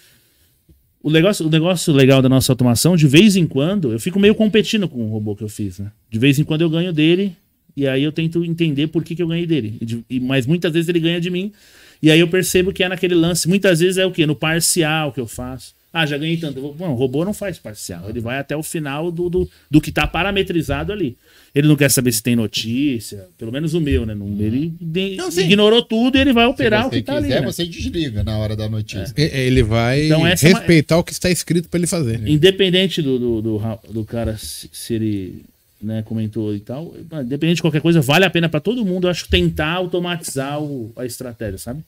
O 1.02 1.10
negócio, 1.10 1.46
o 1.46 1.50
negócio 1.50 1.94
legal 1.94 2.22
da 2.22 2.28
nossa 2.28 2.52
automação, 2.52 2.96
de 2.98 3.08
vez 3.08 3.36
em 3.38 3.48
quando, 3.48 3.92
eu 3.94 4.00
fico 4.00 4.20
meio 4.20 4.36
competindo 4.36 4.88
com 4.88 5.06
o 5.06 5.10
robô 5.10 5.34
que 5.36 5.44
eu 5.44 5.48
fiz, 5.50 5.80
né? 5.80 5.92
De 6.10 6.20
vez 6.20 6.38
em 6.40 6.44
quando 6.44 6.62
eu 6.62 6.70
ganho 6.70 6.92
dele, 6.92 7.36
e 7.76 7.88
aí 7.88 8.04
eu 8.04 8.12
tento 8.12 8.44
entender 8.44 8.88
por 8.88 9.02
que, 9.04 9.16
que 9.16 9.24
eu 9.24 9.28
ganhei 9.28 9.46
dele. 9.46 9.78
E 9.80 9.86
de- 9.86 10.06
e- 10.10 10.20
mas 10.20 10.46
muitas 10.46 10.74
vezes 10.74 10.90
ele 10.90 11.00
ganha 11.00 11.22
de 11.22 11.30
mim, 11.30 11.54
e 12.02 12.10
aí 12.12 12.20
eu 12.20 12.28
percebo 12.28 12.72
que 12.74 12.84
é 12.84 12.90
naquele 12.90 13.16
lance. 13.16 13.48
Muitas 13.48 13.80
vezes 13.80 13.98
é 13.98 14.06
o 14.06 14.12
quê? 14.12 14.26
No 14.26 14.36
parcial 14.36 15.12
que 15.12 15.20
eu 15.20 15.28
faço. 15.28 15.78
Ah, 15.92 16.06
já 16.06 16.20
ganhei 16.20 16.38
tanto. 16.38 16.62
Bom, 16.62 16.90
o 16.92 16.94
robô 16.94 17.26
não 17.26 17.34
faz 17.34 17.58
parcial. 17.58 18.08
Ele 18.08 18.20
vai 18.20 18.38
até 18.38 18.56
o 18.56 18.62
final 18.62 19.12
do, 19.12 19.28
do, 19.28 19.50
do 19.72 19.82
que 19.82 19.92
tá 19.92 20.06
parametrizado 20.06 20.94
ali. 20.94 21.18
Ele 21.54 21.68
não 21.68 21.76
quer 21.76 21.90
saber 21.90 22.12
se 22.12 22.22
tem 22.22 22.36
notícia, 22.36 23.26
pelo 23.40 23.52
menos 23.52 23.74
o 23.74 23.82
meu, 23.82 24.06
né? 24.06 24.14
Não, 24.14 24.28
ele 24.40 24.72
de- 24.80 25.16
Não, 25.16 25.30
ignorou 25.30 25.82
tudo 25.82 26.16
e 26.16 26.22
ele 26.22 26.32
vai 26.32 26.46
operar 26.46 26.86
o 26.86 26.92
que 26.92 27.02
tá 27.02 27.16
ali. 27.18 27.30
né? 27.30 27.42
você 27.42 27.66
desliga 27.66 28.24
na 28.24 28.38
hora 28.38 28.56
da 28.56 28.70
notícia. 28.70 29.12
E- 29.18 29.32
Ele 29.48 29.64
vai 29.64 30.06
Então 30.06 30.20
é 30.28 30.36
uma- 30.36 30.36
respeitar 30.36 30.96
o 31.00 31.04
que 31.04 31.12
está 31.12 31.28
escrito 31.32 31.68
para 31.68 31.80
ele 31.80 31.88
fazer. 31.88 32.22
Independente 32.30 33.02
do, 33.02 33.18
do, 33.18 33.42
do, 33.42 33.62
do 33.92 34.06
cara 34.06 34.38
se 34.38 34.70
se 34.72 34.94
ele 34.94 35.42
né, 35.82 36.04
comentou 36.04 36.54
e 36.56 36.60
tal, 36.60 36.94
independente 37.24 37.56
de 37.58 37.62
qualquer 37.62 37.82
coisa, 37.82 38.02
vale 38.02 38.26
a 38.26 38.30
pena 38.30 38.50
pra 38.50 38.60
todo 38.60 38.86
mundo, 38.86 39.08
eu 39.08 39.12
acho, 39.12 39.30
tentar 39.30 39.72
automatizar 39.74 40.62
o- 40.62 40.92
a 40.96 41.06
estratégia, 41.06 41.58
sabe? 41.58 41.84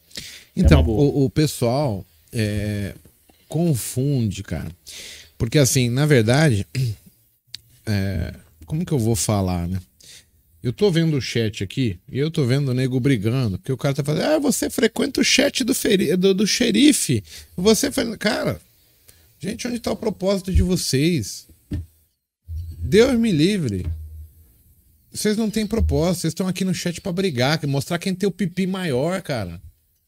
Então, 0.56 0.78
uma 0.80 0.84
boa. 0.84 1.02
o, 1.04 1.26
o 1.26 1.30
pessoal 1.30 2.06
é, 2.32 2.94
confunde, 3.48 4.44
cara. 4.44 4.70
Porque, 5.38 5.58
assim, 5.58 5.90
na 5.90 6.06
verdade, 6.06 6.66
é, 7.86 8.34
como 8.66 8.86
que 8.86 8.92
eu 8.92 9.00
vou 9.00 9.16
falar, 9.16 9.68
né? 9.68 9.80
Eu 10.64 10.72
tô 10.72 10.92
vendo 10.92 11.18
o 11.18 11.22
chat 11.22 11.64
aqui 11.64 11.98
e 12.12 12.20
eu 12.20 12.30
tô 12.30 12.46
vendo 12.46 12.70
o 12.70 12.74
nego 12.74 13.00
brigando, 13.00 13.58
porque 13.58 13.72
o 13.72 13.78
cara 13.78 13.96
tá 13.96 14.04
falando, 14.04 14.22
ah, 14.24 14.38
você 14.40 14.70
frequenta 14.70 15.20
o 15.20 15.24
chat 15.24 15.64
do, 15.64 15.74
feri- 15.74 16.16
do, 16.16 16.36
do 16.36 16.46
xerife. 16.46 17.24
Você. 17.58 17.90
Cara, 18.20 18.62
gente, 19.40 19.68
onde 19.68 19.80
tá 19.80 19.92
o 19.92 19.96
propósito 19.96 20.54
de 20.54 20.62
vocês? 20.62 21.48
Deus 22.82 23.18
me 23.18 23.32
livre. 23.32 23.86
Vocês 25.14 25.38
não 25.38 25.50
têm 25.50 25.68
propósito, 25.68 26.22
vocês 26.22 26.32
estão 26.32 26.48
aqui 26.48 26.64
no 26.64 26.74
chat 26.74 27.02
pra 27.02 27.12
brigar, 27.12 27.66
mostrar 27.68 28.00
quem 28.00 28.16
tem 28.16 28.28
o 28.28 28.32
pipi 28.32 28.66
maior, 28.66 29.22
cara. 29.22 29.62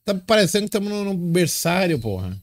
Tá 0.05 0.15
parecendo 0.15 0.63
que 0.63 0.69
estamos 0.69 0.89
no, 0.89 1.05
no 1.05 1.13
berçário, 1.13 1.99
porra. 1.99 2.37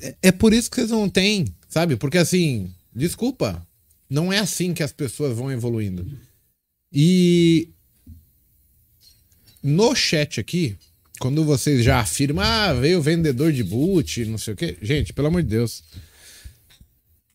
É, 0.00 0.16
é 0.22 0.32
por 0.32 0.52
isso 0.52 0.70
que 0.70 0.76
vocês 0.76 0.90
não 0.90 1.08
têm, 1.08 1.46
sabe? 1.68 1.96
Porque 1.96 2.18
assim, 2.18 2.72
desculpa, 2.94 3.64
não 4.08 4.32
é 4.32 4.38
assim 4.38 4.74
que 4.74 4.82
as 4.82 4.92
pessoas 4.92 5.36
vão 5.36 5.50
evoluindo. 5.50 6.06
E 6.92 7.68
no 9.62 9.94
chat 9.94 10.40
aqui, 10.40 10.76
quando 11.20 11.44
vocês 11.44 11.84
já 11.84 12.00
afirmam, 12.00 12.44
ah, 12.44 12.72
veio 12.72 13.02
vendedor 13.02 13.52
de 13.52 13.62
boot, 13.62 14.24
não 14.24 14.38
sei 14.38 14.54
o 14.54 14.56
quê. 14.56 14.76
Gente, 14.82 15.12
pelo 15.12 15.28
amor 15.28 15.42
de 15.42 15.48
Deus. 15.50 15.84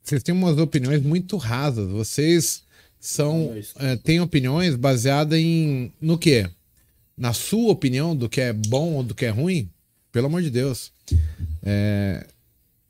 Vocês 0.06 0.22
têm 0.22 0.36
umas 0.36 0.60
opiniões 0.60 1.02
muito 1.02 1.36
rasas. 1.36 1.90
Vocês 1.90 2.62
são 3.00 3.52
é, 3.80 3.96
têm 3.96 4.20
opiniões 4.20 4.76
baseadas 4.76 5.40
em 5.40 5.92
no 6.00 6.16
quê? 6.16 6.48
Na 7.18 7.34
sua 7.34 7.72
opinião 7.72 8.16
do 8.16 8.30
que 8.30 8.40
é 8.40 8.54
bom 8.54 8.94
ou 8.94 9.04
do 9.04 9.16
que 9.16 9.26
é 9.26 9.30
ruim? 9.30 9.68
Pelo 10.12 10.28
amor 10.28 10.44
de 10.44 10.52
Deus. 10.52 10.92
É, 11.64 12.28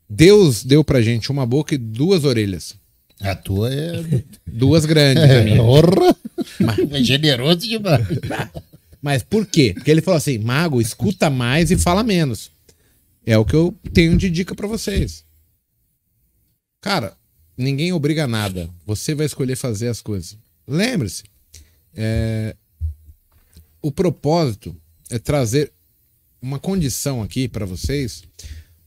Deus 0.08 0.62
deu 0.62 0.84
pra 0.84 1.00
gente 1.00 1.30
uma 1.30 1.46
boca 1.46 1.74
e 1.74 1.78
duas 1.78 2.24
orelhas. 2.24 2.74
A 3.20 3.34
tua 3.34 3.72
é. 3.72 4.04
Duas 4.46 4.84
grandes. 4.84 5.24
é 5.24 5.44
né? 5.44 5.60
honra. 5.60 6.14
É 6.92 7.02
generoso 7.02 7.60
demais. 7.60 8.06
Mas 9.00 9.22
por 9.22 9.46
quê? 9.46 9.72
Porque 9.74 9.90
ele 9.90 10.02
falou 10.02 10.18
assim: 10.18 10.36
mago, 10.36 10.82
escuta 10.82 11.30
mais 11.30 11.70
e 11.70 11.78
fala 11.78 12.02
menos. 12.02 12.50
É 13.24 13.38
o 13.38 13.44
que 13.44 13.54
eu 13.54 13.74
tenho 13.92 14.16
de 14.18 14.28
dica 14.28 14.54
pra 14.54 14.68
vocês. 14.68 15.25
Cara, 16.80 17.16
ninguém 17.56 17.92
obriga 17.92 18.26
nada. 18.26 18.70
Você 18.84 19.14
vai 19.14 19.26
escolher 19.26 19.56
fazer 19.56 19.88
as 19.88 20.00
coisas. 20.00 20.36
Lembre-se, 20.66 21.24
é, 21.94 22.56
o 23.82 23.90
propósito 23.90 24.76
é 25.10 25.18
trazer 25.18 25.72
uma 26.40 26.58
condição 26.58 27.22
aqui 27.22 27.48
pra 27.48 27.64
vocês 27.64 28.22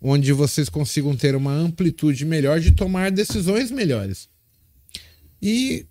onde 0.01 0.31
vocês 0.31 0.69
consigam 0.69 1.15
ter 1.15 1.35
uma 1.35 1.51
amplitude 1.51 2.25
melhor 2.25 2.59
de 2.59 2.71
tomar 2.71 3.11
decisões 3.11 3.69
melhores. 3.69 4.29
E, 5.41 5.85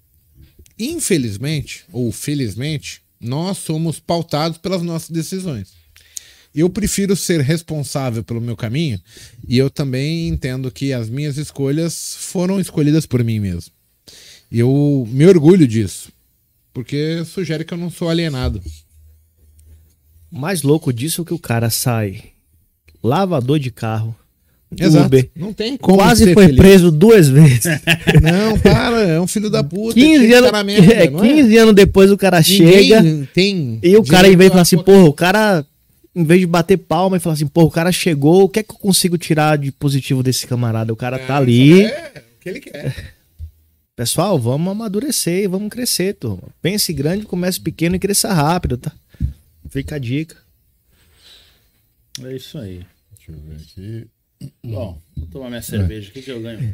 infelizmente, 0.79 1.85
ou 1.93 2.11
felizmente, 2.11 3.03
nós 3.21 3.59
somos 3.59 3.99
pautados 4.01 4.59
pelas 4.59 4.83
nossas 4.83 5.11
decisões. 5.11 5.73
Eu 6.59 6.69
prefiro 6.69 7.15
ser 7.15 7.41
responsável 7.41 8.25
pelo 8.25 8.41
meu 8.41 8.57
caminho 8.57 9.01
e 9.47 9.57
eu 9.57 9.71
também 9.71 10.27
entendo 10.29 10.71
que 10.71 10.93
as 10.93 11.09
minhas 11.09 11.37
escolhas 11.37 12.17
foram 12.19 12.59
escolhidas 12.59 13.07
por 13.07 13.23
mim 13.23 13.39
mesmo. 13.39 13.73
E 14.51 14.59
eu 14.59 15.07
me 15.11 15.27
orgulho 15.27 15.69
disso, 15.69 16.11
porque 16.73 17.23
sugere 17.25 17.65
que 17.65 17.73
eu 17.73 17.79
não 17.79 17.91
sou 17.91 18.09
alienado. 18.09 18.61
Mais 20.31 20.63
louco 20.63 20.93
disso 20.93 21.23
é 21.23 21.25
que 21.25 21.35
o 21.35 21.39
cara 21.39 21.71
sai 21.71 22.25
lavador 23.03 23.59
de 23.59 23.71
carro, 23.71 24.17
Exato. 24.77 25.07
Uber, 25.07 25.31
Não 25.35 25.53
tem 25.53 25.77
como 25.77 25.97
quase 25.97 26.35
foi 26.35 26.47
feliz. 26.47 26.59
preso 26.59 26.91
duas 26.91 27.29
vezes. 27.29 27.65
Não, 28.21 28.59
para, 28.59 29.01
é 29.03 29.21
um 29.21 29.27
filho 29.27 29.49
da 29.49 29.65
puta. 29.65 29.95
15 29.95 30.19
tem 30.19 30.35
anos, 30.35 30.51
é, 30.51 31.11
não 31.11 31.25
é? 31.25 31.35
15 31.35 31.57
anos 31.57 31.75
depois 31.75 32.11
o 32.11 32.19
cara 32.19 32.43
chega 32.43 33.01
Ninguém 33.01 33.29
tem 33.33 33.79
e 33.83 33.97
o 33.97 34.05
cara, 34.05 34.29
falar 34.51 34.63
assim, 34.63 34.77
porra, 34.77 35.05
o 35.05 35.13
cara, 35.13 35.65
em 36.19 36.25
vez 36.25 36.41
de 36.41 36.47
bater 36.47 36.77
palma 36.77 37.17
e 37.17 37.21
falar 37.21 37.35
assim, 37.35 37.47
porra, 37.47 37.67
o 37.67 37.71
cara 37.71 37.93
chegou, 37.93 38.45
o 38.45 38.49
que 38.49 38.59
é 38.59 38.63
que 38.63 38.73
eu 38.73 38.77
consigo 38.79 39.17
tirar 39.17 39.57
de 39.57 39.71
positivo 39.71 40.23
desse 40.23 40.47
camarada? 40.47 40.93
O 40.93 40.97
cara 40.97 41.17
a- 41.17 41.21
tá 41.27 41.37
ali. 41.37 41.85
É, 41.85 42.25
o 42.37 42.41
que 42.41 42.49
ele 42.49 42.61
quer. 42.61 43.15
Pessoal, 43.95 44.39
vamos 44.39 44.71
amadurecer 44.71 45.45
e 45.45 45.49
vamos 45.49 45.69
crescer, 45.71 46.15
turma. 46.15 46.49
Pense 46.63 46.93
grande, 46.93 47.25
comece 47.27 47.61
pequeno 47.61 47.97
e 47.97 47.99
cresça 47.99 48.33
rápido, 48.33 48.77
tá? 48.79 48.93
Fica 49.71 49.97
a 49.97 49.99
dica. 49.99 50.37
É 52.25 52.35
isso 52.37 52.59
aí. 52.59 52.85
Deixa 53.17 53.33
eu 53.33 53.39
ver 53.39 53.57
aqui. 53.57 54.07
Bom, 54.65 54.97
vou 55.17 55.27
tomar 55.27 55.49
minha 55.49 55.63
cerveja. 55.63 56.11
O 56.11 56.13
que, 56.13 56.23
que 56.23 56.31
eu 56.31 56.41
ganho? 56.41 56.73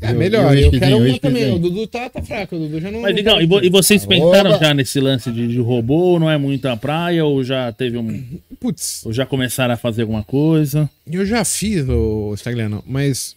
É 0.00 0.10
Eu- 0.10 0.14
melhor, 0.14 0.44
eu 0.44 0.48
eu, 0.48 0.54
esquisinho, 0.66 0.80
quero 0.80 0.92
eu 1.06 1.10
uma 1.10 1.18
também. 1.18 1.52
O 1.54 1.58
Dudu 1.58 1.86
tá, 1.86 2.10
tá 2.10 2.22
fraco, 2.22 2.56
o 2.56 2.58
Dudu 2.58 2.80
já 2.80 2.90
não. 2.90 3.00
Mas, 3.00 3.14
Digão, 3.16 3.40
e, 3.40 3.46
vo- 3.46 3.62
e 3.64 3.70
vocês 3.70 4.04
Oba! 4.04 4.14
pensaram 4.14 4.58
já 4.58 4.74
nesse 4.74 5.00
lance 5.00 5.30
de, 5.32 5.48
de 5.48 5.58
robô? 5.58 5.94
ou 6.12 6.20
Não 6.20 6.30
é 6.30 6.36
muito 6.36 6.66
a 6.66 6.76
praia? 6.76 7.24
Ou 7.24 7.42
já 7.42 7.72
teve 7.72 7.96
um. 7.96 8.24
Putz, 8.60 9.06
Ou 9.06 9.12
já 9.12 9.24
começaram 9.24 9.72
a 9.72 9.76
fazer 9.76 10.02
alguma 10.02 10.22
coisa? 10.22 10.88
eu 11.10 11.24
já 11.24 11.44
fiz, 11.44 11.88
o 11.88 12.34
Stagliano, 12.36 12.84
mas 12.86 13.34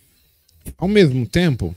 ao 0.77 0.87
mesmo 0.87 1.25
tempo. 1.25 1.73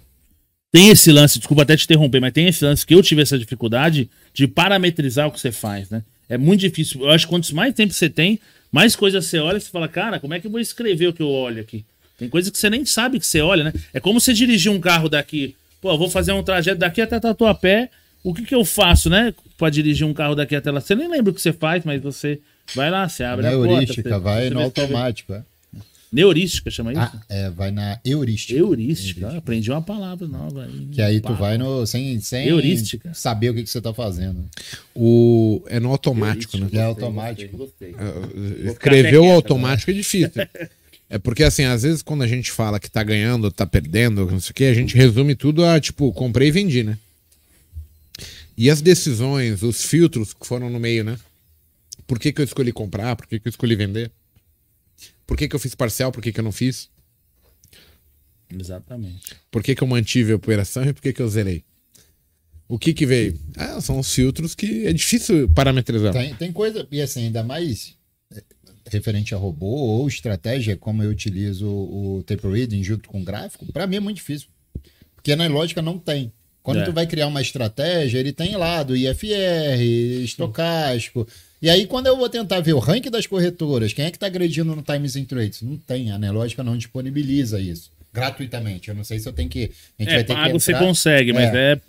Tem 0.72 0.88
esse 0.88 1.12
lance, 1.12 1.38
desculpa 1.38 1.62
até 1.62 1.76
te 1.76 1.84
interromper, 1.84 2.18
mas 2.20 2.32
tem 2.32 2.48
esse 2.48 2.64
lance 2.64 2.84
que 2.84 2.92
eu 2.96 3.00
tive 3.00 3.22
essa 3.22 3.38
dificuldade 3.38 4.10
de 4.32 4.48
parametrizar 4.48 5.28
o 5.28 5.30
que 5.30 5.38
você 5.40 5.52
faz, 5.52 5.88
né? 5.88 6.02
É 6.28 6.36
muito 6.36 6.58
difícil. 6.62 7.02
Eu 7.02 7.10
acho 7.10 7.26
que 7.26 7.30
quanto 7.30 7.54
mais 7.54 7.72
tempo 7.74 7.92
você 7.92 8.10
tem, 8.10 8.40
mais 8.74 8.96
coisas 8.96 9.24
você 9.24 9.38
olha 9.38 9.56
e 9.56 9.60
você 9.60 9.70
fala, 9.70 9.86
cara, 9.88 10.18
como 10.18 10.34
é 10.34 10.40
que 10.40 10.46
eu 10.46 10.50
vou 10.50 10.60
escrever 10.60 11.06
o 11.08 11.12
que 11.12 11.22
eu 11.22 11.28
olho 11.30 11.60
aqui? 11.60 11.84
Tem 12.18 12.28
coisa 12.28 12.50
que 12.50 12.58
você 12.58 12.68
nem 12.68 12.84
sabe 12.84 13.18
que 13.20 13.26
você 13.26 13.40
olha, 13.40 13.64
né? 13.64 13.72
É 13.92 14.00
como 14.00 14.20
você 14.20 14.32
dirigir 14.32 14.70
um 14.70 14.80
carro 14.80 15.08
daqui. 15.08 15.54
Pô, 15.80 15.96
vou 15.96 16.10
fazer 16.10 16.32
um 16.32 16.42
trajeto 16.42 16.78
daqui 16.78 17.00
até 17.00 17.18
Tatuapé. 17.20 17.88
O 18.22 18.32
que 18.34 18.42
que 18.42 18.54
eu 18.54 18.64
faço, 18.64 19.08
né? 19.10 19.34
Pra 19.58 19.68
dirigir 19.70 20.06
um 20.06 20.14
carro 20.14 20.34
daqui 20.34 20.56
até 20.56 20.70
lá. 20.70 20.80
Você 20.80 20.94
nem 20.94 21.08
lembra 21.08 21.30
o 21.30 21.34
que 21.34 21.40
você 21.42 21.52
faz, 21.52 21.84
mas 21.84 22.00
você 22.02 22.40
vai 22.74 22.90
lá, 22.90 23.08
você 23.08 23.22
abre 23.24 23.46
a 23.46 23.50
porta. 23.50 23.66
Neurística, 23.66 24.08
você- 24.10 24.18
vai 24.18 24.44
você 24.48 24.54
no 24.54 24.60
automático. 24.62 25.32
é. 25.34 25.42
Neurística, 26.14 26.70
chama 26.70 26.92
isso? 26.92 27.02
Ah, 27.02 27.20
é, 27.28 27.50
vai 27.50 27.72
na 27.72 27.98
heurística. 28.04 28.56
Heurística. 28.56 29.26
Ah, 29.26 29.38
aprendi 29.38 29.68
uma 29.68 29.82
palavra 29.82 30.28
nova 30.28 30.62
aí. 30.62 30.88
Que 30.92 31.02
aí 31.02 31.20
tu 31.20 31.34
vai 31.34 31.58
no, 31.58 31.84
sem, 31.84 32.20
sem 32.20 32.46
Heurística. 32.46 33.12
saber 33.12 33.50
o 33.50 33.54
que, 33.54 33.64
que 33.64 33.68
você 33.68 33.80
tá 33.80 33.92
fazendo. 33.92 34.48
O, 34.94 35.64
é 35.66 35.80
no 35.80 35.90
automático, 35.90 36.56
né? 36.56 36.68
É 36.72 36.82
automático. 36.82 37.56
Gostei, 37.56 37.92
gostei. 37.92 38.62
Vou 38.62 38.72
Escrever 38.72 39.18
o 39.18 39.32
automático 39.32 39.90
é 39.90 39.94
difícil. 39.94 40.30
É 41.10 41.18
porque, 41.18 41.44
assim, 41.44 41.64
às 41.64 41.82
vezes 41.82 42.02
quando 42.02 42.22
a 42.22 42.26
gente 42.26 42.50
fala 42.50 42.80
que 42.80 42.90
tá 42.90 43.02
ganhando, 43.02 43.50
tá 43.50 43.66
perdendo, 43.66 44.26
não 44.26 44.40
sei 44.40 44.50
o 44.50 44.54
que, 44.54 44.64
a 44.64 44.74
gente 44.74 44.96
resume 44.96 45.36
tudo 45.36 45.64
a, 45.64 45.78
tipo, 45.78 46.10
comprei 46.14 46.48
e 46.48 46.50
vendi, 46.50 46.82
né? 46.82 46.98
E 48.56 48.70
as 48.70 48.80
decisões, 48.80 49.62
os 49.62 49.84
filtros 49.84 50.32
que 50.32 50.46
foram 50.46 50.70
no 50.70 50.80
meio, 50.80 51.04
né? 51.04 51.16
Por 52.06 52.18
que, 52.18 52.32
que 52.32 52.40
eu 52.40 52.44
escolhi 52.44 52.72
comprar? 52.72 53.14
Por 53.14 53.26
que, 53.26 53.38
que 53.38 53.46
eu 53.46 53.50
escolhi 53.50 53.76
vender? 53.76 54.10
Por 55.26 55.36
que, 55.36 55.48
que 55.48 55.54
eu 55.56 55.60
fiz 55.60 55.74
parcial? 55.74 56.12
Por 56.12 56.22
que, 56.22 56.32
que 56.32 56.40
eu 56.40 56.44
não 56.44 56.52
fiz? 56.52 56.88
Exatamente. 58.52 59.34
Por 59.50 59.62
que, 59.62 59.74
que 59.74 59.82
eu 59.82 59.88
mantive 59.88 60.32
a 60.32 60.36
operação 60.36 60.84
e 60.84 60.92
por 60.92 61.02
que, 61.02 61.12
que 61.12 61.22
eu 61.22 61.28
zerei? 61.28 61.64
O 62.68 62.78
que 62.78 62.94
que 62.94 63.04
veio? 63.06 63.38
Ah, 63.56 63.80
são 63.80 63.98
os 63.98 64.12
filtros 64.14 64.54
que 64.54 64.86
é 64.86 64.92
difícil 64.92 65.48
parametrizar. 65.50 66.12
Tem, 66.12 66.34
tem 66.34 66.52
coisa, 66.52 66.86
e 66.90 67.00
assim, 67.00 67.24
ainda 67.26 67.42
mais 67.42 67.94
é, 68.32 68.42
referente 68.90 69.34
a 69.34 69.38
robô 69.38 69.66
ou 69.66 70.08
estratégia, 70.08 70.76
como 70.76 71.02
eu 71.02 71.10
utilizo 71.10 71.66
o 71.68 72.22
tape 72.26 72.46
reading 72.46 72.82
junto 72.82 73.08
com 73.08 73.22
gráfico, 73.22 73.70
pra 73.72 73.86
mim 73.86 73.96
é 73.96 74.00
muito 74.00 74.16
difícil. 74.16 74.48
Porque 75.14 75.34
na 75.36 75.46
lógica 75.46 75.82
não 75.82 75.98
tem. 75.98 76.32
Quando 76.62 76.80
É. 76.80 76.84
tu 76.84 76.92
vai 76.92 77.06
criar 77.06 77.26
uma 77.26 77.42
estratégia, 77.42 78.18
ele 78.18 78.32
tem 78.32 78.56
lá 78.56 78.82
do 78.82 78.96
IFR, 78.96 79.80
estocástico. 80.22 81.26
E 81.64 81.70
aí, 81.70 81.86
quando 81.86 82.08
eu 82.08 82.14
vou 82.18 82.28
tentar 82.28 82.60
ver 82.60 82.74
o 82.74 82.78
ranking 82.78 83.10
das 83.10 83.26
corretoras, 83.26 83.94
quem 83.94 84.04
é 84.04 84.10
que 84.10 84.18
tá 84.18 84.26
agredindo 84.26 84.76
no 84.76 84.82
Times 84.82 85.16
in 85.16 85.24
Trades? 85.24 85.62
Não 85.62 85.78
tem, 85.78 86.10
a 86.10 86.18
Nelógica 86.18 86.62
não 86.62 86.76
disponibiliza 86.76 87.58
isso. 87.58 87.90
Gratuitamente. 88.12 88.90
Eu 88.90 88.94
não 88.94 89.02
sei 89.02 89.18
se 89.18 89.26
eu 89.26 89.32
tenho 89.32 89.48
que. 89.48 89.70
A 89.98 90.02
gente 90.02 90.12
É, 90.12 90.14
vai 90.16 90.24
ter 90.24 90.34
pago 90.34 90.46
que 90.58 90.60
você 90.60 90.72
entrar. 90.72 90.84
consegue, 90.84 91.32
mas 91.32 91.54
é. 91.54 91.80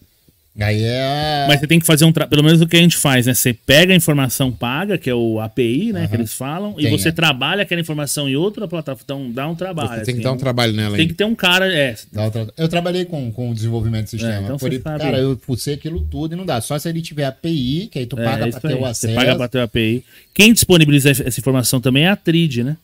Aí 0.57 0.81
é. 0.83 1.45
Mas 1.49 1.59
você 1.59 1.67
tem 1.67 1.79
que 1.79 1.85
fazer 1.85 2.05
um. 2.05 2.13
Tra... 2.13 2.25
Pelo 2.27 2.41
menos 2.41 2.61
o 2.61 2.67
que 2.67 2.77
a 2.77 2.79
gente 2.79 2.95
faz, 2.95 3.25
né? 3.25 3.33
Você 3.33 3.53
pega 3.53 3.91
a 3.91 3.95
informação 3.95 4.53
paga, 4.53 4.97
que 4.97 5.09
é 5.09 5.13
o 5.13 5.41
API, 5.41 5.91
né? 5.91 6.07
Que 6.07 6.15
eles 6.15 6.33
falam, 6.33 6.75
e 6.77 6.83
Tem, 6.83 6.97
você 6.97 7.09
é. 7.09 7.11
trabalha 7.11 7.63
aquela 7.63 7.81
informação 7.81 8.29
em 8.29 8.37
outra 8.37 8.65
plataforma. 8.65 9.03
Então 9.03 9.31
dá 9.31 9.47
um 9.49 9.55
trabalho. 9.55 9.89
Você 9.89 9.95
tem 9.95 10.05
que 10.05 10.11
assim, 10.11 10.21
dar 10.21 10.31
um 10.31 10.35
é 10.35 10.39
trabalho 10.39 10.71
nela 10.71 10.95
Tem 10.95 11.01
aí. 11.01 11.07
que 11.07 11.13
ter 11.13 11.25
um 11.25 11.35
cara. 11.35 11.67
É, 11.73 11.95
outra- 12.15 12.47
Eu 12.55 12.69
trabalhei 12.69 13.03
com, 13.03 13.29
com 13.33 13.51
o 13.51 13.53
desenvolvimento 13.53 14.05
do 14.05 14.09
sistema. 14.11 14.33
É, 14.33 14.41
então 14.43 14.57
Por 14.57 14.79
cara, 14.79 15.17
eu 15.17 15.37
fucei 15.37 15.73
aquilo 15.73 15.99
tudo 15.99 16.33
e 16.33 16.37
não 16.37 16.45
dá. 16.45 16.61
Só 16.61 16.79
se 16.79 16.87
ele 16.87 17.01
tiver 17.01 17.25
API, 17.25 17.89
que 17.91 17.99
aí 17.99 18.05
tu 18.05 18.17
é, 18.17 18.23
paga 18.23 18.47
é 18.47 18.51
pra 18.51 18.59
ter 18.61 18.75
o 18.75 18.85
acesso. 18.85 19.13
Você 19.13 19.19
paga 19.19 19.35
pra 19.35 19.47
ter 19.49 19.57
o 19.57 19.63
API. 19.63 20.05
Quem 20.33 20.53
disponibiliza 20.53 21.09
essa 21.09 21.39
informação 21.39 21.81
também 21.81 22.05
é 22.05 22.09
a 22.09 22.15
Trid, 22.15 22.63
né? 22.63 22.77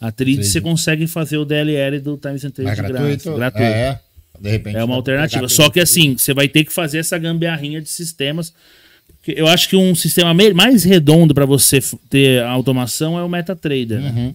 A 0.00 0.10
Trid 0.10 0.42
você 0.44 0.60
consegue 0.60 1.06
fazer 1.06 1.36
o 1.36 1.44
DLL 1.44 2.00
do 2.00 2.16
Times 2.16 2.40
de 2.40 2.50
gratuito. 2.62 3.34
Gratuito. 3.34 3.62
É, 3.62 4.00
de 4.40 4.50
repente. 4.50 4.76
É 4.76 4.84
uma 4.84 4.94
alternativa. 4.94 5.48
Só 5.48 5.68
que 5.70 5.80
assim, 5.80 6.16
você 6.16 6.32
vai 6.34 6.48
ter 6.48 6.64
que 6.64 6.72
fazer 6.72 6.98
essa 6.98 7.18
gambiarrinha 7.18 7.80
de 7.80 7.88
sistemas. 7.88 8.52
Eu 9.26 9.46
acho 9.46 9.68
que 9.68 9.76
um 9.76 9.94
sistema 9.94 10.32
mais 10.54 10.84
redondo 10.84 11.34
para 11.34 11.44
você 11.44 11.80
ter 12.08 12.42
a 12.42 12.50
automação 12.50 13.18
é 13.18 13.22
o 13.22 13.28
MetaTrader. 13.28 14.00
né? 14.00 14.10
Uhum. 14.10 14.34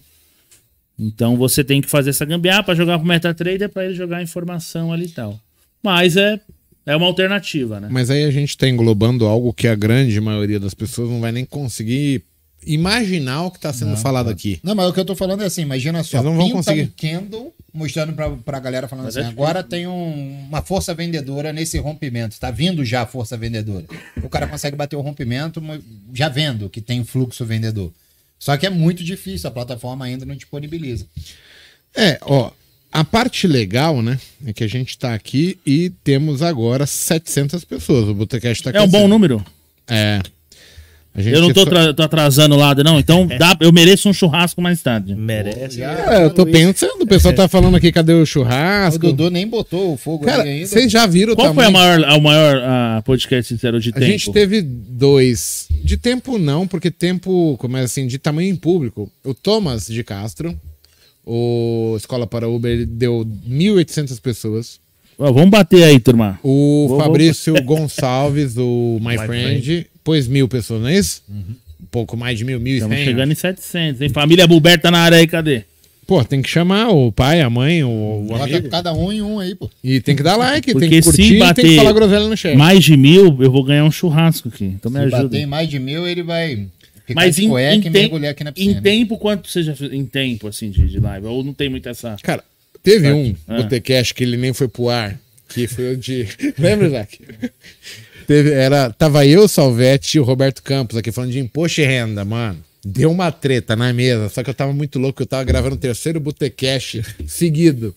Então 0.98 1.36
você 1.36 1.64
tem 1.64 1.80
que 1.80 1.88
fazer 1.88 2.10
essa 2.10 2.24
gambiarra 2.24 2.62
para 2.62 2.74
jogar 2.74 2.98
pro 2.98 3.06
MetaTrader 3.06 3.68
para 3.68 3.86
ele 3.86 3.94
jogar 3.94 4.18
a 4.18 4.22
informação 4.22 4.92
ali 4.92 5.06
e 5.06 5.10
tal. 5.10 5.38
Mas 5.82 6.16
é, 6.16 6.40
é 6.86 6.94
uma 6.94 7.06
alternativa, 7.06 7.80
né? 7.80 7.88
Mas 7.90 8.10
aí 8.10 8.24
a 8.24 8.30
gente 8.30 8.56
tá 8.56 8.68
englobando 8.68 9.26
algo 9.26 9.52
que 9.52 9.66
a 9.66 9.74
grande 9.74 10.20
maioria 10.20 10.60
das 10.60 10.74
pessoas 10.74 11.10
não 11.10 11.20
vai 11.20 11.32
nem 11.32 11.44
conseguir 11.44 12.22
imaginar 12.66 13.42
o 13.44 13.50
que 13.50 13.58
tá 13.60 13.72
sendo 13.72 13.96
falado 13.96 14.28
aqui. 14.30 14.58
Não, 14.62 14.74
mas 14.74 14.88
o 14.88 14.92
que 14.92 15.00
eu 15.00 15.04
tô 15.04 15.14
falando 15.16 15.42
é 15.42 15.46
assim, 15.46 15.62
imagina 15.62 16.02
só, 16.02 16.18
Eles 16.18 16.24
não 16.24 16.36
vão 16.36 16.50
conseguir. 16.50 16.82
um 16.82 16.90
candle 16.96 17.54
mostrando 17.72 18.12
pra, 18.12 18.30
pra 18.30 18.60
galera, 18.60 18.86
falando 18.86 19.06
Mas 19.06 19.16
assim, 19.16 19.26
é 19.26 19.30
agora 19.30 19.62
tem 19.62 19.86
um- 19.86 20.46
uma 20.48 20.62
força 20.62 20.94
vendedora 20.94 21.52
nesse 21.52 21.78
rompimento, 21.78 22.38
tá 22.38 22.50
vindo 22.50 22.84
já 22.84 23.02
a 23.02 23.06
força 23.06 23.36
vendedora. 23.36 23.84
O 24.22 24.28
cara 24.28 24.46
consegue 24.46 24.76
bater 24.76 24.96
o 24.96 25.00
rompimento 25.00 25.62
já 26.12 26.28
vendo 26.28 26.68
que 26.70 26.80
tem 26.80 27.04
fluxo 27.04 27.44
vendedor. 27.44 27.92
Só 28.38 28.56
que 28.56 28.66
é 28.66 28.70
muito 28.70 29.02
difícil, 29.02 29.48
a 29.48 29.52
plataforma 29.52 30.04
ainda 30.04 30.24
não 30.26 30.34
disponibiliza. 30.36 31.06
É, 31.96 32.18
ó, 32.22 32.50
a 32.92 33.02
parte 33.04 33.46
legal, 33.46 34.02
né, 34.02 34.18
é 34.46 34.52
que 34.52 34.62
a 34.62 34.68
gente 34.68 34.96
tá 34.98 35.14
aqui 35.14 35.58
e 35.66 35.90
temos 36.04 36.42
agora 36.42 36.86
700 36.86 37.64
pessoas. 37.64 38.08
O 38.08 38.14
Botecast 38.14 38.62
tá 38.62 38.70
É 38.70 38.80
um 38.82 38.88
bom 38.88 39.08
número. 39.08 39.44
É. 39.88 40.20
A 41.16 41.22
gente 41.22 41.34
Eu 41.34 41.42
não 41.42 41.52
tô, 41.52 41.60
só- 41.62 41.92
tô 41.92 42.02
atrasando 42.02 42.56
o 42.56 42.58
lado, 42.58 42.82
não. 42.82 42.98
Então 42.98 43.24
dá- 43.38 43.56
eu 43.60 43.72
mereço 43.72 44.08
um 44.08 44.12
churrasco 44.12 44.60
mais 44.60 44.82
tarde. 44.82 45.14
Merece. 45.14 45.80
É, 45.80 46.24
eu 46.24 46.30
tô 46.34 46.44
pensando, 46.44 47.02
o 47.02 47.06
pessoal 47.06 47.32
tá 47.32 47.46
falando 47.46 47.76
aqui, 47.76 47.92
cadê 47.92 48.12
o 48.14 48.22
O 48.22 48.26
churrasco? 48.26 48.98
Dudu 48.98 49.30
nem 49.30 49.46
botou 49.46 49.92
o 49.92 49.96
fogo 49.96 50.24
Cara, 50.24 50.42
ali 50.42 50.50
ainda. 50.50 50.66
vocês 50.66 50.90
já 50.90 51.06
viram 51.06 51.34
o 51.34 51.36
Qual 51.36 51.54
foi 51.54 51.64
a 51.64 51.66
tamanho- 51.70 52.00
maior, 52.00 52.12
a 52.16 52.18
maior 52.20 52.56
ah, 52.64 53.02
podcast 53.04 53.48
sincero 53.54 53.78
de 53.80 53.90
A 53.90 53.92
tempo? 53.92 54.06
gente 54.06 54.32
teve 54.32 54.60
dois. 54.60 55.68
De 55.84 55.96
tempo 55.96 56.36
não, 56.36 56.66
porque 56.66 56.90
tempo, 56.90 57.56
como 57.60 57.76
é 57.76 57.82
assim, 57.82 58.08
de 58.08 58.18
tamanho 58.18 58.50
em 58.50 58.56
público. 58.56 59.08
O 59.24 59.32
Thomas 59.34 59.86
de 59.86 60.02
Castro, 60.02 60.58
o 61.24 61.94
Escola 61.96 62.26
para 62.26 62.48
Uber, 62.48 62.72
ele 62.72 62.86
deu 62.86 63.24
1.800 63.48 64.20
pessoas. 64.20 64.80
Ó, 65.16 65.30
vamos 65.32 65.50
bater 65.50 65.84
aí, 65.84 66.00
turma. 66.00 66.40
O 66.42 66.86
Vou- 66.88 66.98
Fabrício 66.98 67.54
Gonçalves, 67.62 68.56
o 68.56 68.98
My, 69.04 69.16
My 69.16 69.26
Friend, 69.26 69.86
pôs 70.04 70.28
mil 70.28 70.46
pessoas, 70.46 70.82
não 70.82 70.88
é 70.88 70.98
isso? 70.98 71.22
Um 71.30 71.86
pouco 71.90 72.16
mais 72.16 72.38
de 72.38 72.44
mil, 72.44 72.60
mil 72.60 72.74
e 72.74 72.76
Estamos 72.76 72.96
cem, 72.96 73.04
chegando 73.06 73.22
acho. 73.32 73.32
em 73.32 73.34
700, 73.40 74.00
hein? 74.02 74.08
Família 74.10 74.46
Buber 74.46 74.78
tá 74.80 74.90
na 74.90 74.98
área 75.00 75.18
aí, 75.18 75.26
cadê? 75.26 75.64
Pô, 76.06 76.22
tem 76.22 76.42
que 76.42 76.50
chamar 76.50 76.90
o 76.90 77.10
pai, 77.10 77.40
a 77.40 77.48
mãe, 77.48 77.82
o, 77.82 77.88
o 77.88 78.24
Bota 78.28 78.44
amigo. 78.44 78.68
cada 78.68 78.92
um 78.92 79.10
em 79.10 79.22
um 79.22 79.38
aí, 79.40 79.54
pô. 79.54 79.70
E 79.82 80.00
tem 80.00 80.14
que 80.14 80.22
dar 80.22 80.36
like, 80.36 80.70
Porque 80.72 80.88
tem 80.88 80.98
que 80.98 81.02
se 81.02 81.08
curtir 81.08 81.22
e 81.22 81.28
tem 81.28 81.38
que 81.38 81.38
bater 81.46 81.76
falar 81.76 81.92
groselha 81.92 82.28
no 82.28 82.36
chat. 82.36 82.54
Mais 82.56 82.84
de 82.84 82.94
mil, 82.94 83.38
eu 83.40 83.50
vou 83.50 83.64
ganhar 83.64 83.84
um 83.86 83.90
churrasco 83.90 84.48
aqui. 84.48 84.66
Então 84.66 84.90
me 84.92 84.98
Se 84.98 85.04
bater 85.06 85.16
ajuda. 85.16 85.38
em 85.38 85.46
mais 85.46 85.66
de 85.68 85.78
mil, 85.78 86.06
ele 86.06 86.22
vai 86.22 86.56
ficar 87.06 87.14
Mas 87.14 87.36
de 87.36 87.46
em, 87.46 87.48
cueca 87.48 87.74
em, 87.74 87.78
e 87.78 87.82
tem- 87.82 87.92
mergulhar 87.92 88.32
aqui 88.32 88.44
na 88.44 88.50
em 88.50 88.52
piscina. 88.52 88.82
tempo, 88.82 89.16
quanto 89.16 89.48
seja 89.48 89.74
em 89.92 90.04
tempo, 90.04 90.46
assim, 90.48 90.70
de, 90.70 90.86
de 90.86 91.00
live? 91.00 91.26
Ou 91.26 91.42
não 91.42 91.54
tem 91.54 91.70
muito 91.70 91.88
essa... 91.88 92.16
Cara, 92.22 92.44
teve 92.82 93.10
um 93.10 93.34
Ah. 93.48 93.62
Botecast 93.62 94.12
que 94.12 94.24
ele 94.24 94.36
nem 94.36 94.52
foi 94.52 94.68
pro 94.68 94.90
ar, 94.90 95.18
que 95.48 95.66
foi 95.66 95.94
o 95.94 95.96
de. 95.96 96.28
Lembra, 96.58 96.86
Isaac? 96.88 97.18
Teve, 98.26 98.52
era, 98.52 98.90
tava 98.90 99.26
eu, 99.26 99.46
Salvete 99.48 100.16
e 100.16 100.20
o 100.20 100.24
Roberto 100.24 100.62
Campos 100.62 100.96
aqui 100.96 101.12
falando 101.12 101.32
de 101.32 101.38
imposto 101.38 101.80
e 101.80 101.84
renda, 101.84 102.24
mano. 102.24 102.58
Deu 102.84 103.10
uma 103.10 103.32
treta 103.32 103.74
na 103.74 103.92
mesa, 103.92 104.28
só 104.28 104.42
que 104.42 104.50
eu 104.50 104.54
tava 104.54 104.72
muito 104.72 104.98
louco, 104.98 105.22
eu 105.22 105.26
tava 105.26 105.42
gravando 105.44 105.74
o 105.74 105.78
terceiro 105.78 106.20
Botecast 106.20 107.02
seguido. 107.26 107.94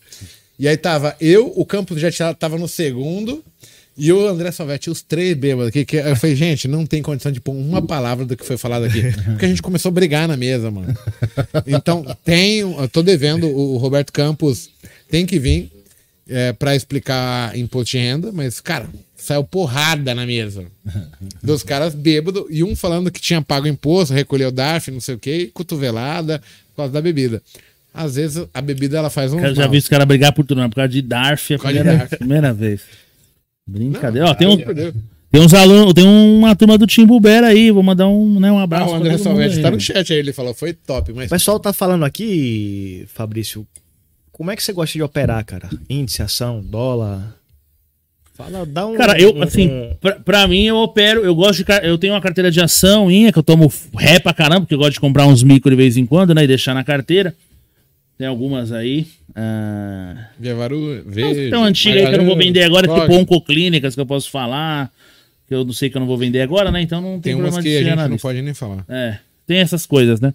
E 0.57 0.67
aí 0.67 0.78
tava 0.78 1.15
eu, 1.19 1.51
o 1.55 1.65
Campos 1.65 1.99
já 1.99 2.34
tava 2.34 2.57
no 2.57 2.67
segundo, 2.67 3.43
e 3.97 4.13
o 4.13 4.28
André 4.28 4.51
Salvetti, 4.51 4.91
os 4.91 5.01
três 5.01 5.36
bêbados 5.36 5.69
aqui. 5.69 5.84
Que 5.84 5.97
eu 5.97 6.15
falei, 6.15 6.36
gente, 6.36 6.67
não 6.67 6.86
tem 6.86 7.01
condição 7.01 7.32
de 7.32 7.41
pôr 7.41 7.53
uma 7.53 7.82
palavra 7.82 8.25
do 8.25 8.38
que 8.38 8.45
foi 8.45 8.55
falado 8.55 8.86
aqui. 8.86 9.01
Porque 9.25 9.45
a 9.45 9.49
gente 9.49 9.61
começou 9.61 9.89
a 9.89 9.91
brigar 9.91 10.28
na 10.28 10.38
mesa, 10.38 10.69
mano. 10.69 10.95
Então, 11.65 12.05
tem. 12.23 12.59
Eu 12.59 12.88
tô 12.88 13.01
devendo, 13.01 13.47
o 13.47 13.73
o 13.73 13.78
Roberto 13.78 14.13
Campos 14.13 14.69
tem 15.09 15.25
que 15.25 15.39
vir 15.39 15.71
é, 16.30 16.53
para 16.53 16.75
explicar 16.75 17.57
imposto 17.57 17.91
de 17.91 17.97
renda, 17.97 18.32
mas, 18.32 18.59
cara, 18.59 18.88
saiu 19.28 19.43
porrada 19.43 20.15
na 20.15 20.25
mesa. 20.25 20.65
Dos 21.43 21.61
caras 21.63 21.93
bêbados, 21.93 22.45
e 22.49 22.63
um 22.63 22.75
falando 22.75 23.11
que 23.11 23.19
tinha 23.19 23.41
pago 23.41 23.67
imposto, 23.67 24.13
recolheu 24.13 24.51
DARF, 24.51 24.89
não 24.89 25.01
sei 25.01 25.15
o 25.15 25.19
quê, 25.19 25.51
cotovelada 25.53 26.39
por 26.69 26.78
causa 26.78 26.93
da 26.93 27.01
bebida. 27.01 27.41
Às 27.93 28.15
vezes 28.15 28.45
a 28.53 28.61
bebida 28.61 28.97
ela 28.97 29.09
faz 29.09 29.34
um. 29.34 29.39
Eu 29.43 29.53
já 29.55 29.67
vi 29.67 29.78
os 29.78 29.88
caras 29.89 30.07
brigar 30.07 30.32
por 30.32 30.45
tudo, 30.45 30.61
não, 30.61 30.69
por 30.69 30.75
causa 30.78 30.89
de 30.89 31.01
Darf, 31.01 31.53
a 31.53 31.57
causa 31.59 31.73
de 31.73 31.80
primeira, 31.84 31.97
Darf. 31.99 32.17
primeira 32.17 32.53
vez. 32.53 32.82
Brincadeira. 33.67 34.28
Ó, 34.30 34.34
tem, 34.34 34.47
um, 34.47 34.57
tem 34.57 35.41
uns 35.41 35.53
alunos, 35.53 35.93
tem 35.93 36.05
uma 36.05 36.55
turma 36.55 36.78
do 36.78 36.88
Tim 36.88 37.05
Buber 37.05 37.43
aí, 37.43 37.69
vou 37.71 37.84
mandar 37.84 38.07
um, 38.07 38.39
né, 38.39 38.51
um 38.51 38.59
Ah, 38.59 38.63
abraço. 38.63 38.86
o 38.95 38.99
pra 39.01 39.32
André 39.32 39.45
aí. 39.45 39.61
tá 39.61 39.71
no 39.71 39.80
chat 39.80 40.13
aí, 40.13 40.19
ele 40.19 40.32
falou, 40.32 40.53
foi 40.53 40.73
top, 40.73 41.11
mas. 41.13 41.25
O 41.25 41.30
pessoal 41.30 41.59
tá 41.59 41.73
falando 41.73 42.05
aqui, 42.05 43.05
Fabrício, 43.13 43.67
como 44.32 44.51
é 44.51 44.55
que 44.55 44.63
você 44.63 44.71
gosta 44.71 44.93
de 44.93 45.03
operar, 45.03 45.43
cara? 45.43 45.69
Índice, 45.89 46.21
ação, 46.21 46.61
dólar? 46.61 47.36
Fala, 48.38 48.67
dá 48.67 48.85
um. 48.85 48.95
Cara, 48.95 49.19
eu, 49.19 49.41
assim, 49.41 49.89
pra, 49.99 50.11
pra 50.19 50.47
mim, 50.47 50.65
eu 50.65 50.77
opero, 50.77 51.21
eu 51.25 51.33
gosto 51.33 51.63
de. 51.63 51.65
Eu 51.81 51.97
tenho 51.97 52.13
uma 52.13 52.21
carteira 52.21 52.51
de 52.51 52.61
ação, 52.61 53.09
inha, 53.09 53.31
que 53.31 53.39
eu 53.39 53.43
tomo 53.43 53.71
ré 53.97 54.19
pra 54.19 54.31
caramba, 54.31 54.61
porque 54.61 54.75
eu 54.75 54.77
gosto 54.77 54.93
de 54.93 54.99
comprar 54.99 55.25
uns 55.25 55.41
micro 55.41 55.71
de 55.71 55.75
vez 55.75 55.97
em 55.97 56.05
quando, 56.05 56.35
né? 56.35 56.43
E 56.43 56.47
deixar 56.47 56.75
na 56.75 56.83
carteira. 56.83 57.33
Tem 58.15 58.27
algumas 58.27 58.71
aí. 58.71 59.07
Ah, 59.35 60.27
Viavaru, 60.39 61.03
veja. 61.05 61.49
tem 61.49 61.55
uma 61.55 61.65
antiga 61.65 61.99
aí 61.99 62.07
que 62.07 62.13
eu 62.13 62.19
não 62.19 62.25
vou 62.27 62.38
vender 62.38 62.63
agora, 62.63 62.88
tipo 62.88 63.13
Oncoclínicas, 63.15 63.95
que 63.95 64.01
eu 64.01 64.05
posso 64.05 64.29
falar. 64.29 64.91
Que 65.47 65.55
eu 65.55 65.65
não 65.65 65.73
sei 65.73 65.89
que 65.89 65.97
eu 65.97 65.99
não 65.99 66.07
vou 66.07 66.17
vender 66.17 66.41
agora, 66.41 66.69
né? 66.69 66.81
Então 66.81 67.01
não 67.01 67.13
tem, 67.13 67.33
Tem 67.33 67.35
umas 67.35 67.53
problema 67.55 67.63
que 67.63 67.69
de 67.69 67.89
a 67.89 67.95
gente 67.95 68.09
não 68.09 68.17
pode 68.17 68.41
nem 68.43 68.53
falar. 68.53 68.85
É, 68.88 69.17
tem 69.47 69.57
essas 69.57 69.85
coisas, 69.88 70.19
né? 70.21 70.31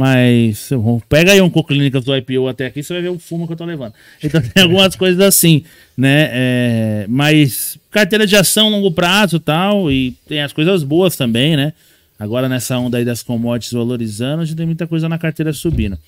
Mas 0.00 0.70
pega 1.10 1.32
aí 1.32 1.42
um 1.42 1.50
Coclínicas 1.50 2.02
do 2.06 2.16
IPO 2.16 2.48
até 2.48 2.64
aqui, 2.64 2.82
você 2.82 2.94
vai 2.94 3.02
ver 3.02 3.10
o 3.10 3.18
fumo 3.18 3.46
que 3.46 3.52
eu 3.52 3.56
tô 3.56 3.66
levando. 3.66 3.92
Então 4.24 4.40
tem 4.40 4.62
algumas 4.62 4.96
coisas 4.96 5.20
assim, 5.20 5.62
né? 5.94 6.30
É, 6.32 7.06
mas 7.06 7.76
carteira 7.90 8.26
de 8.26 8.34
ação 8.34 8.70
longo 8.70 8.90
prazo 8.90 9.36
e 9.36 9.40
tal, 9.40 9.92
e 9.92 10.12
tem 10.26 10.40
as 10.40 10.54
coisas 10.54 10.82
boas 10.82 11.16
também, 11.16 11.54
né? 11.54 11.74
Agora 12.18 12.48
nessa 12.48 12.78
onda 12.78 12.96
aí 12.96 13.04
das 13.04 13.22
commodities 13.22 13.74
valorizando, 13.74 14.40
a 14.40 14.46
gente 14.46 14.56
tem 14.56 14.64
muita 14.64 14.86
coisa 14.86 15.06
na 15.06 15.18
carteira 15.18 15.52
subindo. 15.52 15.98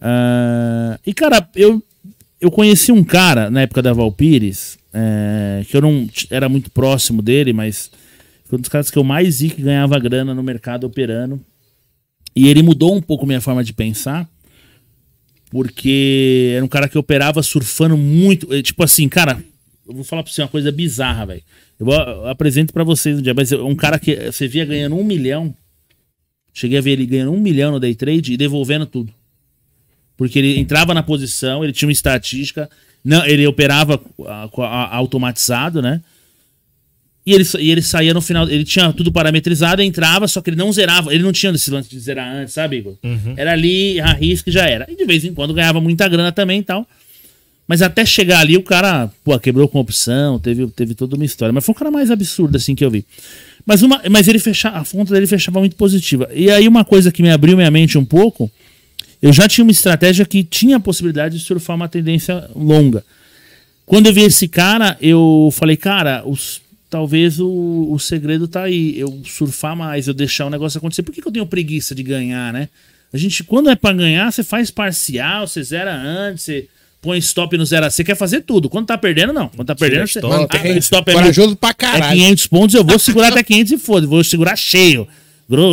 Ah, 0.00 0.98
e 1.06 1.14
cara, 1.14 1.48
eu, 1.54 1.80
eu 2.40 2.50
conheci 2.50 2.90
um 2.90 3.04
cara 3.04 3.48
na 3.48 3.60
época 3.60 3.80
da 3.80 3.92
Valpires, 3.92 4.76
é, 4.92 5.64
que 5.68 5.76
eu 5.76 5.80
não 5.80 6.08
era 6.28 6.48
muito 6.48 6.72
próximo 6.72 7.22
dele, 7.22 7.52
mas 7.52 7.88
foi 8.46 8.58
um 8.58 8.60
dos 8.60 8.68
caras 8.68 8.90
que 8.90 8.98
eu 8.98 9.04
mais 9.04 9.38
vi 9.38 9.50
que 9.50 9.62
ganhava 9.62 9.96
grana 10.00 10.34
no 10.34 10.42
mercado 10.42 10.88
operando. 10.88 11.40
E 12.34 12.48
ele 12.48 12.62
mudou 12.62 12.94
um 12.96 13.00
pouco 13.02 13.26
minha 13.26 13.40
forma 13.40 13.62
de 13.62 13.72
pensar, 13.72 14.28
porque 15.50 16.52
era 16.56 16.64
um 16.64 16.68
cara 16.68 16.88
que 16.88 16.96
operava 16.98 17.42
surfando 17.42 17.96
muito. 17.96 18.52
eh, 18.52 18.62
Tipo 18.62 18.82
assim, 18.82 19.08
cara, 19.08 19.42
eu 19.86 19.94
vou 19.94 20.04
falar 20.04 20.22
pra 20.22 20.32
você 20.32 20.42
uma 20.42 20.48
coisa 20.48 20.72
bizarra, 20.72 21.26
velho. 21.26 21.42
Eu, 21.78 21.86
eu 21.90 22.28
apresento 22.28 22.72
pra 22.72 22.84
vocês 22.84 23.18
um 23.18 23.22
dia, 23.22 23.34
mas 23.34 23.52
é 23.52 23.56
um 23.58 23.74
cara 23.74 23.98
que 23.98 24.14
você 24.30 24.48
via 24.48 24.64
ganhando 24.64 24.96
um 24.96 25.04
milhão. 25.04 25.54
Cheguei 26.54 26.78
a 26.78 26.82
ver 26.82 26.92
ele 26.92 27.06
ganhando 27.06 27.32
um 27.32 27.40
milhão 27.40 27.72
no 27.72 27.80
day 27.80 27.94
trade 27.94 28.32
e 28.32 28.36
devolvendo 28.36 28.86
tudo. 28.86 29.12
Porque 30.16 30.38
ele 30.38 30.58
entrava 30.58 30.94
na 30.94 31.02
posição, 31.02 31.64
ele 31.64 31.72
tinha 31.72 31.86
uma 31.86 31.92
estatística, 31.92 32.68
não, 33.04 33.24
ele 33.26 33.46
operava 33.46 34.00
ah, 34.26 34.48
com 34.52 34.62
a- 34.62 34.68
a- 34.68 34.94
automatizado, 34.96 35.82
né? 35.82 36.00
E 37.24 37.32
ele, 37.32 37.44
e 37.60 37.70
ele 37.70 37.82
saía 37.82 38.12
no 38.12 38.20
final, 38.20 38.48
ele 38.48 38.64
tinha 38.64 38.92
tudo 38.92 39.12
parametrizado, 39.12 39.80
entrava, 39.80 40.26
só 40.26 40.40
que 40.40 40.50
ele 40.50 40.56
não 40.56 40.72
zerava, 40.72 41.14
ele 41.14 41.22
não 41.22 41.30
tinha 41.30 41.52
esse 41.52 41.70
lance 41.70 41.88
de 41.88 41.98
zerar 42.00 42.28
antes, 42.34 42.54
sabe, 42.54 42.78
Igor? 42.78 42.96
Era 43.36 43.52
ali, 43.52 44.00
arrisca 44.00 44.50
e 44.50 44.52
já 44.52 44.66
era. 44.66 44.86
E 44.90 44.96
de 44.96 45.04
vez 45.04 45.24
em 45.24 45.32
quando 45.32 45.54
ganhava 45.54 45.80
muita 45.80 46.08
grana 46.08 46.32
também 46.32 46.60
e 46.60 46.64
tal. 46.64 46.86
Mas 47.66 47.80
até 47.80 48.04
chegar 48.04 48.40
ali, 48.40 48.56
o 48.56 48.62
cara, 48.62 49.10
pô, 49.22 49.38
quebrou 49.38 49.68
com 49.68 49.78
opção, 49.78 50.38
teve, 50.38 50.66
teve 50.68 50.94
toda 50.94 51.14
uma 51.14 51.24
história. 51.24 51.52
Mas 51.52 51.64
foi 51.64 51.72
o 51.72 51.78
cara 51.78 51.90
mais 51.90 52.10
absurdo, 52.10 52.56
assim, 52.56 52.74
que 52.74 52.84
eu 52.84 52.90
vi. 52.90 53.04
Mas, 53.64 53.82
uma, 53.82 54.02
mas 54.10 54.26
ele 54.26 54.40
fechava, 54.40 54.78
a 54.78 54.84
fonte 54.84 55.12
dele 55.12 55.26
fechava 55.26 55.60
muito 55.60 55.76
positiva. 55.76 56.28
E 56.34 56.50
aí, 56.50 56.66
uma 56.66 56.84
coisa 56.84 57.12
que 57.12 57.22
me 57.22 57.30
abriu 57.30 57.56
minha 57.56 57.70
mente 57.70 57.96
um 57.96 58.04
pouco, 58.04 58.50
eu 59.22 59.32
já 59.32 59.46
tinha 59.46 59.64
uma 59.64 59.70
estratégia 59.70 60.24
que 60.24 60.42
tinha 60.42 60.78
a 60.78 60.80
possibilidade 60.80 61.38
de 61.38 61.44
surfar 61.44 61.76
uma 61.76 61.88
tendência 61.88 62.50
longa. 62.56 63.04
Quando 63.86 64.06
eu 64.06 64.12
vi 64.12 64.22
esse 64.22 64.48
cara, 64.48 64.96
eu 65.00 65.48
falei, 65.52 65.76
cara, 65.76 66.24
os, 66.26 66.61
talvez 66.92 67.40
o, 67.40 67.88
o 67.90 67.98
segredo 67.98 68.46
tá 68.46 68.64
aí. 68.64 68.98
Eu 68.98 69.22
surfar 69.24 69.74
mais, 69.74 70.06
eu 70.06 70.12
deixar 70.12 70.44
o 70.44 70.50
negócio 70.50 70.76
acontecer. 70.76 71.02
Por 71.02 71.10
que, 71.10 71.22
que 71.22 71.26
eu 71.26 71.32
tenho 71.32 71.46
preguiça 71.46 71.94
de 71.94 72.02
ganhar, 72.02 72.52
né? 72.52 72.68
A 73.10 73.16
gente, 73.16 73.42
quando 73.42 73.70
é 73.70 73.74
pra 73.74 73.94
ganhar, 73.94 74.30
você 74.30 74.44
faz 74.44 74.70
parcial, 74.70 75.48
você 75.48 75.62
zera 75.62 75.94
antes, 75.94 76.44
você 76.44 76.68
põe 77.00 77.16
stop 77.18 77.56
no 77.56 77.64
zero 77.64 77.86
a 77.86 77.90
Você 77.90 78.04
quer 78.04 78.14
fazer 78.14 78.42
tudo. 78.42 78.68
Quando 78.68 78.86
tá 78.86 78.98
perdendo, 78.98 79.32
não. 79.32 79.48
Quando 79.48 79.68
tá 79.68 79.74
perdendo, 79.74 80.06
você 80.06 80.18
stop. 80.18 80.34
Ah, 80.34 80.74
o 80.74 80.78
stop 80.78 81.10
é 81.10 81.14
Corajoso 81.14 81.56
pra 81.56 81.70
é 81.70 81.74
caralho. 81.74 82.20
500 82.20 82.46
pontos, 82.46 82.74
eu 82.74 82.84
vou 82.84 82.98
segurar 83.00 83.28
até 83.28 83.42
500 83.42 83.72
e 83.72 83.78
foda, 83.78 84.06
vou 84.06 84.22
segurar 84.22 84.54
cheio. 84.54 85.08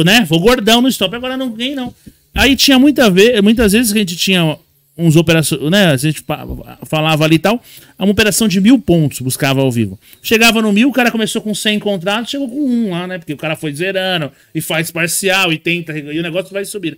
Né? 0.05 0.25
Vou 0.27 0.39
gordão 0.39 0.81
no 0.81 0.87
stop, 0.87 1.13
agora 1.13 1.35
não 1.35 1.51
ganhei 1.51 1.75
não. 1.75 1.93
Aí 2.33 2.55
tinha 2.55 2.79
muita 2.79 3.09
ve 3.09 3.41
muitas 3.41 3.73
vezes 3.73 3.91
que 3.91 3.97
a 3.99 4.01
gente 4.01 4.15
tinha 4.15 4.57
uns 4.99 5.15
operações, 5.15 5.61
né? 5.71 5.87
A 5.87 5.97
gente 5.97 6.21
fa- 6.21 6.45
falava 6.83 7.23
ali 7.25 7.35
e 7.35 7.39
tal, 7.39 7.61
uma 7.97 8.11
operação 8.11 8.47
de 8.47 8.59
mil 8.61 8.77
pontos 8.79 9.19
buscava 9.21 9.61
ao 9.61 9.71
vivo. 9.71 9.99
Chegava 10.21 10.61
no 10.61 10.71
mil, 10.73 10.89
o 10.89 10.93
cara 10.93 11.09
começou 11.11 11.41
com 11.41 11.55
100 11.55 11.79
contratos, 11.79 12.29
chegou 12.31 12.47
com 12.49 12.59
um 12.59 12.91
lá, 12.91 13.07
né? 13.07 13.17
Porque 13.17 13.33
o 13.33 13.37
cara 13.37 13.55
foi 13.55 13.73
zerando 13.73 14.31
e 14.53 14.61
faz 14.61 14.91
parcial 14.91 15.51
e 15.53 15.57
tenta, 15.57 15.97
e 15.97 16.19
o 16.19 16.23
negócio 16.23 16.51
vai 16.51 16.65
subir. 16.65 16.97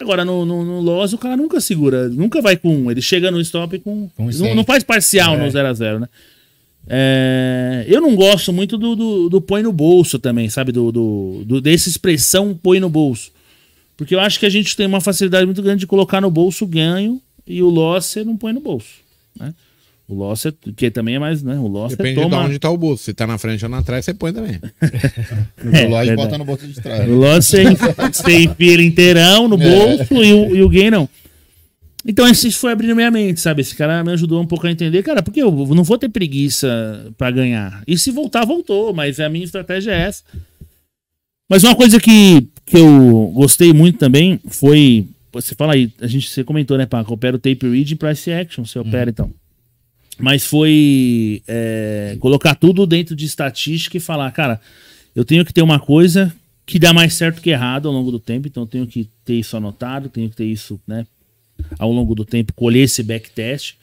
Agora, 0.00 0.24
no, 0.24 0.44
no, 0.44 0.64
no 0.64 0.80
Loss, 0.80 1.12
o 1.12 1.18
cara 1.18 1.36
nunca 1.36 1.60
segura, 1.60 2.08
nunca 2.08 2.40
vai 2.40 2.56
com 2.56 2.68
um. 2.74 2.90
Ele 2.90 3.02
chega 3.02 3.30
no 3.30 3.40
stop 3.40 3.78
com. 3.80 4.08
Com 4.16 4.24
não, 4.26 4.32
100. 4.32 4.54
não 4.54 4.64
faz 4.64 4.84
parcial 4.84 5.36
no 5.36 5.50
0 5.50 5.68
a 5.68 5.72
0 5.72 5.98
né? 6.00 6.08
É, 6.90 7.84
eu 7.86 8.00
não 8.00 8.14
gosto 8.14 8.52
muito 8.52 8.78
do, 8.78 8.96
do, 8.96 9.28
do 9.28 9.40
põe 9.40 9.62
no 9.62 9.72
bolso 9.72 10.18
também, 10.18 10.48
sabe? 10.48 10.72
Do, 10.72 10.90
do, 10.90 11.42
do- 11.44 11.60
dessa 11.60 11.88
expressão 11.88 12.58
põe 12.60 12.80
no 12.80 12.88
bolso. 12.88 13.30
Porque 13.98 14.14
eu 14.14 14.20
acho 14.20 14.38
que 14.38 14.46
a 14.46 14.48
gente 14.48 14.76
tem 14.76 14.86
uma 14.86 15.00
facilidade 15.00 15.44
muito 15.44 15.60
grande 15.60 15.80
de 15.80 15.86
colocar 15.86 16.20
no 16.20 16.30
bolso 16.30 16.64
o 16.64 16.68
ganho 16.68 17.20
e 17.44 17.60
o 17.60 17.68
loss 17.68 18.06
você 18.06 18.22
não 18.22 18.36
põe 18.36 18.52
no 18.52 18.60
bolso, 18.60 18.88
né? 19.38 19.52
O 20.06 20.14
loss 20.14 20.46
é, 20.46 20.52
que 20.74 20.90
também 20.90 21.16
é 21.16 21.18
mais, 21.18 21.42
né? 21.42 21.58
O 21.58 21.66
loss 21.66 21.90
Depende 21.90 22.20
é 22.20 22.22
toma... 22.22 22.38
de 22.38 22.46
onde 22.46 22.58
tá 22.60 22.70
o 22.70 22.78
bolso. 22.78 23.02
Se 23.02 23.12
tá 23.12 23.26
na 23.26 23.36
frente 23.36 23.62
ou 23.64 23.68
na 23.68 23.82
trás, 23.82 24.04
você 24.04 24.14
põe 24.14 24.32
também. 24.32 24.58
É, 24.80 25.80
relógio 25.80 26.06
verdade. 26.06 26.16
bota 26.16 26.38
no 26.38 26.44
bolso 26.44 26.66
de 26.66 26.80
trás. 26.80 27.10
O 27.10 27.14
loss 27.14 27.44
você, 27.44 27.64
você 28.12 28.44
enfia 28.44 28.72
ele 28.72 28.84
inteirão 28.84 29.48
no 29.48 29.58
bolso 29.58 30.14
e, 30.14 30.32
o, 30.32 30.56
e 30.56 30.62
o 30.62 30.68
gain 30.68 30.90
não. 30.90 31.08
Então 32.06 32.26
isso 32.28 32.50
foi 32.52 32.70
abrindo 32.70 32.94
minha 32.94 33.10
mente, 33.10 33.40
sabe? 33.40 33.62
Esse 33.62 33.74
cara 33.74 34.04
me 34.04 34.12
ajudou 34.12 34.40
um 34.40 34.46
pouco 34.46 34.66
a 34.66 34.70
entender, 34.70 35.02
cara, 35.02 35.22
porque 35.22 35.42
eu 35.42 35.50
não 35.50 35.82
vou 35.82 35.98
ter 35.98 36.08
preguiça 36.08 37.12
pra 37.18 37.32
ganhar. 37.32 37.82
E 37.86 37.98
se 37.98 38.12
voltar, 38.12 38.46
voltou, 38.46 38.94
mas 38.94 39.18
a 39.18 39.28
minha 39.28 39.44
estratégia 39.44 39.90
é 39.90 40.02
essa. 40.02 40.22
Mas 41.50 41.64
uma 41.64 41.74
coisa 41.74 41.98
que, 41.98 42.46
que 42.68 42.76
eu 42.76 43.32
gostei 43.34 43.72
muito 43.72 43.98
também 43.98 44.40
foi. 44.48 45.06
Você 45.32 45.54
fala 45.54 45.74
aí, 45.74 45.92
a 46.00 46.06
gente, 46.06 46.28
você 46.28 46.42
comentou, 46.42 46.76
né, 46.78 46.86
Paco? 46.86 47.12
Opera 47.12 47.36
o 47.36 47.38
tape 47.38 47.68
read 47.68 47.92
e 47.92 47.96
price 47.96 48.30
action, 48.30 48.64
você 48.64 48.78
opera 48.78 49.10
então. 49.10 49.32
Mas 50.18 50.44
foi 50.44 51.42
é, 51.46 52.16
colocar 52.18 52.54
tudo 52.54 52.86
dentro 52.86 53.14
de 53.14 53.24
estatística 53.24 53.96
e 53.96 54.00
falar, 54.00 54.30
cara, 54.32 54.60
eu 55.14 55.24
tenho 55.24 55.44
que 55.44 55.52
ter 55.52 55.62
uma 55.62 55.78
coisa 55.78 56.34
que 56.66 56.78
dá 56.78 56.92
mais 56.92 57.14
certo 57.14 57.40
que 57.40 57.50
errado 57.50 57.88
ao 57.88 57.94
longo 57.94 58.10
do 58.10 58.18
tempo, 58.18 58.46
então 58.46 58.64
eu 58.64 58.66
tenho 58.66 58.86
que 58.86 59.08
ter 59.24 59.34
isso 59.34 59.56
anotado, 59.56 60.08
tenho 60.08 60.28
que 60.28 60.36
ter 60.36 60.44
isso, 60.44 60.78
né, 60.86 61.06
ao 61.78 61.90
longo 61.90 62.14
do 62.14 62.24
tempo, 62.24 62.52
colher 62.52 62.82
esse 62.82 63.02
backtest, 63.02 63.76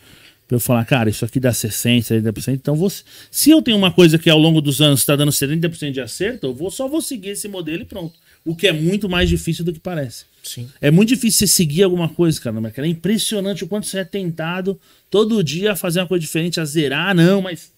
pra 0.47 0.55
eu 0.55 0.59
falar, 0.59 0.85
cara, 0.85 1.09
isso 1.09 1.25
aqui 1.25 1.39
dá 1.39 1.51
60%, 1.51 2.03
70%, 2.03 2.53
então 2.53 2.75
você, 2.75 3.03
se 3.31 3.49
eu 3.49 3.61
tenho 3.61 3.75
uma 3.75 3.91
coisa 3.91 4.19
que 4.19 4.29
ao 4.29 4.37
longo 4.37 4.61
dos 4.61 4.81
anos 4.81 4.99
está 4.99 5.15
dando 5.15 5.31
70% 5.31 5.91
de 5.91 6.01
acerto, 6.01 6.45
eu 6.45 6.53
vou, 6.53 6.69
só 6.69 6.87
vou 6.87 7.01
seguir 7.01 7.29
esse 7.29 7.47
modelo 7.47 7.81
e 7.81 7.85
pronto. 7.85 8.13
O 8.45 8.55
que 8.55 8.67
é 8.67 8.71
muito 8.71 9.09
mais 9.09 9.27
difícil 9.27 9.65
do 9.65 9.73
que 9.73 9.79
parece. 9.79 10.25
Sim. 10.43 10.69
É 10.79 10.91
muito 10.91 11.09
difícil 11.09 11.39
você 11.39 11.47
seguir 11.47 11.81
alguma 11.81 12.07
coisa, 12.07 12.39
cara, 12.39 12.53
no 12.53 12.61
mercado. 12.61 12.85
É 12.85 12.87
impressionante 12.87 13.63
o 13.63 13.67
quanto 13.67 13.87
você 13.87 13.99
é 13.99 14.03
tentado 14.05 14.79
todo 15.09 15.43
dia 15.43 15.71
a 15.71 15.75
fazer 15.75 15.99
uma 15.99 16.07
coisa 16.07 16.21
diferente, 16.21 16.59
a 16.59 16.65
zerar, 16.65 17.09
Ah, 17.09 17.13
não, 17.13 17.41
mas. 17.41 17.71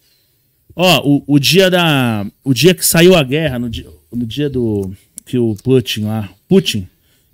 Ó, 0.75 1.01
o, 1.07 1.23
o 1.25 1.39
dia 1.39 1.69
da. 1.69 2.29
O 2.43 2.53
dia 2.53 2.75
que 2.75 2.85
saiu 2.85 3.15
a 3.15 3.23
guerra, 3.23 3.57
no 3.57 3.69
dia, 3.69 3.87
no 4.11 4.25
dia 4.25 4.49
do. 4.49 4.93
que 5.25 5.37
o 5.37 5.55
Putin 5.63 6.01
lá. 6.01 6.29
Putin 6.47 6.87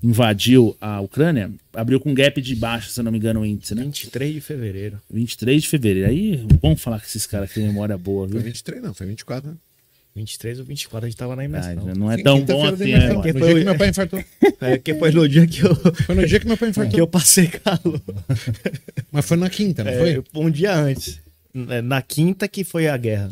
invadiu 0.04 0.76
a 0.82 1.00
Ucrânia, 1.00 1.50
abriu 1.74 2.00
com 2.00 2.14
gap 2.14 2.40
de 2.42 2.56
baixo, 2.56 2.90
se 2.90 3.00
eu 3.00 3.06
não 3.06 3.12
me 3.12 3.18
engano, 3.18 3.40
o 3.40 3.46
índice, 3.46 3.74
né? 3.74 3.84
23 3.84 4.34
de 4.34 4.42
fevereiro. 4.42 5.02
23 5.10 5.64
de 5.64 5.70
fevereiro. 5.70 6.10
Aí, 6.10 6.46
bom 6.62 6.76
falar 6.76 7.00
com 7.00 7.06
esses 7.06 7.26
caras 7.26 7.50
que 7.50 7.56
têm 7.56 7.68
memória 7.68 7.98
boa, 7.98 8.28
Foi 8.28 8.38
viu? 8.38 8.46
23, 8.46 8.84
não, 8.84 8.94
foi 8.94 9.08
24, 9.08 9.50
né? 9.52 9.56
23 10.16 10.60
ou 10.60 10.66
24, 10.66 11.06
a 11.06 11.10
gente 11.10 11.18
tava 11.18 11.36
na 11.36 11.42
Ah, 11.42 11.46
imersão. 11.46 11.74
não 11.96 12.12
é 12.12 12.22
tão 12.22 12.42
bom 12.46 12.66
assim, 12.68 12.92
né? 12.92 13.22
Que 13.22 13.34
No 13.34 13.40
foi 13.40 13.48
dia 13.48 13.56
o- 13.56 13.60
que 13.60 13.66
meu 13.66 13.78
pai 13.78 13.90
infartou. 13.90 14.24
É, 14.62 14.78
que 14.78 14.94
foi 14.96 15.12
no 15.12 15.28
dia 15.28 15.48
que 15.48 15.60
eu, 15.62 15.76
Foi 15.76 16.16
no 16.16 16.26
dia 16.28 16.40
que 16.40 16.48
meu 16.48 16.56
pai 16.58 16.68
que 16.72 16.80
infartou. 16.80 17.00
eu 17.00 17.08
passei 17.08 17.48
calor. 17.48 18.00
Mas 19.12 19.26
foi 19.26 19.38
na 19.38 19.50
quinta, 19.50 19.84
não 19.84 19.92
É, 19.92 19.98
foi? 19.98 20.24
um 20.36 20.50
dia 20.52 20.76
antes. 20.76 21.20
É, 21.70 21.82
Na 21.82 22.02
quinta 22.02 22.48
que 22.48 22.64
foi 22.64 22.88
a 22.88 22.96
guerra. 22.98 23.30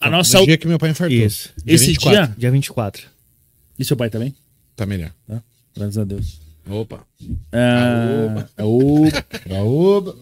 A 0.00 0.10
nossa. 0.10 0.38
No 0.40 0.46
dia 0.46 0.56
que 0.58 0.66
meu 0.66 0.78
pai 0.78 0.90
infartou. 0.90 1.16
Isso. 1.16 1.50
Esse 1.66 1.86
24. 1.88 2.26
dia. 2.26 2.34
Dia 2.38 2.50
24. 2.50 3.06
E 3.78 3.84
seu 3.84 3.96
pai 3.96 4.10
também? 4.10 4.34
Tá 4.76 4.84
melhor. 4.86 5.12
Graças 5.76 5.98
a 5.98 6.04
Deus. 6.04 6.40
Opa. 6.68 7.04
Ah, 7.52 8.46
o- 8.64 9.06
Oba. 9.96 10.14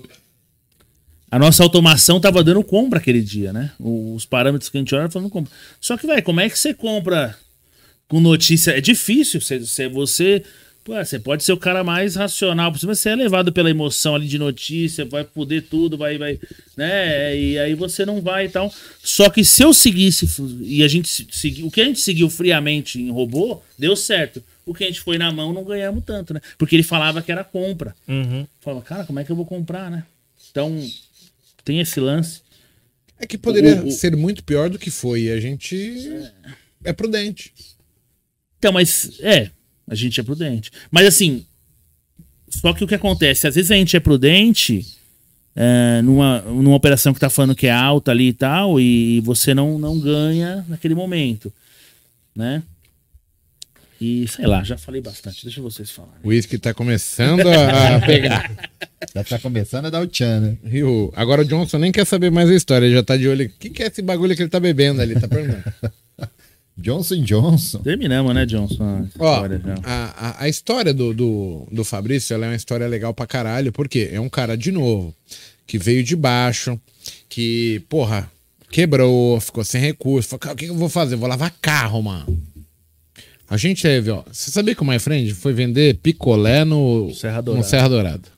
A 1.32 1.38
nossa 1.38 1.62
automação 1.62 2.20
tava 2.20 2.44
dando 2.44 2.62
compra 2.62 2.98
aquele 2.98 3.22
dia, 3.22 3.52
né? 3.54 3.72
Os 3.80 4.26
parâmetros 4.26 4.68
que 4.68 4.76
a 4.76 4.80
gente 4.80 4.94
olha 4.94 5.08
falando 5.10 5.30
compra. 5.30 5.50
Só 5.80 5.96
que, 5.96 6.06
velho, 6.06 6.22
como 6.22 6.40
é 6.40 6.48
que 6.50 6.58
você 6.58 6.74
compra 6.74 7.34
com 8.06 8.20
notícia? 8.20 8.72
É 8.72 8.80
difícil. 8.82 9.40
Você, 9.40 9.58
você, 9.58 9.88
você, 9.88 10.42
pô, 10.84 10.94
você 10.94 11.18
pode 11.18 11.42
ser 11.42 11.54
o 11.54 11.56
cara 11.56 11.82
mais 11.82 12.16
racional 12.16 12.70
possível, 12.70 12.90
mas 12.90 12.98
você 13.00 13.08
é 13.08 13.16
levado 13.16 13.50
pela 13.50 13.70
emoção 13.70 14.14
ali 14.14 14.28
de 14.28 14.38
notícia, 14.38 15.06
vai 15.06 15.24
poder 15.24 15.62
tudo, 15.62 15.96
vai, 15.96 16.18
vai, 16.18 16.38
né? 16.76 17.34
E 17.34 17.58
aí 17.58 17.74
você 17.74 18.04
não 18.04 18.20
vai 18.20 18.44
e 18.44 18.48
tal. 18.50 18.70
Só 19.02 19.30
que 19.30 19.42
se 19.42 19.64
eu 19.64 19.72
seguisse 19.72 20.28
e 20.60 20.84
a 20.84 20.88
gente 20.88 21.08
se- 21.08 21.26
segui, 21.30 21.62
o 21.62 21.70
que 21.70 21.80
a 21.80 21.84
gente 21.86 22.00
seguiu 22.00 22.28
friamente 22.28 23.00
em 23.00 23.10
robô, 23.10 23.62
deu 23.78 23.96
certo. 23.96 24.42
O 24.66 24.74
que 24.74 24.84
a 24.84 24.86
gente 24.86 25.00
foi 25.00 25.16
na 25.16 25.32
mão 25.32 25.52
não 25.54 25.64
ganhamos 25.64 26.04
tanto, 26.04 26.34
né? 26.34 26.40
Porque 26.58 26.76
ele 26.76 26.82
falava 26.82 27.22
que 27.22 27.32
era 27.32 27.42
compra. 27.42 27.96
Uhum. 28.06 28.46
Falava, 28.60 28.84
cara, 28.84 29.04
como 29.04 29.18
é 29.18 29.24
que 29.24 29.32
eu 29.32 29.36
vou 29.36 29.46
comprar, 29.46 29.90
né? 29.90 30.04
Então, 30.50 30.78
tem 31.64 31.80
esse 31.80 31.98
lance. 32.00 32.40
É 33.18 33.26
que 33.26 33.38
poderia 33.38 33.82
O- 33.82 33.88
o- 33.88 33.90
ser 33.92 34.16
muito 34.16 34.42
pior 34.44 34.68
do 34.70 34.78
que 34.78 34.90
foi. 34.90 35.22
E 35.24 35.30
a 35.30 35.40
gente 35.40 35.76
é 36.84 36.92
prudente. 36.92 37.52
Então, 38.58 38.72
mas 38.72 39.18
é, 39.20 39.50
a 39.86 39.94
gente 39.94 40.18
é 40.20 40.22
prudente. 40.22 40.70
Mas 40.90 41.06
assim, 41.06 41.44
só 42.48 42.72
que 42.72 42.84
o 42.84 42.86
que 42.88 42.94
acontece? 42.94 43.46
Às 43.46 43.54
vezes 43.54 43.70
a 43.70 43.74
gente 43.76 43.96
é 43.96 44.00
prudente 44.00 44.86
é, 45.54 46.00
numa, 46.02 46.40
numa 46.42 46.74
operação 46.76 47.12
que 47.12 47.20
tá 47.20 47.28
falando 47.30 47.54
que 47.54 47.66
é 47.66 47.72
alta 47.72 48.10
ali 48.10 48.28
e 48.28 48.32
tal, 48.32 48.80
e 48.80 49.20
você 49.20 49.52
não, 49.54 49.78
não 49.78 49.98
ganha 50.00 50.64
naquele 50.68 50.94
momento, 50.94 51.52
né? 52.34 52.62
E 54.04 54.26
sei 54.26 54.46
lá, 54.46 54.64
já 54.64 54.76
falei 54.76 55.00
bastante, 55.00 55.44
deixa 55.44 55.62
vocês 55.62 55.88
falarem. 55.90 56.18
O 56.24 56.28
uísque 56.28 56.58
tá 56.58 56.74
começando 56.74 57.46
a 57.46 58.00
pegar. 58.04 58.50
Já 59.14 59.22
tá 59.22 59.38
começando 59.38 59.86
a 59.86 59.90
dar 59.90 60.00
o 60.02 60.06
tchan, 60.08 60.40
né? 60.40 60.56
E 60.64 60.82
o- 60.82 61.12
Agora 61.14 61.42
o 61.42 61.44
Johnson 61.44 61.78
nem 61.78 61.92
quer 61.92 62.04
saber 62.04 62.30
mais 62.30 62.50
a 62.50 62.54
história. 62.54 62.86
Ele 62.86 62.94
já 62.96 63.02
tá 63.04 63.16
de 63.16 63.28
olho. 63.28 63.46
O 63.46 63.48
que, 63.60 63.70
que 63.70 63.82
é 63.82 63.86
esse 63.86 64.02
bagulho 64.02 64.34
que 64.34 64.42
ele 64.42 64.48
tá 64.50 64.58
bebendo 64.58 65.00
ali? 65.00 65.14
Tá 65.14 65.28
perguntando. 65.28 65.62
Johnson 66.76 67.22
Johnson. 67.22 67.78
Terminamos, 67.80 68.34
né, 68.34 68.46
Johnson? 68.46 68.82
a 68.82 69.02
Ó, 69.22 69.34
história 69.34 69.62
já. 69.64 69.74
a, 69.84 70.28
a, 70.28 70.44
a 70.44 70.48
história 70.48 70.92
do, 70.94 71.12
do, 71.14 71.68
do 71.70 71.84
Fabrício 71.84 72.34
ela 72.34 72.46
é 72.46 72.48
uma 72.48 72.56
história 72.56 72.86
legal 72.88 73.12
pra 73.14 73.26
caralho, 73.26 73.70
porque 73.70 74.08
é 74.10 74.18
um 74.18 74.28
cara, 74.28 74.56
de 74.56 74.72
novo, 74.72 75.14
que 75.66 75.78
veio 75.78 76.02
de 76.02 76.16
baixo, 76.16 76.80
que, 77.28 77.82
porra, 77.88 78.28
quebrou, 78.70 79.38
ficou 79.38 79.62
sem 79.62 79.80
recurso. 79.80 80.30
Falou, 80.30 80.54
o 80.54 80.56
que, 80.56 80.64
que 80.64 80.70
eu 80.70 80.76
vou 80.76 80.88
fazer? 80.88 81.14
Eu 81.14 81.18
vou 81.18 81.28
lavar 81.28 81.54
carro, 81.60 82.02
mano. 82.02 82.42
A 83.52 83.58
gente 83.58 83.82
teve, 83.82 84.10
ó. 84.10 84.22
Você 84.32 84.50
sabia 84.50 84.74
que 84.74 84.80
o 84.80 84.86
My 84.86 84.98
Friend 84.98 85.30
foi 85.34 85.52
vender 85.52 85.98
picolé 85.98 86.64
no 86.64 87.12
Serra 87.12 87.36
no 87.36 87.42
Dourada. 87.42 87.66
Serra 87.66 87.88
Dourada? 87.88 88.28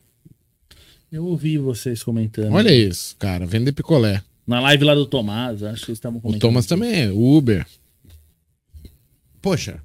Eu 1.12 1.24
ouvi 1.24 1.56
vocês 1.56 2.02
comentando. 2.02 2.52
Olha 2.52 2.74
isso, 2.74 3.14
cara, 3.16 3.46
vender 3.46 3.70
picolé. 3.70 4.20
Na 4.44 4.58
live 4.58 4.82
lá 4.82 4.92
do 4.92 5.06
Tomás, 5.06 5.62
acho 5.62 5.84
que 5.84 5.92
eles 5.92 5.98
estavam 5.98 6.18
O 6.18 6.20
comentando. 6.20 6.40
Thomas 6.40 6.66
também 6.66 7.02
é, 7.02 7.10
o 7.12 7.36
Uber. 7.36 7.64
Poxa, 9.40 9.80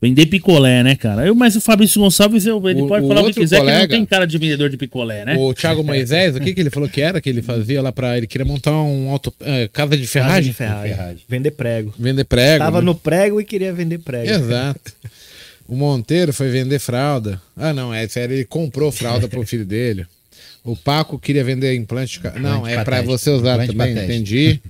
Vender 0.00 0.26
picolé, 0.26 0.82
né, 0.82 0.94
cara? 0.94 1.26
Eu, 1.26 1.34
mas 1.34 1.56
o 1.56 1.60
Fabrício 1.60 2.00
Gonçalves, 2.00 2.44
eu, 2.44 2.62
ele 2.68 2.82
O- 2.82 2.86
pode 2.86 3.06
o 3.06 3.08
falar 3.08 3.22
o 3.22 3.26
que 3.26 3.40
quiser, 3.40 3.56
que 3.56 3.62
ele 3.62 3.70
não 3.70 3.76
colega- 3.78 3.94
tem 3.96 4.04
cara 4.04 4.26
de 4.26 4.36
vendedor 4.36 4.68
de 4.68 4.76
picolé, 4.76 5.24
né? 5.24 5.36
o 5.38 5.54
Thiago 5.54 5.82
Moisés, 5.82 6.36
o 6.36 6.40
que, 6.40 6.52
que 6.52 6.60
ele 6.60 6.68
falou 6.68 6.86
que 6.88 7.00
era 7.00 7.18
que 7.20 7.30
ele 7.30 7.40
fazia 7.40 7.80
lá 7.80 7.90
pra. 7.90 8.16
Ele 8.16 8.26
queria 8.26 8.44
montar 8.44 8.72
um 8.72 9.08
auto, 9.08 9.32
é, 9.40 9.68
casa 9.72 9.96
de 9.96 10.02
Casa 10.02 10.12
ferragem? 10.12 10.50
de 10.50 10.52
ferragem. 10.56 10.94
Ferragem. 10.94 11.22
Vender 11.26 11.50
prego. 11.52 11.94
Vender 11.98 12.24
prego. 12.24 12.64
Tava 12.64 12.80
né? 12.80 12.84
no 12.84 12.94
prego 12.94 13.40
e 13.40 13.44
queria 13.44 13.72
vender 13.72 13.98
prego. 13.98 14.28
Exato. 14.30 14.80
O 15.68 15.74
Monteiro 15.74 16.32
foi 16.32 16.48
vender 16.48 16.78
fralda. 16.78 17.42
Ah, 17.56 17.72
não, 17.72 17.92
é 17.92 18.06
sério, 18.06 18.32
ele 18.36 18.44
comprou 18.44 18.92
fralda 18.92 19.26
pro 19.26 19.44
filho 19.44 19.64
dele. 19.64 20.06
O 20.62 20.76
Paco 20.76 21.18
queria 21.18 21.42
vender 21.42 21.74
implante. 21.74 22.20
de 22.20 22.38
Não, 22.38 22.58
Implante 22.58 22.68
é 22.70 22.74
pra 22.74 22.84
patético. 22.84 23.18
você 23.18 23.30
usar 23.30 23.54
Implante 23.64 23.72
também, 23.72 24.04
entendi. 24.04 24.60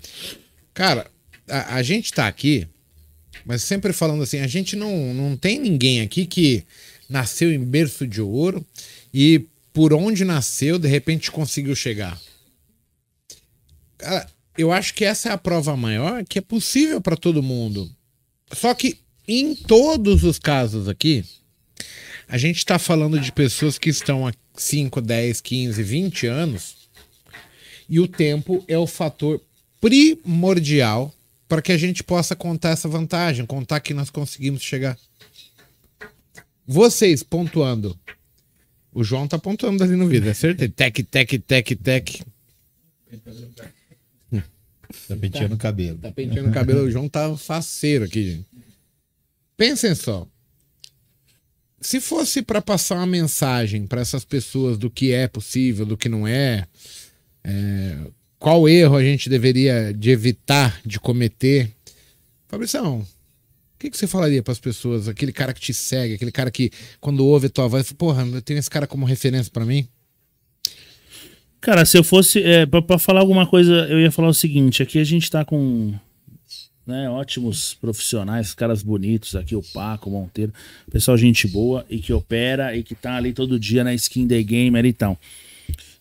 Cara, 0.72 1.05
a, 1.51 1.74
a 1.77 1.83
gente 1.83 2.11
tá 2.14 2.27
aqui, 2.27 2.66
mas 3.47 3.62
sempre 3.62 3.92
falando 3.92 4.24
assim, 4.24 4.40
a 4.40 4.47
gente 4.49 4.74
não, 4.74 5.14
não 5.14 5.36
tem 5.36 5.61
ninguém 5.61 6.01
aqui 6.01 6.26
que 6.26 6.64
nasceu 7.09 7.53
em 7.53 7.64
berço 7.64 8.05
de 8.05 8.20
ouro 8.20 8.66
e 9.14 9.47
por 9.72 9.94
onde 9.94 10.24
nasceu, 10.24 10.80
de 10.80 10.88
repente 10.88 11.30
conseguiu 11.30 11.76
chegar. 11.76 12.20
Cara, 13.97 14.28
eu 14.59 14.72
acho 14.72 14.92
que 14.94 15.05
essa 15.05 15.28
é 15.28 15.32
a 15.32 15.38
prova 15.38 15.76
maior 15.76 16.24
que 16.24 16.40
é 16.40 16.42
possível 16.42 17.01
para 17.01 17.16
todo 17.16 17.40
mundo. 17.40 17.88
Só 18.53 18.74
que 18.74 18.99
em 19.28 19.55
todos 19.55 20.24
os 20.24 20.40
casos 20.40 20.88
aqui, 20.88 21.24
a 22.28 22.36
gente 22.36 22.59
está 22.59 22.80
falando 22.80 23.20
de 23.20 23.31
pessoas 23.31 23.78
que 23.78 23.90
estão 23.90 24.27
há 24.27 24.32
5, 24.56 25.01
10, 25.01 25.40
15, 25.40 25.82
20 25.85 26.27
anos 26.27 26.77
e 27.89 28.01
o 28.01 28.09
tempo 28.09 28.64
é 28.66 28.77
o 28.77 28.89
fator 28.89 29.40
primordial 29.81 31.14
para 31.48 31.62
que 31.62 31.73
a 31.73 31.78
gente 31.78 32.02
possa 32.02 32.35
contar 32.35 32.70
essa 32.70 32.89
vantagem, 32.89 33.47
contar 33.47 33.81
que 33.81 33.94
nós 33.94 34.10
conseguimos 34.10 34.62
chegar. 34.62 34.98
Vocês 36.66 37.23
pontuando. 37.23 37.98
O 38.93 39.05
João 39.05 39.28
tá 39.28 39.39
pontuando 39.39 39.85
ali 39.85 39.94
no 39.94 40.09
vídeo, 40.09 40.31
é 40.31 40.35
certeza. 40.35 40.73
Tec, 40.74 41.02
tec, 41.05 41.39
tec, 41.39 41.77
tec. 41.77 42.23
Tá 45.09 45.16
penteando 45.16 45.55
o 45.55 45.59
cabelo. 45.59 45.98
Tá 45.98 46.10
penteando 46.10 46.48
o 46.48 46.52
cabelo, 46.52 46.85
o 46.85 46.90
João 46.90 47.09
tá 47.09 47.36
faceiro 47.36 48.05
aqui, 48.05 48.32
gente. 48.32 48.47
Pensem 49.56 49.94
só. 49.94 50.27
Se 51.81 52.01
fosse 52.01 52.43
para 52.43 52.60
passar 52.60 52.97
uma 52.97 53.06
mensagem 53.06 53.86
para 53.86 54.01
essas 54.01 54.24
pessoas 54.24 54.78
do 54.78 54.90
que 54.90 55.12
é 55.12 55.28
possível, 55.28 55.86
do 55.86 55.97
que 55.97 56.09
não 56.09 56.27
é, 56.27 56.66
é, 57.44 57.98
qual 58.39 58.69
erro 58.69 58.97
a 58.97 59.03
gente 59.03 59.29
deveria 59.29 59.93
de 59.93 60.11
evitar 60.11 60.81
de 60.85 61.01
cometer, 61.01 61.71
Fabrição, 62.49 63.01
O 63.01 63.07
que, 63.79 63.91
que 63.91 63.97
você 63.97 64.07
falaria 64.07 64.43
pras 64.43 64.59
pessoas? 64.59 65.09
Aquele 65.09 65.33
cara 65.33 65.53
que 65.53 65.61
te 65.61 65.75
segue, 65.75 66.15
aquele 66.15 66.33
cara 66.33 66.51
que, 66.51 66.71
quando 67.01 67.27
ouve 67.27 67.49
a 67.49 67.51
tua 67.51 67.69
voz, 67.69 67.93
porra, 67.93 68.25
eu 68.25 68.41
tenho 68.41 68.59
esse 68.59 68.71
cara 68.71 68.87
como 68.87 69.05
referência 69.05 69.51
pra 69.53 69.65
mim? 69.65 69.87
Cara, 71.61 71.85
se 71.85 71.99
eu 71.99 72.05
fosse. 72.05 72.43
É, 72.43 72.65
pra 72.65 72.99
falar 72.99 73.21
alguma 73.21 73.47
coisa, 73.47 73.73
eu 73.89 74.01
ia 74.01 74.11
falar 74.13 74.29
o 74.29 74.35
seguinte: 74.35 74.83
aqui 74.83 74.99
a 74.99 75.05
gente 75.05 75.31
tá 75.31 75.45
com 75.45 75.95
né, 76.87 77.11
ótimos 77.11 77.75
profissionais, 77.75 78.55
caras 78.55 78.83
bonitos 78.83 79.35
aqui, 79.35 79.57
o 79.57 79.63
Paco, 79.75 80.09
o 80.09 80.13
Monteiro, 80.13 80.53
pessoal, 80.91 81.17
gente 81.17 81.49
boa 81.49 81.85
e 81.91 81.99
que 81.99 82.13
opera 82.13 82.77
e 82.77 82.85
que 82.85 82.95
tá 82.95 83.17
ali 83.17 83.33
todo 83.33 83.59
dia 83.59 83.83
na 83.83 83.93
skin 83.95 84.29
the 84.29 84.41
gamer 84.43 84.85
e 84.85 84.93
tal. 84.93 85.19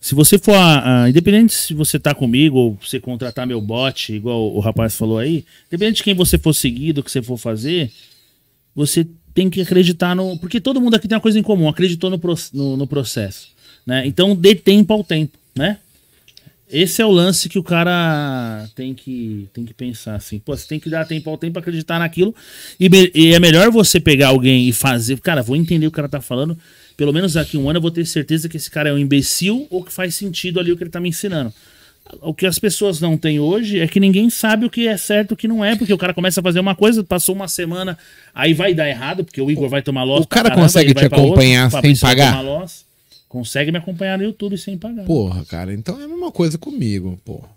Se 0.06 0.14
você 0.14 0.38
for, 0.38 0.53
a, 0.53 1.06
a- 1.06 1.10
independente 1.10 1.52
se 1.52 1.73
você 1.73 1.98
tá 1.98 2.14
comigo 2.14 2.56
ou 2.56 2.77
você 2.80 2.99
contratar 2.99 3.48
meu 3.48 3.60
bot, 3.60 4.14
igual 4.14 4.53
o 4.53 4.60
rapaz 4.60 4.95
falou 4.95 5.18
aí, 5.18 5.44
independente 5.65 5.98
de 5.98 6.03
quem 6.03 6.14
você 6.14 6.38
for 6.38 6.53
seguir, 6.53 6.94
do 6.94 7.02
que 7.02 7.11
você 7.11 7.23
for 7.23 7.38
fazer, 7.38 7.91
você 8.76 9.07
tem 9.34 9.49
que 9.49 9.60
acreditar 9.61 10.15
no. 10.15 10.38
Porque 10.38 10.61
todo 10.61 10.80
mundo 10.80 10.94
aqui 10.94 11.07
tem 11.07 11.15
uma 11.15 11.22
coisa 11.22 11.40
em 11.40 11.41
comum, 11.41 11.68
acreditou 11.68 12.11
no, 12.11 12.22
no, 12.53 12.77
no 12.77 12.86
processo. 12.86 13.48
Né? 13.84 14.06
Então 14.06 14.36
dê 14.36 14.53
tempo 14.53 14.94
ao 14.94 15.03
tempo, 15.03 15.40
né? 15.56 15.80
Esse 16.69 17.02
é 17.02 17.06
o 17.06 17.10
lance 17.11 17.49
que 17.49 17.57
o 17.57 17.64
cara 17.64 18.69
tem 18.76 18.94
que, 18.94 19.48
tem 19.53 19.65
que 19.65 19.73
pensar 19.73 20.14
assim. 20.14 20.38
Pô, 20.38 20.56
você 20.56 20.68
tem 20.68 20.80
que 20.80 20.90
dar 20.90 21.06
tempo 21.06 21.32
ao 21.32 21.38
tempo 21.38 21.53
pra 21.53 21.61
acreditar 21.61 21.98
naquilo. 21.98 22.36
E, 22.80 22.88
e 23.15 23.34
é 23.34 23.40
melhor 23.40 23.72
você 23.72 23.99
pegar 23.99 24.27
alguém 24.27 24.68
e 24.69 24.72
fazer. 24.73 25.19
Cara, 25.19 25.41
vou 25.41 25.56
entender 25.56 25.88
o 25.88 25.90
que 25.90 25.95
o 25.95 25.98
cara 25.98 26.10
tá 26.10 26.22
falando. 26.22 26.56
Pelo 26.97 27.11
menos 27.11 27.34
daqui 27.34 27.57
a 27.57 27.59
um 27.59 27.69
ano 27.69 27.77
eu 27.77 27.81
vou 27.81 27.91
ter 27.91 28.05
certeza 28.05 28.47
que 28.47 28.57
esse 28.57 28.72
cara 28.72 28.89
é 28.89 28.93
um 28.93 28.97
imbecil 28.97 29.67
ou 29.69 29.84
que 29.84 29.91
faz 29.91 30.15
sentido 30.15 30.59
ali 30.59 30.72
o 30.72 30.77
que 30.77 30.84
ele 30.84 30.89
tá 30.89 30.99
me 30.99 31.09
ensinando. 31.09 31.53
O 32.22 32.34
que 32.34 32.45
as 32.45 32.59
pessoas 32.59 33.01
não 33.01 33.17
têm 33.17 33.39
hoje 33.39 33.80
é 33.80 33.88
que 33.88 33.99
ninguém 33.99 34.30
sabe 34.30 34.65
o 34.65 34.69
que 34.69 34.88
é 34.88 34.95
certo 34.95 35.31
e 35.31 35.34
o 35.34 35.38
que 35.38 35.47
não 35.47 35.65
é, 35.65 35.76
porque 35.76 35.91
o 35.91 35.97
cara 35.97 36.13
começa 36.13 36.39
a 36.39 36.43
fazer 36.43 36.59
uma 36.59 36.76
coisa, 36.76 37.03
passou 37.03 37.34
uma 37.34 37.47
semana, 37.47 37.97
aí 38.34 38.53
vai 38.53 38.76
dar 38.76 38.88
errado, 38.88 39.26
porque 39.26 39.41
o 39.41 39.49
Igor 39.49 39.67
vai 39.67 39.81
tomar 39.81 40.03
loss. 40.03 40.23
o 40.23 40.27
cara 40.27 40.51
pra 40.51 40.61
consegue 40.61 40.93
te 40.93 41.03
outro, 41.03 41.17
acompanhar 41.17 41.67
o 41.67 41.81
sem 41.81 41.97
pagar? 41.97 42.43
Consegue 43.27 43.72
me 43.72 43.80
acompanhar 43.80 44.17
no 44.19 44.23
YouTube 44.23 44.57
sem 44.57 44.77
pagar. 44.77 45.03
Porra, 45.03 45.43
cara, 45.45 45.73
então 45.73 45.99
é 45.99 46.05
a 46.05 46.07
mesma 46.07 46.31
coisa 46.31 46.57
comigo, 46.57 47.19
porra. 47.26 47.55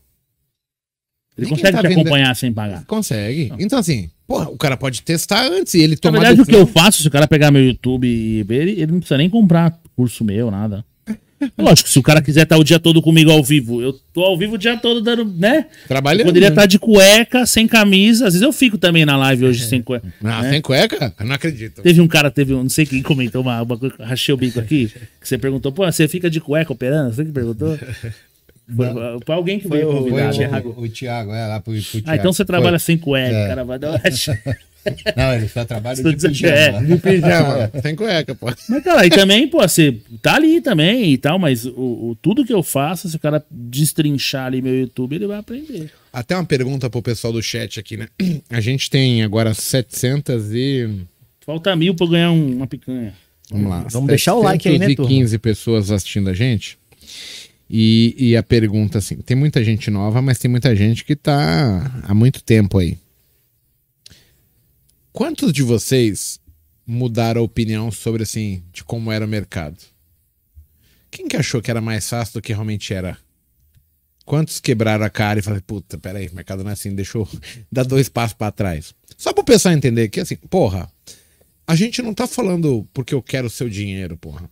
Ele 1.38 1.46
ninguém 1.46 1.56
consegue 1.56 1.76
tá 1.76 1.82
te 1.82 1.88
vendo- 1.88 2.00
acompanhar 2.00 2.34
sem 2.36 2.52
pagar. 2.52 2.84
Consegue. 2.84 3.52
Então, 3.58 3.78
assim, 3.78 4.10
porra, 4.26 4.48
o 4.50 4.56
cara 4.56 4.76
pode 4.76 5.02
testar 5.02 5.46
antes 5.46 5.72
e 5.74 5.80
ele 5.80 5.94
Na 5.94 6.00
tomar 6.00 6.18
verdade, 6.20 6.40
o 6.40 6.44
que 6.44 6.54
eu 6.54 6.64
decisão. 6.64 6.82
faço, 6.82 7.00
se 7.02 7.08
o 7.08 7.10
cara 7.10 7.26
pegar 7.28 7.50
meu 7.50 7.64
YouTube 7.64 8.06
e 8.06 8.42
ver, 8.42 8.62
ele, 8.62 8.72
ele 8.72 8.92
não 8.92 8.98
precisa 8.98 9.16
nem 9.18 9.30
comprar 9.30 9.78
curso 9.96 10.24
meu, 10.24 10.50
nada. 10.50 10.84
Lógico, 11.56 11.88
se 11.88 11.96
o 11.98 12.02
cara 12.02 12.20
quiser 12.20 12.42
estar 12.42 12.56
o 12.58 12.64
dia 12.64 12.80
todo 12.80 13.00
comigo 13.00 13.30
ao 13.30 13.44
vivo, 13.44 13.80
eu 13.80 13.92
tô 14.12 14.22
ao 14.24 14.36
vivo 14.36 14.56
o 14.56 14.58
dia 14.58 14.76
todo 14.76 15.00
dando, 15.00 15.24
né? 15.24 15.66
Trabalhando. 15.86 16.22
Eu 16.22 16.26
poderia 16.26 16.48
né? 16.48 16.52
estar 16.52 16.66
de 16.66 16.80
cueca, 16.80 17.46
sem 17.46 17.68
camisa. 17.68 18.26
Às 18.26 18.34
vezes 18.34 18.44
eu 18.44 18.52
fico 18.52 18.76
também 18.76 19.06
na 19.06 19.16
live 19.16 19.44
hoje 19.44 19.64
sem 19.64 19.80
cueca. 19.80 20.12
Ah, 20.24 20.42
né? 20.42 20.50
sem 20.50 20.60
cueca? 20.60 21.14
Eu 21.18 21.26
não 21.26 21.36
acredito. 21.36 21.80
Teve 21.80 22.00
um 22.00 22.08
cara, 22.08 22.28
teve 22.28 22.52
um, 22.54 22.64
não 22.64 22.68
sei 22.68 22.84
quem 22.84 23.00
comentou 23.02 23.40
uma, 23.42 23.62
uma 23.62 23.78
coisa, 23.78 23.94
rachei 24.00 24.34
o 24.34 24.36
bico 24.36 24.58
aqui, 24.58 24.90
que 25.20 25.28
você 25.28 25.38
perguntou, 25.38 25.70
pô, 25.70 25.84
você 25.86 26.08
fica 26.08 26.28
de 26.28 26.40
cueca 26.40 26.72
operando? 26.72 27.14
Você 27.14 27.24
que 27.24 27.30
perguntou? 27.30 27.78
Foi, 28.74 28.86
foi 29.24 29.34
alguém 29.34 29.58
que 29.58 29.66
Foi, 29.68 29.78
veio 29.78 29.90
convidar. 29.90 30.28
o, 30.30 30.32
Thiago. 30.36 30.74
o, 30.76 30.82
o 30.82 30.88
Thiago, 30.88 31.32
é, 31.32 31.46
lá 31.46 31.60
pro, 31.60 31.72
pro 31.72 31.82
Thiago. 31.82 32.10
Ah, 32.10 32.16
então 32.16 32.32
você 32.32 32.44
trabalha 32.44 32.78
Foi. 32.78 32.84
sem 32.84 32.98
cueca, 32.98 33.34
É. 33.34 33.48
cara 33.48 33.64
vai 33.64 33.78
dar 33.78 33.90
uma... 33.92 34.00
Não, 35.16 35.34
ele 35.34 35.48
só 35.48 35.64
trabalha 35.66 35.96
de 36.02 36.16
pijama. 36.16 36.54
é, 36.54 36.82
De 36.82 36.96
pijama. 37.00 37.70
sem 37.82 37.94
cueca, 37.96 38.34
pô. 38.34 38.46
Mas, 38.68 38.82
cara, 38.84 39.06
e 39.06 39.10
também, 39.10 39.46
pô, 39.48 39.60
você 39.60 39.96
tá 40.22 40.36
ali 40.36 40.60
também 40.62 41.12
e 41.12 41.18
tal, 41.18 41.38
mas 41.38 41.66
o, 41.66 41.70
o- 42.10 42.16
tudo 42.22 42.44
que 42.44 42.52
eu 42.54 42.62
faço, 42.62 43.08
se 43.08 43.16
o 43.16 43.18
cara 43.18 43.44
destrinchar 43.50 44.46
ali 44.46 44.62
meu 44.62 44.78
YouTube, 44.78 45.16
ele 45.16 45.26
vai 45.26 45.38
aprender. 45.38 45.90
Até 46.12 46.34
uma 46.36 46.44
pergunta 46.44 46.88
pro 46.88 47.02
pessoal 47.02 47.32
do 47.32 47.42
chat 47.42 47.78
aqui, 47.78 47.96
né? 47.98 48.08
A 48.48 48.60
gente 48.60 48.88
tem 48.88 49.22
agora 49.22 49.52
700 49.52 50.52
e... 50.54 50.88
Falta 51.44 51.74
mil 51.76 51.94
pra 51.94 52.06
eu 52.06 52.10
ganhar 52.10 52.30
um- 52.32 52.56
uma 52.56 52.66
picanha. 52.66 53.12
Vamos 53.50 53.68
lá. 53.70 53.84
Vamos 53.90 54.08
deixar 54.08 54.34
o 54.34 54.42
like 54.42 54.68
aí, 54.68 54.78
né, 54.78 54.86
turma? 54.94 55.04
715 55.08 55.38
pessoas 55.38 55.90
assistindo 55.90 56.28
a 56.30 56.34
gente. 56.34 56.78
E, 57.70 58.14
e 58.18 58.36
a 58.36 58.42
pergunta, 58.42 58.98
assim, 58.98 59.16
tem 59.16 59.36
muita 59.36 59.62
gente 59.62 59.90
nova, 59.90 60.22
mas 60.22 60.38
tem 60.38 60.50
muita 60.50 60.74
gente 60.74 61.04
que 61.04 61.14
tá 61.14 62.02
há 62.02 62.14
muito 62.14 62.42
tempo 62.42 62.78
aí. 62.78 62.96
Quantos 65.12 65.52
de 65.52 65.62
vocês 65.62 66.40
mudaram 66.86 67.42
a 67.42 67.44
opinião 67.44 67.90
sobre, 67.90 68.22
assim, 68.22 68.62
de 68.72 68.82
como 68.82 69.12
era 69.12 69.24
o 69.24 69.28
mercado? 69.28 69.76
Quem 71.10 71.28
que 71.28 71.36
achou 71.36 71.60
que 71.60 71.70
era 71.70 71.80
mais 71.80 72.08
fácil 72.08 72.34
do 72.34 72.42
que 72.42 72.52
realmente 72.52 72.94
era? 72.94 73.18
Quantos 74.24 74.60
quebraram 74.60 75.04
a 75.04 75.10
cara 75.10 75.38
e 75.38 75.42
falaram, 75.42 75.62
puta, 75.66 75.98
peraí, 75.98 76.28
o 76.28 76.34
mercado 76.34 76.62
não 76.62 76.70
é 76.70 76.74
assim, 76.74 76.94
deixa 76.94 77.18
eu 77.18 77.28
dar 77.70 77.84
dois 77.84 78.08
passos 78.08 78.34
pra 78.34 78.50
trás. 78.50 78.94
Só 79.16 79.32
pro 79.32 79.44
pessoal 79.44 79.74
entender 79.74 80.08
que, 80.08 80.20
assim, 80.20 80.36
porra, 80.36 80.90
a 81.66 81.74
gente 81.74 82.00
não 82.00 82.14
tá 82.14 82.26
falando 82.26 82.88
porque 82.94 83.14
eu 83.14 83.22
quero 83.22 83.46
o 83.46 83.50
seu 83.50 83.68
dinheiro, 83.68 84.16
porra. 84.16 84.48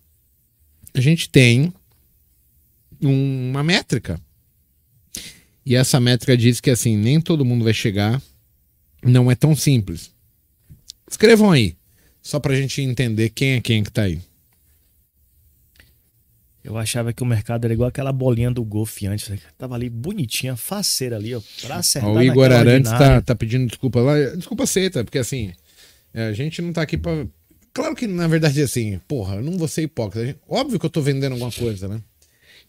A 0.93 1.01
gente 1.01 1.29
tem 1.29 1.73
uma 3.01 3.63
métrica. 3.63 4.19
E 5.65 5.75
essa 5.75 5.99
métrica 5.99 6.37
diz 6.37 6.61
que, 6.61 6.69
assim, 6.69 6.95
nem 6.95 7.19
todo 7.19 7.43
mundo 7.43 7.63
vai 7.63 7.73
chegar. 7.73 8.21
Não 9.03 9.29
é 9.29 9.35
tão 9.35 9.55
simples. 9.55 10.11
Escrevam 11.09 11.51
aí. 11.51 11.75
Só 12.21 12.39
pra 12.39 12.55
gente 12.55 12.81
entender 12.81 13.29
quem 13.29 13.53
é 13.53 13.61
quem 13.61 13.83
que 13.83 13.91
tá 13.91 14.03
aí. 14.03 14.19
Eu 16.63 16.77
achava 16.77 17.13
que 17.13 17.23
o 17.23 17.25
mercado 17.25 17.63
era 17.63 17.73
igual 17.73 17.87
aquela 17.87 18.11
bolinha 18.11 18.51
do 18.51 18.61
golfe 18.61 19.07
antes. 19.07 19.29
né? 19.29 19.39
Tava 19.57 19.75
ali 19.75 19.89
bonitinha, 19.89 20.57
faceira 20.57 21.15
ali, 21.15 21.33
ó. 21.33 21.41
Pra 21.61 21.77
acertar 21.77 22.09
Ó, 22.09 22.15
o 22.15 22.21
Igor 22.21 22.51
Arantes 22.51 22.91
tá, 22.91 23.21
tá 23.21 23.33
pedindo 23.33 23.67
desculpa 23.67 24.01
lá. 24.01 24.17
Desculpa 24.35 24.63
aceita, 24.63 25.03
porque 25.05 25.17
assim, 25.17 25.53
é, 26.13 26.27
a 26.27 26.33
gente 26.33 26.61
não 26.61 26.73
tá 26.73 26.81
aqui 26.81 26.97
pra. 26.97 27.25
Claro 27.71 27.95
que, 27.95 28.05
na 28.07 28.27
verdade, 28.27 28.61
assim, 28.61 28.99
porra, 29.07 29.35
eu 29.35 29.43
não 29.43 29.57
vou 29.57 29.67
ser 29.67 29.83
hipócrita. 29.83 30.37
Óbvio 30.45 30.77
que 30.77 30.85
eu 30.85 30.89
tô 30.89 31.01
vendendo 31.01 31.33
alguma 31.33 31.51
coisa, 31.51 31.87
né? 31.87 32.01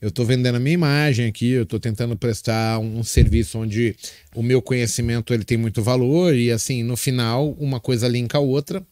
Eu 0.00 0.10
tô 0.12 0.24
vendendo 0.24 0.54
a 0.56 0.60
minha 0.60 0.74
imagem 0.74 1.26
aqui, 1.26 1.50
eu 1.50 1.66
tô 1.66 1.80
tentando 1.80 2.16
prestar 2.16 2.78
um, 2.78 3.00
um 3.00 3.02
serviço 3.02 3.58
onde 3.58 3.96
o 4.34 4.42
meu 4.42 4.62
conhecimento 4.62 5.34
ele 5.34 5.44
tem 5.44 5.58
muito 5.58 5.82
valor 5.82 6.34
e, 6.34 6.52
assim, 6.52 6.84
no 6.84 6.96
final, 6.96 7.50
uma 7.58 7.80
coisa 7.80 8.06
linka 8.06 8.38
a 8.38 8.40
outra. 8.40 8.84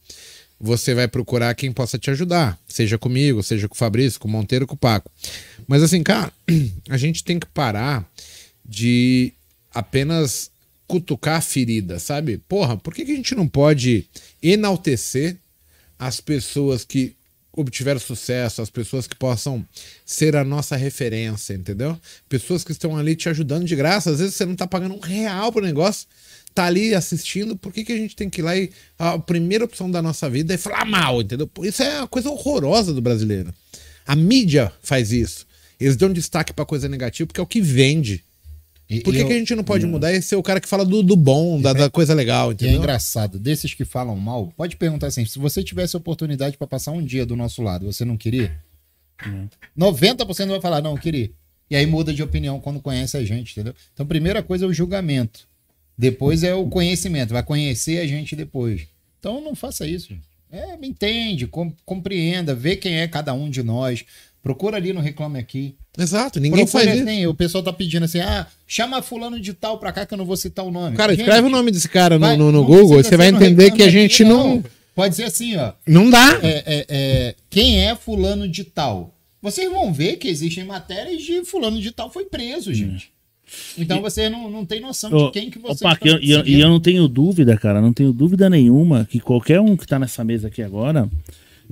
Você 0.59 0.95
vai 0.95 1.07
procurar 1.07 1.55
quem 1.55 1.71
possa 1.71 1.99
te 1.99 2.11
ajudar, 2.11 2.59
seja 2.67 2.99
comigo, 2.99 3.43
seja 3.43 3.69
com 3.69 3.75
o 3.75 3.79
Fabrício, 3.79 4.19
com 4.19 4.27
o 4.27 4.31
Monteiro, 4.31 4.67
com 4.67 4.75
o 4.75 4.79
Paco. 4.79 5.11
Mas, 5.67 5.83
assim, 5.83 6.03
cara, 6.03 6.33
a 6.89 6.97
gente 6.97 7.23
tem 7.23 7.39
que 7.39 7.47
parar 7.47 8.11
de 8.65 9.33
apenas 9.73 10.51
cutucar 10.89 11.37
a 11.37 11.41
ferida, 11.41 11.99
sabe? 11.99 12.39
Porra, 12.49 12.77
por 12.77 12.95
que, 12.95 13.05
que 13.05 13.13
a 13.13 13.17
gente 13.17 13.35
não 13.35 13.47
pode 13.47 14.07
enaltecer 14.43 15.37
as 15.99 16.21
pessoas 16.21 16.85
que 16.85 17.15
obtiveram 17.57 17.99
sucesso, 17.99 18.63
as 18.63 18.71
pessoas 18.71 19.07
que 19.07 19.17
possam 19.17 19.67
ser 20.05 20.37
a 20.37 20.45
nossa 20.45 20.77
referência, 20.77 21.55
entendeu? 21.55 21.99
Pessoas 22.29 22.63
que 22.63 22.71
estão 22.71 22.97
ali 22.97 23.17
te 23.17 23.29
ajudando 23.29 23.65
de 23.65 23.75
graça, 23.75 24.11
às 24.11 24.19
vezes 24.21 24.35
você 24.35 24.45
não 24.45 24.55
tá 24.55 24.67
pagando 24.67 24.95
um 24.95 25.01
real 25.01 25.51
pro 25.51 25.65
negócio, 25.65 26.07
tá 26.55 26.65
ali 26.65 26.95
assistindo, 26.95 27.57
por 27.57 27.73
que, 27.73 27.85
que 27.85 27.93
a 27.93 27.97
gente 27.97 28.15
tem 28.15 28.31
que 28.31 28.41
ir 28.41 28.45
lá 28.45 28.57
e 28.57 28.71
a 28.99 29.19
primeira 29.19 29.65
opção 29.65 29.91
da 29.91 30.01
nossa 30.01 30.29
vida 30.29 30.55
é 30.55 30.57
falar 30.57 30.85
mal, 30.85 31.21
entendeu? 31.21 31.51
Isso 31.63 31.83
é 31.83 31.99
uma 31.99 32.09
coisa 32.09 32.31
horrorosa 32.31 32.93
do 32.93 33.03
brasileiro. 33.03 33.53
A 34.07 34.15
mídia 34.15 34.73
faz 34.83 35.11
isso. 35.11 35.47
Eles 35.81 35.97
dão 35.97 36.13
destaque 36.13 36.53
pra 36.53 36.65
coisa 36.65 36.89
negativa 36.89 37.27
porque 37.27 37.41
é 37.41 37.43
o 37.43 37.47
que 37.47 37.61
vende. 37.61 38.25
E- 38.89 39.01
Por 39.01 39.13
que, 39.13 39.21
eu- 39.21 39.27
que 39.27 39.33
a 39.33 39.39
gente 39.39 39.55
não 39.55 39.65
pode 39.65 39.85
mudar 39.85 40.13
e 40.13 40.23
ser 40.23 40.37
o 40.37 40.43
cara 40.43 40.61
que 40.61 40.69
fala 40.69 40.85
do, 40.85 41.03
do 41.03 41.17
bom, 41.17 41.61
da, 41.61 41.73
da 41.73 41.91
coisa 41.91 42.15
legal, 42.15 42.49
E 42.49 42.51
é 42.51 42.55
entendeu? 42.55 42.79
engraçado, 42.79 43.39
desses 43.39 43.75
que 43.75 43.85
falam 43.85 44.17
mal, 44.17 44.53
pode 44.57 44.77
perguntar 44.77 45.09
assim: 45.09 45.25
se 45.25 45.39
você 45.39 45.63
tivesse 45.65 45.97
a 45.97 45.99
oportunidade 45.99 46.57
pra 46.57 46.67
passar 46.69 46.93
um 46.93 47.05
dia 47.05 47.27
do 47.27 47.35
nosso 47.35 47.63
lado, 47.63 47.87
você 47.91 48.05
não 48.05 48.17
queria? 48.17 48.57
90% 49.77 50.49
vai 50.49 50.61
falar, 50.61 50.81
não, 50.83 50.93
eu 50.93 50.99
queria. 50.99 51.31
E 51.71 51.75
aí 51.77 51.85
muda 51.87 52.13
de 52.15 52.23
opinião 52.23 52.61
quando 52.61 52.81
conhece 52.81 53.17
a 53.17 53.25
gente, 53.25 53.53
entendeu? 53.53 53.75
Então, 53.93 54.07
primeira 54.07 54.43
coisa 54.43 54.65
é 54.65 54.69
o 54.69 54.73
julgamento. 54.73 55.49
Depois 55.99 56.43
é 56.43 56.55
o 56.55 56.69
conhecimento, 56.69 57.33
vai 57.33 57.43
conhecer 57.43 57.99
a 57.99 58.07
gente 58.07 58.37
depois. 58.37 58.87
Então, 59.19 59.41
não 59.43 59.55
faça 59.55 59.87
isso. 59.87 60.09
gente. 60.11 60.23
É, 60.53 60.77
entende, 60.87 61.47
com- 61.49 61.73
compreenda, 61.85 62.55
vê 62.55 62.77
quem 62.77 63.01
é 63.01 63.09
cada 63.09 63.33
um 63.35 63.51
de 63.51 63.63
nós. 63.65 64.05
Procura 64.47 64.77
ali 64.77 64.93
no 64.93 65.01
Reclame 65.01 65.41
Aqui. 65.41 65.75
Exato, 65.99 66.39
ninguém 66.39 66.65
Procura 66.65 66.85
faz 66.85 66.97
isso. 66.99 67.09
assim, 67.09 67.27
o 67.27 67.35
pessoal 67.35 67.65
tá 67.65 67.73
pedindo 67.73 68.05
assim, 68.05 68.21
ah, 68.21 68.47
chama 68.65 69.03
fulano 69.03 69.41
de 69.41 69.53
tal 69.53 69.79
pra 69.79 69.91
cá 69.93 70.07
que 70.07 70.15
eu 70.15 70.19
não 70.19 70.25
vou 70.25 70.37
citar 70.37 70.65
o 70.65 70.71
nome. 70.71 70.97
Cara, 70.97 71.13
Gente, 71.13 71.23
escreve 71.23 71.49
o 71.49 71.51
nome 71.51 71.73
desse 71.73 71.89
cara 71.89 72.15
no, 72.17 72.21
Vai- 72.27 72.37
no, 72.37 72.53
no 72.53 72.59
não 72.61 72.65
Google 72.65 73.01
e 73.01 73.03
você 73.03 73.17
vai 73.17 73.27
entender 73.29 73.73
que 73.73 73.83
a 73.83 73.87
Aqui, 73.87 73.93
gente 73.93 74.23
não. 74.25 74.63
Pode 74.95 75.17
ser 75.17 75.25
assim, 75.25 75.57
ó. 75.57 75.73
Não 75.87 76.09
dá. 76.09 76.39
é, 76.43 76.63
é, 76.65 76.87
é, 76.89 77.35
quem 77.51 77.85
é 77.85 77.97
fulano 77.97 78.47
de 78.49 78.63
tal? 78.63 79.13
Vocês 79.43 79.69
vão 79.71 79.93
ver 79.93 80.17
que 80.17 80.29
existem 80.29 80.65
matérias 80.65 81.23
de 81.23 81.45
fulano 81.45 81.81
de 81.81 81.91
tal 81.91 82.09
foi 82.13 82.27
preso, 82.27 82.73
gente. 82.73 83.11
Então 83.77 84.01
você 84.01 84.29
não, 84.29 84.51
não 84.51 84.65
tem 84.65 84.81
noção 84.81 85.11
de 85.27 85.33
quem 85.33 85.51
que 85.51 85.59
você 85.59 85.85
e 85.85 86.09
eu- 86.09 86.21
e 86.23 86.31
eu, 86.33 86.47
e 86.47 86.61
eu 86.61 86.69
não 86.69 86.81
tenho 86.81 87.09
dúvida, 87.09 87.57
cara, 87.57 87.81
não 87.81 87.93
tenho 87.93 88.13
dúvida 88.13 88.49
nenhuma 88.49 89.07
que 89.11 89.19
qualquer 89.21 89.61
um 89.61 89.77
que 89.77 89.87
tá 89.87 89.99
nessa 89.99 90.23
mesa 90.25 90.49
aqui 90.49 90.63
agora, 90.63 91.09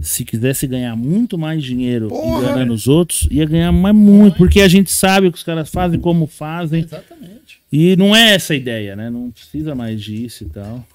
se 0.00 0.24
quisesse 0.24 0.66
ganhar 0.66 0.96
muito 0.96 1.36
mais 1.38 1.62
dinheiro 1.62 2.08
Porra! 2.08 2.38
enganando 2.50 2.72
os 2.72 2.86
outros, 2.88 3.28
ia 3.30 3.44
ganhar 3.46 3.70
mais 3.72 3.94
muito, 3.94 4.36
porque 4.36 4.60
a 4.60 4.68
gente 4.68 4.90
sabe 4.92 5.28
o 5.28 5.32
que 5.32 5.38
os 5.38 5.44
caras 5.44 5.68
fazem, 5.70 5.98
como 6.00 6.26
fazem, 6.26 6.82
Exatamente. 6.82 7.58
e 7.72 7.94
não 7.96 8.14
é 8.14 8.34
essa 8.34 8.52
a 8.52 8.56
ideia, 8.56 8.96
né? 8.96 9.08
Não 9.10 9.30
precisa 9.30 9.74
mais 9.74 10.02
disso 10.02 10.44
e 10.44 10.48
tal, 10.48 10.86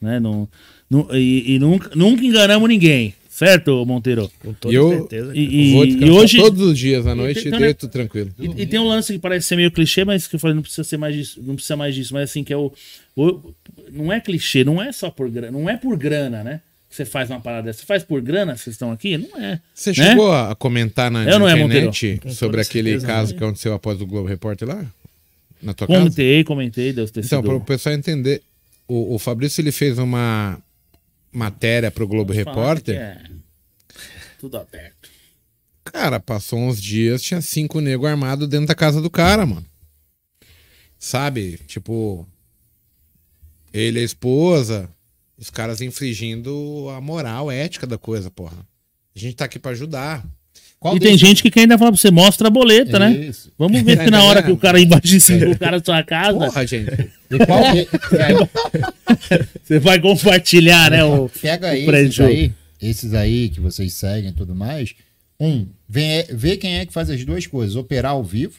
né? 0.00 0.20
Não, 0.20 0.48
Nu- 0.88 1.08
E, 1.12 1.54
e 1.54 1.58
nunca, 1.58 1.90
nunca 1.96 2.24
enganamos 2.24 2.68
ninguém, 2.68 3.12
certo, 3.28 3.84
Monteiro? 3.84 4.30
Com 4.38 4.52
toda 4.52 4.72
E 4.72 4.76
eu- 4.76 4.88
certeza. 4.90 5.32
E, 5.34 5.40
e- 5.40 5.72
Vou 5.72 5.84
e 5.84 6.10
hoje. 6.10 6.36
todos 6.38 6.60
os 6.60 6.78
dias 6.78 7.04
à 7.08 7.14
noite 7.16 7.44
e 7.44 7.48
Então, 7.48 7.58
né? 7.58 7.66
deito 7.66 7.88
tranquilo. 7.88 8.30
E, 8.38 8.62
e 8.62 8.66
tem 8.66 8.78
um 8.78 8.86
lance 8.86 9.12
que 9.12 9.18
parece 9.18 9.48
ser 9.48 9.56
meio 9.56 9.72
clichê, 9.72 10.04
mas 10.04 10.28
que 10.28 10.36
eu 10.36 10.40
falei, 10.40 10.54
não 10.54 10.62
precisa 10.62 10.84
ser 10.84 10.96
mais 10.96 11.12
disso, 11.16 11.42
não 11.44 11.56
precisa 11.56 11.74
mais 11.76 11.92
disso, 11.92 12.14
mas 12.14 12.30
assim, 12.30 12.44
que 12.44 12.52
é 12.52 12.56
o, 12.56 12.72
o- 13.16 13.52
Não 13.92 14.12
é 14.12 14.20
clichê, 14.20 14.62
não 14.62 14.80
é 14.80 14.92
só 14.92 15.10
por 15.10 15.28
grana, 15.28 15.50
não 15.58 15.68
é 15.68 15.76
por 15.76 15.96
grana, 15.98 16.44
né? 16.44 16.60
Que 16.88 16.96
você 16.96 17.04
faz 17.04 17.30
uma 17.30 17.40
parada 17.40 17.64
dessa. 17.64 17.80
Você 17.80 17.86
faz 17.86 18.04
por 18.04 18.20
grana, 18.20 18.56
vocês 18.56 18.74
estão 18.74 18.92
aqui? 18.92 19.18
Não 19.18 19.38
é. 19.40 19.60
Você 19.74 19.90
né? 19.90 19.94
chegou 19.94 20.32
a 20.32 20.54
comentar 20.54 21.10
na, 21.10 21.24
Eu 21.24 21.38
não 21.38 21.48
é, 21.48 21.58
internet 21.60 22.20
Com 22.22 22.30
sobre 22.30 22.60
aquele 22.60 22.90
certeza, 22.90 23.06
caso 23.06 23.32
né? 23.32 23.38
que 23.38 23.44
aconteceu 23.44 23.74
após 23.74 24.00
o 24.00 24.06
Globo 24.06 24.28
Repórter 24.28 24.68
lá? 24.68 24.84
Na 25.60 25.74
tua 25.74 25.86
casa? 25.86 25.98
Comentei, 25.98 26.44
comentei, 26.44 26.92
Deus 26.92 27.10
ter 27.10 27.24
Então, 27.24 27.42
para 27.42 27.54
o 27.54 27.60
pessoal 27.60 27.94
entender, 27.94 28.42
o, 28.86 29.14
o 29.14 29.18
Fabrício 29.18 29.60
ele 29.60 29.72
fez 29.72 29.98
uma 29.98 30.58
matéria 31.32 31.90
para 31.90 32.04
o 32.04 32.08
Globo 32.08 32.32
Falar 32.32 32.44
Repórter. 32.44 32.94
é 32.94 33.22
Tudo 34.38 34.56
aberto. 34.56 35.10
Cara, 35.84 36.18
passou 36.18 36.58
uns 36.58 36.80
dias, 36.80 37.22
tinha 37.22 37.40
cinco 37.40 37.80
negros 37.80 38.10
armados 38.10 38.48
dentro 38.48 38.66
da 38.66 38.74
casa 38.74 39.00
do 39.00 39.10
cara, 39.10 39.46
mano. 39.46 39.66
Sabe? 40.98 41.58
Tipo. 41.66 42.26
Ele 43.72 43.98
e 43.98 44.02
a 44.02 44.04
esposa, 44.04 44.88
os 45.38 45.50
caras 45.50 45.80
infringindo 45.80 46.88
a 46.96 47.00
moral, 47.00 47.48
a 47.48 47.54
ética 47.54 47.86
da 47.86 47.98
coisa, 47.98 48.30
porra. 48.30 48.56
A 49.14 49.18
gente 49.18 49.36
tá 49.36 49.44
aqui 49.44 49.58
pra 49.58 49.72
ajudar. 49.72 50.24
Qual 50.78 50.96
e 50.96 51.00
tem 51.00 51.16
gente 51.16 51.42
que 51.42 51.50
quer 51.50 51.60
ainda 51.60 51.78
falar 51.78 51.90
pra 51.90 51.98
você, 51.98 52.10
mostra 52.10 52.48
a 52.48 52.50
boleta, 52.50 52.98
né? 52.98 53.10
Isso. 53.10 53.50
Vamos 53.58 53.80
ver 53.82 53.98
se 53.98 54.10
na 54.10 54.22
hora 54.24 54.42
que 54.42 54.50
o 54.50 54.56
cara 54.58 54.78
invade 54.78 55.16
o 55.16 55.58
cara 55.58 55.78
da 55.78 55.84
sua 55.84 56.02
casa, 56.04 56.38
Porra, 56.38 56.66
gente. 56.66 57.10
E 57.30 57.46
qual 57.46 57.62
de- 57.72 57.80
é, 57.80 59.46
você 59.64 59.78
vai 59.78 59.98
compartilhar, 60.00 60.90
né? 60.90 61.02
O, 61.02 61.28
Pega 61.28 61.68
o 61.68 61.72
esses 61.72 62.20
aí, 62.20 62.52
esses 62.80 63.14
aí 63.14 63.48
que 63.48 63.60
vocês 63.60 63.92
seguem 63.94 64.30
e 64.30 64.34
tudo 64.34 64.54
mais. 64.54 64.94
Um, 65.40 65.66
vê, 65.88 66.26
vê 66.30 66.56
quem 66.56 66.78
é 66.78 66.86
que 66.86 66.92
faz 66.92 67.08
as 67.10 67.24
duas 67.24 67.46
coisas: 67.46 67.74
operar 67.74 68.12
ao 68.12 68.22
vivo 68.24 68.54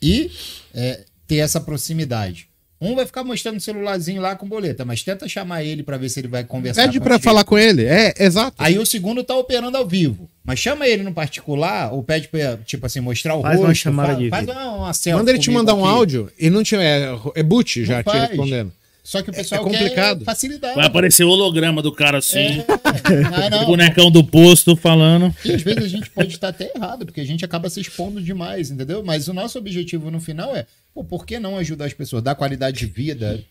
e 0.00 0.30
é, 0.74 1.04
ter 1.26 1.36
essa 1.36 1.60
proximidade. 1.60 2.48
Um 2.84 2.94
vai 2.94 3.06
ficar 3.06 3.24
mostrando 3.24 3.56
o 3.56 3.60
celularzinho 3.60 4.20
lá 4.20 4.36
com 4.36 4.46
boleta, 4.48 4.84
mas 4.84 5.02
tenta 5.02 5.28
chamar 5.28 5.62
ele 5.64 5.82
pra 5.82 5.96
ver 5.96 6.08
se 6.08 6.20
ele 6.20 6.28
vai 6.28 6.44
conversar. 6.44 6.82
Pede 6.82 7.00
pra 7.00 7.10
contigo. 7.14 7.24
falar 7.24 7.44
com 7.44 7.58
ele. 7.58 7.84
É, 7.84 8.14
exato. 8.18 8.56
Aí 8.58 8.78
o 8.78 8.84
segundo 8.86 9.24
tá 9.24 9.34
operando 9.36 9.76
ao 9.76 9.86
vivo. 9.86 10.28
Mas 10.44 10.58
chama 10.58 10.86
ele 10.86 11.02
no 11.02 11.12
particular, 11.12 11.92
ou 11.92 12.02
pede 12.02 12.28
pra, 12.28 12.58
tipo 12.58 12.84
assim, 12.86 13.00
mostrar 13.00 13.34
o 13.36 13.42
Faz 13.42 13.54
rosto. 13.56 13.68
uma 13.68 13.74
chamada 13.74 14.08
faz, 14.12 14.18
de 14.18 14.28
faz 14.30 14.48
uma, 14.48 14.70
uma 14.72 14.92
selfie 14.94 15.18
Manda 15.18 15.30
ele 15.30 15.38
te 15.40 15.50
mandar 15.50 15.74
um 15.74 15.84
aqui. 15.84 15.94
áudio 15.94 16.30
e 16.38 16.50
não 16.50 16.62
tinha. 16.62 16.80
É, 16.82 17.08
é 17.36 17.42
boot 17.42 17.84
já 17.84 17.96
Não 17.96 18.02
te 18.02 18.04
faz. 18.04 18.28
respondendo. 18.28 18.72
Só 19.02 19.20
que 19.20 19.28
o 19.28 19.34
pessoal 19.34 19.60
É 19.60 19.64
complicado. 19.64 20.18
quer 20.20 20.24
facilidade. 20.24 20.74
Vai 20.76 20.86
aparecer 20.86 21.24
o 21.24 21.28
holograma 21.28 21.82
do 21.82 21.92
cara 21.92 22.16
assim, 22.18 22.62
Ah, 23.52 23.62
o 23.62 23.66
bonecão 23.66 24.10
do 24.10 24.24
posto 24.24 24.74
falando. 24.76 25.34
E 25.44 25.52
às 25.52 25.60
vezes 25.62 25.84
a 25.84 25.88
gente 25.88 26.08
pode 26.10 26.30
estar 26.34 26.48
até 26.48 26.72
errado, 26.74 27.04
porque 27.04 27.20
a 27.20 27.24
gente 27.26 27.44
acaba 27.44 27.68
se 27.68 27.80
expondo 27.80 28.22
demais, 28.22 28.70
entendeu? 28.70 29.02
Mas 29.04 29.28
o 29.28 29.34
nosso 29.34 29.58
objetivo 29.58 30.10
no 30.10 30.20
final 30.20 30.56
é, 30.56 30.64
pô, 30.94 31.04
por 31.04 31.26
que 31.26 31.38
não 31.38 31.56
ajudar 31.58 31.86
as 31.86 31.92
pessoas, 31.92 32.22
dar 32.22 32.34
qualidade 32.34 32.78
de 32.78 32.86
vida? 32.86 33.44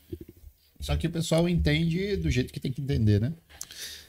Só 0.80 0.96
que 0.96 1.08
o 1.08 1.10
pessoal 1.12 1.48
entende 1.48 2.16
do 2.18 2.32
jeito 2.32 2.52
que 2.54 2.60
tem 2.60 2.72
que 2.72 2.82
entender, 2.82 3.20
né? 3.20 3.34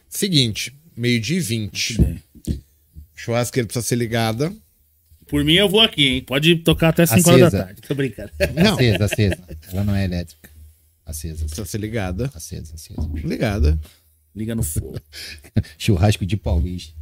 Seguinte, 0.09 0.75
meio-dia 0.97 1.39
e 1.39 1.41
20. 1.41 2.23
Churrasqueira 3.15 3.67
precisa 3.67 3.85
ser 3.85 3.97
ligada. 3.97 4.53
Por 5.27 5.45
mim, 5.45 5.55
eu 5.55 5.69
vou 5.69 5.81
aqui, 5.81 6.07
hein? 6.07 6.23
Pode 6.23 6.57
tocar 6.57 6.91
até 6.91 7.07
5 7.07 7.29
horas 7.29 7.41
da 7.41 7.47
Acesa. 7.47 7.65
tarde. 7.65 7.81
Tô 7.83 7.95
brincando. 7.95 8.31
Não, 8.55 8.75
Acesa, 8.75 9.05
acesa. 9.07 9.39
Ela 9.73 9.85
não 9.85 9.95
é 9.95 10.05
elétrica. 10.05 10.51
Acesa, 11.07 11.45
precisa 11.45 11.65
ser 11.67 11.79
ligada. 11.79 12.31
acesa, 12.35 12.75
acesa. 12.75 13.11
Ligada. 13.15 13.79
Liga 14.35 14.55
no 14.55 14.63
fogo. 14.63 15.01
Churrasco 15.79 16.27
de 16.27 16.37
paulista. 16.37 16.93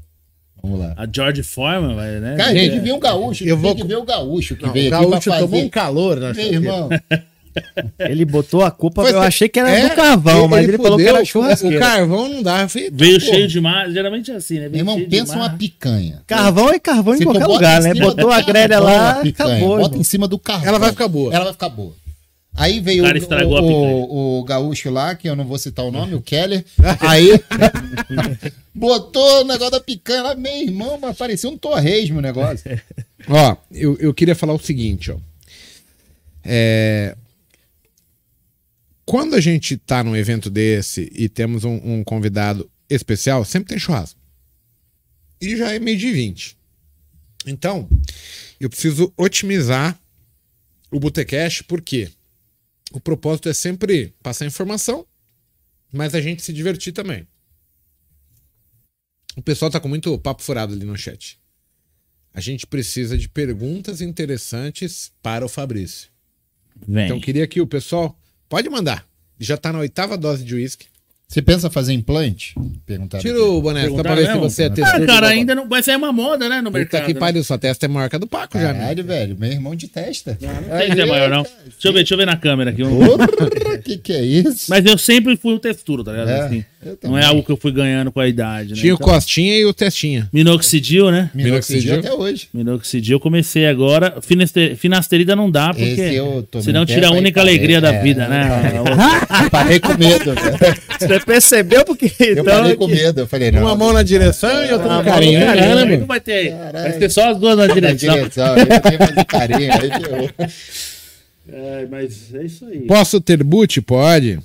Vamos 0.62 0.78
lá. 0.78 0.94
A 0.96 1.06
George 1.12 1.42
Foreman, 1.42 1.94
vai, 1.96 2.20
né? 2.20 2.36
Cara, 2.36 2.52
tem 2.52 2.70
que 2.70 2.78
ver 2.78 2.92
um 2.92 3.00
gaúcho. 3.00 3.42
eu 3.44 3.56
tem 3.56 3.62
vou- 3.62 3.74
que 3.74 3.84
ver 3.84 3.96
o 3.96 4.04
gaúcho 4.04 4.54
que 4.56 4.64
Não, 4.64 4.72
veio 4.72 4.84
o 4.90 4.94
aqui 4.94 5.04
pra 5.04 5.10
gaúcho 5.10 5.30
fazer. 5.30 5.42
tomou 5.44 5.60
um 5.60 5.68
calor 5.68 6.20
na 6.20 6.32
Meu 6.32 6.46
irmão, 6.52 6.88
Ele 7.98 8.24
botou 8.24 8.62
a 8.62 8.70
culpa, 8.70 9.02
Foi 9.02 9.10
eu 9.10 9.20
ser- 9.20 9.26
achei 9.26 9.48
que 9.48 9.60
era 9.60 9.70
É, 9.70 9.88
do 9.90 9.94
carvão, 9.94 10.48
mas 10.48 10.66
ele, 10.66 10.78
falou 10.78 10.96
que 10.96 11.06
era 11.06 11.20
O 11.20 11.24
churrasqueira. 11.26 11.78
carvão 11.80 12.26
não 12.28 12.42
dá. 12.42 12.66
Falei, 12.66 12.90
Veio 12.90 13.20
pô, 13.20 13.26
cheio 13.26 13.46
de 13.46 13.60
mar. 13.60 13.90
Geralmente 13.90 14.30
é 14.30 14.36
assim, 14.36 14.58
né? 14.58 14.68
Veio 14.70 14.80
irmão 14.80 14.98
pensa 15.10 15.36
uma 15.36 15.50
picanha. 15.50 16.22
Carvão 16.26 16.70
é 16.70 16.78
carvão 16.78 17.14
em 17.14 17.18
Se 17.18 17.24
tu 17.24 17.30
qualquer 17.30 17.46
lugar, 17.46 17.80
em 17.80 17.84
né? 17.84 17.94
Botou 17.94 18.30
a 18.30 18.40
grelha 18.40 18.80
lá, 18.80 19.16
picanha, 19.16 19.56
acabou. 19.56 19.76
Bota 19.76 19.88
irmão. 19.90 20.00
em 20.00 20.04
cima 20.04 20.26
do 20.26 20.38
carvão. 20.38 20.66
Ela 20.68 20.78
vai 20.78 20.90
ficar 20.92 21.08
boa. 21.08 21.34
Ela 21.34 21.44
vai 21.44 21.52
ficar 21.52 21.68
boa. 21.68 21.92
Aí 22.54 22.80
veio 22.80 23.04
O 23.04 23.08
o, 23.08 23.64
o, 23.64 24.40
o, 24.40 24.44
gaúcho 24.44 24.90
lá, 24.90 25.14
que 25.14 25.28
eu 25.28 25.34
não 25.34 25.44
vou 25.44 25.56
citar 25.56 25.84
o 25.84 25.90
nome, 25.90 26.14
o 26.16 26.20
Keller. 26.20 26.64
Aí 27.00 27.30
botou 28.74 29.40
o 29.40 29.44
negócio 29.44 29.72
da 29.72 29.80
picanha 29.80 30.22
lá, 30.22 30.34
meu 30.34 30.52
irmão, 30.52 30.98
mas 31.00 31.16
parecia 31.16 31.48
um 31.48 31.56
torresmo 31.56 32.18
o 32.18 32.22
negócio. 32.22 32.70
Ó, 33.28 33.56
eu, 33.70 33.96
eu 33.98 34.12
queria 34.12 34.34
falar 34.34 34.52
o 34.52 34.58
seguinte, 34.58 35.10
ó. 35.12 35.16
É, 36.44 37.16
Quando 39.06 39.36
a 39.36 39.40
gente 39.40 39.76
tá 39.76 40.02
num 40.02 40.16
evento 40.16 40.50
desse 40.50 41.08
e 41.14 41.28
temos 41.28 41.62
um, 41.62 41.80
um 41.84 42.04
convidado 42.04 42.68
especial, 42.90 43.44
sempre 43.44 43.68
tem 43.68 43.78
churrasco. 43.78 44.18
E 45.40 45.56
já 45.56 45.72
é 45.72 45.78
meio 45.78 45.96
de 45.96 46.10
20. 46.10 46.56
Então, 47.46 47.88
eu 48.60 48.68
preciso 48.68 49.12
otimizar 49.16 49.96
o 50.90 50.98
Botecash, 50.98 51.62
porque 51.62 52.10
o 52.98 53.00
propósito 53.00 53.48
é 53.48 53.54
sempre 53.54 54.14
passar 54.22 54.46
informação, 54.46 55.06
mas 55.92 56.14
a 56.14 56.20
gente 56.20 56.42
se 56.42 56.52
divertir 56.52 56.92
também. 56.92 57.26
O 59.36 59.42
pessoal 59.42 59.70
tá 59.70 59.80
com 59.80 59.88
muito 59.88 60.18
papo 60.18 60.42
furado 60.42 60.74
ali 60.74 60.84
no 60.84 60.96
chat. 60.96 61.40
A 62.34 62.40
gente 62.40 62.66
precisa 62.66 63.16
de 63.16 63.28
perguntas 63.28 64.00
interessantes 64.00 65.12
para 65.22 65.44
o 65.44 65.48
Fabrício. 65.48 66.10
Vem. 66.86 67.04
Então 67.04 67.20
queria 67.20 67.46
que 67.46 67.60
o 67.60 67.66
pessoal 67.66 68.18
pode 68.48 68.68
mandar. 68.68 69.06
Já 69.38 69.56
tá 69.56 69.72
na 69.72 69.80
oitava 69.80 70.16
dose 70.16 70.44
de 70.44 70.54
uísque. 70.54 70.86
Você 71.32 71.40
pensa 71.40 71.70
fazer 71.70 71.94
implante? 71.94 72.54
Perguntaram 72.84 73.22
Tira 73.22 73.34
aqui. 73.36 73.42
o 73.42 73.62
boné, 73.62 73.88
só 73.88 74.02
pra 74.02 74.14
ver 74.14 74.30
se 74.30 74.36
você 74.36 74.64
é 74.64 74.66
Ah, 74.66 74.70
testemunho. 74.70 75.06
cara, 75.06 75.28
ainda 75.28 75.54
não. 75.54 75.64
Mas 75.66 75.88
é 75.88 75.96
uma 75.96 76.12
moda, 76.12 76.46
né? 76.46 76.58
No 76.60 76.64
Puta 76.70 76.78
mercado. 76.78 77.06
que 77.06 77.14
né? 77.14 77.20
pariu, 77.20 77.42
sua 77.42 77.56
testa 77.56 77.86
é 77.86 77.88
maior 77.88 78.10
que 78.10 78.16
a 78.16 78.18
do 78.18 78.26
Paco 78.26 78.58
já, 78.58 78.72
né? 78.74 78.80
Caralho, 78.80 79.02
velho, 79.04 79.36
meu 79.38 79.50
irmão 79.50 79.74
de 79.74 79.88
testa. 79.88 80.36
Não 80.40 80.78
sei 80.78 80.92
se 80.92 81.00
é 81.00 81.06
maior, 81.06 81.30
não. 81.30 81.42
Deixa 81.42 81.88
eu 81.88 81.92
ver, 81.92 81.98
deixa 82.00 82.12
eu 82.14 82.18
ver 82.18 82.26
na 82.26 82.36
câmera 82.36 82.70
aqui. 82.70 82.82
Porra, 82.82 83.78
que 83.78 83.96
que 83.96 84.12
é 84.12 84.22
isso? 84.22 84.66
Mas 84.68 84.84
eu 84.84 84.98
sempre 84.98 85.34
fui 85.36 85.54
o 85.54 85.58
textura, 85.58 86.04
tá 86.04 86.10
ligado? 86.12 86.28
É, 86.28 86.40
Assim, 86.42 86.64
não 87.04 87.16
é 87.16 87.24
algo 87.24 87.42
que 87.42 87.50
eu 87.52 87.56
fui 87.56 87.70
ganhando 87.72 88.10
com 88.10 88.18
a 88.20 88.26
idade, 88.28 88.70
né? 88.70 88.76
Tinha 88.80 88.92
o 88.92 88.96
Então, 88.96 89.06
Costinha 89.08 89.56
e 89.58 89.64
o 89.64 89.72
Testinha. 89.72 90.28
minoxidil, 90.32 91.10
né? 91.10 91.30
Minoxidil 91.34 91.92
Minoxidil? 91.94 91.98
até 91.98 92.12
hoje. 92.12 92.48
Minoxidil 92.52 93.16
eu 93.16 93.20
comecei 93.20 93.66
agora. 93.66 94.16
Finaster- 94.20 94.76
Finasterida 94.76 95.36
não 95.36 95.50
dá, 95.50 95.68
porque 95.68 95.82
Esse 95.84 96.14
eu 96.14 96.46
tomei 96.50 96.64
senão 96.64 96.84
tira 96.84 97.08
a 97.08 97.12
única 97.12 97.40
alegria 97.40 97.80
da 97.80 97.92
É, 97.94 98.02
vida, 98.02 98.26
né? 98.28 98.48
Parei 99.50 99.78
com 99.80 99.96
medo, 99.96 100.34
velho. 100.34 100.58
Você 101.02 101.20
percebeu 101.20 101.84
porque 101.84 102.06
Eu 102.20 102.32
então, 102.32 102.44
parei 102.44 102.74
com 102.76 102.86
medo. 102.86 103.20
Eu 103.20 103.26
falei, 103.26 103.50
não. 103.50 103.62
Uma 103.62 103.74
mão 103.76 103.92
na 103.92 104.02
direção 104.02 104.64
e 104.64 104.72
outra 104.72 104.96
no 104.98 105.04
carinho. 105.04 105.40
né, 105.40 105.96
não 105.98 106.06
vai 106.06 106.20
ter. 106.20 106.52
Vai 106.72 106.92
ter 106.92 107.10
só 107.10 107.30
as 107.30 107.38
duas 107.38 107.56
na 107.56 107.66
Na 107.66 107.74
direção. 107.74 108.14
direção. 108.14 108.56
Eu 108.56 108.80
tenho 108.80 108.98
mais 108.98 109.14
de 109.14 109.24
carinho. 109.24 109.72
Aí 109.72 109.90
ferrou. 110.02 110.30
É, 111.52 111.86
mas 111.90 112.32
é 112.34 112.44
isso 112.44 112.64
aí. 112.66 112.80
Posso 112.80 113.20
ter 113.20 113.42
boot? 113.42 113.80
Pode. 113.82 114.38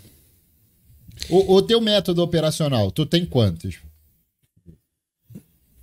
O, 1.30 1.56
o 1.56 1.62
teu 1.62 1.82
método 1.82 2.22
operacional, 2.22 2.92
tu 2.92 3.06
tem 3.06 3.26
quantos? 3.26 3.76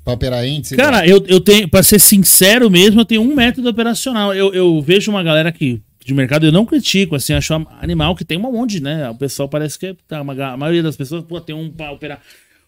Pra 0.05 0.13
operar 0.13 0.47
índice? 0.47 0.77
Cara, 0.77 1.07
eu, 1.07 1.25
eu 1.27 1.41
tenho, 1.41 1.69
pra 1.69 1.83
ser 1.83 1.99
sincero 1.99 2.71
mesmo, 2.71 3.01
eu 3.01 3.05
tenho 3.05 3.23
um 3.23 3.35
método 3.35 3.69
operacional. 3.69 4.35
Eu, 4.35 4.53
eu 4.53 4.83
vejo 4.83 5.11
uma 5.11 5.23
galera 5.23 5.51
que, 5.51 5.81
de 6.05 6.13
mercado, 6.13 6.45
eu 6.45 6.53
não 6.53 6.67
critico, 6.67 7.17
assim, 7.17 7.33
acho 7.33 7.55
animal 7.81 8.15
que 8.15 8.25
tem 8.25 8.37
um 8.37 8.53
monte, 8.53 8.81
né? 8.81 9.09
O 9.09 9.15
pessoal 9.15 9.49
parece 9.49 9.79
que 9.79 9.97
tá, 10.07 10.21
uma, 10.21 10.35
a 10.45 10.57
maioria 10.57 10.83
das 10.83 10.97
pessoas, 10.97 11.25
pô, 11.25 11.41
tem 11.41 11.55
um 11.55 11.71
pra 11.71 11.91
operar. 11.91 12.21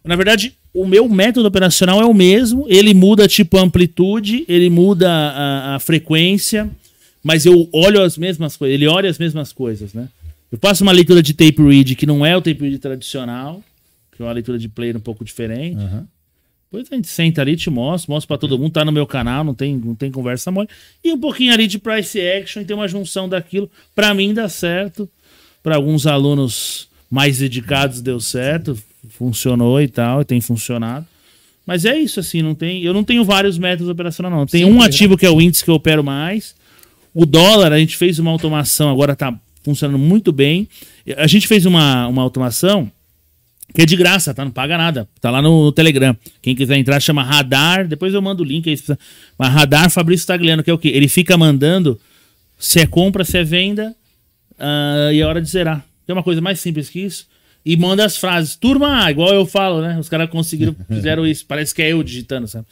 Na 0.02 0.16
verdade, 0.16 0.54
o 0.72 0.86
meu 0.86 1.08
método 1.08 1.46
operacional 1.46 2.00
é 2.00 2.06
o 2.06 2.14
mesmo, 2.14 2.64
ele 2.68 2.94
muda 2.94 3.28
tipo 3.28 3.58
a 3.58 3.60
amplitude, 3.60 4.44
ele 4.48 4.70
muda 4.70 5.10
a, 5.10 5.74
a 5.74 5.78
frequência, 5.80 6.70
mas 7.22 7.44
eu 7.44 7.68
olho 7.72 8.00
as 8.02 8.16
mesmas 8.16 8.56
coisas, 8.56 8.72
ele 8.72 8.86
olha 8.86 9.10
as 9.10 9.18
mesmas 9.18 9.52
coisas, 9.52 9.92
né? 9.92 10.08
Eu 10.50 10.58
faço 10.60 10.82
uma 10.82 10.92
leitura 10.92 11.22
de 11.22 11.34
tape 11.34 11.62
read 11.62 11.94
que 11.96 12.06
não 12.06 12.24
é 12.24 12.36
o 12.36 12.40
tape 12.40 12.60
read 12.60 12.78
tradicional, 12.78 13.62
que 14.12 14.22
é 14.22 14.24
uma 14.24 14.32
leitura 14.32 14.58
de 14.58 14.68
player 14.68 14.96
um 14.96 15.00
pouco 15.00 15.24
diferente. 15.24 15.76
Aham. 15.76 16.06
Depois 16.70 16.88
a 16.90 16.96
gente 16.96 17.08
senta 17.08 17.40
ali, 17.40 17.56
te 17.56 17.70
mostro, 17.70 18.10
mostro 18.10 18.26
pra 18.26 18.36
todo 18.36 18.58
mundo, 18.58 18.72
tá 18.72 18.84
no 18.84 18.90
meu 18.90 19.06
canal, 19.06 19.44
não 19.44 19.54
tem, 19.54 19.76
não 19.76 19.94
tem 19.94 20.10
conversa 20.10 20.50
mole. 20.50 20.68
E 21.02 21.12
um 21.12 21.18
pouquinho 21.18 21.52
ali 21.52 21.66
de 21.66 21.78
price 21.78 22.20
action 22.20 22.60
e 22.60 22.64
tem 22.64 22.74
uma 22.74 22.88
junção 22.88 23.28
daquilo. 23.28 23.70
Pra 23.94 24.12
mim 24.12 24.34
dá 24.34 24.48
certo. 24.48 25.08
Pra 25.62 25.76
alguns 25.76 26.06
alunos 26.06 26.88
mais 27.10 27.38
dedicados 27.38 28.00
deu 28.00 28.20
certo, 28.20 28.76
funcionou 29.08 29.80
e 29.80 29.88
tal, 29.88 30.22
e 30.22 30.24
tem 30.24 30.40
funcionado. 30.40 31.06
Mas 31.64 31.84
é 31.84 31.96
isso, 31.98 32.20
assim, 32.20 32.42
não 32.42 32.54
tem. 32.54 32.82
Eu 32.82 32.92
não 32.92 33.02
tenho 33.02 33.24
vários 33.24 33.58
métodos 33.58 33.88
operacionais, 33.88 34.34
não. 34.34 34.46
Tem 34.46 34.64
um 34.64 34.80
ativo 34.80 35.16
que 35.16 35.26
é 35.26 35.30
o 35.30 35.40
índice 35.40 35.64
que 35.64 35.70
eu 35.70 35.74
opero 35.74 36.04
mais. 36.04 36.54
O 37.12 37.24
dólar, 37.24 37.72
a 37.72 37.78
gente 37.78 37.96
fez 37.96 38.18
uma 38.18 38.30
automação, 38.30 38.90
agora 38.90 39.16
tá 39.16 39.36
funcionando 39.66 39.98
muito 39.98 40.30
bem. 40.30 40.68
A 41.16 41.26
gente 41.26 41.48
fez 41.48 41.66
uma, 41.66 42.06
uma 42.06 42.22
automação 42.22 42.90
Que 43.74 43.82
é 43.82 43.84
de 43.84 43.96
graça, 43.96 44.32
tá? 44.32 44.44
Não 44.44 44.52
paga 44.52 44.78
nada. 44.78 45.08
Tá 45.20 45.28
lá 45.28 45.42
no, 45.42 45.64
no 45.64 45.72
Telegram. 45.72 46.16
Quem 46.40 46.54
quiser 46.54 46.76
entrar, 46.76 47.00
chama 47.00 47.22
Radar. 47.22 47.86
Depois 47.86 48.14
eu 48.14 48.22
mando 48.22 48.44
o 48.44 48.46
link 48.46 48.68
aí. 48.68 48.76
precisa. 48.76 48.96
Mas 49.36 49.52
Radar 49.52 49.90
Fabrício 49.90 50.26
Tagliano, 50.26 50.62
que 50.62 50.70
é 50.70 50.72
o 50.72 50.78
quê? 50.78 50.88
Ele 50.88 51.08
fica 51.08 51.36
mandando 51.36 52.00
se 52.56 52.78
é 52.80 52.86
compra, 52.86 53.24
se 53.24 53.36
é 53.36 53.44
venda 53.44 53.94
ah, 54.58 55.10
e 55.12 55.20
é 55.20 55.26
hora 55.26 55.42
de 55.42 55.48
zerar. 55.50 55.84
Tem 56.06 56.14
uma 56.14 56.22
coisa 56.22 56.40
mais 56.40 56.60
simples 56.60 56.88
que 56.88 57.00
isso. 57.00 57.26
E 57.64 57.76
manda 57.76 58.04
as 58.04 58.16
frases. 58.16 58.54
Turma, 58.54 59.10
igual 59.10 59.34
eu 59.34 59.44
falo, 59.44 59.82
né? 59.82 59.98
Os 59.98 60.08
caras 60.08 60.30
conseguiram, 60.30 60.74
fizeram 60.88 61.26
isso. 61.26 61.44
Parece 61.44 61.74
que 61.74 61.82
é 61.82 61.92
eu 61.92 62.02
digitando, 62.04 62.46
sabe? 62.46 62.66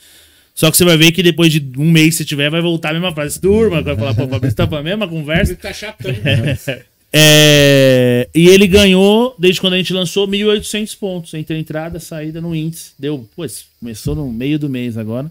Só 0.55 0.71
que 0.71 0.77
você 0.77 0.85
vai 0.85 0.97
ver 0.97 1.11
que 1.11 1.23
depois 1.23 1.53
de 1.53 1.61
um 1.77 1.91
mês, 1.91 2.17
se 2.17 2.25
tiver, 2.25 2.49
vai 2.49 2.61
voltar 2.61 2.91
a 2.91 2.93
mesma 2.93 3.13
frase. 3.13 3.41
Turma, 3.41 3.83
vai 3.83 3.97
falar, 3.97 4.15
pô, 4.15 4.29
Fabrício 4.29 4.57
tá 4.57 4.67
falando 4.67 4.87
a 4.87 4.91
mesma 4.91 5.09
conversa. 5.09 5.57
Tá 5.57 5.73
chatão. 5.73 6.11
É, 7.17 8.29
e 8.35 8.49
ele 8.49 8.67
ganhou, 8.67 9.37
desde 9.39 9.61
quando 9.61 9.75
a 9.75 9.77
gente 9.77 9.93
lançou, 9.93 10.27
1.800 10.27 10.99
pontos 10.99 11.33
entre 11.35 11.55
a 11.55 11.59
entrada 11.61 11.97
e 11.97 11.99
a 11.99 12.01
saída 12.01 12.41
no 12.41 12.57
índice. 12.57 12.91
Deu, 12.99 13.31
pois, 13.37 13.67
começou 13.79 14.17
no 14.17 14.33
meio 14.33 14.59
do 14.59 14.69
mês 14.69 14.99
agora. 14.99 15.31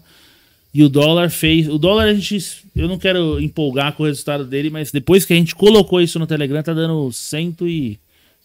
E 0.72 0.82
o 0.82 0.88
dólar 0.88 1.28
fez. 1.28 1.68
O 1.68 1.76
dólar 1.76 2.04
a 2.04 2.14
gente. 2.14 2.64
Eu 2.74 2.88
não 2.88 2.98
quero 2.98 3.38
empolgar 3.38 3.92
com 3.92 4.02
o 4.02 4.06
resultado 4.06 4.46
dele, 4.46 4.70
mas 4.70 4.90
depois 4.90 5.26
que 5.26 5.34
a 5.34 5.36
gente 5.36 5.54
colocou 5.54 6.00
isso 6.00 6.18
no 6.18 6.26
Telegram, 6.26 6.62
tá 6.62 6.72
dando 6.72 7.12
100 7.12 7.48
e. 7.48 7.54
Deixa 7.60 7.98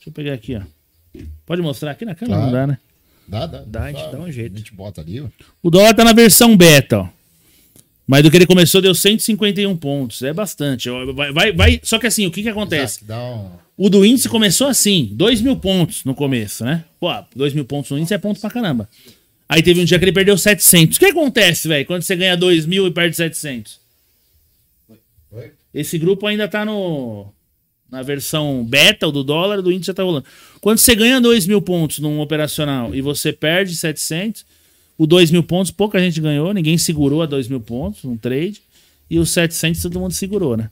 eu 0.08 0.12
pegar 0.12 0.34
aqui, 0.34 0.58
ó. 0.58 0.62
Pode 1.46 1.62
mostrar 1.62 1.92
aqui 1.92 2.04
na 2.04 2.16
câmera? 2.16 2.40
Claro. 2.40 2.52
Não 2.52 2.60
dá, 2.60 2.68
né? 2.68 2.78
Dá, 3.30 3.46
dá. 3.46 3.64
Dá, 3.66 3.84
a 3.84 3.92
gente 3.92 4.12
dá 4.12 4.20
um 4.20 4.32
jeito. 4.32 4.56
A 4.56 4.58
gente 4.58 4.74
bota 4.74 5.02
ali, 5.02 5.22
ó. 5.22 5.28
O 5.62 5.70
dólar 5.70 5.94
tá 5.94 6.04
na 6.04 6.14
versão 6.14 6.58
beta, 6.58 7.00
ó. 7.00 7.10
Mas 8.08 8.24
do 8.24 8.32
que 8.32 8.38
ele 8.38 8.48
começou 8.48 8.82
deu 8.82 8.96
151 8.96 9.78
pontos. 9.78 10.24
É 10.24 10.34
bastante. 10.34 10.90
Ó, 10.90 11.14
Vai, 11.14 11.32
vai, 11.32 11.52
vai- 11.52 11.80
Só 11.84 12.00
que 12.00 12.08
assim, 12.08 12.26
o 12.26 12.32
que 12.32 12.42
que 12.42 12.50
acontece? 12.50 13.04
Exato, 13.04 13.22
um... 13.22 13.50
O 13.78 13.90
do 13.90 14.04
índice 14.04 14.28
começou 14.28 14.68
assim, 14.68 15.10
2 15.14 15.42
mil 15.42 15.56
pontos 15.56 16.04
no 16.04 16.14
começo, 16.16 16.66
né? 16.66 16.84
Pô, 17.00 17.10
2 17.36 17.54
mil 17.54 17.64
pontos 17.66 17.92
no 17.92 17.98
índice 18.00 18.14
é 18.14 18.18
ponto 18.18 18.40
pra 18.42 18.50
caramba. 18.50 18.90
Aí 19.48 19.62
teve 19.64 19.80
um 19.80 19.86
dia 19.86 19.98
que 19.98 20.04
ele 20.06 20.12
perdeu 20.12 20.38
700. 20.38 20.98
O 20.98 21.00
que 21.00 21.06
acontece, 21.06 21.68
velho, 21.68 21.86
quando 21.86 22.02
você 22.02 22.16
ganha 22.16 22.36
2 22.36 22.66
mil 22.66 22.86
e 22.88 22.92
perde 22.92 23.16
700? 23.16 23.80
Oi? 25.32 25.52
Esse 25.74 25.98
grupo 25.98 26.26
ainda 26.28 26.48
tá 26.48 26.66
no 26.66 27.32
na 27.92 28.02
versão 28.02 28.64
beta 28.64 29.12
do 29.12 29.24
dólar, 29.24 29.62
do 29.62 29.72
índice 29.72 29.88
já 29.88 29.94
tá 29.94 30.04
rolando. 30.04 30.26
Quando 30.62 30.78
você 30.78 30.96
ganha 30.96 31.20
2 31.20 31.48
mil 31.48 31.62
pontos 31.62 32.00
num 32.00 32.20
operacional 32.20 32.94
e 32.94 33.02
você 33.02 33.34
perde 33.34 33.76
700, 33.76 34.46
o 34.98 35.08
2 35.08 35.32
mil 35.32 35.44
pontos 35.44 35.72
pouca 35.72 36.00
gente 36.00 36.20
ganhou, 36.20 36.54
ninguém 36.54 36.78
segurou 36.78 37.22
a 37.22 37.26
2 37.26 37.48
mil 37.48 37.62
pontos 37.62 38.04
num 38.04 38.18
trade, 38.18 38.62
e 39.10 39.18
os 39.18 39.32
700 39.32 39.82
todo 39.82 40.00
mundo 40.00 40.14
segurou, 40.14 40.56
né? 40.56 40.70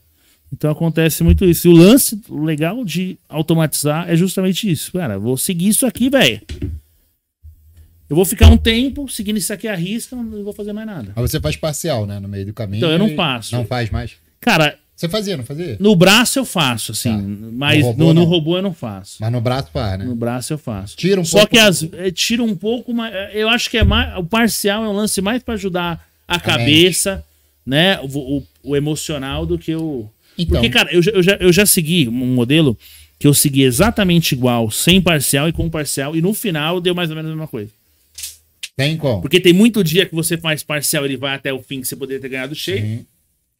Então 0.52 0.70
acontece 0.70 1.22
muito 1.22 1.44
isso. 1.44 1.68
E 1.68 1.70
o 1.70 1.74
lance 1.74 2.20
legal 2.28 2.84
de 2.84 3.18
automatizar 3.28 4.08
é 4.08 4.16
justamente 4.16 4.70
isso. 4.70 4.92
Cara, 4.92 5.18
vou 5.18 5.36
seguir 5.36 5.68
isso 5.68 5.84
aqui, 5.84 6.08
velho. 6.08 6.40
Eu 8.08 8.16
vou 8.16 8.24
ficar 8.24 8.48
um 8.48 8.56
tempo 8.56 9.06
seguindo 9.08 9.36
isso 9.36 9.52
aqui 9.52 9.68
à 9.68 9.74
risca, 9.74 10.16
não 10.16 10.42
vou 10.42 10.52
fazer 10.54 10.72
mais 10.72 10.86
nada. 10.86 11.12
Mas 11.14 11.30
você 11.30 11.38
faz 11.38 11.56
parcial, 11.56 12.06
né? 12.06 12.18
No 12.18 12.28
meio 12.28 12.46
do 12.46 12.54
caminho. 12.54 12.78
Então, 12.78 12.90
eu 12.90 12.98
não 12.98 13.14
faço. 13.14 13.54
Não 13.54 13.66
faz 13.66 13.90
mais. 13.90 14.12
Cara, 14.40 14.78
Você 14.98 15.08
fazia, 15.08 15.36
não 15.36 15.44
fazia? 15.44 15.76
no 15.78 15.94
braço 15.94 16.40
eu 16.40 16.44
faço, 16.44 16.90
assim, 16.90 17.12
Tá. 17.16 17.22
mas 17.52 17.84
No 17.84 17.84
no 17.84 17.88
robô, 17.92 18.04
no 18.06 18.14
não. 18.14 18.24
robô 18.24 18.56
eu 18.58 18.62
não 18.62 18.74
faço. 18.74 19.18
Mas 19.20 19.30
no 19.30 19.40
braço 19.40 19.68
faz, 19.72 19.96
né? 19.98 20.04
No 20.04 20.16
braço 20.16 20.52
eu 20.52 20.58
faço. 20.58 20.96
Tira 20.96 21.20
um 21.20 21.24
Só 21.24 21.38
pouco 21.38 21.54
que 21.54 21.60
do- 21.62 21.66
as, 21.68 21.82
é, 21.92 22.10
tira 22.10 22.42
um 22.42 22.56
pouco, 22.56 22.92
mas 22.92 23.14
eu 23.32 23.48
acho 23.48 23.70
que 23.70 23.78
é 23.78 23.84
mais. 23.84 24.18
O 24.18 24.24
parcial 24.24 24.84
é 24.84 24.88
um 24.88 24.92
lance 24.92 25.20
mais 25.22 25.40
pra 25.40 25.54
ajudar 25.54 26.04
a, 26.26 26.40
cabeça, 26.40 27.24
né? 27.64 28.00
O, 28.00 28.38
o- 28.38 28.46
o 28.64 28.76
emocional 28.76 29.46
do 29.46 29.56
que 29.56 29.72
o. 29.76 30.10
Então. 30.36 30.54
Porque, 30.60 30.68
cara, 30.68 30.92
eu, 30.92 31.00
já- 31.00 31.12
eu 31.12 31.22
já, 31.22 31.36
eu 31.36 31.52
já 31.52 31.64
segui 31.64 32.08
um 32.08 32.34
modelo 32.34 32.76
que 33.20 33.26
eu 33.28 33.34
segui 33.34 33.62
exatamente 33.62 34.32
igual, 34.32 34.68
sem 34.70 35.00
parcial 35.00 35.48
e 35.48 35.52
com 35.52 35.70
parcial, 35.70 36.16
e 36.16 36.20
no 36.20 36.34
final 36.34 36.80
deu 36.80 36.94
mais 36.94 37.08
ou 37.10 37.14
menos 37.16 37.30
a 37.30 37.34
mesma 37.34 37.46
coisa. 37.48 37.70
Tem 38.76 38.96
como. 38.96 39.20
Porque 39.22 39.40
tem 39.40 39.52
muito 39.52 39.82
dia 39.82 40.06
que 40.06 40.14
você 40.14 40.36
faz 40.36 40.62
parcial, 40.62 41.04
ele 41.04 41.16
vai 41.16 41.34
até 41.34 41.52
o 41.52 41.60
fim 41.62 41.80
que 41.80 41.86
você 41.88 41.96
poderia 41.96 42.20
ter 42.20 42.28
ganhado 42.28 42.54
cheio. 42.54 42.80
Sim. 42.80 43.06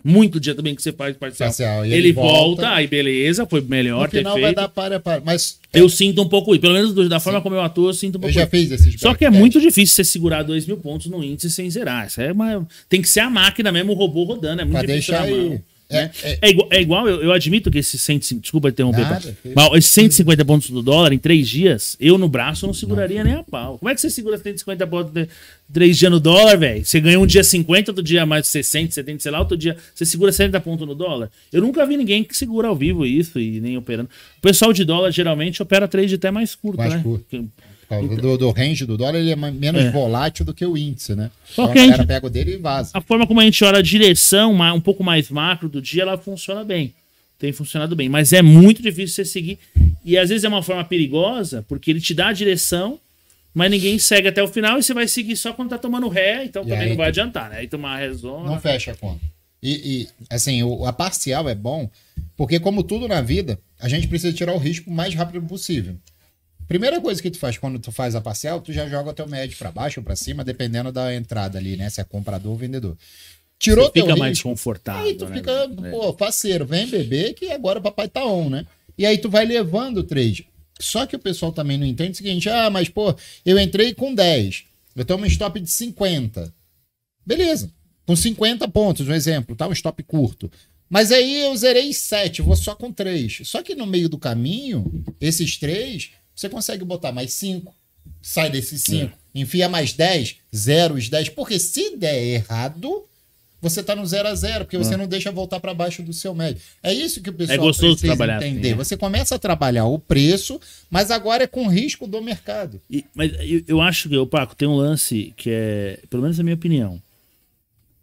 Muito 0.04 0.38
dia 0.38 0.54
também 0.54 0.76
que 0.76 0.82
você 0.82 0.92
faz 0.92 1.16
parcial. 1.16 1.48
Parcial, 1.48 1.84
ele, 1.84 1.94
ele 1.94 2.12
volta, 2.12 2.62
volta, 2.62 2.70
aí 2.70 2.86
beleza, 2.86 3.44
foi 3.46 3.60
melhor 3.60 4.04
No 4.04 4.10
final 4.10 4.40
vai 4.40 4.54
dar 4.54 4.68
para 4.68 5.00
para. 5.00 5.20
Mas 5.24 5.58
Eu 5.72 5.88
sinto 5.88 6.22
um 6.22 6.28
pouco 6.28 6.52
isso. 6.52 6.60
Pelo 6.60 6.74
menos 6.74 7.08
da 7.08 7.18
forma 7.18 7.40
como 7.40 7.56
eu 7.56 7.60
atuo, 7.60 7.88
eu 7.88 7.92
sinto 7.94 8.14
um 8.14 8.18
eu 8.18 8.20
pouco 8.20 8.32
já 8.34 8.42
isso. 8.42 8.50
fiz 8.50 8.70
esses 8.70 9.00
Só 9.00 9.12
que 9.12 9.24
é 9.24 9.30
muito 9.30 9.60
difícil 9.60 9.96
você 9.96 10.04
segurar 10.04 10.44
2 10.44 10.66
mil 10.66 10.76
pontos 10.76 11.08
no 11.08 11.22
índice 11.24 11.50
sem 11.50 11.68
zerar. 11.68 12.06
Isso 12.06 12.20
é 12.20 12.30
uma... 12.30 12.66
Tem 12.88 13.02
que 13.02 13.08
ser 13.08 13.20
a 13.20 13.28
máquina 13.30 13.72
mesmo, 13.72 13.92
o 13.92 13.96
robô 13.96 14.22
rodando. 14.22 14.62
É 14.62 14.64
muito 14.64 14.78
Pra 14.78 14.86
difícil 14.86 15.12
deixar 15.14 15.28
na 15.28 15.36
mão, 15.36 15.52
aí. 15.52 15.60
Né? 15.90 16.10
É- 16.22 16.38
É, 16.42 16.50
igual, 16.50 16.68
é 16.70 16.80
igual, 16.80 17.08
eu, 17.08 17.22
eu 17.22 17.32
admito 17.32 17.70
que 17.70 17.78
esses 17.78 18.00
150... 18.02 18.42
Desculpa 18.42 18.68
interromper. 18.68 19.00
Nada. 19.02 19.36
Mas 19.54 19.72
esses 19.78 19.90
150 19.92 20.44
pontos 20.44 20.70
do 20.70 20.82
dólar 20.82 21.12
em 21.12 21.18
três 21.18 21.48
dias, 21.48 21.96
eu 21.98 22.18
no 22.18 22.28
braço 22.28 22.66
não 22.66 22.74
seguraria 22.74 23.24
nem 23.24 23.34
a 23.34 23.42
pau. 23.42 23.78
Como 23.78 23.88
é 23.90 23.94
que 23.94 24.00
você 24.00 24.10
segura 24.10 24.36
150 24.38 24.86
pontos 24.86 25.16
em 25.16 25.26
três 25.72 25.96
dias 25.96 26.10
no 26.10 26.20
dólar, 26.20 26.56
velho? 26.58 26.84
Você 26.84 27.00
ganha 27.00 27.18
um 27.18 27.26
dia 27.26 27.42
50, 27.42 27.90
outro 27.90 28.02
dia 28.04 28.24
mais 28.26 28.46
60, 28.48 28.92
70, 28.92 29.20
sei 29.22 29.32
lá, 29.32 29.38
outro 29.40 29.56
dia 29.56 29.76
você 29.94 30.04
segura 30.04 30.30
70 30.32 30.60
pontos 30.60 30.86
no 30.86 30.94
dólar. 30.94 31.30
Eu 31.52 31.62
nunca 31.62 31.84
vi 31.86 31.96
ninguém 31.96 32.22
que 32.24 32.36
segura 32.36 32.68
ao 32.68 32.76
vivo 32.76 33.06
isso 33.06 33.38
e 33.38 33.60
nem 33.60 33.76
operando. 33.76 34.08
O 34.38 34.40
pessoal 34.40 34.72
de 34.72 34.84
dólar 34.84 35.10
geralmente 35.10 35.62
opera 35.62 35.88
trade 35.88 36.14
até 36.14 36.30
mais 36.30 36.54
curto, 36.54 36.78
Mais 36.78 36.94
né? 36.94 37.00
curto. 37.02 37.48
Por 37.88 38.06
causa 38.06 38.16
do, 38.16 38.36
do 38.38 38.50
range 38.50 38.84
do 38.84 38.96
dólar, 38.98 39.18
ele 39.18 39.30
é 39.30 39.36
menos 39.36 39.82
É. 39.82 39.90
volátil 39.90 40.44
do 40.44 40.52
que 40.52 40.64
o 40.66 40.76
índice, 40.76 41.14
né? 41.14 41.30
Só 41.46 41.62
Então 41.62 41.72
que 41.72 41.78
a 41.78 41.96
gente- 41.96 42.06
pega 42.06 42.26
o 42.26 42.30
dele 42.30 42.54
e 42.54 42.56
vaza. 42.58 42.90
a 42.92 43.00
forma 43.00 43.26
como 43.26 43.40
a 43.40 43.44
gente 43.44 43.64
olha 43.64 43.78
a 43.78 43.82
direção, 43.82 44.52
um 44.74 44.80
pouco 44.80 45.02
mais 45.02 45.30
macro 45.30 45.68
do 45.68 45.80
dia, 45.80 46.02
ela 46.02 46.18
funciona 46.18 46.62
bem. 46.64 46.92
Tem 47.38 47.52
funcionado 47.52 47.96
bem. 47.96 48.08
Mas 48.08 48.32
é 48.32 48.42
muito 48.42 48.82
difícil 48.82 49.14
você 49.14 49.24
seguir. 49.24 49.58
E 50.04 50.18
às 50.18 50.28
vezes 50.28 50.44
é 50.44 50.48
uma 50.48 50.62
forma 50.62 50.84
perigosa, 50.84 51.64
porque 51.68 51.90
ele 51.90 52.00
te 52.00 52.12
dá 52.12 52.28
a 52.28 52.32
direção, 52.32 52.98
mas 53.54 53.70
ninguém 53.70 53.98
segue 53.98 54.28
até 54.28 54.42
o 54.42 54.48
final 54.48 54.78
e 54.78 54.82
você 54.82 54.92
vai 54.92 55.08
seguir 55.08 55.36
só 55.36 55.52
quando 55.52 55.70
tá 55.70 55.78
tomando 55.78 56.08
ré, 56.08 56.44
então 56.44 56.62
E 56.64 56.66
também 56.68 56.82
aí 56.84 56.88
não 56.90 56.96
vai 56.96 57.06
tu- 57.06 57.20
adiantar, 57.20 57.48
né? 57.50 57.58
Aí 57.58 57.68
tomar 57.68 57.94
a 57.94 57.98
rezona. 57.98 58.50
Não 58.50 58.60
fecha 58.60 58.90
a 58.92 58.94
conta. 58.96 59.20
E, 59.62 59.72
e, 60.02 60.08
assim, 60.30 60.62
o, 60.62 60.84
a 60.84 60.92
parcial 60.92 61.48
é 61.48 61.54
bom, 61.54 61.88
porque 62.36 62.60
como 62.60 62.82
tudo 62.82 63.08
na 63.08 63.20
vida, 63.22 63.58
a 63.80 63.88
gente 63.88 64.06
precisa 64.06 64.32
tirar 64.32 64.52
o 64.52 64.58
risco 64.58 64.90
o 64.90 64.92
mais 64.94 65.14
rápido 65.14 65.40
possível. 65.46 65.96
Primeira 66.68 67.00
coisa 67.00 67.20
que 67.22 67.30
tu 67.30 67.38
faz 67.38 67.56
quando 67.56 67.78
tu 67.78 67.90
faz 67.90 68.14
a 68.14 68.20
parcial, 68.20 68.60
tu 68.60 68.72
já 68.72 68.86
joga 68.86 69.10
o 69.10 69.14
teu 69.14 69.26
médio 69.26 69.56
pra 69.56 69.72
baixo 69.72 70.00
ou 70.00 70.04
pra 70.04 70.14
cima, 70.14 70.44
dependendo 70.44 70.92
da 70.92 71.14
entrada 71.14 71.58
ali, 71.58 71.76
né? 71.76 71.88
Se 71.88 72.00
é 72.00 72.04
comprador 72.04 72.52
ou 72.52 72.58
vendedor. 72.58 72.96
Tirou 73.58 73.86
Você 73.86 73.92
teu 73.92 74.04
fica 74.04 74.16
mais 74.16 74.32
risco, 74.32 74.48
confortável. 74.50 75.02
Aí 75.06 75.14
tu 75.14 75.26
né? 75.26 75.36
fica, 75.38 75.50
É. 75.50 75.90
pô, 75.90 76.12
faceiro, 76.12 76.66
vem 76.66 76.86
beber 76.86 77.32
que 77.34 77.50
agora 77.50 77.78
o 77.78 77.82
papai 77.82 78.06
tá 78.06 78.24
on, 78.24 78.50
né? 78.50 78.66
E 78.96 79.06
aí 79.06 79.16
tu 79.18 79.30
vai 79.30 79.46
levando 79.46 79.98
o 79.98 80.04
trade. 80.04 80.46
Só 80.78 81.06
que 81.06 81.16
o 81.16 81.18
pessoal 81.18 81.50
também 81.50 81.76
não 81.78 81.86
entende 81.86 82.12
o 82.12 82.16
seguinte, 82.16 82.48
ah, 82.48 82.70
mas 82.70 82.88
pô, 82.88 83.14
eu 83.44 83.58
entrei 83.58 83.94
com 83.94 84.14
10, 84.14 84.64
eu 84.94 85.04
tomo 85.04 85.24
um 85.24 85.26
stop 85.26 85.58
de 85.58 85.70
50. 85.70 86.54
Beleza, 87.26 87.72
com 88.06 88.14
50 88.14 88.68
pontos, 88.68 89.08
um 89.08 89.12
exemplo, 89.14 89.56
tá? 89.56 89.66
Um 89.66 89.72
stop 89.72 90.02
curto. 90.04 90.50
Mas 90.88 91.10
aí 91.12 91.42
eu 91.44 91.56
zerei 91.56 91.92
7, 91.92 92.40
vou 92.42 92.54
só 92.56 92.74
com 92.74 92.92
3. 92.92 93.40
Só 93.44 93.62
que 93.62 93.74
no 93.74 93.86
meio 93.86 94.08
do 94.08 94.18
caminho, 94.18 95.04
esses 95.20 95.56
3, 95.58 96.10
você 96.38 96.48
consegue 96.48 96.84
botar 96.84 97.10
mais 97.10 97.32
5, 97.32 97.74
sai 98.22 98.48
desses 98.50 98.82
5, 98.82 99.16
enfia 99.34 99.68
mais 99.68 99.92
10, 99.92 100.36
zero 100.54 100.94
os 100.94 101.08
10. 101.08 101.30
Porque 101.30 101.58
se 101.58 101.96
der 101.96 102.22
errado, 102.22 103.04
você 103.60 103.82
tá 103.82 103.96
no 103.96 104.06
0 104.06 104.28
a 104.28 104.34
0 104.36 104.64
porque 104.64 104.78
você 104.78 104.96
não 104.96 105.08
deixa 105.08 105.32
voltar 105.32 105.58
para 105.58 105.74
baixo 105.74 106.00
do 106.00 106.12
seu 106.12 106.32
médio. 106.32 106.62
É 106.80 106.94
isso 106.94 107.20
que 107.20 107.30
o 107.30 107.32
pessoal 107.32 107.56
É 107.56 107.60
gostoso 107.60 107.94
precisa 107.94 108.14
trabalhar 108.14 108.36
entender. 108.36 108.68
assim, 108.68 108.76
né? 108.78 108.84
Você 108.84 108.96
começa 108.96 109.34
a 109.34 109.38
trabalhar 109.38 109.86
o 109.86 109.98
preço, 109.98 110.60
mas 110.88 111.10
agora 111.10 111.42
é 111.42 111.46
com 111.48 111.66
risco 111.66 112.06
do 112.06 112.22
mercado. 112.22 112.80
E- 112.88 113.04
mas 113.16 113.32
eu, 113.40 113.62
eu 113.66 113.80
acho 113.80 114.08
que, 114.08 114.16
ô 114.16 114.26
Paco, 114.26 114.54
tem 114.54 114.68
um 114.68 114.76
lance 114.76 115.34
que 115.36 115.50
é, 115.50 115.98
pelo 116.08 116.22
menos 116.22 116.38
na 116.38 116.44
minha 116.44 116.54
opinião, 116.54 117.02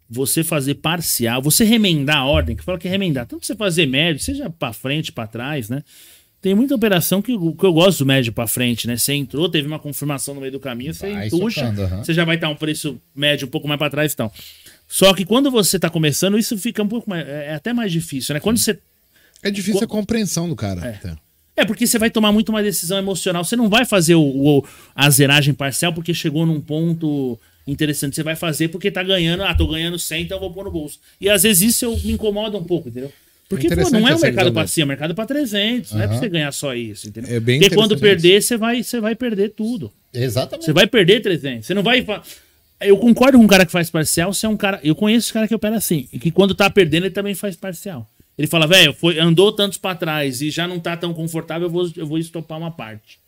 você 0.08 0.44
fazer 0.44 0.74
parcial, 0.76 1.42
você 1.42 1.64
remendar 1.64 2.18
a 2.18 2.26
ordem, 2.26 2.54
que 2.54 2.62
fala 2.62 2.78
que 2.78 2.86
é 2.86 2.90
remendar, 2.90 3.26
tanto 3.26 3.44
você 3.44 3.56
fazer 3.56 3.86
médio, 3.86 4.22
seja 4.22 4.48
pra 4.48 4.72
frente, 4.72 5.10
pra 5.10 5.26
trás, 5.26 5.68
né? 5.68 5.82
Tem 6.46 6.54
muita 6.54 6.76
operação 6.76 7.20
que, 7.20 7.32
eu- 7.32 7.56
que 7.58 7.66
eu 7.66 7.72
gosto 7.72 7.98
do 7.98 8.06
médio 8.06 8.32
pra 8.32 8.46
frente, 8.46 8.86
né? 8.86 8.96
Você 8.96 9.12
entrou, 9.14 9.48
teve 9.48 9.66
uma 9.66 9.80
confirmação 9.80 10.32
no 10.32 10.40
meio 10.40 10.52
do 10.52 10.60
caminho, 10.60 10.94
você 10.94 11.12
Vai 11.12 11.26
entuxa, 11.26 11.60
você 12.04 12.14
já 12.14 12.24
vai 12.24 12.36
estar 12.36 12.48
um 12.48 12.54
preço 12.54 13.00
médio 13.16 13.48
um 13.48 13.50
pouco 13.50 13.66
mais 13.66 13.76
pra 13.78 13.90
trás 13.90 14.12
e 14.12 14.16
tal. 14.16 14.32
Só 14.86 15.12
que 15.12 15.24
quando 15.24 15.50
você 15.50 15.76
tá 15.76 15.90
começando, 15.90 16.38
isso 16.38 16.56
fica 16.56 16.80
um 16.84 16.86
pouco 16.86 17.10
mais. 17.10 17.26
É 17.26 17.46
é 17.48 17.54
até 17.54 17.72
mais 17.72 17.90
difícil, 17.90 18.32
né? 18.32 18.38
Quando 18.38 18.58
você 18.58 18.78
É 19.42 19.50
difícil 19.50 19.82
a 19.82 19.88
compreensão 19.88 20.48
do 20.48 20.54
cara. 20.54 21.00
É. 21.56 21.62
é 21.62 21.64
porque 21.64 21.84
você 21.84 21.98
vai 21.98 22.10
tomar 22.10 22.30
muito 22.30 22.52
mais 22.52 22.64
decisão 22.64 22.96
emocional. 22.96 23.42
Você 23.44 23.56
não 23.56 23.68
vai 23.68 23.84
fazer 23.84 24.14
o, 24.14 24.22
o- 24.22 24.64
a 24.94 25.10
zeragem 25.10 25.52
parcial 25.52 25.92
porque 25.92 26.14
chegou 26.14 26.46
num 26.46 26.60
ponto 26.60 27.36
interessante. 27.66 28.14
Você 28.14 28.22
vai 28.22 28.36
fazer 28.36 28.68
porque 28.68 28.88
tá 28.88 29.02
ganhando. 29.02 29.42
Ah, 29.42 29.52
tô 29.52 29.66
ganhando 29.66 29.98
100, 29.98 30.22
então 30.22 30.36
eu 30.36 30.40
vou 30.42 30.52
pôr 30.52 30.64
no 30.64 30.70
bolso. 30.70 31.00
E 31.20 31.28
às 31.28 31.42
vezes 31.42 31.70
isso 31.74 31.84
eu, 31.86 31.96
me 32.04 32.12
incomoda 32.12 32.56
um 32.56 32.62
pouco, 32.62 32.88
entendeu? 32.88 33.12
Porque 33.48 33.68
pô, 33.68 33.90
não 33.90 34.08
é 34.08 34.14
um 34.14 34.18
mercado 34.18 34.50
dessa. 34.50 34.66
cima, 34.66 34.82
é 34.82 34.86
um 34.86 34.88
mercado 34.88 35.14
pra 35.14 35.24
300. 35.24 35.92
Não 35.92 36.00
é 36.00 36.04
pra 36.04 36.12
Aham. 36.14 36.22
você 36.22 36.28
ganhar 36.28 36.52
só 36.52 36.74
isso, 36.74 37.08
entendeu? 37.08 37.36
É 37.36 37.40
bem 37.40 37.60
porque 37.60 37.74
quando 37.74 37.96
perder, 37.98 38.42
você 38.42 38.56
vai, 38.56 38.82
você 38.82 39.00
vai 39.00 39.14
perder 39.14 39.50
tudo. 39.50 39.92
Exatamente. 40.12 40.64
Você 40.64 40.72
vai 40.72 40.86
perder 40.86 41.20
300. 41.20 41.64
Você 41.66 41.74
não 41.74 41.82
vai. 41.82 42.04
Eu 42.80 42.96
concordo 42.96 43.38
com 43.38 43.44
um 43.44 43.48
cara 43.48 43.64
que 43.64 43.70
faz 43.70 43.88
parcial. 43.88 44.32
Você 44.32 44.46
é 44.46 44.48
um 44.48 44.56
cara. 44.56 44.80
Eu 44.82 44.94
conheço 44.96 45.26
esse 45.26 45.32
cara 45.32 45.46
que 45.46 45.54
opera 45.54 45.76
assim. 45.76 46.08
E 46.12 46.18
que 46.18 46.30
quando 46.30 46.54
tá 46.54 46.68
perdendo, 46.68 47.04
ele 47.04 47.14
também 47.14 47.34
faz 47.34 47.54
parcial. 47.54 48.08
Ele 48.36 48.48
fala, 48.48 48.66
velho, 48.66 48.94
andou 49.20 49.50
tantos 49.52 49.78
pra 49.78 49.94
trás 49.94 50.42
e 50.42 50.50
já 50.50 50.66
não 50.68 50.78
tá 50.78 50.96
tão 50.96 51.14
confortável, 51.14 51.68
eu 51.68 51.72
vou, 51.72 51.90
eu 51.96 52.06
vou 52.06 52.18
estopar 52.18 52.58
uma 52.58 52.70
parte. 52.70 53.18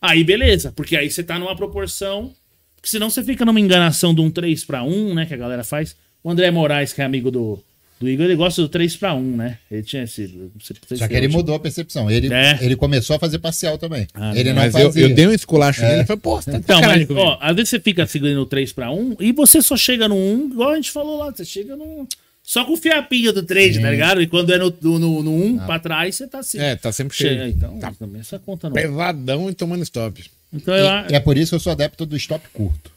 Aí 0.00 0.24
beleza, 0.24 0.72
porque 0.74 0.96
aí 0.96 1.10
você 1.10 1.22
tá 1.22 1.38
numa 1.38 1.54
proporção. 1.56 2.32
Porque 2.76 2.88
senão 2.88 3.10
você 3.10 3.22
fica 3.22 3.44
numa 3.44 3.60
enganação 3.60 4.14
de 4.14 4.20
um 4.20 4.30
3 4.30 4.64
para 4.64 4.82
1, 4.82 5.14
né? 5.14 5.26
Que 5.26 5.34
a 5.34 5.36
galera 5.36 5.64
faz. 5.64 5.96
O 6.22 6.30
André 6.30 6.50
Moraes, 6.50 6.92
que 6.92 7.02
é 7.02 7.04
amigo 7.04 7.30
do, 7.30 7.62
do 7.98 8.08
Igor, 8.08 8.26
ele 8.26 8.36
gosta 8.36 8.60
do 8.60 8.68
3 8.68 8.94
para 8.96 9.14
1, 9.14 9.36
né? 9.36 9.58
Ele 9.70 9.82
tinha 9.82 10.02
esse. 10.02 10.50
Só 10.94 11.08
que 11.08 11.14
ele 11.14 11.28
mudou 11.28 11.54
a 11.54 11.60
percepção. 11.60 12.10
Ele, 12.10 12.32
É. 12.32 12.58
ele 12.60 12.76
começou 12.76 13.16
a 13.16 13.18
fazer 13.18 13.38
parcial 13.38 13.78
também. 13.78 14.06
Ah, 14.12 14.36
ele 14.36 14.50
não 14.52 14.56
Mas 14.62 14.74
eu, 14.74 14.86
fazia. 14.88 15.02
eu 15.02 15.14
dei 15.14 15.26
um 15.26 15.32
esculacho 15.32 15.80
nele 15.82 16.02
e 16.02 16.04
falei, 16.06 16.20
pô, 16.20 16.38
tá 16.42 16.52
Então, 16.56 16.80
mas, 16.82 17.06
comigo. 17.06 17.14
ó, 17.26 17.38
às 17.40 17.56
vezes 17.56 17.70
você 17.70 17.80
fica 17.80 18.06
seguindo 18.06 18.38
o 18.40 18.44
3 18.46 18.72
para 18.72 18.90
1 18.90 19.16
e 19.18 19.32
você 19.32 19.62
só 19.62 19.76
chega 19.76 20.06
no 20.08 20.14
1, 20.14 20.50
igual 20.52 20.70
a 20.72 20.76
gente 20.76 20.90
falou 20.90 21.18
lá, 21.18 21.30
você 21.30 21.44
chega 21.44 21.74
no. 21.74 22.06
Só 22.42 22.64
com 22.64 22.74
o 22.74 22.76
fiapinho 22.76 23.32
do 23.32 23.42
3, 23.42 23.80
tá 23.80 23.90
ligado? 23.90 24.22
E 24.22 24.26
quando 24.28 24.52
é 24.52 24.58
no, 24.58 24.72
no, 24.80 24.98
no, 24.98 25.22
no 25.22 25.44
1 25.46 25.58
pra 25.66 25.78
trás, 25.80 26.14
você 26.14 26.28
tá 26.28 26.38
assim. 26.40 26.58
É, 26.60 26.76
tá 26.76 26.92
sempre 26.92 27.16
Chega, 27.16 27.42
cheio. 27.44 27.48
então, 27.56 27.78
Tá 27.78 27.92
também 27.98 28.20
essa 28.20 28.38
conta 28.38 28.68
não. 28.68 28.74
pesadão 28.74 29.50
e 29.50 29.54
tomando 29.54 29.82
stop. 29.82 30.22
Então 30.52 30.72
eu 30.76 30.86
E, 31.08 31.12
e 31.12 31.14
é 31.16 31.18
por 31.20 31.36
isso 31.36 31.50
que 31.50 31.54
eu 31.56 31.60
sou 31.60 31.72
adepto 31.72 32.06
do 32.06 32.16
stop 32.16 32.46
curto. 32.52 32.92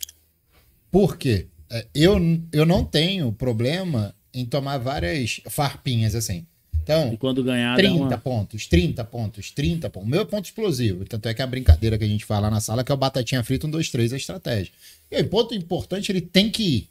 Por 0.92 1.18
quê? 1.18 1.48
É, 1.72 1.86
Eu, 1.96 2.20
eu 2.52 2.66
não 2.66 2.84
tenho 2.84 3.32
problema 3.32 4.14
em 4.34 4.46
tomar 4.46 4.78
várias 4.78 5.42
farpinhas 5.50 6.16
assim. 6.16 6.46
Então, 6.82 7.14
E 7.14 7.18
quando 7.18 7.44
ganhar, 7.44 7.76
dá 7.76 7.84
30 7.84 7.96
uma... 7.96 8.18
pontos, 8.18 8.66
30 8.66 9.04
pontos, 9.04 9.52
30 9.52 9.90
pontos. 9.90 10.10
Meu 10.10 10.22
é 10.22 10.26
ponto 10.26 10.46
explosivo. 10.46 11.06
Tanto 11.06 11.28
é 11.28 11.34
que 11.34 11.42
a 11.42 11.48
brincadeira 11.48 11.98
que 11.98 12.04
a 12.04 12.08
gente 12.08 12.26
fala 12.26 12.50
na 12.50 12.60
sala 12.60 12.84
que 12.84 12.92
é 12.92 12.96
o 12.96 12.98
batatinha 12.98 13.44
frita, 13.44 13.68
um, 13.68 13.70
dois, 13.70 13.90
três, 13.92 14.12
a 14.12 14.18
estratégia. 14.18 14.74
E 15.12 15.16
aí, 15.16 15.24
ponto 15.24 15.54
importante, 15.54 16.12
ele 16.12 16.22
tem 16.22 16.50
que 16.50 16.64
ir. 16.64 16.90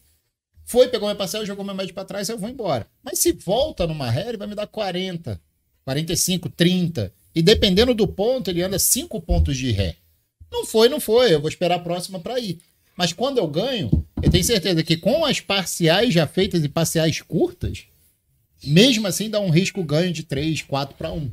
Foi, 0.64 0.86
pegou 0.86 1.08
meu 1.08 1.16
parcel, 1.16 1.46
jogou 1.46 1.64
meu 1.64 1.74
médio 1.74 1.94
pra 1.94 2.04
trás, 2.04 2.28
eu 2.28 2.38
vou 2.38 2.48
embora. 2.48 2.86
Mas 3.02 3.18
se 3.18 3.32
volta 3.32 3.86
numa 3.86 4.10
ré, 4.10 4.28
ele 4.28 4.36
vai 4.36 4.46
me 4.46 4.54
dar 4.54 4.66
40, 4.66 5.40
45, 5.84 6.48
30. 6.50 7.12
E 7.34 7.42
dependendo 7.42 7.94
do 7.94 8.06
ponto, 8.06 8.50
ele 8.50 8.62
anda 8.62 8.78
5 8.78 9.20
pontos 9.22 9.56
de 9.56 9.72
ré. 9.72 9.96
Não 10.52 10.64
foi, 10.64 10.88
não 10.88 11.00
foi. 11.00 11.34
Eu 11.34 11.40
vou 11.40 11.48
esperar 11.48 11.76
a 11.76 11.80
próxima 11.80 12.20
pra 12.20 12.38
ir. 12.38 12.60
Mas 12.96 13.12
quando 13.12 13.38
eu 13.38 13.46
ganho, 13.46 14.06
eu 14.22 14.30
tenho 14.30 14.44
certeza 14.44 14.82
que 14.82 14.96
com 14.96 15.24
as 15.24 15.40
parciais 15.40 16.12
já 16.12 16.26
feitas 16.26 16.64
e 16.64 16.68
parciais 16.68 17.20
curtas, 17.22 17.84
mesmo 18.64 19.06
assim 19.06 19.30
dá 19.30 19.40
um 19.40 19.50
risco 19.50 19.82
ganho 19.84 20.12
de 20.12 20.22
3, 20.22 20.62
4 20.62 20.94
para 20.96 21.12
1. 21.12 21.30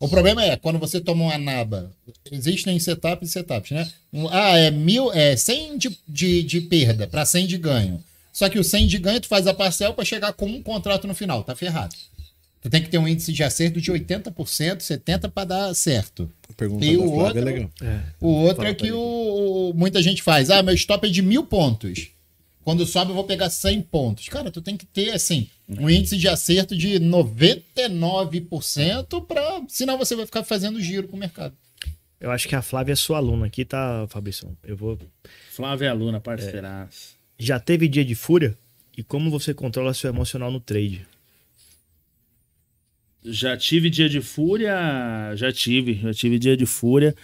O 0.00 0.08
problema 0.08 0.44
é, 0.44 0.56
quando 0.56 0.78
você 0.78 1.00
toma 1.00 1.24
uma 1.24 1.38
naba, 1.38 1.90
existem 2.30 2.78
setups 2.78 3.28
e 3.28 3.32
setups, 3.32 3.70
né? 3.70 3.90
Ah, 4.30 4.58
é, 4.58 4.70
mil, 4.70 5.12
é 5.12 5.36
100 5.36 5.78
de, 5.78 5.98
de, 6.06 6.42
de 6.42 6.60
perda 6.62 7.06
para 7.06 7.24
100 7.24 7.46
de 7.46 7.56
ganho. 7.56 8.02
Só 8.32 8.48
que 8.48 8.58
o 8.58 8.64
100 8.64 8.88
de 8.88 8.98
ganho 8.98 9.20
tu 9.20 9.28
faz 9.28 9.46
a 9.46 9.54
parcel 9.54 9.94
para 9.94 10.04
chegar 10.04 10.32
com 10.32 10.46
um 10.46 10.60
contrato 10.62 11.06
no 11.06 11.14
final, 11.14 11.42
tá 11.44 11.54
ferrado. 11.54 11.94
Tu 12.60 12.68
tem 12.68 12.82
que 12.82 12.88
ter 12.88 12.98
um 12.98 13.06
índice 13.06 13.32
de 13.32 13.42
acerto 13.44 13.80
de 13.80 13.92
80%, 13.92 14.32
70% 14.78 15.30
para 15.30 15.44
dar 15.44 15.74
certo. 15.74 16.30
Pergunta 16.56 16.84
E 16.84 16.96
o 16.96 17.02
Flávia 17.02 17.22
outro- 17.24 17.38
é 17.38 17.42
legal. 17.44 17.70
O 18.20 18.28
outro 18.28 18.64
é 18.66 18.74
que 18.74 18.90
o- 18.90 19.72
muita 19.76 20.02
gente 20.02 20.22
faz. 20.22 20.50
Ah, 20.50 20.62
meu 20.62 20.74
stop 20.74 21.06
é 21.06 21.10
de 21.10 21.22
mil 21.22 21.44
pontos. 21.44 22.08
Quando 22.64 22.86
sobe, 22.86 23.10
eu 23.10 23.14
vou 23.14 23.24
pegar 23.24 23.50
100 23.50 23.82
pontos. 23.82 24.28
Cara, 24.28 24.50
tu 24.50 24.62
tem 24.62 24.76
que 24.76 24.86
ter, 24.86 25.10
assim, 25.10 25.48
um 25.68 25.90
índice 25.90 26.16
de 26.16 26.26
acerto 26.26 26.74
de 26.74 26.98
99% 26.98 29.26
para 29.26 29.62
Senão 29.68 29.98
você 29.98 30.16
vai 30.16 30.24
ficar 30.24 30.42
fazendo 30.42 30.80
giro 30.80 31.06
com 31.06 31.16
o 31.16 31.20
mercado. 31.20 31.54
Eu 32.18 32.30
acho 32.30 32.48
que 32.48 32.56
a 32.56 32.62
Flávia 32.62 32.94
é 32.94 32.96
sua 32.96 33.18
aluna 33.18 33.46
aqui, 33.46 33.66
tá, 33.66 34.06
Fabrício? 34.08 34.56
Eu 34.64 34.76
vou. 34.76 34.98
Flávia 35.50 35.92
Luna, 35.92 36.20
parceiraço. 36.20 37.14
Já 37.38 37.60
teve 37.60 37.86
dia 37.86 38.04
de 38.04 38.14
fúria? 38.14 38.56
E 38.96 39.02
como 39.02 39.30
você 39.30 39.52
controla 39.52 39.92
seu 39.92 40.08
emocional 40.08 40.50
no 40.50 40.58
trade? 40.58 41.06
Já 43.22 43.56
tive 43.56 43.90
dia 43.90 44.08
de 44.08 44.20
fúria, 44.20 44.74
já 45.34 45.52
tive, 45.52 45.94
já 45.94 46.14
tive 46.14 46.38
dia 46.38 46.56
de 46.56 46.64
fúria. 46.64 47.14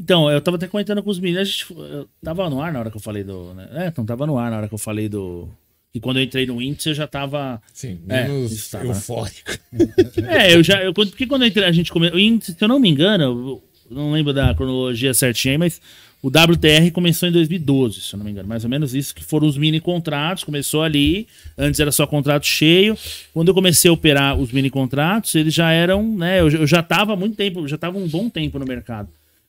Então, 0.00 0.30
eu 0.30 0.40
tava 0.40 0.56
até 0.56 0.68
comentando 0.68 1.02
com 1.02 1.10
os 1.10 1.18
meninos, 1.18 1.40
a 1.40 1.44
gente, 1.44 1.66
eu 1.70 2.08
tava 2.22 2.48
no 2.48 2.60
ar 2.62 2.72
na 2.72 2.78
hora 2.78 2.90
que 2.90 2.96
eu 2.96 3.00
falei 3.00 3.24
do. 3.24 3.52
Né? 3.54 3.68
É, 3.72 3.86
então 3.88 4.04
tava 4.04 4.26
no 4.26 4.38
ar 4.38 4.50
na 4.50 4.58
hora 4.58 4.68
que 4.68 4.74
eu 4.74 4.78
falei 4.78 5.08
do. 5.08 5.48
E 5.92 5.98
quando 5.98 6.18
eu 6.18 6.22
entrei 6.22 6.46
no 6.46 6.62
índice, 6.62 6.90
eu 6.90 6.94
já 6.94 7.06
tava. 7.06 7.60
Sim, 7.72 7.98
É, 8.08 8.28
menos 8.28 8.72
né? 8.72 8.80
eufórico. 8.84 9.50
É, 10.28 10.54
eu 10.54 10.62
já. 10.62 10.82
Eu, 10.82 10.94
porque 10.94 11.26
quando 11.26 11.42
eu 11.42 11.48
entrei, 11.48 11.66
a 11.66 11.72
gente 11.72 11.90
começou. 11.90 12.16
O 12.16 12.20
índice, 12.20 12.52
se 12.52 12.62
eu 12.62 12.68
não 12.68 12.78
me 12.78 12.88
engano, 12.88 13.24
eu 13.24 13.62
não 13.90 14.12
lembro 14.12 14.32
da 14.32 14.54
cronologia 14.54 15.12
certinha 15.14 15.54
aí, 15.54 15.58
mas 15.58 15.80
o 16.22 16.28
WTR 16.28 16.90
começou 16.92 17.28
em 17.28 17.32
2012, 17.32 18.00
se 18.00 18.14
eu 18.14 18.18
não 18.18 18.24
me 18.24 18.30
engano. 18.30 18.48
Mais 18.48 18.64
ou 18.64 18.70
menos 18.70 18.94
isso, 18.94 19.14
que 19.14 19.24
foram 19.24 19.48
os 19.48 19.56
mini 19.56 19.80
contratos, 19.80 20.44
começou 20.44 20.82
ali. 20.82 21.26
Antes 21.56 21.80
era 21.80 21.90
só 21.90 22.06
contrato 22.06 22.46
cheio. 22.46 22.96
Quando 23.32 23.48
eu 23.48 23.54
comecei 23.54 23.88
a 23.88 23.94
operar 23.94 24.38
os 24.38 24.52
mini 24.52 24.68
contratos, 24.70 25.34
eles 25.34 25.54
já 25.54 25.72
eram, 25.72 26.16
né? 26.16 26.40
Eu, 26.40 26.50
eu 26.50 26.66
já 26.66 26.82
tava 26.82 27.14
há 27.14 27.16
muito 27.16 27.34
tempo, 27.36 27.66
já 27.66 27.78
tava 27.78 27.98
um 27.98 28.06
bom 28.06 28.28
tempo 28.28 28.58
no 28.58 28.66
mercado. 28.66 29.08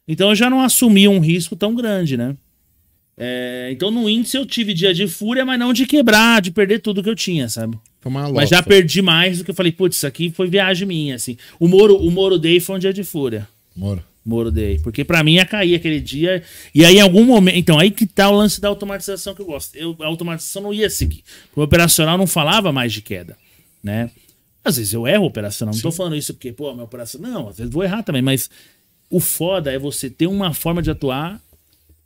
Então 0.10 0.30
eu 0.30 0.36
já 0.36 0.50
não 0.50 0.60
assumia 0.60 1.10
um 1.10 1.20
risco 1.20 1.56
tão 1.56 1.76
grande, 1.76 2.18
né? 2.18 2.36
É, 3.16 3.70
então 3.72 3.92
no 3.92 4.10
índice 4.10 4.36
eu 4.36 4.46
tive 4.46 4.74
dia 4.74 4.92
de 4.92 5.08
fúria, 5.08 5.46
mas 5.46 5.60
não 5.60 5.72
de 5.72 5.86
quebrar, 5.86 6.42
de 6.42 6.52
perder 6.52 6.80
tudo 6.80 7.04
que 7.04 7.10
eu 7.10 7.16
tinha, 7.16 7.48
sabe? 7.48 7.78
Foi 8.02 8.10
uma 8.10 8.32
Mas 8.32 8.50
já 8.50 8.64
perdi 8.64 9.02
mais 9.04 9.38
do 9.38 9.44
que 9.44 9.52
eu 9.52 9.56
falei, 9.56 9.72
putz, 9.72 9.98
isso 9.98 10.08
aqui 10.08 10.32
foi 10.32 10.48
viagem 10.48 10.88
minha, 10.88 11.16
assim. 11.16 11.38
O 11.60 11.68
Moro, 11.68 11.96
o 11.98 12.10
Moro 12.10 12.40
Day 12.40 12.60
foi 12.60 12.78
um 12.78 12.80
dia 12.80 12.94
de 12.94 13.04
fúria. 13.04 13.48
Moro. 13.76 14.04
Moro 14.26 14.52
Day. 14.52 14.80
Porque 14.80 15.04
pra 15.04 15.24
mim 15.24 15.34
ia 15.34 15.46
cair 15.46 15.76
aquele 15.76 16.00
dia. 16.00 16.44
E 16.74 16.86
aí, 16.86 16.98
em 16.98 17.02
algum 17.02 17.26
momento. 17.26 17.58
Então, 17.58 17.80
aí 17.80 17.92
que 17.92 18.06
tá 18.06 18.30
o 18.30 18.36
lance 18.36 18.62
da 18.62 18.68
automatização 18.68 19.34
que 19.34 19.42
eu 19.42 19.46
gosto. 19.46 19.76
Eu, 19.76 19.96
a 20.02 20.06
automatização 20.06 20.64
não 20.64 20.74
ia 20.74 20.90
seguir. 20.90 21.24
O 21.56 21.62
operacional 21.62 22.18
não 22.18 22.28
falava 22.28 22.72
mais 22.72 22.94
de 22.94 23.02
queda, 23.02 23.38
né? 23.84 24.10
Às 24.64 24.78
vezes 24.78 24.94
eu 24.94 25.08
erro 25.08 25.24
o 25.24 25.28
operacional. 25.28 25.74
Não 25.74 25.82
tô 25.82 25.92
falando 25.92 26.16
isso 26.16 26.34
porque, 26.34 26.52
pô, 26.52 26.74
meu 26.74 26.86
operacional. 26.86 27.32
Não, 27.32 27.48
às 27.50 27.58
vezes 27.58 27.72
vou 27.72 27.84
errar 27.84 28.04
também. 28.04 28.22
Mas 28.22 28.50
o 29.10 29.20
foda 29.20 29.72
é 29.72 29.80
você 29.80 30.10
ter 30.10 30.28
uma 30.28 30.54
forma 30.54 30.82
de 30.82 30.92
atuar. 30.92 31.42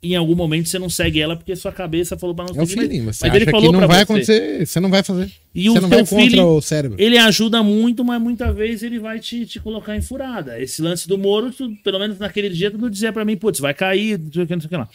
E 0.02 0.12
em 0.12 0.16
algum 0.16 0.34
momento 0.34 0.68
você 0.68 0.78
não 0.78 0.90
segue 0.90 1.18
ela 1.18 1.34
porque 1.34 1.56
sua 1.56 1.72
cabeça 1.72 2.14
falou 2.18 2.34
pra 2.36 2.44
não 2.44 2.50
É 2.54 2.62
o 2.62 2.66
seguir. 2.66 2.76
mas- 2.76 2.88
feeling. 2.88 3.04
Você 3.06 3.26
mas 3.26 3.34
ele 3.34 3.36
acha 3.36 3.44
que 3.46 3.50
falou 3.52 3.72
não 3.72 3.80
vai 3.88 3.96
você. 3.96 4.02
acontecer, 4.02 4.66
você 4.66 4.80
não 4.80 4.90
vai 4.90 5.02
fazer. 5.02 5.32
E 5.54 5.70
o 5.70 5.72
você 5.72 5.80
não 5.80 5.88
vai 5.88 5.98
contra 6.00 6.16
feeling, 6.18 6.40
o 6.40 6.60
cérebro. 6.60 7.00
Ele 7.00 7.16
ajuda 7.16 7.62
muito, 7.62 8.04
mas 8.04 8.20
muitas 8.20 8.54
vezes 8.54 8.82
ele 8.82 8.98
vai 8.98 9.18
te, 9.18 9.46
te 9.46 9.58
colocar 9.60 9.96
em 9.96 10.02
furada. 10.02 10.60
Esse 10.60 10.82
lance 10.82 11.08
do 11.08 11.16
Moro, 11.16 11.50
tu- 11.50 11.74
pelo 11.82 11.98
menos 11.98 12.18
naquele 12.18 12.50
dia, 12.50 12.70
tu 12.70 12.90
dizia 12.90 13.14
pra 13.14 13.24
mim, 13.24 13.34
putz, 13.34 13.60
vai 13.60 13.72
cair, 13.72 14.18
não 14.18 14.30
sei 14.30 14.42
o 14.42 14.46
que, 14.46 14.54
não 14.54 14.60
sei 14.60 14.66
o 14.66 14.70
que 14.70 14.76
lá. 14.76 14.88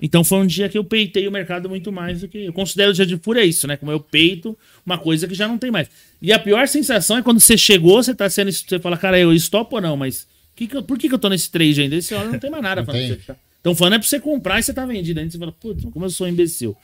Então 0.00 0.22
foi 0.22 0.38
um 0.38 0.46
dia 0.46 0.68
que 0.68 0.78
eu 0.78 0.84
peitei 0.84 1.26
o 1.26 1.32
mercado 1.32 1.68
muito 1.68 1.90
mais 1.90 2.20
do 2.20 2.28
que. 2.28 2.44
Eu 2.44 2.52
considero 2.52 2.90
o 2.92 2.94
dia 2.94 3.06
de 3.06 3.16
fúria 3.16 3.44
isso, 3.44 3.66
né? 3.66 3.76
Como 3.76 3.90
eu 3.90 3.98
peito 3.98 4.56
uma 4.84 4.96
coisa 4.98 5.26
que 5.26 5.34
já 5.34 5.48
não 5.48 5.58
tem 5.58 5.72
mais. 5.72 5.88
E 6.22 6.32
a 6.32 6.38
pior 6.38 6.68
sensação 6.68 7.16
é 7.18 7.22
quando 7.22 7.40
você 7.40 7.56
chegou, 7.58 8.00
você 8.00 8.14
tá 8.14 8.30
sendo. 8.30 8.52
Você 8.52 8.78
fala, 8.78 8.96
cara, 8.96 9.18
eu 9.18 9.32
stop 9.32 9.74
ou 9.74 9.80
não? 9.80 9.96
Mas 9.96 10.24
que 10.56 10.66
que 10.66 10.76
eu- 10.76 10.82
por 10.82 10.98
que, 10.98 11.08
que 11.08 11.14
eu 11.14 11.18
tô 11.18 11.28
nesse 11.28 11.50
trade 11.50 11.80
ainda? 11.82 11.94
Esse 11.96 12.14
hora 12.14 12.28
não 12.30 12.38
tem 12.38 12.50
mais 12.50 12.62
nada 12.62 12.82
pra 12.82 12.92
você? 12.94 13.18
Então 13.60 13.74
falando 13.74 13.94
é 13.94 13.98
pra 13.98 14.06
você 14.08 14.20
comprar 14.20 14.58
e 14.60 14.62
você 14.62 14.72
tá 14.72 14.86
vendido. 14.86 15.18
Aí 15.20 15.28
você 15.30 15.38
fala, 15.38 15.52
putz, 15.52 15.84
como 15.92 16.04
eu 16.04 16.10
sou 16.10 16.26
um 16.26 16.30
imbecil. 16.30 16.76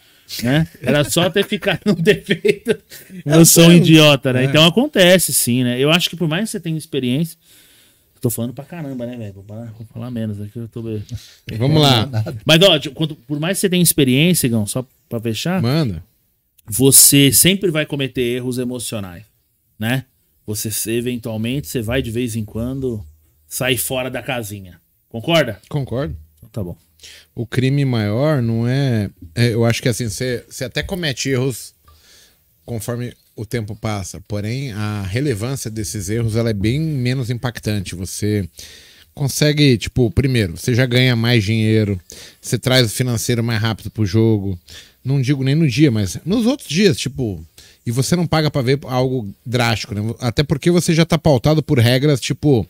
Né? 0.43 0.67
Era 0.83 1.05
só 1.05 1.29
ter 1.31 1.45
ficado 1.45 1.81
no 1.87 1.95
defeito. 2.03 2.77
Eu 3.25 3.45
sou 3.47 3.67
um 3.69 3.73
idiota, 3.73 4.33
né? 4.33 4.43
É. 4.43 4.45
Então 4.47 4.65
acontece 4.67 5.33
sim, 5.33 5.63
né? 5.65 5.79
Eu 5.79 5.91
acho 5.91 6.11
que 6.11 6.17
por 6.17 6.29
mais 6.29 6.45
que 6.45 6.51
você 6.53 6.61
tenha 6.61 6.77
experiência. 6.77 7.39
Tô 8.21 8.31
falando 8.31 8.53
pra 8.55 8.65
caramba, 8.65 9.05
né, 9.05 9.17
velho? 9.17 9.33
Vou, 9.33 9.45
falar 9.93 10.09
menos 10.11 10.41
aqui, 10.41 10.57
eu 10.57 10.69
tô. 10.69 10.81
bem. 10.83 11.03
Vamos 11.59 11.83
lá. 11.83 12.09
Mas, 12.45 12.61
ó, 12.63 12.79
por 13.27 13.41
mais 13.41 13.57
que 13.59 13.63
você 13.63 13.69
tenha 13.69 13.83
experiência, 13.83 14.49
Gão, 14.49 14.65
só 14.65 14.87
pra 15.09 15.21
fechar, 15.21 15.61
Manda. 15.61 16.05
você 16.69 17.33
sempre 17.33 17.71
vai 17.71 17.85
cometer 17.85 18.23
erros 18.23 18.59
emocionais, 18.59 19.25
né? 19.79 20.05
Você 20.47 20.71
eventualmente, 20.93 21.67
você 21.67 21.83
vai 21.83 22.01
de 22.01 22.11
vez 22.13 22.37
em 22.37 22.45
quando 22.45 23.05
sair 23.53 23.77
fora 23.77 24.11
da 24.11 24.23
casinha. 24.23 24.81
Concorda? 25.11 25.61
Concordo. 25.69 26.17
Então 26.39 26.49
tá 26.49 26.65
bom. 26.65 26.75
O 27.35 27.47
crime 27.47 27.85
maior 27.85 28.41
não 28.41 28.67
é. 28.67 29.11
é, 29.35 29.53
eu 29.53 29.67
acho 29.67 29.83
que 29.83 29.91
assim, 29.91 30.09
você, 30.09 30.43
até 30.65 30.83
comete 30.83 31.29
erros 31.29 31.75
conforme 32.65 33.15
o 33.37 33.45
tempo 33.45 33.77
passa. 33.77 34.23
Porém, 34.27 34.73
a 34.73 35.03
relevância 35.03 35.71
desses 35.71 36.09
erros 36.09 36.35
ela 36.35 36.49
é 36.49 36.55
bem 36.55 36.81
menos 36.81 37.29
impactante. 37.29 37.95
Você 37.95 38.49
consegue, 39.15 39.77
tipo, 39.77 40.11
primeiro, 40.11 40.57
você 40.57 40.75
já 40.75 40.87
ganha 40.87 41.15
mais 41.15 41.45
dinheiro, 41.45 42.01
você 42.41 42.59
traz 42.59 42.87
o 42.87 42.95
financeiro 42.95 43.45
mais 43.45 43.61
rápido 43.61 43.91
pro 43.91 44.07
jogo. 44.07 44.59
Não 45.05 45.21
digo 45.21 45.45
nem 45.45 45.55
no 45.55 45.69
dia, 45.69 45.91
mas 45.91 46.19
nos 46.25 46.47
outros 46.47 46.71
dias, 46.71 46.97
tipo. 46.97 47.45
E 47.85 47.91
você 47.91 48.15
não 48.15 48.27
paga 48.27 48.51
pra 48.51 48.63
ver 48.63 48.79
algo 48.85 49.29
drástico, 49.45 49.95
né? 49.95 50.15
Até 50.21 50.43
porque 50.43 50.71
você 50.71 50.95
já 50.95 51.05
tá 51.05 51.19
pautado 51.19 51.63
por 51.63 51.79
regras, 51.79 52.21
tipo, 52.21 52.67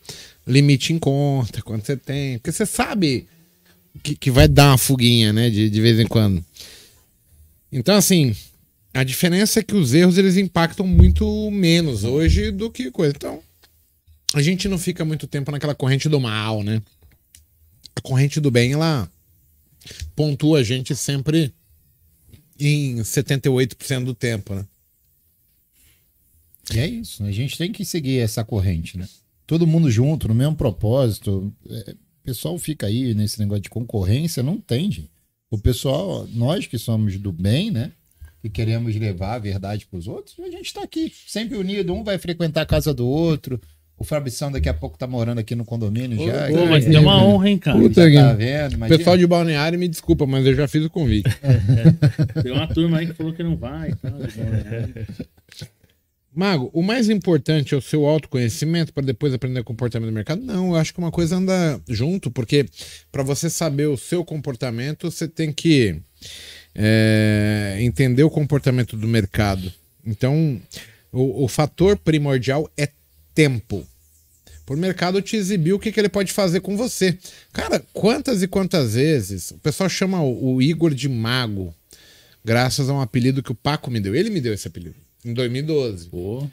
limite 0.47 0.93
em 0.93 0.99
conta, 0.99 1.61
quanto 1.63 1.85
você 1.85 1.97
tem. 1.97 2.39
Porque 2.39 2.51
você 2.53 2.65
sabe 2.65 3.27
que, 4.03 4.17
que 4.17 4.31
vai 4.31 4.49
dar 4.49 4.71
uma 4.71 4.79
fuguinha, 4.79 5.33
né? 5.33 5.51
De, 5.51 5.69
de 5.69 5.81
vez 5.81 5.99
em 5.99 6.07
quando. 6.07 6.45
Então, 7.71 7.97
assim, 7.97 8.35
a 8.93 9.05
diferença 9.05 9.61
é 9.61 9.63
que 9.63 9.75
os 9.75 9.95
erros 9.95 10.19
eles 10.19 10.37
impactam 10.37 10.87
muito 10.87 11.51
menos 11.51 12.05
hoje 12.05 12.51
do 12.51 12.71
que 12.71 12.91
coisa. 12.91 13.15
Então, 13.17 13.43
a 14.35 14.43
gente 14.43 14.69
não 14.69 14.79
fica 14.79 15.05
muito 15.05 15.27
tempo 15.27 15.51
naquela 15.51 15.75
corrente 15.75 16.09
do 16.09 16.21
mal, 16.21 16.63
né? 16.63 16.83
A 17.95 18.01
corrente 18.01 18.41
do 18.41 18.51
bem, 18.51 18.73
ela 18.73 19.11
pontua 20.15 20.61
a 20.61 20.63
gente 20.63 20.95
sempre 20.95 21.53
em 22.59 22.97
78% 22.99 24.05
do 24.05 24.15
tempo, 24.15 24.55
né? 24.55 24.65
E 26.75 26.79
é 26.79 26.87
isso. 26.87 27.25
A 27.25 27.33
gente 27.33 27.57
tem 27.59 27.73
que 27.73 27.85
seguir 27.85 28.19
essa 28.19 28.45
corrente, 28.45 28.99
né? 28.99 29.09
Todo 29.47 29.67
mundo 29.67 29.91
junto, 29.91 30.29
no 30.29 30.35
mesmo 30.35 30.55
propósito. 30.55 31.53
É, 31.69 31.95
pessoal 32.23 32.57
fica 32.59 32.87
aí 32.87 33.15
nesse 33.15 33.39
negócio 33.39 33.63
de 33.63 33.71
concorrência, 33.71 34.43
não 34.43 34.59
tem, 34.59 34.91
gente. 34.91 35.11
O 35.51 35.59
pessoal, 35.59 36.27
nós 36.33 36.67
que 36.67 36.79
somos 36.79 37.19
do 37.19 37.33
bem, 37.33 37.71
né? 37.71 37.93
Que 38.41 38.49
queremos 38.49 38.95
levar 38.97 39.35
a 39.35 39.39
verdade 39.39 39.87
para 39.87 39.99
os 39.99 40.09
outros, 40.09 40.39
a 40.41 40.51
gente 40.51 40.67
está 40.67 40.83
aqui, 40.83 41.13
sempre 41.27 41.57
unido. 41.57 41.93
Um 41.93 42.03
vai 42.03 42.19
frequentar 42.19 42.63
a 42.63 42.67
casa 42.67 42.93
do 42.95 43.07
outro. 43.07 43.61
O 43.97 44.05
Fabrição 44.05 44.51
daqui 44.51 44.69
a 44.69 44.75
pouco 44.75 44.99
tá 44.99 45.07
morando 45.07 45.39
aqui 45.39 45.55
no 45.55 45.65
condomínio 45.65 46.17
já. 46.27 46.49
Pô, 46.49 46.67
mas 46.67 46.87
é 46.87 46.99
uma 46.99 47.23
honra, 47.23 47.51
hein, 47.51 47.59
cara. 47.59 47.79
Puta 47.79 48.11
já 48.11 48.23
tá 48.23 48.31
que- 48.31 48.37
vendo? 48.45 48.75
Imagina. 48.75 48.99
Pessoal 48.99 49.17
de 49.17 49.27
balneário, 49.27 49.79
me 49.79 49.87
desculpa, 49.87 50.27
mas 50.27 50.45
eu 50.45 50.55
já 50.57 50.67
fiz 50.67 50.85
o 50.85 50.91
convite. 50.91 51.29
Tem 52.43 52.51
uma 52.51 52.67
turma 52.67 52.99
aí 52.99 53.07
que 53.07 53.13
falou 53.13 53.33
que 53.33 53.43
não 53.45 53.57
vai 53.57 53.93
tal. 53.95 54.13
Mago, 56.35 56.71
o 56.73 56.83
mais 56.83 57.11
importante 57.11 57.75
é 57.75 57.77
o 57.77 57.83
seu 57.83 58.07
autoconhecimento 58.07 58.93
para 58.93 59.05
depois 59.05 59.35
aprender 59.35 59.61
o 59.61 59.65
comportamento 59.65 60.09
do 60.09 60.15
mercado? 60.15 60.41
Não, 60.41 60.69
eu 60.69 60.77
acho 60.77 60.95
que 60.95 60.99
uma 60.99 61.11
coisa 61.11 61.37
anda 61.37 61.79
junto, 61.87 62.31
porque 62.31 62.67
para 63.11 63.23
você 63.23 63.51
saber 63.51 63.87
o 63.87 63.99
seu 63.99 64.25
comportamento, 64.25 65.11
você 65.11 65.29
tem 65.29 65.53
que 65.53 66.01
é, 66.75 67.77
entender 67.81 68.23
o 68.23 68.31
comportamento 68.31 68.97
do 68.97 69.07
mercado. 69.07 69.71
Então, 70.07 70.61
o, 71.13 71.45
o 71.45 71.49
fator 71.49 71.99
primordial 71.99 72.71
é 72.79 72.89
tempo. 73.35 73.87
Por 74.65 74.77
mercado 74.77 75.21
te 75.21 75.37
exibir 75.37 75.75
o 75.75 75.79
que, 75.79 75.93
que 75.93 76.01
ele 76.01 76.09
pode 76.09 76.33
fazer 76.33 76.61
com 76.61 76.77
você. 76.77 77.19
Cara, 77.53 77.85
quantas 77.93 78.43
e 78.43 78.49
quantas 78.49 78.95
vezes 78.95 79.51
o 79.51 79.59
pessoal 79.59 79.89
chama 79.89 80.23
o, 80.23 80.55
o 80.55 80.63
Igor 80.63 80.95
de 80.95 81.09
mago, 81.09 81.75
graças 82.43 82.89
a 82.89 82.95
um 82.95 83.01
apelido 83.01 83.43
que 83.43 83.53
o 83.53 83.57
Paco 83.57 83.91
me 83.91 84.01
deu. 84.01 84.15
Ele 84.15 84.31
me 84.31 84.41
deu 84.41 84.55
esse 84.55 84.69
apelido, 84.69 84.95
em 85.25 85.33
2012. 85.35 86.09
Pô, 86.09 86.47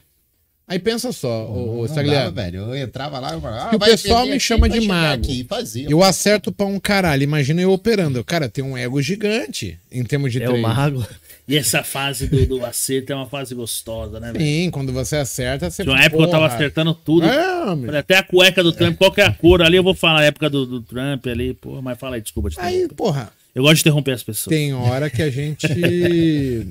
Aí 0.67 0.77
pensa 0.77 1.11
só, 1.11 1.47
o, 1.49 1.55
Não 1.55 1.79
o 1.79 1.81
dava, 1.81 1.87
Stagliano. 1.87 2.31
velho. 2.31 2.59
Eu 2.59 2.75
entrava 2.77 3.17
lá 3.17 3.35
e 3.35 3.41
falava, 3.41 3.69
Que 3.71 3.75
o 3.75 3.79
pessoal 3.79 4.23
me 4.25 4.33
aqui, 4.33 4.39
chama 4.39 4.69
de 4.69 4.81
mago. 4.81 5.23
Aqui, 5.23 5.43
fazia. 5.43 5.87
Eu 5.89 6.03
acerto 6.03 6.51
pra 6.51 6.67
um 6.67 6.79
caralho. 6.79 7.23
Imagina 7.23 7.59
eu 7.59 7.71
operando. 7.71 8.23
Cara, 8.23 8.47
tem 8.47 8.63
um 8.63 8.77
ego 8.77 9.01
gigante 9.01 9.79
em 9.91 10.03
termos 10.03 10.31
de 10.31 10.43
É 10.43 10.47
o 10.47 10.51
treino. 10.51 10.67
mago. 10.67 11.03
E 11.47 11.57
essa 11.57 11.81
fase 11.81 12.27
do, 12.27 12.45
do 12.45 12.63
acerto 12.63 13.11
é 13.11 13.15
uma 13.15 13.25
fase 13.25 13.55
gostosa, 13.55 14.19
né, 14.19 14.31
velho? 14.31 14.45
Sim, 14.45 14.69
quando 14.69 14.93
você 14.93 15.15
acerta, 15.15 15.71
você 15.71 15.81
Tinha 15.81 15.95
uma 15.95 16.03
época 16.03 16.17
que 16.19 16.23
eu 16.27 16.29
tava 16.29 16.43
porra. 16.45 16.55
acertando 16.55 16.93
tudo. 16.93 17.25
É, 17.25 17.63
homem. 17.65 17.89
Olha, 17.89 17.99
Até 18.01 18.17
a 18.17 18.21
cueca 18.21 18.61
do 18.61 18.71
Trump, 18.71 18.95
qual 18.95 19.11
que 19.11 19.21
é 19.21 19.25
a 19.25 19.33
cor 19.33 19.63
ali? 19.63 19.75
Eu 19.77 19.81
vou 19.83 19.95
falar 19.95 20.19
a 20.19 20.25
época 20.25 20.47
do, 20.51 20.67
do 20.67 20.81
Trump 20.83 21.25
ali, 21.25 21.55
pô, 21.55 21.81
mas 21.81 21.97
fala 21.97 22.17
aí, 22.17 22.21
desculpa 22.21 22.51
te 22.51 22.59
Aí, 22.59 22.87
porra, 22.89 23.31
Eu 23.55 23.63
gosto 23.63 23.77
de 23.77 23.81
interromper 23.81 24.11
as 24.11 24.21
pessoas. 24.21 24.55
tem 24.55 24.71
hora 24.75 25.09
que 25.09 25.23
a 25.23 25.31
gente 25.31 25.65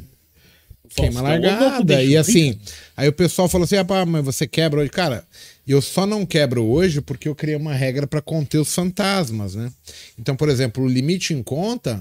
queima 1.00 1.20
largada. 1.22 2.02
E 2.02 2.16
assim, 2.16 2.58
aí 2.96 3.08
o 3.08 3.12
pessoal 3.12 3.48
falou 3.48 3.64
assim: 3.64 3.76
ah, 3.76 4.06
mas 4.06 4.24
você 4.24 4.46
quebra 4.46 4.80
hoje. 4.80 4.90
Cara, 4.90 5.24
eu 5.66 5.82
só 5.82 6.06
não 6.06 6.24
quebro 6.24 6.64
hoje 6.64 7.00
porque 7.00 7.28
eu 7.28 7.34
criei 7.34 7.56
uma 7.56 7.74
regra 7.74 8.06
pra 8.06 8.22
conter 8.22 8.58
os 8.58 8.74
fantasmas, 8.74 9.54
né? 9.54 9.70
Então, 10.18 10.34
por 10.34 10.48
exemplo, 10.48 10.84
o 10.84 10.88
limite 10.88 11.34
em 11.34 11.42
conta 11.42 12.00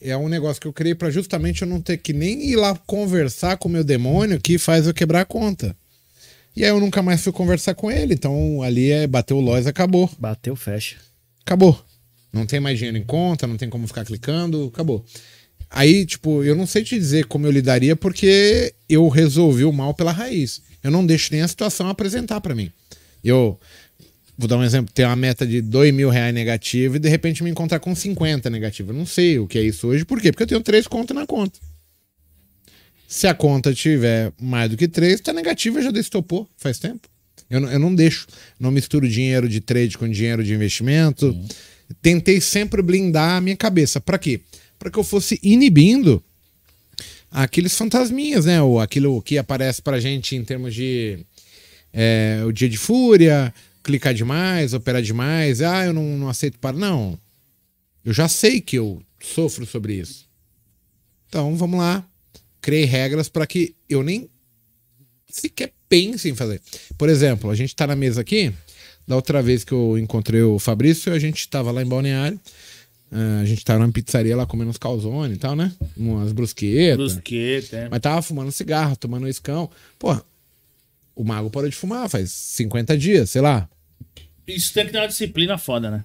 é 0.00 0.16
um 0.16 0.28
negócio 0.28 0.60
que 0.60 0.68
eu 0.68 0.72
criei 0.72 0.94
pra 0.94 1.10
justamente 1.10 1.62
eu 1.62 1.68
não 1.68 1.80
ter 1.80 1.96
que 1.96 2.12
nem 2.12 2.50
ir 2.50 2.56
lá 2.56 2.74
conversar 2.86 3.56
com 3.56 3.68
o 3.68 3.72
meu 3.72 3.84
demônio 3.84 4.40
que 4.40 4.58
faz 4.58 4.86
eu 4.86 4.94
quebrar 4.94 5.22
a 5.22 5.24
conta. 5.24 5.76
E 6.56 6.62
aí 6.62 6.70
eu 6.70 6.78
nunca 6.78 7.02
mais 7.02 7.20
fui 7.20 7.32
conversar 7.32 7.74
com 7.74 7.90
ele. 7.90 8.14
Então 8.14 8.62
ali 8.62 8.90
é 8.90 9.06
bateu 9.06 9.38
o 9.38 9.40
lois, 9.40 9.66
acabou. 9.66 10.10
Bateu, 10.18 10.54
fecha. 10.54 10.96
Acabou. 11.44 11.82
Não 12.32 12.46
tem 12.46 12.58
mais 12.58 12.78
dinheiro 12.78 12.98
em 12.98 13.04
conta, 13.04 13.46
não 13.46 13.56
tem 13.56 13.70
como 13.70 13.86
ficar 13.86 14.04
clicando, 14.04 14.70
acabou. 14.72 15.04
Aí, 15.76 16.06
tipo, 16.06 16.44
eu 16.44 16.54
não 16.54 16.68
sei 16.68 16.84
te 16.84 16.96
dizer 16.96 17.26
como 17.26 17.48
eu 17.48 17.50
lidaria 17.50 17.96
porque 17.96 18.72
eu 18.88 19.08
resolvi 19.08 19.64
o 19.64 19.72
mal 19.72 19.92
pela 19.92 20.12
raiz. 20.12 20.62
Eu 20.80 20.88
não 20.88 21.04
deixo 21.04 21.32
nem 21.32 21.42
a 21.42 21.48
situação 21.48 21.88
apresentar 21.88 22.40
pra 22.40 22.54
mim. 22.54 22.70
Eu 23.24 23.58
vou 24.38 24.46
dar 24.46 24.56
um 24.56 24.62
exemplo, 24.62 24.92
ter 24.94 25.04
uma 25.04 25.16
meta 25.16 25.44
de 25.44 25.60
dois 25.60 25.92
mil 25.92 26.10
reais 26.10 26.32
negativo 26.32 26.94
e 26.94 27.00
de 27.00 27.08
repente 27.08 27.42
me 27.42 27.50
encontrar 27.50 27.80
com 27.80 27.92
50 27.92 28.48
negativo. 28.50 28.92
Eu 28.92 28.96
não 28.96 29.04
sei 29.04 29.40
o 29.40 29.48
que 29.48 29.58
é 29.58 29.62
isso 29.62 29.88
hoje. 29.88 30.04
Por 30.04 30.20
quê? 30.20 30.30
Porque 30.30 30.44
eu 30.44 30.46
tenho 30.46 30.60
três 30.60 30.86
contas 30.86 31.16
na 31.16 31.26
conta. 31.26 31.58
Se 33.08 33.26
a 33.26 33.34
conta 33.34 33.74
tiver 33.74 34.32
mais 34.40 34.70
do 34.70 34.76
que 34.76 34.86
três, 34.86 35.20
tá 35.20 35.32
negativa, 35.32 35.82
já 35.82 35.90
destopou 35.90 36.48
faz 36.56 36.78
tempo. 36.78 37.08
Eu 37.50 37.58
não, 37.58 37.72
eu 37.72 37.80
não 37.80 37.92
deixo. 37.92 38.28
Não 38.60 38.70
misturo 38.70 39.08
dinheiro 39.08 39.48
de 39.48 39.60
trade 39.60 39.98
com 39.98 40.08
dinheiro 40.08 40.44
de 40.44 40.54
investimento. 40.54 41.36
Tentei 42.00 42.40
sempre 42.40 42.80
blindar 42.80 43.38
a 43.38 43.40
minha 43.40 43.56
cabeça. 43.56 44.00
Pra 44.00 44.18
quê? 44.18 44.40
Pra 44.84 44.90
que 44.90 44.98
eu 44.98 45.02
fosse 45.02 45.40
inibindo 45.42 46.22
aqueles 47.30 47.74
fantasminhas, 47.74 48.44
né? 48.44 48.60
Ou 48.60 48.78
aquilo 48.78 49.22
que 49.22 49.38
aparece 49.38 49.80
pra 49.80 49.98
gente 49.98 50.36
em 50.36 50.44
termos 50.44 50.74
de 50.74 51.24
é, 51.90 52.42
o 52.46 52.52
dia 52.52 52.68
de 52.68 52.76
fúria, 52.76 53.54
clicar 53.82 54.12
demais, 54.12 54.74
operar 54.74 55.00
demais. 55.00 55.62
Ah, 55.62 55.86
eu 55.86 55.94
não, 55.94 56.18
não 56.18 56.28
aceito 56.28 56.58
para. 56.58 56.76
Não. 56.76 57.18
Eu 58.04 58.12
já 58.12 58.28
sei 58.28 58.60
que 58.60 58.76
eu 58.76 59.00
sofro 59.22 59.64
sobre 59.64 59.94
isso. 59.94 60.28
Então, 61.30 61.56
vamos 61.56 61.78
lá. 61.78 62.06
Criei 62.60 62.84
regras 62.84 63.30
para 63.30 63.46
que 63.46 63.74
eu 63.88 64.02
nem 64.02 64.28
sequer 65.30 65.72
pense 65.88 66.28
em 66.28 66.34
fazer. 66.34 66.60
Por 66.98 67.08
exemplo, 67.08 67.48
a 67.48 67.54
gente 67.54 67.74
tá 67.74 67.86
na 67.86 67.96
mesa 67.96 68.20
aqui. 68.20 68.52
Da 69.08 69.16
outra 69.16 69.40
vez 69.40 69.64
que 69.64 69.72
eu 69.72 69.96
encontrei 69.96 70.42
o 70.42 70.58
Fabrício, 70.58 71.10
a 71.10 71.18
gente 71.18 71.48
tava 71.48 71.70
lá 71.70 71.80
em 71.80 71.86
Balneário. 71.86 72.38
Ah, 73.16 73.40
a 73.40 73.44
gente 73.44 73.64
tava 73.64 73.78
numa 73.78 73.92
pizzaria 73.92 74.36
lá 74.36 74.44
comendo 74.44 74.70
uns 74.70 74.76
calzone 74.76 75.34
e 75.34 75.36
tal, 75.36 75.54
né? 75.54 75.72
Umas 75.96 76.32
brusquetas. 76.32 76.96
Brusqueta, 76.96 77.76
é. 77.76 77.88
Mas 77.88 78.00
tava 78.00 78.20
fumando 78.20 78.50
cigarro, 78.50 78.96
tomando 78.96 79.28
escão. 79.28 79.70
Porra, 80.00 80.20
o 81.14 81.22
mago 81.22 81.48
parou 81.48 81.70
de 81.70 81.76
fumar 81.76 82.08
faz 82.08 82.32
50 82.32 82.98
dias, 82.98 83.30
sei 83.30 83.40
lá. 83.40 83.68
Isso 84.44 84.74
tem 84.74 84.86
que 84.86 84.90
ter 84.90 84.98
uma 84.98 85.06
disciplina 85.06 85.56
foda, 85.56 85.92
né? 85.92 86.04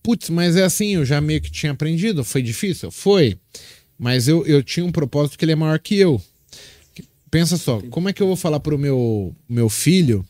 Putz, 0.00 0.30
mas 0.30 0.54
é 0.54 0.62
assim, 0.62 0.94
eu 0.94 1.04
já 1.04 1.20
meio 1.20 1.40
que 1.40 1.50
tinha 1.50 1.72
aprendido. 1.72 2.22
Foi 2.22 2.40
difícil? 2.40 2.92
Foi. 2.92 3.36
Mas 3.98 4.28
eu, 4.28 4.46
eu 4.46 4.62
tinha 4.62 4.86
um 4.86 4.92
propósito 4.92 5.36
que 5.36 5.44
ele 5.44 5.52
é 5.52 5.56
maior 5.56 5.80
que 5.80 5.96
eu. 5.96 6.22
Pensa 7.28 7.56
só, 7.56 7.82
como 7.90 8.08
é 8.08 8.12
que 8.12 8.22
eu 8.22 8.28
vou 8.28 8.36
falar 8.36 8.60
pro 8.60 8.78
meu, 8.78 9.34
meu 9.48 9.68
filho 9.68 10.24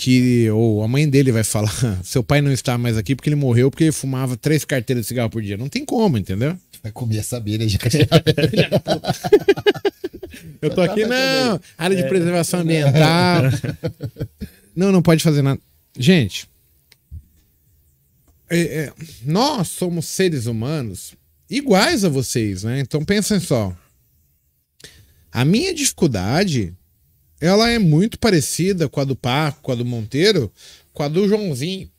que, 0.00 0.48
ou 0.50 0.82
a 0.82 0.88
mãe 0.88 1.06
dele 1.06 1.30
vai 1.30 1.44
falar, 1.44 1.70
seu 2.02 2.24
pai 2.24 2.40
não 2.40 2.50
está 2.50 2.78
mais 2.78 2.96
aqui 2.96 3.14
porque 3.14 3.28
ele 3.28 3.36
morreu 3.36 3.70
porque 3.70 3.84
ele 3.84 3.92
fumava 3.92 4.34
três 4.34 4.64
carteiras 4.64 5.04
de 5.04 5.08
cigarro 5.08 5.28
por 5.28 5.42
dia. 5.42 5.58
Não 5.58 5.68
tem 5.68 5.84
como, 5.84 6.16
entendeu? 6.16 6.56
Vai 6.82 6.90
comer 6.90 7.18
essa 7.18 7.36
abelha 7.36 7.68
já. 7.68 7.78
Eu 10.62 10.70
tô 10.70 10.80
aqui, 10.80 11.04
não. 11.04 11.60
Área 11.76 11.94
de 11.94 12.08
preservação 12.08 12.60
ambiental. 12.60 13.42
Não, 14.76 14.92
não 14.92 15.02
pode 15.02 15.22
fazer 15.22 15.42
nada. 15.42 15.60
Gente, 15.98 16.48
é, 18.48 18.60
é, 18.60 18.92
nós 19.24 19.68
somos 19.68 20.06
seres 20.06 20.46
humanos 20.46 21.12
iguais 21.50 22.04
a 22.04 22.08
vocês, 22.08 22.62
né? 22.62 22.78
Então 22.78 23.04
pensem 23.04 23.40
só. 23.40 23.76
A 25.32 25.44
minha 25.44 25.74
dificuldade, 25.74 26.72
ela 27.40 27.70
é 27.70 27.78
muito 27.78 28.18
parecida 28.18 28.88
com 28.88 29.00
a 29.00 29.04
do 29.04 29.16
Paco, 29.16 29.62
com 29.62 29.72
a 29.72 29.74
do 29.74 29.84
Monteiro, 29.84 30.52
com 30.92 31.02
a 31.02 31.08
do 31.08 31.26
Joãozinho, 31.26 31.90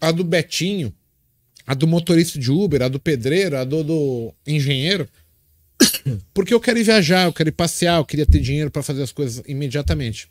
a 0.00 0.12
do 0.12 0.22
Betinho, 0.22 0.94
a 1.66 1.74
do 1.74 1.86
motorista 1.86 2.38
de 2.38 2.50
Uber, 2.50 2.82
a 2.82 2.88
do 2.88 3.00
pedreiro, 3.00 3.58
a 3.58 3.64
do, 3.64 3.82
do 3.82 4.34
engenheiro. 4.46 5.08
Porque 6.32 6.54
eu 6.54 6.60
quero 6.60 6.78
ir 6.78 6.84
viajar, 6.84 7.24
eu 7.24 7.32
quero 7.32 7.48
ir 7.48 7.52
passear, 7.52 7.98
eu 7.98 8.04
queria 8.04 8.24
ter 8.24 8.40
dinheiro 8.40 8.70
para 8.70 8.82
fazer 8.82 9.02
as 9.02 9.12
coisas 9.12 9.42
imediatamente. 9.46 10.30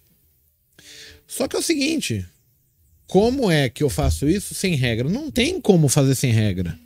Só 1.27 1.47
que 1.47 1.55
é 1.55 1.59
o 1.59 1.63
seguinte, 1.63 2.25
como 3.05 3.51
é 3.51 3.69
que 3.69 3.83
eu 3.83 3.89
faço 3.89 4.27
isso 4.27 4.55
sem 4.55 4.75
regra? 4.75 5.09
Não 5.09 5.29
tem 5.29 5.59
como 5.59 5.89
fazer 5.89 6.15
sem 6.15 6.31
regra. 6.31 6.79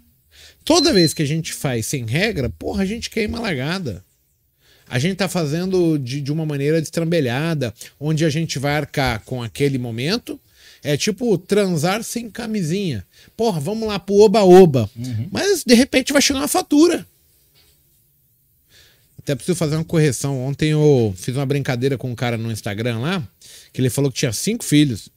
Toda 0.65 0.93
vez 0.93 1.13
que 1.13 1.21
a 1.21 1.25
gente 1.25 1.53
faz 1.53 1.85
sem 1.85 2.05
regra, 2.05 2.49
porra, 2.49 2.83
a 2.83 2.85
gente 2.85 3.09
queima 3.09 3.37
a 3.37 3.41
largada. 3.41 4.03
A 4.91 4.99
gente 4.99 5.15
tá 5.15 5.29
fazendo 5.29 5.97
de, 5.97 6.19
de 6.19 6.33
uma 6.33 6.45
maneira 6.45 6.81
destrambelhada, 6.81 7.73
onde 7.97 8.25
a 8.25 8.29
gente 8.29 8.59
vai 8.59 8.75
arcar 8.75 9.21
com 9.23 9.41
aquele 9.41 9.77
momento. 9.77 10.37
É 10.83 10.97
tipo 10.97 11.37
transar 11.37 12.03
sem 12.03 12.29
camisinha. 12.29 13.05
Porra, 13.37 13.61
vamos 13.61 13.87
lá 13.87 13.97
pro 13.97 14.15
oba-oba. 14.15 14.89
Mas 15.31 15.63
de 15.63 15.75
repente 15.75 16.11
vai 16.11 16.21
chegar 16.21 16.39
uma 16.39 16.47
fatura. 16.47 17.07
Até 19.17 19.33
preciso 19.33 19.55
fazer 19.57 19.75
uma 19.75 19.85
correção. 19.85 20.43
Ontem 20.43 20.71
eu 20.71 21.13
fiz 21.15 21.37
uma 21.37 21.45
brincadeira 21.45 21.97
com 21.97 22.11
um 22.11 22.15
cara 22.15 22.37
no 22.37 22.51
Instagram 22.51 22.99
lá, 22.99 23.25
que 23.71 23.79
ele 23.79 23.89
falou 23.89 24.11
que 24.11 24.17
tinha 24.17 24.33
cinco 24.33 24.65
filhos. 24.65 25.07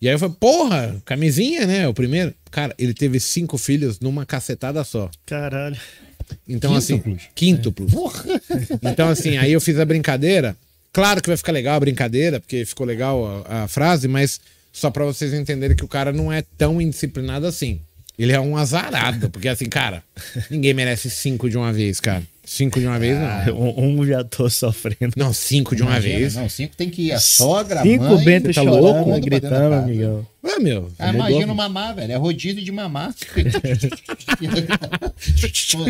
E 0.00 0.08
aí 0.08 0.14
eu 0.14 0.18
falei, 0.18 0.34
porra, 0.40 1.00
camisinha, 1.04 1.66
né? 1.66 1.86
O 1.86 1.94
primeiro. 1.94 2.34
Cara, 2.50 2.74
ele 2.76 2.94
teve 2.94 3.20
cinco 3.20 3.56
filhos 3.58 4.00
numa 4.00 4.26
cacetada 4.26 4.82
só. 4.82 5.08
Caralho. 5.24 5.78
Então, 6.48 6.78
Quíntuplos. 6.78 7.16
assim. 7.16 7.28
Quíntuplos. 7.34 7.92
Então, 8.82 9.08
assim, 9.08 9.36
aí 9.36 9.52
eu 9.52 9.60
fiz 9.60 9.78
a 9.78 9.84
brincadeira. 9.84 10.56
Claro 10.92 11.22
que 11.22 11.28
vai 11.28 11.36
ficar 11.36 11.52
legal 11.52 11.76
a 11.76 11.80
brincadeira, 11.80 12.40
porque 12.40 12.64
ficou 12.64 12.86
legal 12.86 13.44
a, 13.48 13.64
a 13.64 13.68
frase, 13.68 14.08
mas 14.08 14.40
só 14.72 14.90
pra 14.90 15.04
vocês 15.04 15.32
entenderem 15.32 15.76
que 15.76 15.84
o 15.84 15.88
cara 15.88 16.12
não 16.12 16.32
é 16.32 16.42
tão 16.56 16.80
indisciplinado 16.80 17.46
assim. 17.46 17.80
Ele 18.18 18.32
é 18.32 18.40
um 18.40 18.56
azarado, 18.56 19.30
porque 19.30 19.48
assim, 19.48 19.66
cara, 19.66 20.02
ninguém 20.50 20.74
merece 20.74 21.08
cinco 21.08 21.48
de 21.48 21.56
uma 21.56 21.72
vez, 21.72 22.00
cara. 22.00 22.22
Cinco 22.48 22.80
de 22.80 22.86
uma 22.86 22.98
vez, 22.98 23.14
não. 23.18 23.60
Um, 23.60 24.00
um 24.00 24.06
já 24.06 24.24
tô 24.24 24.48
sofrendo. 24.48 25.12
Não, 25.14 25.34
cinco 25.34 25.76
de 25.76 25.82
uma 25.82 25.90
Imagina, 25.90 26.18
vez. 26.18 26.34
Não, 26.34 26.48
cinco 26.48 26.74
tem 26.74 26.88
que 26.88 27.02
ir 27.02 27.12
a 27.12 27.20
sogra, 27.20 27.82
Cinco 27.82 28.04
mãe... 28.04 28.24
Bento 28.24 28.46
tá 28.46 28.52
chorando, 28.54 28.80
louco? 28.80 29.20
gritando, 29.20 29.74
amigão. 29.74 30.26
Ah, 30.42 30.58
meu. 30.58 30.90
Ah, 30.98 31.12
imagina 31.12 31.52
mamar, 31.52 31.94
velho. 31.94 32.10
É 32.10 32.16
rodízio 32.16 32.64
de 32.64 32.72
mamar. 32.72 33.14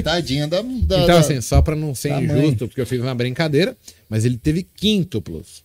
Tadinha 0.03 0.49
da, 0.49 0.61
da, 0.61 1.03
Então, 1.05 1.19
assim, 1.19 1.41
só 1.41 1.63
pra 1.63 1.77
não 1.77 1.95
ser 1.95 2.11
injusto, 2.21 2.67
porque 2.67 2.81
eu 2.81 2.87
fiz 2.87 3.01
uma 3.01 3.15
brincadeira, 3.15 3.77
mas 4.09 4.25
ele 4.25 4.37
teve 4.37 4.65
quíntuplos. 4.65 5.63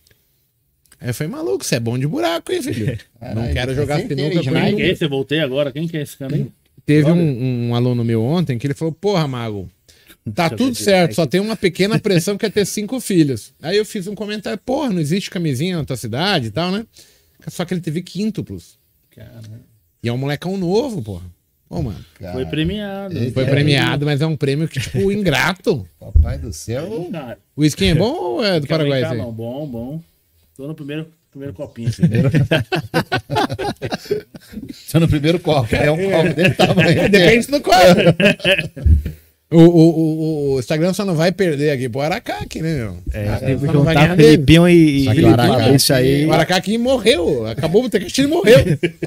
Aí 1.00 1.08
eu 1.08 1.14
falei, 1.14 1.32
maluco, 1.32 1.64
você 1.64 1.74
é 1.74 1.80
bom 1.80 1.98
de 1.98 2.06
buraco, 2.06 2.52
hein, 2.52 2.62
filho? 2.62 2.96
não 3.20 3.28
Caralho, 3.34 3.52
quero 3.52 3.74
jogar 3.74 3.98
sinuca. 3.98 4.42
Quem 4.42 4.76
que 4.76 4.82
é 4.82 4.90
esse? 4.92 5.04
Eu 5.04 5.08
voltei 5.08 5.40
agora. 5.40 5.72
Quem 5.72 5.88
que 5.88 5.96
é 5.96 6.02
esse 6.02 6.16
cara 6.16 6.36
aí? 6.36 6.46
Teve 6.86 7.10
um, 7.10 7.70
um 7.70 7.74
aluno 7.74 8.04
meu 8.04 8.22
ontem 8.22 8.56
que 8.58 8.66
ele 8.66 8.74
falou, 8.74 8.92
porra, 8.92 9.26
Mago, 9.26 9.68
tá 10.32 10.48
tudo 10.50 10.74
certo, 10.74 11.14
só 11.14 11.26
tem 11.26 11.40
uma 11.40 11.56
pequena 11.56 11.98
pressão 11.98 12.36
que 12.38 12.46
é 12.46 12.50
ter 12.50 12.64
cinco 12.66 13.00
filhos. 13.00 13.52
Aí 13.60 13.76
eu 13.76 13.84
fiz 13.84 14.06
um 14.06 14.14
comentário, 14.14 14.58
porra, 14.64 14.90
não 14.90 15.00
existe 15.00 15.30
camisinha 15.30 15.76
na 15.76 15.84
tua 15.84 15.96
cidade 15.96 16.46
e 16.46 16.50
tal, 16.50 16.70
né? 16.70 16.86
Só 17.48 17.64
que 17.64 17.74
ele 17.74 17.80
teve 17.80 18.02
quíntuplos. 18.02 18.78
Cara, 19.14 19.42
E 20.02 20.08
é 20.08 20.12
um 20.12 20.16
molecão 20.18 20.56
novo, 20.56 21.02
porra. 21.02 21.24
Ô, 21.68 21.82
mano. 21.82 22.04
Cara, 22.18 22.32
foi 22.34 22.46
premiado. 22.46 23.16
Ele- 23.16 23.30
Foi 23.32 23.44
É, 23.44 23.50
premiado, 23.50 24.06
mas 24.06 24.20
é 24.20 24.26
um 24.26 24.36
prêmio 24.36 24.68
que, 24.68 24.78
tipo, 24.80 25.10
ingrato. 25.10 25.86
Papai 25.98 26.38
do 26.38 26.52
céu. 26.52 27.10
O 27.56 27.64
skin 27.64 27.86
é 27.88 27.94
bom 27.94 28.12
ou 28.14 28.44
é 28.44 28.60
do 28.60 28.66
quero 28.66 28.78
Paraguai? 28.84 29.00
brincar, 29.00 29.16
não. 29.16 29.32
Bom, 29.32 29.66
bom. 29.66 30.02
Tô 30.56 30.68
no 30.68 30.74
primeiro, 30.74 31.08
primeiro 31.30 31.52
copinho. 31.54 31.90
Você 31.92 32.02
no 35.00 35.08
primeiro 35.08 35.38
copo. 35.40 35.74
É 35.74 35.90
um 35.90 36.10
copo 36.10 36.34
desse 36.34 36.54
tamanho. 36.56 37.08
Depende 37.10 37.46
do 37.48 37.60
quadro. 37.60 38.14
O, 39.54 39.60
o, 39.60 39.88
o, 39.88 40.54
o 40.54 40.58
Instagram 40.58 40.92
só 40.92 41.04
não 41.04 41.14
vai 41.14 41.30
perder 41.30 41.70
aqui 41.70 41.88
pro 41.88 42.00
Aracaque, 42.00 42.60
né, 42.60 42.74
meu? 42.74 42.98
É, 43.12 43.36
tem 43.36 43.58
que 43.58 43.66
juntar. 43.66 44.16
Felipinho 44.16 44.68
e, 44.68 45.04
Só 45.04 45.12
e 45.12 45.14
que 45.16 45.22
o 45.22 45.28
Aracá- 45.28 45.58
Fabrício 45.58 45.94
aí. 45.94 46.26
O 46.26 46.32
Aracaque 46.32 46.78
morreu. 46.78 47.46
Acabou 47.46 47.84
o 47.84 47.88
e 47.88 48.26
morreu. 48.26 48.58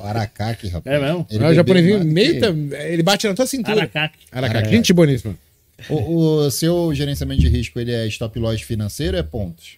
O 0.02 0.06
Aracaque, 0.06 0.70
rapaz. 0.70 0.96
É 0.96 1.00
mesmo? 1.00 1.28
Ele 1.30 1.44
o 1.44 1.54
japonesinho 1.54 2.04
meio. 2.06 2.46
Ele 2.74 3.04
bate 3.04 3.28
na 3.28 3.34
tua 3.34 3.46
cintura. 3.46 3.78
Aracaque. 3.82 4.18
Aracaque. 4.32 4.70
Gente 4.70 4.94
boníssima. 4.94 5.36
O, 5.90 6.46
o 6.46 6.52
seu 6.52 6.94
gerenciamento 6.94 7.42
de 7.42 7.50
risco, 7.50 7.80
ele 7.80 7.92
é 7.92 8.08
stop 8.08 8.40
loss 8.40 8.62
financeiro 8.62 9.14
ou 9.18 9.20
é 9.20 9.24
pontos? 9.24 9.78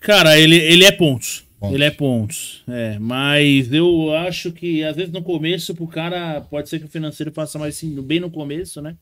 Cara, 0.00 0.38
ele, 0.38 0.56
ele 0.56 0.84
é 0.84 0.92
pontos. 0.92 1.45
Pontos. 1.58 1.74
Ele 1.74 1.84
é 1.84 1.90
pontos. 1.90 2.64
É, 2.68 2.98
mas 2.98 3.72
eu 3.72 4.14
acho 4.14 4.52
que 4.52 4.84
às 4.84 4.94
vezes 4.94 5.12
no 5.12 5.22
começo 5.22 5.74
pro 5.74 5.86
cara 5.86 6.40
pode 6.42 6.68
ser 6.68 6.78
que 6.78 6.84
o 6.84 6.88
financeiro 6.88 7.32
faça 7.32 7.58
mais 7.58 7.76
sentido, 7.76 8.02
bem 8.02 8.20
no 8.20 8.30
começo, 8.30 8.82
né? 8.82 8.96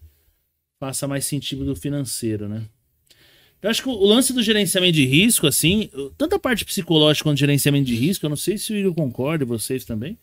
Faça 0.78 1.08
mais 1.08 1.24
sentido 1.24 1.64
do 1.64 1.74
financeiro, 1.74 2.48
né? 2.48 2.62
Eu 3.60 3.70
acho 3.70 3.82
que 3.82 3.88
o 3.88 4.04
lance 4.04 4.32
do 4.32 4.42
gerenciamento 4.42 4.92
de 4.92 5.06
risco, 5.06 5.46
assim, 5.46 5.88
tanto 6.18 6.36
a 6.36 6.38
parte 6.38 6.64
psicológica 6.64 7.28
quanto 7.28 7.38
gerenciamento 7.38 7.86
de 7.86 7.94
risco, 7.94 8.26
eu 8.26 8.30
não 8.30 8.36
sei 8.36 8.58
se 8.58 8.72
o 8.72 8.76
Igor 8.76 8.94
concorda, 8.94 9.44
vocês 9.44 9.84
também, 9.84 10.18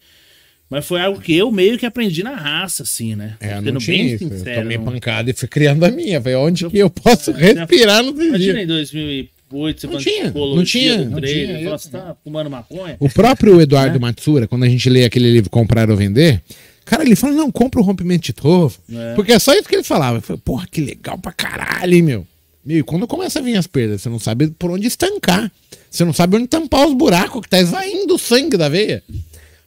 mas 0.70 0.86
foi 0.86 1.02
algo 1.02 1.20
que 1.20 1.36
eu 1.36 1.52
meio 1.52 1.78
que 1.78 1.86
aprendi 1.86 2.24
na 2.24 2.36
raça, 2.36 2.84
assim, 2.84 3.14
né? 3.14 3.36
É, 3.41 3.56
Sendo 3.56 3.74
não 3.74 3.80
tinha 3.80 3.98
bem 3.98 4.14
isso. 4.14 4.30
Sincero, 4.30 4.49
eu 4.52 4.62
tomei 4.62 4.78
não... 4.78 4.86
pancada 4.86 5.30
e 5.30 5.34
fui 5.34 5.48
criando 5.48 5.84
a 5.84 5.91
minha. 5.91 6.22
Falei, 6.22 6.38
onde 6.38 6.64
eu, 6.64 6.72
que 6.72 6.78
eu 6.78 6.90
posso 6.90 7.32
é. 7.32 7.53
respirar 7.53 8.02
no 8.03 8.12
Imagina 8.24 8.62
em 8.62 8.68
2000 8.68 9.12
e 9.12 9.30
8, 9.57 9.88
não 9.88 9.98
tinha, 9.98 10.32
não 10.32 10.64
tinha, 10.64 11.06
não 11.06 11.22
tinha. 11.22 11.78
Tá 11.91 12.15
fumando 12.23 12.49
maconha? 12.49 12.95
O 12.99 13.10
próprio 13.10 13.60
Eduardo 13.61 13.98
é. 13.98 13.99
Matsura, 13.99 14.48
quando 14.48 14.64
a 14.64 14.69
gente 14.69 14.90
lê 14.90 15.06
aquele 15.06 15.32
livro 15.32 15.49
Comprar 15.49 15.90
ou 15.90 15.98
Vender, 15.98 16.41
cara, 16.86 17.03
ele 17.03 17.15
fala, 17.15 17.34
não, 17.34 17.52
compra 17.52 17.80
o 17.80 17.84
rompimento 17.84 18.26
de 18.26 18.34
tovo. 18.34 18.78
É. 18.91 19.14
Porque 19.15 19.32
é 19.32 19.40
só 19.40 19.53
isso 19.53 19.68
que 19.68 19.76
ele 19.76 19.84
falava. 19.84 20.18
Eu 20.18 20.22
falei, 20.22 20.41
porra, 20.44 20.68
que 20.69 20.82
legal 20.82 21.18
pra 21.18 21.32
caralho, 21.32 22.03
meu. 22.03 22.28
Meu, 22.64 22.80
e 22.80 22.84
quando 22.84 23.07
começa 23.07 23.40
a 23.40 23.41
vir 23.41 23.56
as 23.56 23.68
perdas, 23.68 24.02
você 24.02 24.10
não 24.10 24.19
sabe 24.19 24.48
por 24.52 24.72
onde 24.72 24.88
estancar. 24.88 25.52
Você 25.90 26.06
não 26.06 26.14
sabe 26.14 26.38
onde 26.38 26.48
tampar 26.48 26.88
os 26.88 26.94
buracos 26.94 27.41
que 27.41 27.49
tá 27.49 27.60
esvaindo 27.60 28.15
o 28.15 28.19
sangue 28.19 28.56
da 28.56 28.69
veia. 28.69 29.03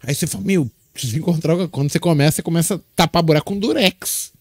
Aí 0.03 0.15
você 0.15 0.27
fala, 0.27 0.45
meu, 0.45 0.71
preciso 0.93 1.19
encontrar. 1.19 1.69
Quando 1.69 1.91
você 1.91 1.99
começa, 1.99 2.37
você 2.37 2.43
começa 2.43 2.77
a 2.77 2.81
tapar 2.95 3.23
buraco 3.23 3.53
com 3.53 3.59
durex. 3.59 4.33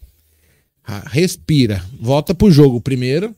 Ah, 0.85 1.03
respira, 1.09 1.83
volta 1.99 2.35
pro 2.35 2.51
jogo 2.51 2.79
primeiro 2.81 3.33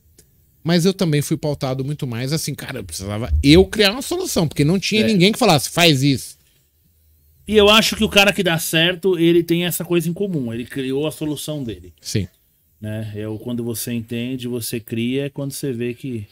mas 0.66 0.84
eu 0.84 0.94
também 0.96 1.22
fui 1.22 1.38
pautado 1.38 1.86
muito 1.86 2.08
mais 2.08 2.34
assim, 2.34 2.56
cara, 2.56 2.80
eu 2.80 2.84
precisava 2.84 3.32
eu 3.44 3.64
criar 3.66 3.92
uma 3.92 4.02
solução, 4.02 4.48
porque 4.48 4.66
não 4.66 4.80
tinha 4.80 5.02
É. 5.02 5.08
ninguém 5.08 5.32
que 5.32 5.38
falasse, 5.38 5.70
faz 5.70 6.02
isso. 6.02 6.36
E 7.48 7.56
eu 7.56 7.70
acho 7.70 7.96
que 7.96 8.04
o 8.04 8.10
cara 8.10 8.34
que 8.34 8.42
dá 8.42 8.58
certo, 8.58 9.20
ele 9.20 9.44
tem 9.44 9.66
essa 9.66 9.86
coisa 9.86 10.10
em 10.10 10.14
comum. 10.14 10.52
Ele 10.52 10.66
criou 10.66 11.06
a 11.06 11.12
solução 11.12 11.64
dele, 11.64 11.94
Sim. 12.02 12.28
né? 12.82 13.14
É 13.16 13.28
o 13.28 13.38
quando 13.38 13.64
você 13.64 13.94
entende, 13.94 14.48
você 14.48 14.80
cria, 14.80 15.26
é 15.28 15.30
quando 15.30 15.52
você 15.52 15.72
vê 15.72 15.94
que 15.94 16.26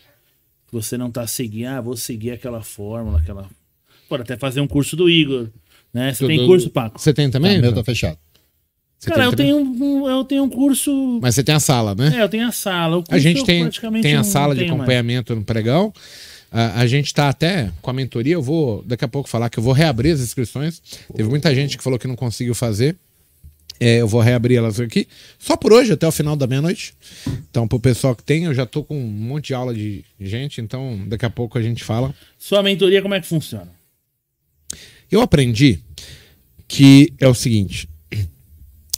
você 0.72 0.98
não 0.98 1.12
tá 1.12 1.28
seguindo, 1.28 1.68
ah, 1.68 1.80
vou 1.80 1.96
seguir 1.96 2.32
aquela 2.32 2.64
fórmula, 2.64 3.20
aquela... 3.20 3.48
Pode 4.10 4.24
até 4.24 4.36
fazer 4.36 4.60
um 4.62 4.68
curso 4.68 4.96
do 4.96 5.08
Igor, 5.08 5.50
né? 5.94 6.12
Você 6.12 6.26
tem 6.26 6.40
Do- 6.40 6.48
curso, 6.48 6.72
Paco? 6.72 7.00
Você 7.00 7.14
tem 7.14 7.30
também? 7.30 7.60
o 7.60 7.62
meu 7.62 7.72
tá 7.74 7.84
fechado. 7.84 8.18
Você 9.04 9.10
Cara, 9.10 9.26
eu 9.26 9.34
tenho, 9.34 9.58
um, 9.58 10.10
eu 10.10 10.24
tenho 10.24 10.44
um 10.44 10.50
curso... 10.50 11.20
Mas 11.22 11.36
você 11.36 11.44
tem 11.44 11.54
a 11.54 11.60
sala, 11.60 11.94
né? 11.94 12.14
É, 12.16 12.24
eu 12.24 12.30
tenho 12.30 12.48
a 12.48 12.54
sala. 12.54 13.00
O 13.00 13.04
A 13.10 13.18
gente 13.20 13.40
eu 13.40 13.46
tem, 13.46 13.70
tem 14.02 14.16
a 14.16 14.24
sala 14.24 14.54
de 14.56 14.62
tenho 14.62 14.72
mais. 14.72 14.80
acompanhamento 14.80 15.36
no 15.36 15.44
pregão. 15.44 15.92
A, 16.50 16.80
a 16.80 16.88
gente 16.88 17.14
tá 17.14 17.28
até 17.28 17.70
com 17.82 17.90
a 17.90 17.94
mentoria. 17.94 18.36
Eu 18.36 18.42
vou 18.42 18.82
daqui 18.86 19.04
a 19.04 19.08
pouco 19.10 19.28
falar 19.28 19.50
que 19.50 19.60
eu 19.60 19.64
vou 19.64 19.74
reabrir 19.74 20.14
as 20.14 20.22
inscrições. 20.22 20.82
Teve 21.14 21.28
muita 21.28 21.54
gente 21.54 21.78
que 21.78 21.84
falou 21.84 22.00
que 22.00 22.08
não 22.08 22.16
conseguiu 22.16 22.56
fazer. 22.56 22.96
É, 23.78 23.98
eu 24.00 24.08
vou 24.08 24.22
reabrir 24.22 24.58
elas 24.58 24.80
aqui. 24.80 25.06
Só 25.38 25.58
por 25.58 25.74
hoje, 25.74 25.92
até 25.92 26.08
o 26.08 26.12
final 26.14 26.38
da 26.38 26.48
meia-noite. 26.48 26.94
Então, 27.50 27.68
pro 27.68 27.82
pessoal 27.82 28.16
que 28.16 28.24
tem, 28.24 28.46
eu 28.46 28.54
já 28.54 28.66
tô 28.66 28.86
com 28.86 28.98
um 28.98 29.06
monte 29.06 29.48
de 29.48 29.54
aula 29.54 29.74
de 29.74 30.06
gente. 30.18 30.62
Então, 30.62 31.04
daqui 31.10 31.26
a 31.26 31.30
pouco 31.30 31.58
a 31.58 31.62
gente 31.62 31.84
fala. 31.84 32.16
Sua 32.40 32.64
mentoria, 32.64 33.02
como 33.02 33.16
é 33.16 33.20
que 33.20 33.28
funciona? 33.28 33.70
Eu 35.12 35.20
aprendi 35.20 35.82
que 36.68 37.14
é 37.20 37.28
o 37.28 37.34
seguinte: 37.34 37.90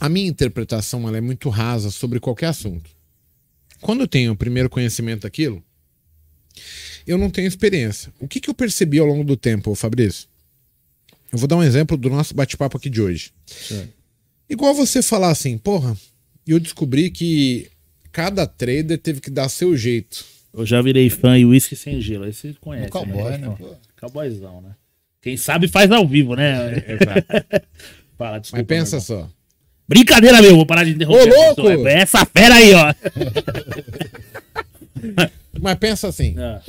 a 0.00 0.08
minha 0.08 0.28
interpretação 0.28 1.06
ela 1.08 1.16
é 1.16 1.20
muito 1.20 1.48
rasa 1.48 1.90
sobre 1.90 2.20
qualquer 2.20 2.46
assunto. 2.46 2.90
Quando 3.80 4.00
eu 4.02 4.08
tenho 4.08 4.32
o 4.32 4.36
primeiro 4.36 4.68
conhecimento 4.68 5.22
daquilo, 5.22 5.62
eu 7.06 7.16
não 7.18 7.30
tenho 7.30 7.46
experiência. 7.46 8.12
O 8.18 8.26
que, 8.26 8.40
que 8.40 8.50
eu 8.50 8.54
percebi 8.54 8.98
ao 8.98 9.06
longo 9.06 9.24
do 9.24 9.36
tempo, 9.36 9.74
Fabrício? 9.74 10.28
Eu 11.32 11.38
vou 11.38 11.48
dar 11.48 11.56
um 11.56 11.62
exemplo 11.62 11.96
do 11.96 12.08
nosso 12.08 12.34
bate-papo 12.34 12.76
aqui 12.76 12.88
de 12.88 13.00
hoje. 13.00 13.32
Igual 14.48 14.74
você 14.74 15.02
falar 15.02 15.30
assim, 15.30 15.58
porra, 15.58 15.96
eu 16.46 16.58
descobri 16.60 17.10
que 17.10 17.70
cada 18.12 18.46
trader 18.46 18.98
teve 18.98 19.20
que 19.20 19.30
dar 19.30 19.48
seu 19.48 19.76
jeito. 19.76 20.24
Eu 20.52 20.64
já 20.64 20.80
virei 20.80 21.10
fã 21.10 21.38
e 21.38 21.44
uísque 21.44 21.76
sem 21.76 22.00
gelo. 22.00 22.24
Aí 22.24 22.32
você 22.32 22.54
conhece, 22.60 22.88
O 22.88 22.90
cowboy, 22.90 23.30
né? 23.32 23.38
né? 23.38 23.56
pô? 23.58 23.74
Cowboyzão, 24.00 24.62
né? 24.62 24.74
Quem 25.20 25.36
sabe 25.36 25.68
faz 25.68 25.90
ao 25.90 26.06
vivo, 26.06 26.34
né? 26.34 26.56
Fala, 28.16 28.38
desculpa. 28.40 28.62
Mas 28.62 28.66
pensa 28.66 29.00
só. 29.00 29.28
Brincadeira, 29.88 30.40
meu. 30.42 30.56
Vou 30.56 30.66
parar 30.66 30.84
de 30.84 30.90
interromper. 30.92 31.32
Ô, 31.32 31.36
louco! 31.36 31.62
pessoa. 31.62 31.90
É 31.90 31.98
Essa 32.00 32.24
fera 32.26 32.54
aí, 32.56 32.74
ó. 32.74 32.92
Mas 35.60 35.78
pensa 35.78 36.08
assim, 36.08 36.34
Ah, 36.38 36.60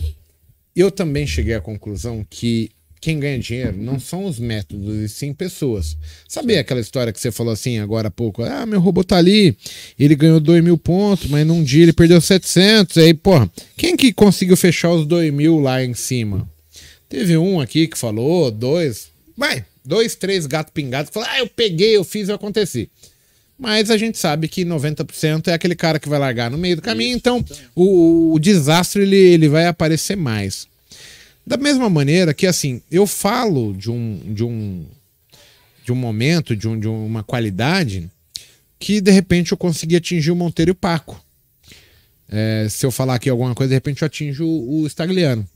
eu 0.76 0.92
também 0.92 1.26
cheguei 1.28 1.56
à 1.56 1.62
conclusão 1.62 2.26
que 2.30 2.72
quem 3.00 3.20
ganha 3.20 3.38
dinheiro 3.38 3.78
não 3.78 4.00
são 4.00 4.26
os 4.26 4.40
métodos, 4.40 4.96
e 4.96 5.10
sim 5.10 5.34
pessoas. 5.34 5.96
Sabia 6.28 6.60
aquela 6.60 6.80
história 6.80 7.14
que 7.14 7.20
você 7.20 7.32
falou 7.32 7.54
assim 7.54 7.80
agora 7.80 8.08
há 8.08 8.12
pouco? 8.12 8.44
Ah, 8.44 8.66
meu 8.66 8.80
robô 8.80 9.04
tá 9.04 9.18
ali, 9.18 9.56
ele 10.00 10.16
ganhou 10.16 10.40
2 10.40 10.64
mil 10.64 10.78
pontos, 10.78 11.30
mas 11.30 11.46
num 11.46 11.64
dia 11.64 11.84
ele 11.84 11.94
perdeu 11.94 12.20
700. 12.20 12.98
Aí, 12.98 13.14
porra, 13.14 13.50
quem 13.76 13.96
que 13.96 14.12
conseguiu 14.12 14.58
fechar 14.58 14.92
os 14.92 15.06
2 15.06 15.32
mil 15.32 15.60
lá 15.60 15.84
em 15.84 15.94
cima? 15.94 16.48
Teve 17.08 17.38
um 17.38 17.62
aqui 17.62 17.88
que 17.88 17.98
falou, 17.98 18.52
dois, 18.52 19.08
vai, 19.38 19.64
dois, 19.88 20.16
três 20.16 20.46
gato 20.46 20.72
pingados 20.74 21.10
que 21.10 21.14
falaram, 21.14 21.34
ah, 21.34 21.40
eu 21.40 21.48
peguei, 21.48 21.96
eu 21.96 22.04
fiz, 22.04 22.28
eu 22.28 22.36
aconteci. 22.36 22.90
Mas 23.58 23.90
a 23.90 23.98
gente 23.98 24.18
sabe 24.18 24.48
que 24.48 24.66
90% 24.66 25.48
é 25.48 25.54
aquele 25.54 25.76
cara 25.76 25.98
que 25.98 26.10
vai 26.10 26.20
largar 26.20 26.52
no 26.52 26.58
meio 26.58 26.76
do 26.76 26.82
caminho, 26.82 27.16
então 27.16 27.44
o, 27.74 28.34
o 28.34 28.40
desastre 28.40 29.02
ele, 29.02 29.16
ele 29.16 29.48
vai 29.48 29.66
aparecer 29.66 30.18
mais. 30.18 30.68
Da 31.46 31.56
mesma 31.56 31.90
maneira 31.90 32.34
que, 32.34 32.46
assim, 32.46 32.82
eu 32.92 33.08
falo 33.08 33.74
de 33.74 33.90
um, 33.90 34.20
de 34.34 34.44
um, 34.44 34.86
de 35.86 35.94
um 35.94 35.96
momento, 35.96 36.56
de, 36.56 36.68
um, 36.68 36.78
de 36.78 36.88
uma 36.88 37.24
qualidade 37.24 38.12
que, 38.78 39.00
de 39.00 39.12
repente, 39.12 39.54
eu 39.54 39.58
consegui 39.58 39.96
atingir 39.96 40.32
o 40.32 40.36
Monteiro 40.36 40.72
e 40.72 40.74
o 40.74 40.76
Paco. 40.76 41.24
É, 42.30 42.68
se 42.70 42.86
eu 42.86 42.92
falar 42.92 43.16
aqui 43.16 43.30
alguma 43.30 43.56
coisa, 43.56 43.70
de 43.70 43.76
repente 43.76 44.02
eu 44.02 44.06
atinjo 44.06 44.46
o, 44.46 44.82
o 44.82 44.90
Stagliano. 44.90 45.48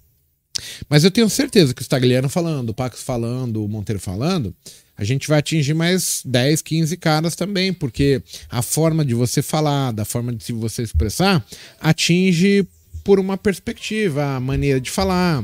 Mas 0.89 1.03
eu 1.03 1.11
tenho 1.11 1.29
certeza 1.29 1.73
que 1.73 1.81
o 1.81 1.83
Stagliano 1.83 2.29
falando, 2.29 2.69
o 2.69 2.73
Paco 2.73 2.97
falando, 2.97 3.63
o 3.63 3.67
Monteiro 3.67 3.99
falando, 3.99 4.53
a 4.97 5.03
gente 5.03 5.27
vai 5.27 5.39
atingir 5.39 5.73
mais 5.73 6.21
10, 6.25 6.61
15 6.61 6.97
caras 6.97 7.35
também, 7.35 7.73
porque 7.73 8.21
a 8.49 8.61
forma 8.61 9.03
de 9.03 9.13
você 9.13 9.41
falar, 9.41 9.91
da 9.91 10.05
forma 10.05 10.31
de 10.31 10.53
você 10.53 10.83
expressar, 10.83 11.43
atinge 11.79 12.67
por 13.03 13.19
uma 13.19 13.35
perspectiva, 13.35 14.35
a 14.35 14.39
maneira 14.39 14.79
de 14.79 14.91
falar, 14.91 15.43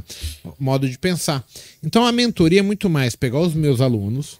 modo 0.60 0.88
de 0.88 0.98
pensar. 0.98 1.44
Então 1.84 2.06
a 2.06 2.12
mentoria 2.12 2.60
é 2.60 2.64
muito 2.64 2.90
mais 2.90 3.16
pegar 3.16 3.40
os 3.40 3.54
meus 3.54 3.82
alunos, 3.82 4.40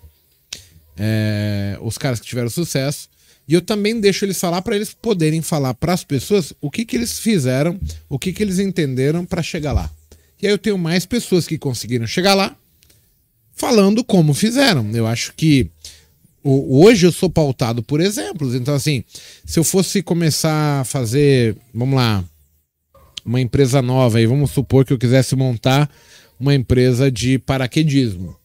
é, 0.96 1.78
os 1.82 1.98
caras 1.98 2.20
que 2.20 2.28
tiveram 2.28 2.50
sucesso, 2.50 3.10
E 3.50 3.54
eu 3.54 3.62
também 3.62 3.98
deixo 4.00 4.26
eles 4.26 4.38
falar 4.38 4.62
para 4.62 4.76
eles 4.76 4.94
poderem 4.94 5.42
falar 5.42 5.74
para 5.74 5.94
as 5.94 6.04
pessoas 6.04 6.54
o 6.60 6.70
que, 6.70 6.84
que 6.84 6.98
eles 6.98 7.18
fizeram, 7.18 7.80
o 8.10 8.20
que, 8.20 8.34
que 8.34 8.44
eles 8.44 8.60
entenderam 8.60 9.26
para 9.26 9.42
chegar 9.42 9.72
lá. 9.72 9.90
E 10.42 10.48
aí 10.48 10.54
eu 10.54 10.58
tenho 10.58 10.78
mais 10.78 11.06
pessoas 11.06 11.48
que 11.48 11.58
conseguiram 11.58 12.06
chegar 12.06 12.34
lá 12.34 12.56
falando 13.54 14.04
como 14.04 14.34
fizeram. 14.34 14.90
Eu 14.92 15.08
acho 15.08 15.34
que 15.36 15.70
hoje 16.44 17.06
eu 17.08 17.12
sou 17.12 17.30
pautado 17.30 17.82
por 17.82 18.00
exemplos. 18.00 18.54
Então, 18.56 18.74
assim, 18.76 19.04
se 19.46 19.60
eu 19.60 19.64
fosse 19.64 20.02
começar 20.02 20.82
a 20.82 20.84
fazer, 20.84 21.56
vamos 21.74 21.96
lá, 21.96 22.24
uma 23.26 23.42
empresa 23.42 23.82
nova, 23.82 24.22
e 24.22 24.26
vamos 24.26 24.52
supor 24.52 24.86
que 24.86 24.94
eu 24.94 24.98
quisesse 24.98 25.36
montar 25.36 25.92
uma 26.40 26.56
empresa 26.56 27.12
de 27.12 27.38
paraquedismo. 27.40 28.36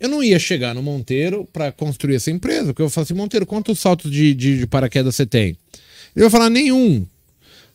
Eu 0.00 0.08
não 0.08 0.22
ia 0.22 0.38
chegar 0.38 0.74
no 0.74 0.82
Monteiro 0.82 1.46
para 1.52 1.70
construir 1.70 2.16
essa 2.16 2.30
empresa, 2.30 2.66
porque 2.66 2.82
eu 2.82 2.90
falo 2.90 3.04
assim, 3.04 3.14
Monteiro, 3.14 3.46
quantos 3.46 3.78
saltos 3.78 4.10
de, 4.10 4.34
de, 4.34 4.58
de 4.58 4.66
paraquedas 4.66 5.14
você 5.14 5.26
tem? 5.26 5.56
Ele 6.16 6.24
vai 6.24 6.30
falar, 6.30 6.50
nenhum. 6.50 7.06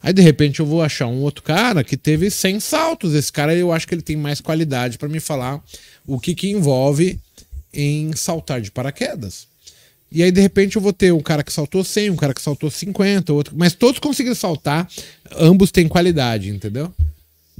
Aí, 0.01 0.13
de 0.13 0.21
repente, 0.21 0.59
eu 0.59 0.65
vou 0.65 0.81
achar 0.81 1.07
um 1.07 1.21
outro 1.21 1.43
cara 1.43 1.83
que 1.83 1.97
teve 1.97 2.29
100 2.29 2.59
saltos. 2.59 3.13
Esse 3.13 3.31
cara, 3.31 3.53
eu 3.55 3.71
acho 3.71 3.87
que 3.87 3.93
ele 3.95 4.01
tem 4.01 4.15
mais 4.15 4.39
qualidade 4.39 4.97
para 4.97 5.09
me 5.09 5.19
falar 5.19 5.61
o 6.05 6.19
que, 6.19 6.33
que 6.35 6.49
envolve 6.49 7.19
em 7.73 8.15
saltar 8.15 8.61
de 8.61 8.71
paraquedas. 8.71 9.47
E 10.11 10.23
aí, 10.23 10.31
de 10.31 10.39
repente, 10.39 10.77
eu 10.77 10.81
vou 10.81 10.93
ter 10.93 11.11
um 11.11 11.19
cara 11.19 11.43
que 11.43 11.51
saltou 11.51 11.83
100, 11.83 12.11
um 12.11 12.15
cara 12.15 12.33
que 12.33 12.41
saltou 12.41 12.71
50, 12.71 13.33
outro... 13.33 13.53
mas 13.57 13.73
todos 13.73 13.99
conseguiram 13.99 14.35
saltar, 14.35 14.87
ambos 15.35 15.69
têm 15.71 15.87
qualidade, 15.87 16.49
entendeu? 16.49 16.93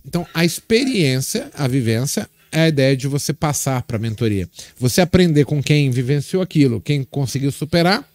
Então, 0.06 0.26
a 0.34 0.46
experiência, 0.46 1.50
a 1.54 1.68
vivência, 1.68 2.30
é 2.50 2.62
a 2.62 2.68
ideia 2.70 2.96
de 2.96 3.08
você 3.08 3.34
passar 3.34 3.82
para 3.82 3.98
a 3.98 4.00
mentoria. 4.00 4.48
Você 4.80 5.02
aprender 5.02 5.44
com 5.44 5.62
quem 5.62 5.92
vivenciou 5.92 6.42
aquilo, 6.42 6.80
quem 6.80 7.04
conseguiu 7.04 7.52
superar, 7.52 8.08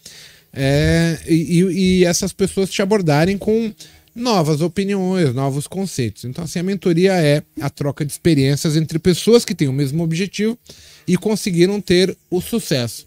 é, 0.54 1.18
e, 1.26 1.60
e- 1.60 1.98
e 2.00 2.04
essas 2.06 2.32
pessoas 2.32 2.70
te 2.70 2.80
abordarem 2.80 3.36
com 3.36 3.72
novas 4.14 4.60
opiniões, 4.60 5.34
novos 5.34 5.66
conceitos. 5.66 6.24
Então, 6.24 6.44
assim, 6.44 6.58
a 6.58 6.62
mentoria 6.62 7.12
é 7.14 7.42
a 7.60 7.70
troca 7.70 8.04
de 8.04 8.12
experiências 8.12 8.76
entre 8.76 8.98
pessoas 8.98 9.44
que 9.44 9.54
têm 9.54 9.68
o 9.68 9.72
mesmo 9.72 10.02
objetivo 10.02 10.58
e 11.06 11.16
conseguiram 11.16 11.80
ter 11.80 12.16
o 12.30 12.40
sucesso. 12.40 13.06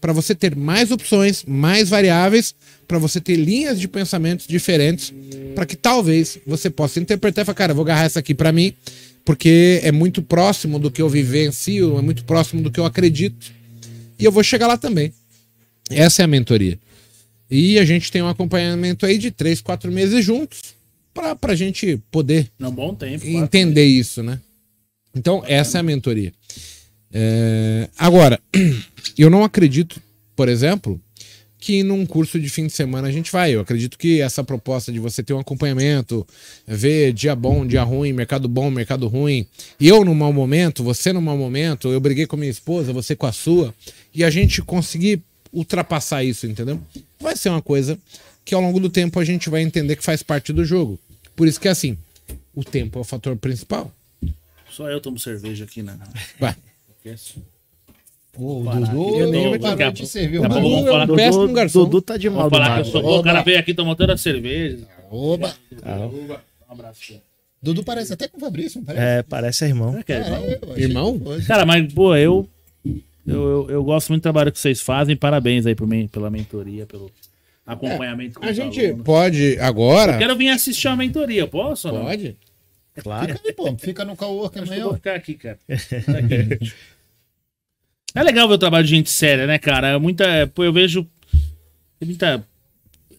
Para 0.00 0.12
você 0.12 0.34
ter 0.34 0.54
mais 0.54 0.90
opções, 0.90 1.44
mais 1.46 1.88
variáveis, 1.88 2.54
para 2.86 2.98
você 2.98 3.20
ter 3.20 3.36
linhas 3.36 3.80
de 3.80 3.88
pensamentos 3.88 4.46
diferentes, 4.46 5.12
para 5.54 5.64
que 5.64 5.76
talvez 5.76 6.38
você 6.46 6.68
possa 6.68 7.00
interpretar 7.00 7.42
e 7.42 7.46
falar, 7.46 7.56
cara, 7.56 7.74
vou 7.74 7.84
agarrar 7.84 8.04
essa 8.04 8.20
aqui 8.20 8.34
para 8.34 8.52
mim, 8.52 8.74
porque 9.24 9.80
é 9.82 9.90
muito 9.90 10.22
próximo 10.22 10.78
do 10.78 10.90
que 10.90 11.00
eu 11.00 11.08
vivencio, 11.08 11.98
é 11.98 12.02
muito 12.02 12.24
próximo 12.24 12.62
do 12.62 12.70
que 12.70 12.78
eu 12.78 12.84
acredito, 12.84 13.50
e 14.18 14.24
eu 14.24 14.30
vou 14.30 14.44
chegar 14.44 14.66
lá 14.66 14.76
também. 14.76 15.12
Essa 15.90 16.22
é 16.22 16.24
a 16.24 16.28
mentoria. 16.28 16.78
E 17.50 17.78
a 17.78 17.84
gente 17.84 18.10
tem 18.10 18.22
um 18.22 18.28
acompanhamento 18.28 19.04
aí 19.06 19.18
de 19.18 19.30
três, 19.30 19.60
quatro 19.60 19.90
meses 19.92 20.24
juntos, 20.24 20.74
para 21.12 21.52
a 21.52 21.54
gente 21.54 22.00
poder 22.10 22.50
Num 22.58 22.70
bom 22.72 22.94
tempo. 22.94 23.24
entender 23.24 23.84
isso, 23.84 24.22
né? 24.22 24.40
Então, 25.14 25.42
essa 25.46 25.78
é 25.78 25.80
a 25.80 25.82
mentoria. 25.82 26.32
É, 27.12 27.88
Agora, 27.96 28.40
eu 29.16 29.30
não 29.30 29.44
acredito, 29.44 30.00
por 30.34 30.48
exemplo, 30.48 31.00
que 31.64 31.82
num 31.82 32.04
curso 32.04 32.38
de 32.38 32.48
fim 32.48 32.66
de 32.66 32.72
semana 32.72 33.08
a 33.08 33.12
gente 33.12 33.30
vai. 33.30 33.54
Eu 33.54 33.60
acredito 33.60 33.96
que 33.96 34.20
essa 34.20 34.42
proposta 34.42 34.92
de 34.92 34.98
você 34.98 35.22
ter 35.22 35.32
um 35.32 35.38
acompanhamento, 35.38 36.26
ver 36.66 37.12
dia 37.12 37.34
bom, 37.36 37.64
dia 37.64 37.82
ruim, 37.82 38.12
mercado 38.12 38.48
bom, 38.48 38.70
mercado 38.70 39.06
ruim, 39.06 39.46
eu 39.80 40.04
num 40.04 40.14
mau 40.14 40.32
momento, 40.32 40.82
você 40.82 41.12
num 41.12 41.22
mau 41.22 41.38
momento, 41.38 41.88
eu 41.88 42.00
briguei 42.00 42.26
com 42.26 42.36
a 42.36 42.38
minha 42.38 42.50
esposa, 42.50 42.92
você 42.92 43.14
com 43.16 43.26
a 43.26 43.32
sua, 43.32 43.72
e 44.12 44.24
a 44.24 44.28
gente 44.28 44.60
conseguir 44.60 45.22
ultrapassar 45.54 46.22
isso, 46.24 46.46
entendeu? 46.46 46.80
Vai 47.20 47.36
ser 47.36 47.48
uma 47.48 47.62
coisa 47.62 47.98
que 48.44 48.54
ao 48.54 48.60
longo 48.60 48.78
do 48.80 48.90
tempo 48.90 49.18
a 49.18 49.24
gente 49.24 49.48
vai 49.48 49.62
entender 49.62 49.96
que 49.96 50.04
faz 50.04 50.22
parte 50.22 50.52
do 50.52 50.64
jogo. 50.64 50.98
Por 51.36 51.48
isso 51.48 51.60
que 51.60 51.68
é 51.68 51.70
assim, 51.70 51.96
o 52.54 52.62
tempo 52.62 52.98
é 52.98 53.00
o 53.00 53.04
fator 53.04 53.36
principal. 53.36 53.90
Só 54.70 54.90
eu 54.90 55.00
tomo 55.00 55.18
cerveja 55.18 55.64
aqui, 55.64 55.82
né? 55.82 55.96
Vai. 56.38 56.54
Pô, 58.32 58.60
o 58.60 58.64
Parar. 58.64 58.80
Dudu 58.92 59.16
Eu 59.20 59.30
nem 59.30 59.58
daqui 59.58 59.82
a 59.84 59.90
de 59.90 60.06
servir 60.06 60.38
o 60.38 60.42
daqui 60.42 60.54
a 60.56 60.60
pouco 60.60 60.68
Dudu. 60.76 60.84
vamos 60.84 60.90
falar- 60.90 61.08
é 61.08 61.12
um 61.12 61.16
péssimo 61.16 61.52
garçom. 61.52 61.84
Dudu 61.84 62.02
tá 62.02 62.16
de 62.16 62.28
mal 62.28 62.42
Vou 62.42 62.50
falar 62.50 62.74
que 62.74 62.80
eu 62.80 62.92
sou 62.92 63.02
bom. 63.02 63.20
O 63.20 63.22
cara 63.22 63.42
veio 63.42 63.58
aqui 63.58 63.72
tomou 63.74 63.94
toda 63.94 64.14
a 64.14 64.16
cerveja. 64.16 64.78
Oba. 65.10 65.54
Um 66.68 66.72
abraço. 66.72 67.14
Dudu 67.62 67.84
parece 67.84 68.12
até 68.12 68.26
com 68.28 68.36
o 68.36 68.40
Fabrício, 68.40 68.80
não 68.80 68.84
parece? 68.84 69.04
É, 69.04 69.22
parece 69.22 69.64
irmão. 69.64 70.02
Que 70.02 70.12
é 70.12 70.18
irmão? 70.18 70.76
Irmão? 70.76 71.18
que. 71.40 71.46
Cara, 71.46 71.64
mas, 71.64 71.90
pô, 71.92 72.14
eu, 72.16 72.48
eu, 73.26 73.34
eu, 73.34 73.70
eu 73.70 73.84
gosto 73.84 74.08
muito 74.10 74.20
do 74.20 74.24
trabalho 74.24 74.52
que 74.52 74.58
vocês 74.58 74.80
fazem. 74.80 75.16
Parabéns 75.16 75.66
aí 75.66 75.74
por 75.74 75.86
mim, 75.86 76.06
pela 76.08 76.30
mentoria, 76.30 76.86
pelo 76.86 77.10
acompanhamento 77.66 78.38
com 78.38 78.46
A 78.46 78.52
gente 78.52 78.84
alunos. 78.84 79.04
pode 79.04 79.58
agora. 79.58 80.18
Quero 80.18 80.36
vir 80.36 80.50
assistir 80.50 80.88
a 80.88 80.96
mentoria, 80.96 81.46
posso? 81.46 81.88
Pode? 81.90 82.36
Claro. 82.96 83.32
Fica 83.34 83.40
aí, 83.48 83.52
pô. 83.52 83.76
Fica 83.78 84.04
no 84.04 84.14
coworking 84.16 84.60
Acho 84.60 84.70
que 84.70 84.70
eu 84.70 84.74
amanhã. 84.74 84.84
vou 84.84 84.94
ficar 84.94 85.14
aqui, 85.14 85.34
cara. 85.34 85.58
Aqui. 85.68 86.72
É 88.14 88.22
legal 88.22 88.46
ver 88.46 88.54
o 88.54 88.58
trabalho 88.58 88.84
de 88.84 88.90
gente 88.90 89.10
séria, 89.10 89.46
né, 89.46 89.58
cara? 89.58 89.88
É 89.88 89.98
Muita. 89.98 90.46
Pô, 90.54 90.62
eu 90.62 90.72
vejo. 90.72 91.04
Tem 91.98 92.06
muita. 92.08 92.46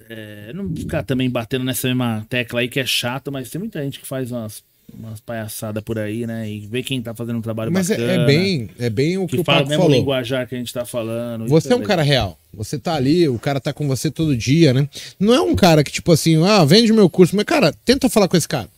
é, 0.10 0.54
não 0.54 0.74
ficar 0.74 1.04
também 1.04 1.30
batendo 1.30 1.66
nessa 1.66 1.88
mesma 1.88 2.26
tecla 2.30 2.62
aí 2.62 2.70
que 2.70 2.80
é 2.80 2.86
chato, 2.86 3.32
mas 3.32 3.50
tem 3.50 3.60
muita 3.60 3.84
gente 3.84 4.00
que 4.00 4.08
faz 4.08 4.32
umas, 4.32 4.64
umas 4.94 5.20
palhaçadas 5.20 5.84
por 5.84 5.98
aí, 6.00 6.26
né? 6.26 6.50
E 6.50 6.60
vê 6.68 6.84
quem 6.84 7.02
tá 7.02 7.14
fazendo 7.14 7.38
um 7.38 7.42
trabalho 7.42 7.72
Mas 7.72 7.90
é, 7.90 7.98
bacana. 7.98 8.24
é 8.24 8.26
bem, 8.26 8.70
é 8.80 8.90
bem 8.90 9.18
o 9.18 9.28
que, 9.28 9.36
Que 9.36 9.42
o 9.42 9.44
fala 9.44 9.58
o 9.58 9.62
Paco 9.62 9.70
mesmo 9.70 9.84
falou. 9.84 9.98
linguajar 9.98 10.48
que 10.48 10.56
a 10.56 10.58
gente 10.58 10.74
tá 10.74 10.86
falando. 10.86 11.48
Você 11.48 11.72
é 11.72 11.76
um 11.76 11.82
cara 11.82 12.02
real. 12.02 12.38
Você 12.54 12.80
tá 12.80 12.96
ali, 12.96 13.28
o 13.28 13.38
cara 13.38 13.60
tá 13.60 13.74
com 13.74 13.88
você 13.88 14.10
todo 14.10 14.36
dia, 14.36 14.74
né? 14.74 14.88
Não 15.20 15.34
é 15.34 15.42
um 15.42 15.56
cara 15.56 15.84
que, 15.84 15.92
tipo 15.92 16.12
assim, 16.12 16.42
ah, 16.46 16.64
vende 16.64 16.94
meu 16.94 17.10
curso. 17.10 17.36
Mas, 17.36 17.46
cara, 17.46 17.74
tenta 17.84 18.10
falar 18.10 18.28
com 18.28 18.38
esse 18.38 18.48
cara. 18.48 18.70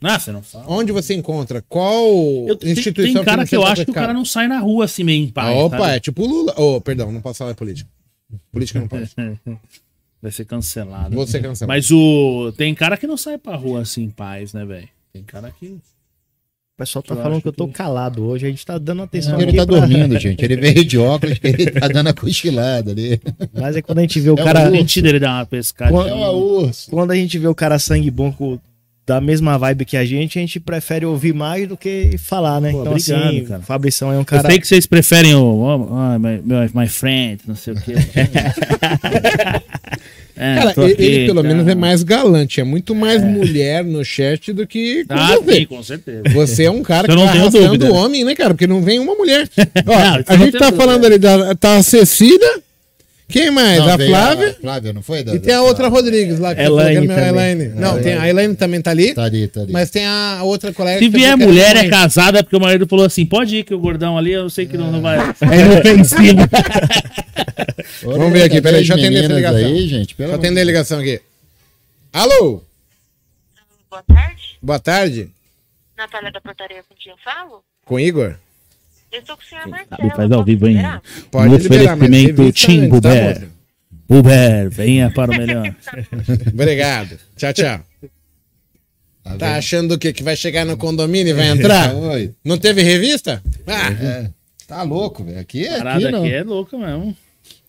Ah, 0.00 0.18
você 0.18 0.32
não 0.32 0.42
fala. 0.42 0.64
Onde 0.68 0.92
você 0.92 1.14
encontra? 1.14 1.62
Qual 1.68 2.06
Eu, 2.48 2.58
instituição 2.62 3.14
tem 3.14 3.24
cara 3.24 3.46
que 3.46 3.54
eu 3.54 3.60
financeira 3.60 3.72
acho 3.72 3.84
que 3.84 3.90
o 3.90 3.94
cara 3.94 4.12
não 4.12 4.24
sai 4.24 4.48
na 4.48 4.58
rua 4.58 4.86
assim 4.86 5.04
meio 5.04 5.22
em 5.24 5.28
paz. 5.28 5.54
opa, 5.56 5.78
sabe? 5.78 5.96
é 5.96 6.00
tipo 6.00 6.24
Lula. 6.26 6.54
Oh, 6.56 6.80
perdão, 6.80 7.12
não 7.12 7.20
posso 7.20 7.38
falar 7.38 7.52
de 7.52 7.58
política. 7.58 7.90
Política 8.50 8.80
não 8.80 8.88
pode. 8.88 9.10
Vai 10.22 10.30
ser 10.30 10.44
cancelado. 10.44 11.14
Vou 11.16 11.26
ser 11.26 11.42
cancelado. 11.42 11.66
Mas 11.76 11.90
o. 11.90 12.52
Tem 12.56 12.72
cara 12.74 12.96
que 12.96 13.06
não 13.08 13.16
sai 13.16 13.36
pra 13.38 13.56
rua 13.56 13.82
assim 13.82 14.04
em 14.04 14.10
paz, 14.10 14.52
né, 14.52 14.64
velho? 14.64 14.88
Tem 15.12 15.22
cara 15.24 15.50
que. 15.58 15.66
O 15.66 15.80
pessoal 16.78 17.02
tá 17.02 17.14
Eu 17.14 17.22
falando 17.22 17.42
que 17.42 17.48
eu 17.48 17.52
tô 17.52 17.66
que- 17.66 17.74
calado 17.74 18.24
hoje. 18.24 18.46
A 18.46 18.48
gente 18.50 18.64
tá 18.64 18.78
dando 18.78 19.02
atenção 19.02 19.34
Ele 19.40 19.48
aqui 19.50 19.56
tá 19.56 19.66
pra- 19.66 19.80
dormindo, 19.80 20.18
gente. 20.18 20.42
Ele 20.44 20.56
veio 20.62 20.84
de 20.84 20.96
óculos, 20.96 21.38
ele 21.42 21.70
tá 21.70 21.86
dando 21.88 22.06
a 22.08 22.12
cochilada 22.14 22.92
ali. 22.92 23.20
Mas 23.52 23.76
é 23.76 23.82
quando 23.82 23.98
a 23.98 24.02
gente 24.02 24.18
vê 24.20 24.30
o 24.30 24.34
É 24.38 24.42
cara... 24.44 24.70
Mentira, 24.70 25.08
ele 25.10 25.18
dá 25.20 25.32
uma 25.38 25.46
pescada. 25.46 25.90
Quando- 25.92 26.08
É 26.08 26.14
uma 26.14 26.30
urso. 26.30 26.90
Quando 26.90 27.10
a 27.10 27.16
gente 27.16 27.36
vê 27.38 27.46
o 27.46 27.54
cara 27.54 27.78
sangue 27.78 28.10
bom 28.10 28.32
com 28.32 28.58
da 29.04 29.20
mesma 29.20 29.58
vibe 29.58 29.84
que 29.84 29.96
a 29.96 30.04
gente, 30.04 30.38
a 30.38 30.40
gente 30.40 30.60
prefere 30.60 31.04
ouvir 31.04 31.34
mais 31.34 31.68
do 31.68 31.76
que 31.76 32.16
falar, 32.16 32.60
né? 32.60 32.70
Pô, 32.70 32.80
então, 32.82 32.92
obrigado, 32.92 33.26
assim, 33.26 33.44
cara. 33.44 33.60
Fabrição 33.62 34.12
é 34.12 34.16
um 34.16 34.20
Eu 34.20 34.24
cara. 34.24 34.48
sei 34.48 34.60
que 34.60 34.66
vocês 34.66 34.86
preferem 34.86 35.34
o. 35.34 35.42
oh, 35.42 35.88
oh, 35.90 36.18
my, 36.20 36.40
my, 36.40 36.70
my 36.72 36.88
friend, 36.88 37.42
não 37.46 37.56
sei 37.56 37.74
o 37.74 37.80
quê. 37.82 37.94
É, 40.36 40.54
Cara, 40.54 40.74
ele, 40.90 41.04
ele 41.04 41.26
pelo 41.26 41.42
menos 41.42 41.66
é 41.68 41.74
mais 41.74 42.02
galante. 42.02 42.60
É 42.60 42.64
muito 42.64 42.94
mais 42.94 43.22
mulher 43.22 43.84
no 43.84 44.04
chat 44.04 44.52
do 44.52 44.66
que 44.66 45.04
com 45.04 45.14
Ah, 45.14 45.36
você. 45.36 45.54
sim, 45.54 45.66
com 45.66 45.82
certeza. 45.82 46.22
Você 46.32 46.64
é 46.64 46.70
um 46.70 46.82
cara 46.82 47.06
que 47.08 47.14
não 47.14 47.24
tá 47.26 47.32
arrastando 47.32 47.78
dúvida. 47.78 47.92
homem, 47.92 48.24
né, 48.24 48.34
cara? 48.34 48.50
Porque 48.54 48.66
não 48.66 48.80
vem 48.82 48.98
uma 48.98 49.14
mulher. 49.14 49.48
Ó, 49.86 49.98
Não, 49.98 50.24
a 50.26 50.36
gente 50.36 50.52
tá 50.58 50.66
dúvida. 50.70 50.72
falando 50.72 51.04
ali 51.04 51.18
da 51.18 51.54
tá 51.54 51.76
a 51.76 51.82
Cecília. 51.82 52.60
Quem 53.32 53.50
mais? 53.50 53.78
Não, 53.78 53.88
a 53.88 53.98
Flávia. 53.98 54.56
Flávia, 54.60 54.92
não 54.92 55.02
foi? 55.02 55.22
Da- 55.24 55.34
E 55.34 55.38
tem 55.40 55.54
a 55.54 55.58
da- 55.58 55.62
outra 55.62 55.88
Rodrigues 55.88 56.38
lá. 56.38 56.54
Que 56.54 56.60
Elaine 56.62 57.06
é 57.08 57.12
a 57.12 57.14
também. 57.14 57.28
Elaine. 57.28 57.68
Não, 57.74 58.00
tem 58.02 58.14
a 58.14 58.28
Elaine 58.28 58.54
também 58.54 58.80
tá 58.82 58.90
ali. 58.90 59.14
Tá 59.14 59.24
ali, 59.24 59.48
tá 59.48 59.60
ali. 59.62 59.72
Mas 59.72 59.90
tem 59.90 60.04
a 60.06 60.40
outra 60.42 60.72
colega. 60.72 60.98
Se 60.98 61.08
vier 61.08 61.36
mulher, 61.36 61.76
é 61.76 61.88
casada, 61.88 62.42
porque 62.44 62.56
o 62.56 62.60
marido 62.60 62.86
falou 62.86 63.04
assim: 63.06 63.24
pode 63.26 63.56
ir, 63.56 63.64
que 63.64 63.74
o 63.74 63.78
gordão 63.78 64.16
ali, 64.18 64.32
eu 64.32 64.48
sei 64.50 64.66
que 64.66 64.76
não, 64.76 64.92
não 64.92 65.00
vai. 65.00 65.18
É 65.18 65.60
inofensivo. 65.60 66.38
Vamos 68.02 68.32
ver 68.32 68.42
aqui, 68.44 68.60
peraí, 68.60 68.78
deixa 68.80 68.94
eu 68.94 68.98
atender 68.98 69.24
essa 69.24 69.32
ligação. 69.34 69.56
Aí, 69.58 69.88
gente, 69.88 70.14
Deixa 70.16 70.32
eu 70.32 70.36
atender 70.36 70.60
a 70.60 70.64
ligação 70.64 70.98
aqui. 71.00 71.20
Alô? 72.12 72.62
Boa 73.90 74.02
tarde. 74.02 74.42
Boa 74.62 74.78
tarde. 74.78 75.30
Natália 75.96 76.32
da 76.32 76.40
Portaria 76.40 76.82
com 76.88 76.94
quem 76.98 77.12
eu 77.12 77.18
falo? 77.24 77.62
Com 77.84 77.98
Igor? 77.98 78.34
Eu 79.12 79.20
estou 79.20 79.36
com 79.36 79.42
o 79.42 79.46
senhor 79.46 79.66
Marcelo. 79.68 80.00
Sabe, 80.02 80.16
faz 80.16 80.32
ao 80.32 80.44
vivo, 80.44 80.66
hein? 80.68 80.78
Pode 81.30 81.56
liberar, 81.58 81.96
mas 81.96 82.08
oferecimento 82.08 82.52
Tim 82.52 82.80
tá, 82.80 82.86
Buber. 82.88 83.24
moça? 83.40 83.52
Uber, 84.08 84.70
venha 84.70 85.10
para 85.10 85.30
o 85.30 85.36
melhor. 85.36 85.74
Obrigado. 86.52 87.18
Tchau, 87.36 87.52
tchau. 87.52 87.80
Tá 89.22 89.36
Tá 89.36 89.56
achando 89.56 89.92
o 89.94 89.98
quê? 89.98 90.12
Que 90.12 90.22
vai 90.22 90.34
chegar 90.36 90.64
no 90.64 90.76
condomínio 90.76 91.30
e 91.30 91.34
vai 91.34 91.48
entrar? 91.48 91.94
Oi. 91.96 92.32
Não 92.44 92.58
teve 92.58 92.82
revista? 92.82 93.42
Ah, 93.66 93.90
É. 93.92 94.30
Tá 94.66 94.82
louco, 94.82 95.22
velho. 95.22 95.38
Aqui, 95.38 95.66
aqui 95.68 95.76
parada 95.76 96.10
não. 96.10 96.24
aqui 96.24 96.32
é 96.32 96.42
louca 96.42 96.78
mesmo. 96.78 97.14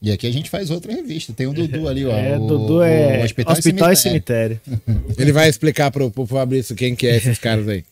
E 0.02 0.12
aqui 0.12 0.26
a 0.26 0.32
gente 0.32 0.50
faz 0.50 0.70
outra 0.72 0.92
revista. 0.94 1.34
Tem 1.34 1.46
o 1.48 1.54
Dudu 1.54 1.88
ali, 1.90 2.06
ó. 2.06 2.12
É, 2.16 2.38
o- 2.38 2.48
Dudu 2.48 2.82
é 2.82 3.20
o 3.20 3.24
hospital, 3.52 3.92
e 3.92 3.96
cemitério. 3.98 4.60
ele 5.18 5.32
vai 5.34 5.50
explicar 5.50 5.92
pro, 5.92 6.10
pro 6.10 6.26
Fabrício 6.26 6.76
quem 6.76 6.96
que 6.96 7.06
é 7.08 7.18
esses 7.18 7.38
caras 7.40 7.68
aí. 7.68 7.84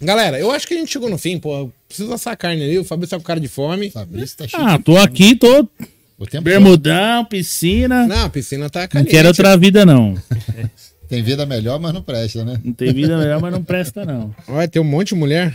Galera, 0.00 0.38
eu 0.38 0.50
acho 0.50 0.66
que 0.66 0.74
a 0.74 0.76
gente 0.78 0.90
chegou 0.90 1.10
no 1.10 1.18
fim, 1.18 1.38
pô. 1.38 1.70
Preciso 1.86 2.12
assar 2.12 2.32
a 2.32 2.36
carne 2.36 2.62
ali. 2.62 2.78
O 2.78 2.84
Fabrício 2.84 3.10
tá 3.10 3.18
com 3.18 3.24
cara 3.24 3.38
de 3.40 3.48
fome. 3.48 3.90
Fabrício 3.90 4.36
tá 4.38 4.48
cheio 4.48 4.62
Ah, 4.64 4.76
de- 4.78 4.82
tô 4.84 4.96
aqui, 4.96 5.34
tô. 5.36 5.68
O 6.18 6.26
tempo 6.26 6.44
Bermudão, 6.44 7.24
piscina. 7.24 8.06
Não, 8.06 8.16
Não, 8.16 8.24
a 8.26 8.30
piscina 8.30 8.68
tá 8.70 8.80
não 8.82 8.88
caliente. 8.88 9.10
quero 9.10 9.28
outra 9.28 9.56
vida, 9.56 9.84
não. 9.86 10.14
tem 11.08 11.22
vida 11.22 11.44
melhor, 11.46 11.78
mas 11.80 11.92
não 11.92 12.02
presta, 12.02 12.44
né? 12.44 12.60
Não 12.64 12.72
tem 12.72 12.92
vida 12.92 13.16
melhor, 13.18 13.40
mas 13.40 13.52
não 13.52 13.62
presta, 13.64 14.04
não. 14.04 14.34
Olha, 14.48 14.68
tem 14.68 14.80
um 14.80 14.84
monte 14.84 15.08
de 15.08 15.14
mulher. 15.16 15.54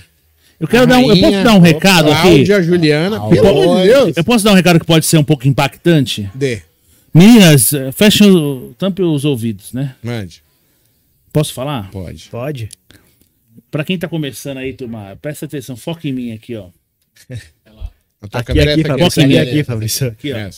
Eu 0.59 0.67
quero 0.67 0.87
dar 0.87 0.97
um. 0.99 1.01
Eu 1.01 1.07
posso 1.09 1.21
Rainha, 1.21 1.43
dar 1.43 1.53
um 1.55 1.59
recado 1.59 2.11
aqui? 2.11 2.21
Cláudia, 2.21 2.63
Juliana. 2.63 3.27
Pelo 3.29 3.47
amor 3.47 3.81
de 3.81 3.87
Deus. 3.87 4.17
Eu 4.17 4.23
posso 4.23 4.43
dar 4.45 4.51
um 4.51 4.55
recado 4.55 4.79
que 4.79 4.85
pode 4.85 5.05
ser 5.05 5.17
um 5.17 5.23
pouco 5.23 5.47
impactante? 5.47 6.29
Dê, 6.33 6.61
Meninas, 7.13 7.71
eh, 7.73 7.91
fechem, 7.91 8.29
o- 8.31 8.73
tampem 8.77 9.05
os 9.05 9.23
ouvidos, 9.25 9.71
né? 9.73 9.95
mande. 10.03 10.41
Posso 11.31 11.53
falar? 11.53 11.89
Pode. 11.91 12.27
Pode? 12.29 12.69
Pra 13.75 13.83
quem 13.83 13.99
tá 13.99 14.07
começando 14.07 14.57
aí, 14.59 14.73
turma, 14.73 15.17
presta 15.21 15.45
atenção, 15.45 15.75
foca 15.75 16.07
em 16.07 16.13
mim 16.13 16.31
aqui, 16.31 16.55
ó. 16.55 16.69
Aqui, 18.31 18.59
aqui, 18.61 18.83
Fabrício. 18.85 19.23
aqui. 19.23 19.37
Aqui, 19.37 19.49
aqui, 19.49 19.63
Fabrício. 19.65 20.07
Aqui, 20.07 20.31
ó. 20.33 20.49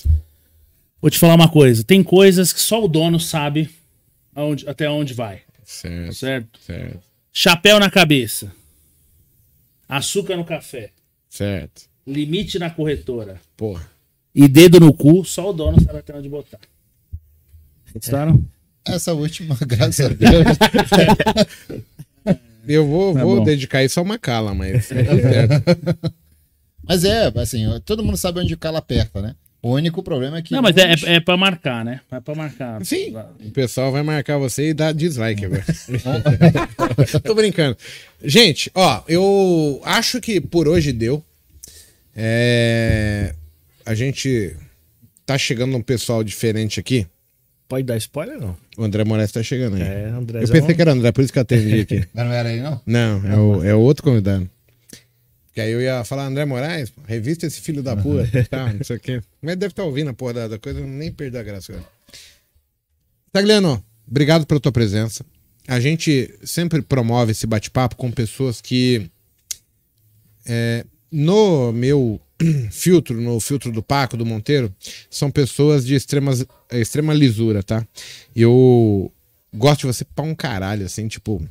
Vou 1.01 1.09
te 1.09 1.17
falar 1.17 1.33
uma 1.33 1.49
coisa. 1.49 1.83
Tem 1.83 2.03
coisas 2.03 2.53
que 2.53 2.59
só 2.59 2.83
o 2.83 2.87
dono 2.87 3.19
sabe 3.19 3.71
aonde, 4.35 4.69
até 4.69 4.87
onde 4.87 5.15
vai, 5.15 5.41
Certo, 5.65 6.13
certo? 6.13 6.59
certo, 6.59 6.99
Chapéu 7.33 7.79
na 7.79 7.89
cabeça. 7.89 8.51
Açúcar 9.89 10.37
no 10.37 10.45
café. 10.45 10.91
certo. 11.27 11.87
Limite 12.05 12.59
na 12.59 12.69
corretora. 12.69 13.41
Porra. 13.57 13.89
E 14.35 14.47
dedo 14.47 14.79
no 14.79 14.93
cu, 14.93 15.25
só 15.25 15.49
o 15.49 15.53
dono 15.53 15.81
sabe 15.81 15.97
até 15.97 16.15
onde 16.15 16.29
botar. 16.29 16.59
Gostaram? 17.93 18.45
Essa 18.85 19.11
última, 19.15 19.57
graças 19.65 20.05
a 20.05 20.09
Deus. 20.09 20.45
Eu 22.67 22.85
vou, 22.85 23.13
Tá 23.13 23.23
vou 23.23 23.37
bom. 23.37 23.43
dedicar 23.43 23.83
isso 23.83 23.99
a 23.99 24.03
uma 24.03 24.17
cala, 24.19 24.53
mas. 24.53 24.87
tá 24.89 24.95
certo. 24.95 25.63
Mas 26.83 27.03
é, 27.03 27.31
assim, 27.35 27.65
todo 27.85 28.03
mundo 28.03 28.17
sabe 28.17 28.39
onde 28.39 28.53
o 28.53 28.57
cala 28.57 28.79
aperta, 28.79 29.21
né? 29.21 29.35
O 29.61 29.71
único 29.71 30.01
problema 30.03 30.37
é 30.37 30.41
que. 30.41 30.53
Não, 30.53 30.61
mas 30.61 30.77
é, 30.77 30.93
é, 30.93 31.15
é 31.15 31.19
pra 31.19 31.35
marcar, 31.35 31.83
né? 31.83 31.99
É 32.11 32.19
pra 32.19 32.35
marcar. 32.35 32.85
Sim. 32.85 33.13
O 33.45 33.51
pessoal 33.51 33.91
vai 33.91 34.03
marcar 34.03 34.37
você 34.37 34.69
e 34.69 34.73
dar 34.73 34.93
dislike 34.93 35.43
agora. 35.45 35.65
Tô 37.23 37.33
brincando. 37.33 37.75
Gente, 38.23 38.71
ó, 38.75 39.01
eu 39.07 39.81
acho 39.83 40.21
que 40.21 40.39
por 40.39 40.67
hoje 40.67 40.93
deu. 40.93 41.23
É, 42.15 43.33
A 43.85 43.93
gente 43.93 44.55
tá 45.25 45.37
chegando 45.37 45.75
um 45.75 45.81
pessoal 45.81 46.23
diferente 46.23 46.79
aqui. 46.79 47.05
Pode 47.67 47.83
dar 47.83 47.97
spoiler, 47.97 48.39
não? 48.39 48.55
O 48.77 48.83
André 48.83 49.03
Moraes 49.03 49.31
tá 49.31 49.43
chegando 49.43 49.75
aí. 49.75 49.81
É, 49.81 50.05
André. 50.05 50.41
eu 50.41 50.47
pensei 50.47 50.73
que 50.73 50.81
era 50.81 50.93
André, 50.93 51.11
por 51.11 51.21
isso 51.21 51.33
que 51.33 51.39
eu 51.39 51.41
atendi 51.41 51.81
aqui. 51.81 52.07
Mas 52.13 52.25
não 52.25 52.33
era 52.33 52.49
aí, 52.49 52.61
não? 52.61 52.81
Não, 52.85 53.27
é 53.27 53.37
o, 53.37 53.63
é 53.63 53.75
o 53.75 53.79
outro 53.79 54.03
convidado. 54.03 54.49
Que 55.53 55.59
aí 55.59 55.71
eu 55.71 55.81
ia 55.81 56.03
falar, 56.05 56.27
André 56.27 56.45
Moraes, 56.45 56.93
revista 57.05 57.45
esse 57.45 57.59
filho 57.59 57.83
da 57.83 57.95
puta, 57.95 58.29
tá, 58.49 58.71
não 58.71 58.83
sei 58.83 58.95
o 58.95 58.99
quê. 58.99 59.21
Mas 59.41 59.57
deve 59.57 59.71
estar 59.71 59.83
ouvindo 59.83 60.09
a 60.09 60.13
porra 60.13 60.33
da, 60.33 60.47
da 60.47 60.59
coisa, 60.59 60.79
eu 60.79 60.87
nem 60.87 61.11
perdi 61.11 61.37
a 61.37 61.43
graça 61.43 61.73
agora. 61.73 61.87
Tagliano, 63.33 63.83
obrigado 64.07 64.45
pela 64.45 64.59
tua 64.59 64.71
presença. 64.71 65.25
A 65.67 65.79
gente 65.79 66.33
sempre 66.43 66.81
promove 66.81 67.31
esse 67.31 67.45
bate-papo 67.45 67.97
com 67.97 68.09
pessoas 68.09 68.61
que, 68.61 69.09
é, 70.45 70.85
no 71.11 71.73
meu 71.73 72.21
filtro, 72.71 73.19
no 73.19 73.39
filtro 73.39 73.71
do 73.71 73.81
Paco, 73.81 74.17
do 74.17 74.25
Monteiro, 74.25 74.73
são 75.09 75.31
pessoas 75.31 75.85
de 75.85 75.95
extremas, 75.95 76.45
extrema 76.71 77.13
lisura, 77.13 77.63
tá? 77.63 77.85
Eu 78.35 79.11
gosto 79.53 79.81
de 79.81 79.87
você 79.87 80.05
pra 80.05 80.23
um 80.23 80.35
caralho, 80.35 80.85
assim, 80.85 81.07
tipo, 81.07 81.41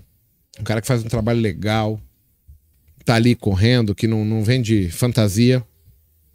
um 0.60 0.64
cara 0.64 0.80
que 0.80 0.86
faz 0.86 1.04
um 1.04 1.08
trabalho 1.08 1.40
legal, 1.40 2.00
tá 3.04 3.14
ali 3.14 3.34
correndo, 3.34 3.94
que 3.94 4.06
não, 4.06 4.24
não 4.24 4.42
vende 4.42 4.90
fantasia. 4.90 5.62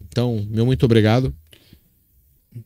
Então, 0.08 0.46
meu 0.50 0.66
muito 0.66 0.86
obrigado. 0.86 1.34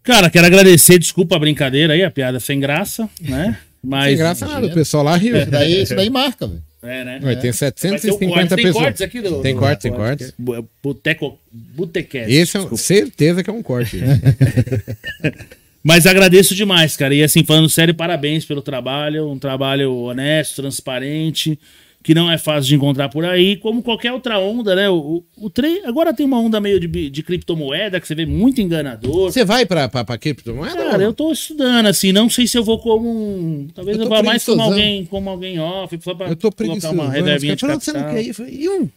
Cara, 0.02 0.30
quero 0.30 0.48
agradecer, 0.48 0.98
desculpa 0.98 1.36
a 1.36 1.40
brincadeira 1.40 1.94
aí, 1.94 2.04
a 2.04 2.10
piada 2.10 2.40
sem 2.40 2.60
graça, 2.60 3.10
né? 3.22 3.60
Mas. 3.84 4.10
Sem 4.10 4.18
graça 4.18 4.48
nada, 4.48 4.66
o 4.66 4.74
pessoal 4.74 5.04
lá 5.04 5.16
riu. 5.16 5.38
Isso 5.38 5.52
daí, 5.52 5.82
isso 5.84 5.96
daí 5.96 6.10
marca, 6.10 6.48
velho. 6.48 6.64
É, 6.86 7.04
né? 7.04 7.14
Ué, 7.14 7.20
tem 7.20 7.26
Vai 7.26 7.36
ter 7.36 7.50
o 7.50 7.54
750 7.54 8.28
corte. 8.28 8.56
Tem 8.56 8.66
pessoas. 8.66 8.84
cortes 8.84 9.02
aqui 9.02 9.22
do. 9.22 9.42
Tem 9.42 9.56
cortes, 9.56 9.82
tem 9.84 9.92
cortes. 9.92 10.34
Bu- 10.38 10.68
Boteco. 10.84 11.40
Botecast. 11.52 12.32
Esse 12.34 12.58
é 12.58 12.62
um, 12.62 12.78
certeza 12.78 13.44
que 13.44 13.50
é 13.50 13.54
um 13.54 13.64
corte. 13.64 14.00
Mas 15.84 16.08
agradeço 16.08 16.56
demais, 16.56 16.98
cara. 16.98 17.14
E 17.14 17.22
assim, 17.24 17.44
falando 17.44 17.70
sério, 17.70 17.94
parabéns 17.94 18.44
pelo 18.46 18.62
trabalho. 18.62 19.30
Um 19.30 19.38
trabalho 19.38 19.94
honesto, 19.94 20.62
transparente, 20.62 21.60
que 22.06 22.14
não 22.14 22.30
é 22.32 22.38
fácil 22.38 22.70
de 22.70 22.76
encontrar 22.76 23.10
por 23.10 23.26
aí. 23.26 23.58
Como 23.58 23.82
qualquer 23.82 24.14
outra 24.14 24.38
onda, 24.38 24.76
né? 24.76 24.88
O, 24.88 25.24
o, 25.36 25.48
o. 25.48 25.52
Agora 25.86 26.14
tem 26.14 26.24
uma 26.24 26.40
onda 26.40 26.62
meio 26.62 26.80
de, 26.80 27.10
de 27.10 27.24
criptomoeda 27.24 28.00
que 28.00 28.08
você 28.08 28.14
vê 28.14 28.28
muito 28.28 28.62
enganador. 28.62 29.32
Você 29.32 29.44
vai 29.44 29.66
pra, 29.66 29.90
pra, 29.90 30.06
pra 30.06 30.16
criptomoeda? 30.16 30.76
Cara, 30.76 31.02
eu 31.02 31.12
tô 31.12 31.32
estudando, 31.32 31.88
assim, 31.88 32.12
não 32.12 32.30
sei 32.30 32.46
se 32.46 32.60
eu 32.60 32.64
vou 32.64 32.78
como 32.78 33.10
um. 33.10 33.68
Talvez 33.74 33.98
Eu 33.98 34.04
eu, 34.04 34.10
vá 34.10 34.22
mais 34.22 34.46
como 34.46 34.62
alguém, 34.62 35.04
como 35.06 35.28
alguém 35.32 35.60
off, 35.60 35.98
só 36.04 36.14
pra 36.14 36.28
Eu 36.28 36.36
tô 36.36 36.52
colocar 36.52 36.92
uma 36.92 37.10
reservinha 37.10 37.56
de 37.56 37.66
capital. 37.66 37.82
você 37.82 37.92
não 37.92 38.14
quer 38.14 38.22
ir? 38.22 38.36
E 38.54 38.70
um? 38.70 38.88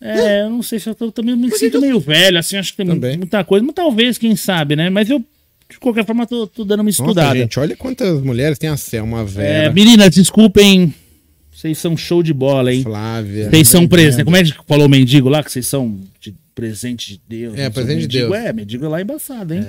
É, 0.00 0.42
eu 0.42 0.50
não 0.50 0.62
sei 0.62 0.80
se 0.80 0.88
eu 0.90 0.96
tô, 0.96 1.12
também 1.12 1.36
me 1.36 1.52
sinto 1.52 1.78
que 1.78 1.86
meio 1.86 2.00
velho, 2.00 2.38
assim, 2.38 2.56
acho 2.56 2.72
que 2.72 2.78
tem 2.78 2.86
Também. 2.86 3.16
muita 3.18 3.44
coisa, 3.44 3.64
mas 3.64 3.74
talvez, 3.74 4.18
quem 4.18 4.34
sabe, 4.34 4.74
né? 4.74 4.90
Mas 4.90 5.08
eu, 5.08 5.20
de 5.70 5.78
qualquer 5.78 6.04
forma, 6.04 6.26
tô, 6.26 6.44
tô 6.46 6.64
dando 6.64 6.80
uma 6.80 6.86
Nossa, 6.86 7.02
estudada. 7.02 7.38
gente, 7.38 7.58
olha 7.58 7.76
quantas 7.76 8.20
mulheres 8.20 8.58
tem 8.58 8.68
a 8.68 8.76
Selma, 8.76 9.20
É, 9.20 9.24
Vera, 9.24 9.72
meninas, 9.72 10.10
desculpem, 10.10 10.92
vocês 11.58 11.76
são 11.76 11.96
show 11.96 12.22
de 12.22 12.32
bola, 12.32 12.72
hein? 12.72 12.84
Flávia. 12.84 13.50
Vocês 13.50 13.68
são 13.68 13.88
presentes. 13.88 14.22
Como 14.22 14.36
é 14.36 14.44
que 14.44 14.54
falou 14.64 14.86
o 14.86 14.88
mendigo 14.88 15.28
lá? 15.28 15.42
Que 15.42 15.50
vocês 15.50 15.66
são 15.66 15.98
de 16.20 16.32
presente 16.54 17.14
de 17.14 17.20
Deus. 17.28 17.58
É, 17.58 17.64
não 17.64 17.72
presente 17.72 18.06
de 18.06 18.18
Deus. 18.18 18.32
É, 18.32 18.52
mendigo 18.52 18.84
é 18.84 18.88
lá 18.88 19.02
embaçado, 19.02 19.54
hein? 19.54 19.64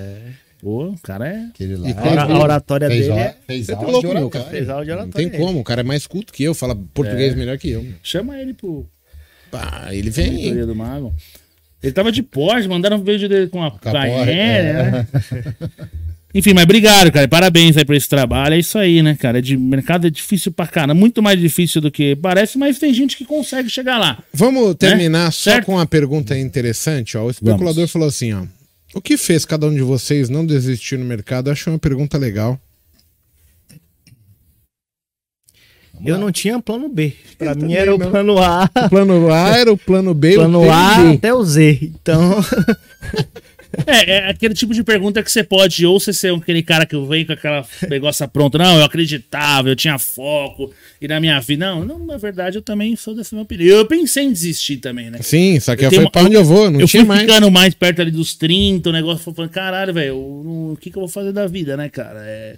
Pô, 0.62 0.90
o 0.90 1.00
cara 1.00 1.28
é. 1.28 1.46
Aquele 1.46 1.78
lá. 1.78 1.90
E 1.90 1.94
A, 1.94 2.24
a 2.26 2.40
oratória 2.40 2.88
Fez, 2.88 3.08
dele 3.08 3.18
é. 3.18 3.36
fez 3.48 3.66
Você 3.66 3.74
áudio 3.74 3.92
louco, 3.92 4.08
meu, 4.08 4.18
oratório. 4.18 4.30
cara. 4.30 4.46
Fez 4.52 4.70
áudio 4.70 4.94
Não 4.96 5.02
oratória. 5.02 5.30
tem 5.32 5.40
como, 5.40 5.60
o 5.60 5.64
cara 5.64 5.82
é 5.82 5.84
mais 5.84 6.06
culto 6.06 6.32
que 6.32 6.44
eu, 6.44 6.54
fala 6.54 6.78
português 6.94 7.34
melhor 7.34 7.58
que 7.58 7.72
eu. 7.72 7.84
Chama 8.04 8.38
ele 8.38 8.54
pro 8.54 8.86
Pá, 9.50 9.88
ele 9.90 10.12
vem. 10.12 10.64
Do 10.64 10.76
Mago. 10.76 11.12
Ele 11.82 11.92
tava 11.92 12.12
de 12.12 12.22
Porsche, 12.22 12.68
mandaram 12.68 12.98
um 12.98 13.04
vídeo 13.04 13.28
dele 13.28 13.48
com 13.48 13.64
a 13.64 13.72
Cayenne, 13.72 14.32
é. 14.32 14.74
né? 14.92 15.08
Enfim, 16.34 16.54
mas 16.54 16.64
obrigado, 16.64 17.12
cara. 17.12 17.28
Parabéns 17.28 17.76
aí 17.76 17.84
por 17.84 17.96
esse 17.96 18.08
trabalho. 18.08 18.54
É 18.54 18.60
isso 18.60 18.78
aí, 18.78 19.02
né, 19.02 19.16
cara? 19.20 19.40
É 19.40 19.42
de 19.42 19.58
mercado 19.58 20.06
é 20.06 20.10
difícil 20.12 20.52
pra 20.52 20.68
caramba. 20.68 20.94
Muito 20.94 21.24
mais 21.24 21.40
difícil 21.40 21.82
do 21.82 21.90
que 21.90 22.16
parece, 22.16 22.56
mas 22.58 22.78
tem 22.78 22.94
gente 22.94 23.18
que 23.18 23.26
consegue 23.26 23.68
chegar 23.70 23.98
lá. 23.98 24.22
Vamos 24.34 24.76
terminar 24.76 25.32
só 25.34 25.52
Certo? 25.52 25.66
com 25.66 25.74
uma 25.74 25.88
pergunta 25.88 26.38
interessante. 26.38 27.18
Ó. 27.18 27.26
O 27.26 27.32
especulador 27.32 27.74
Vamos. 27.76 27.92
falou 27.92 28.08
assim: 28.08 28.34
ó. 28.34 28.44
O 28.94 29.02
que 29.02 29.18
fez 29.18 29.44
cada 29.44 29.66
um 29.68 29.74
de 29.74 29.82
vocês 29.82 30.30
não 30.30 30.46
desistir 30.46 30.98
no 31.00 31.06
mercado? 31.06 31.48
Eu 31.48 31.54
Achei 31.54 31.72
uma 31.74 31.80
pergunta 31.80 32.18
legal. 32.18 32.60
Eu 36.06 36.18
não 36.18 36.32
tinha 36.32 36.60
plano 36.62 36.88
B. 36.88 37.14
Pra 37.38 37.54
mim 37.54 37.74
era 37.74 37.94
o 37.94 37.98
não. 37.98 38.10
plano 38.10 38.38
A, 38.40 38.70
O 38.86 38.90
plano 38.90 39.34
A 39.34 39.50
era 39.58 39.72
o 39.74 39.78
plano 39.78 40.14
B, 40.14 40.36
plano 40.36 40.62
o 40.66 40.72
A 40.72 40.96
B. 41.04 41.14
até 41.16 41.34
o 41.34 41.44
Z. 41.44 41.78
Então, 41.82 42.38
É, 43.86 44.12
é 44.12 44.30
aquele 44.30 44.54
tipo 44.54 44.74
de 44.74 44.84
pergunta 44.84 45.22
que 45.22 45.32
você 45.32 45.44
pode, 45.44 45.86
ou 45.86 46.00
você 46.00 46.12
ser 46.12 46.34
aquele 46.34 46.64
cara 46.64 46.86
que 46.86 46.98
vem 47.06 47.26
com 47.26 47.34
aquela 47.34 47.66
negócio 47.90 48.28
pronto, 48.28 48.58
não, 48.58 48.78
eu 48.80 48.84
acreditava, 48.84 49.70
eu 49.70 49.76
tinha 49.76 49.98
foco, 50.00 50.72
e 51.00 51.08
na 51.08 51.20
minha 51.20 51.40
vida. 51.40 51.66
Não, 51.70 51.86
não, 51.86 52.00
na 52.06 52.18
verdade, 52.18 52.58
eu 52.58 52.62
também 52.62 52.96
sou 52.96 53.14
dessa 53.16 53.36
minha 53.36 53.44
opinião. 53.44 53.78
Eu 53.78 53.86
pensei 53.86 54.24
em 54.24 54.32
desistir 54.34 54.78
também, 54.78 55.10
né? 55.12 55.20
Sim, 55.22 55.60
só 55.60 55.76
que 55.76 55.86
Eu 55.86 55.92
eu 55.92 56.10
pra 56.10 56.24
onde 56.24 56.36
eu 56.36 56.44
vou, 56.44 56.72
não 56.72 56.80
eu 56.80 56.88
tinha 56.88 57.06
mais. 57.06 57.22
ficando 57.22 57.52
mais 57.52 57.74
perto 57.74 58.02
ali 58.02 58.12
dos 58.12 58.34
30, 58.36 58.90
o 58.90 58.94
negócio 58.94 59.24
foi 59.24 59.34
falando, 59.34 59.52
caralho, 59.52 59.94
velho, 59.94 60.08
eu 60.10 60.18
o 60.72 60.78
que, 60.80 60.90
que 60.90 60.98
eu 60.98 61.02
vou 61.02 61.10
fazer 61.10 61.32
da 61.32 61.46
vida, 61.48 61.76
né, 61.78 61.90
cara? 61.90 62.20
É, 62.24 62.56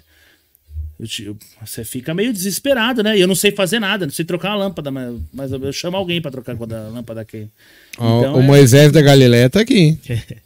eu 1.00 1.06
eu- 1.26 1.36
você 1.64 1.84
fica 1.84 2.14
meio 2.14 2.32
desesperado, 2.32 3.02
né? 3.02 3.16
E 3.16 3.20
eu 3.20 3.26
não 3.26 3.34
sei 3.34 3.50
fazer 3.52 3.78
nada, 3.80 4.06
não 4.06 4.12
sei 4.12 4.24
trocar 4.24 4.52
a 4.52 4.56
lâmpada, 4.56 4.90
mas, 4.90 5.14
mas 5.32 5.52
eu, 5.52 5.62
eu 5.62 5.72
chamo 5.72 5.96
alguém 5.96 6.20
pra 6.22 6.30
trocar 6.30 6.56
quando 6.56 6.72
a 6.74 6.88
lâmpada 6.88 7.20
aqui. 7.20 7.48
Então 7.94 8.34
o 8.36 8.40
é- 8.40 8.42
Moisés 8.42 8.92
da 8.92 9.02
Galileia 9.02 9.50
tá 9.50 9.60
aqui. 9.60 9.98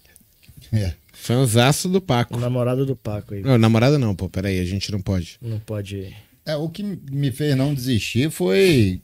É. 0.79 0.95
Fanzaço 1.13 1.89
do 1.89 1.99
o 1.99 2.01
Paco. 2.01 2.39
namorado 2.39 2.85
do 2.87 2.95
Paco 2.95 3.35
aí. 3.35 3.41
Não, 3.41 3.59
namorada 3.59 3.99
não, 3.99 4.15
pô, 4.15 4.29
peraí, 4.29 4.61
a 4.61 4.65
gente 4.65 4.93
não 4.93 5.01
pode. 5.01 5.39
Não 5.41 5.59
pode. 5.59 6.15
É, 6.45 6.55
o 6.57 6.69
que 6.69 6.83
me 6.83 7.33
fez 7.33 7.57
não 7.57 7.75
desistir 7.75 8.31
foi 8.31 9.01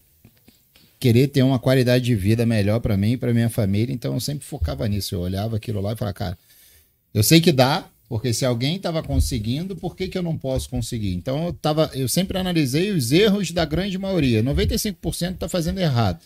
querer 1.01 1.27
ter 1.27 1.43
uma 1.43 1.59
qualidade 1.59 2.05
de 2.05 2.15
vida 2.15 2.47
melhor 2.47 2.79
pra 2.79 2.97
mim 2.97 3.13
e 3.13 3.17
pra 3.17 3.35
minha 3.35 3.51
família, 3.51 3.93
então 3.93 4.15
eu 4.15 4.21
sempre 4.21 4.47
focava 4.47 4.87
nisso. 4.87 5.17
Eu 5.17 5.21
olhava 5.21 5.57
aquilo 5.57 5.81
lá 5.81 5.95
e 5.95 5.97
falava, 5.97 6.15
cara, 6.15 6.39
eu 7.13 7.25
sei 7.25 7.41
que 7.41 7.51
dá, 7.51 7.85
porque 8.09 8.33
se 8.33 8.45
alguém 8.45 8.77
estava 8.77 9.03
conseguindo, 9.03 9.75
por 9.75 9.97
que, 9.97 10.07
que 10.07 10.17
eu 10.17 10.23
não 10.23 10.39
posso 10.39 10.69
conseguir? 10.69 11.15
Então 11.15 11.47
eu 11.47 11.53
tava, 11.55 11.91
eu 11.95 12.07
sempre 12.07 12.39
analisei 12.39 12.93
os 12.93 13.11
erros 13.11 13.51
da 13.51 13.65
grande 13.65 13.99
maioria. 13.99 14.45
95% 14.45 15.33
está 15.33 15.49
fazendo 15.49 15.81
errado. 15.81 16.21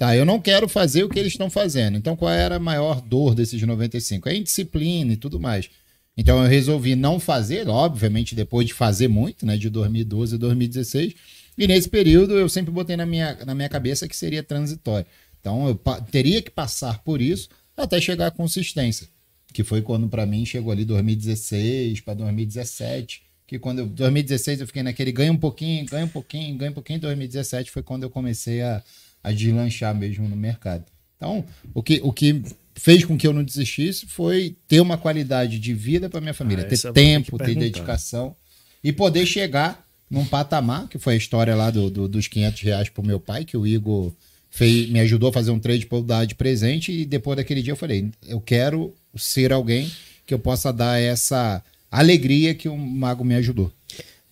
Tá, 0.00 0.16
eu 0.16 0.24
não 0.24 0.40
quero 0.40 0.66
fazer 0.66 1.04
o 1.04 1.10
que 1.10 1.18
eles 1.18 1.32
estão 1.32 1.50
fazendo. 1.50 1.98
Então 1.98 2.16
qual 2.16 2.32
era 2.32 2.56
a 2.56 2.58
maior 2.58 3.02
dor 3.02 3.34
desses 3.34 3.60
95? 3.60 4.30
É 4.30 4.34
indisciplina 4.34 5.12
e 5.12 5.16
tudo 5.18 5.38
mais. 5.38 5.68
Então 6.16 6.42
eu 6.42 6.48
resolvi 6.48 6.96
não 6.96 7.20
fazer, 7.20 7.68
obviamente 7.68 8.34
depois 8.34 8.66
de 8.66 8.72
fazer 8.72 9.08
muito, 9.08 9.44
né, 9.44 9.58
de 9.58 9.68
2012 9.68 10.36
a 10.36 10.38
2016. 10.38 11.14
E 11.58 11.66
nesse 11.66 11.86
período 11.86 12.32
eu 12.32 12.48
sempre 12.48 12.70
botei 12.70 12.96
na 12.96 13.04
minha, 13.04 13.44
na 13.44 13.54
minha 13.54 13.68
cabeça 13.68 14.08
que 14.08 14.16
seria 14.16 14.42
transitório. 14.42 15.04
Então 15.38 15.68
eu 15.68 15.74
teria 16.10 16.40
que 16.40 16.50
passar 16.50 17.02
por 17.04 17.20
isso 17.20 17.50
até 17.76 18.00
chegar 18.00 18.28
à 18.28 18.30
consistência. 18.30 19.06
que 19.52 19.62
foi 19.62 19.82
quando 19.82 20.08
pra 20.08 20.24
mim 20.24 20.46
chegou 20.46 20.72
ali 20.72 20.86
2016 20.86 22.00
pra 22.00 22.14
2017, 22.14 23.20
que 23.46 23.58
quando 23.58 23.80
eu 23.80 23.86
2016 23.86 24.62
eu 24.62 24.66
fiquei 24.66 24.82
naquele 24.82 25.12
ganha 25.12 25.30
um 25.30 25.36
pouquinho, 25.36 25.84
ganha 25.84 26.06
um 26.06 26.08
pouquinho, 26.08 26.56
ganha 26.56 26.70
um 26.70 26.74
pouquinho, 26.74 27.00
2017 27.00 27.70
foi 27.70 27.82
quando 27.82 28.04
eu 28.04 28.08
comecei 28.08 28.62
a, 28.62 28.82
a 29.22 29.32
deslanchar 29.32 29.94
mesmo 29.94 30.28
no 30.28 30.36
mercado. 30.36 30.84
Então, 31.16 31.44
o 31.74 31.82
que, 31.82 32.00
o 32.02 32.12
que 32.12 32.42
fez 32.74 33.04
com 33.04 33.16
que 33.18 33.26
eu 33.26 33.32
não 33.32 33.44
desistisse 33.44 34.06
foi 34.06 34.56
ter 34.66 34.80
uma 34.80 34.96
qualidade 34.96 35.58
de 35.58 35.74
vida 35.74 36.08
para 36.08 36.20
minha 36.20 36.32
família, 36.34 36.64
Ah, 36.64 36.68
ter 36.68 36.76
tempo, 36.94 37.36
ter 37.38 37.44
dedicação 37.72 38.34
e 38.82 38.90
poder 38.92 39.26
chegar 39.26 39.86
num 40.10 40.24
patamar, 40.24 40.88
que 40.88 40.98
foi 40.98 41.14
a 41.14 41.16
história 41.16 41.54
lá 41.54 41.70
do, 41.70 41.90
do- 41.90 42.08
dos 42.08 42.26
500 42.26 42.60
reais 42.62 42.88
pro 42.88 43.04
meu 43.04 43.20
pai, 43.20 43.44
que 43.44 43.56
o 43.56 43.66
Igor 43.66 44.12
fez, 44.50 44.88
me 44.88 44.98
ajudou 45.00 45.28
a 45.28 45.32
fazer 45.32 45.50
um 45.50 45.58
trade 45.60 45.86
para 45.86 45.98
eu 45.98 46.02
dar 46.02 46.24
de 46.24 46.34
presente 46.34 46.90
e 46.90 47.04
depois 47.04 47.36
daquele 47.36 47.62
dia 47.62 47.72
eu 47.72 47.76
falei, 47.76 48.10
eu 48.26 48.40
quero 48.40 48.92
ser 49.14 49.52
alguém 49.52 49.90
que 50.26 50.32
eu 50.34 50.38
possa 50.38 50.72
dar 50.72 50.98
essa 51.00 51.62
alegria 51.90 52.54
que 52.54 52.68
o 52.68 52.76
mago 52.76 53.24
me 53.24 53.34
ajudou. 53.34 53.70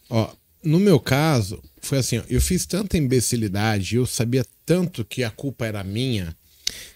Ó, 0.09 0.33
no 0.65 0.79
meu 0.81 0.99
caso, 0.99 1.63
foi 1.81 1.99
assim, 1.99 2.19
ó, 2.19 2.23
eu 2.29 2.41
fiz 2.41 2.65
tanta 2.67 2.97
imbecilidade, 2.97 3.97
eu 3.97 4.07
sabia 4.07 4.45
tanto 4.69 5.03
que 5.03 5.25
a 5.25 5.31
culpa 5.31 5.65
era 5.65 5.83
minha, 5.83 6.37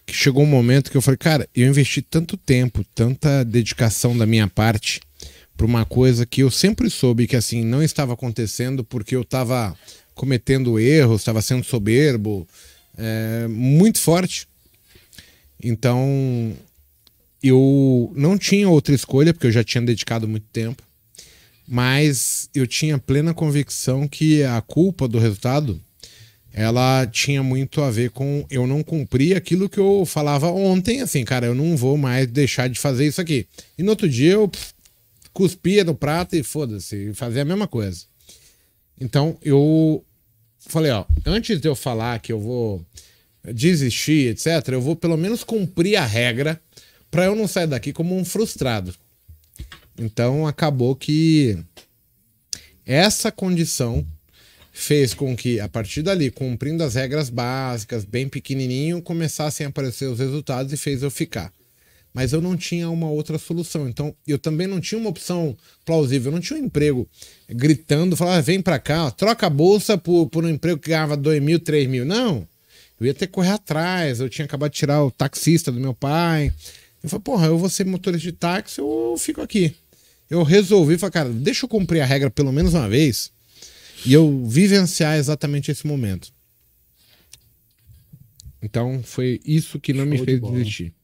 que 0.05 0.13
chegou 0.13 0.43
um 0.43 0.47
momento 0.47 0.91
que 0.91 0.97
eu 0.99 1.01
falei, 1.01 1.17
cara, 1.17 1.49
eu 1.55 1.67
investi 1.67 2.03
tanto 2.03 2.37
tempo, 2.37 2.85
tanta 2.95 3.43
dedicação 3.47 4.15
da 4.15 4.27
minha 4.27 4.47
parte 4.47 5.01
para 5.57 5.65
uma 5.65 5.87
coisa 5.87 6.27
que 6.27 6.43
eu 6.43 6.51
sempre 6.51 6.91
soube 6.91 7.27
que 7.27 7.35
assim 7.35 7.65
não 7.65 7.83
estava 7.83 8.13
acontecendo 8.13 8.85
porque 8.85 9.17
eu 9.17 9.23
estava 9.23 9.75
cometendo 10.15 10.79
erros, 10.79 11.23
estava 11.23 11.41
sendo 11.41 11.65
soberbo, 11.65 12.47
é, 12.99 13.49
muito 13.49 13.99
forte. 13.99 14.47
Então, 15.65 16.55
eu 17.43 18.13
não 18.15 18.37
tinha 18.37 18.69
outra 18.69 18.95
escolha, 18.95 19.33
porque 19.33 19.47
eu 19.47 19.53
já 19.53 19.65
tinha 19.65 19.81
dedicado 19.81 20.29
muito 20.29 20.47
tempo 20.53 20.83
mas 21.67 22.51
eu 22.55 22.67
tinha 22.67 22.99
plena 22.99 23.33
convicção 23.33 24.07
que 24.07 24.43
a 24.43 24.61
culpa 24.61 25.09
do 25.09 25.19
resultado 25.19 25.81
ela 26.53 27.07
tinha 27.07 27.43
muito 27.43 27.81
a 27.81 27.91
ver 27.91 28.11
com 28.11 28.45
eu 28.51 28.67
não 28.67 28.83
cumprir 28.83 29.37
aquilo 29.37 29.69
que 29.69 29.81
eu 29.81 30.05
falava 30.05 30.49
ontem, 30.51 31.01
assim, 31.01 31.25
cara, 31.25 31.47
eu 31.47 31.55
não 31.55 31.77
vou 31.77 31.97
mais 31.97 32.27
deixar 32.27 32.69
de 32.69 32.79
fazer 32.79 33.07
isso 33.07 33.21
aqui. 33.21 33.47
E 33.79 33.83
no 33.83 33.91
outro 33.91 34.09
dia 34.09 34.33
eu 34.33 34.49
pff, 34.49 34.75
cuspia 35.33 35.83
no 35.83 35.95
prato 35.95 36.37
e 36.37 36.43
foda-se, 36.43 37.13
fazia 37.15 37.43
a 37.43 37.45
mesma 37.45 37.67
coisa. 37.67 38.05
Então 39.01 39.37
eu 39.43 40.05
falei, 40.59 40.93
ó, 40.93 41.05
antes 41.25 41.61
de 41.61 41.69
eu 41.69 41.75
falar 41.75 42.21
que 42.21 42.33
eu 42.33 42.39
vou 42.39 42.85
desistir, 43.45 44.31
etc, 44.31 44.69
eu 44.69 44.81
vou 44.81 44.95
pelo 44.95 45.17
menos 45.17 45.43
cumprir 45.43 45.97
a 45.97 46.05
regra 46.05 46.61
para 47.11 47.25
eu 47.25 47.35
não 47.35 47.49
sair 47.49 47.67
daqui 47.67 47.93
como 47.93 48.17
um 48.17 48.25
frustrado. 48.25 48.95
Então 49.99 50.47
acabou 50.47 50.95
que 50.95 51.59
essa 52.85 53.33
condição 53.33 54.07
fez 54.73 55.13
com 55.13 55.37
que, 55.37 55.61
a 55.61 55.69
partir 55.69 56.03
dali, 56.03 56.31
cumprindo 56.31 56.83
as 56.83 56.95
regras 56.95 57.29
básicas, 57.29 58.05
bem 58.05 58.27
pequenininho, 58.27 59.03
começassem 59.03 59.67
a 59.67 59.69
aparecer 59.69 60.07
os 60.07 60.19
resultados 60.19 60.73
e 60.73 60.77
fez 60.79 61.03
eu 61.03 61.11
ficar. 61.11 61.53
Mas 62.15 62.33
eu 62.33 62.41
não 62.41 62.57
tinha 62.57 62.91
uma 62.91 63.09
outra 63.09 63.39
solução. 63.39 63.89
Então, 63.89 64.15
eu 64.27 64.39
também 64.39 64.67
não 64.67 64.81
tinha 64.81 64.99
uma 64.99 65.11
opção 65.11 65.57
plausível. 65.85 66.31
Eu 66.31 66.35
não 66.35 66.43
tinha 66.43 66.59
um 66.59 66.65
emprego 66.65 67.09
gritando, 67.49 68.17
falando, 68.17 68.39
ah, 68.39 68.41
vem 68.41 68.61
pra 68.61 68.79
cá, 68.79 69.11
troca 69.11 69.47
a 69.47 69.51
bolsa 69.51 69.97
por, 69.97 70.27
por 70.29 70.45
um 70.45 70.49
emprego 70.49 70.79
que 70.79 70.91
ganhava 70.91 71.17
2 71.17 71.43
mil, 71.43 71.59
3 71.59 71.89
mil. 71.89 72.05
Não. 72.05 72.47
Eu 73.01 73.07
ia 73.07 73.15
ter 73.15 73.27
que 73.27 73.33
correr 73.33 73.51
atrás. 73.51 74.21
Eu 74.21 74.29
tinha 74.29 74.45
acabado 74.45 74.73
de 74.73 74.79
tirar 74.79 75.03
o 75.03 75.11
taxista 75.11 75.73
do 75.73 75.81
meu 75.81 75.95
pai. 75.95 76.53
Eu 77.03 77.09
falei, 77.09 77.23
porra, 77.23 77.47
eu 77.47 77.57
vou 77.57 77.69
ser 77.71 77.87
motorista 77.87 78.31
de 78.31 78.33
táxi, 78.33 78.79
eu 78.79 79.17
fico 79.19 79.41
aqui. 79.41 79.75
Eu 80.29 80.43
resolvi, 80.43 80.99
falei, 80.99 81.13
cara, 81.13 81.29
deixa 81.31 81.65
eu 81.65 81.69
cumprir 81.69 82.01
a 82.01 82.07
regra 82.07 82.31
pelo 82.31 82.53
menos 82.53 82.75
uma 82.75 82.89
vez 82.89 83.32
e 84.05 84.13
eu 84.13 84.45
vivenciar 84.47 85.17
exatamente 85.17 85.71
esse 85.71 85.87
momento. 85.87 86.33
Então 88.63 89.03
foi 89.03 89.41
isso 89.45 89.81
que 89.81 89.93
não 89.93 90.07
me 90.07 90.17
Show 90.17 90.27
de 90.27 90.33
fez 90.33 90.41
bola. 90.41 90.59
desistir. 90.59 90.95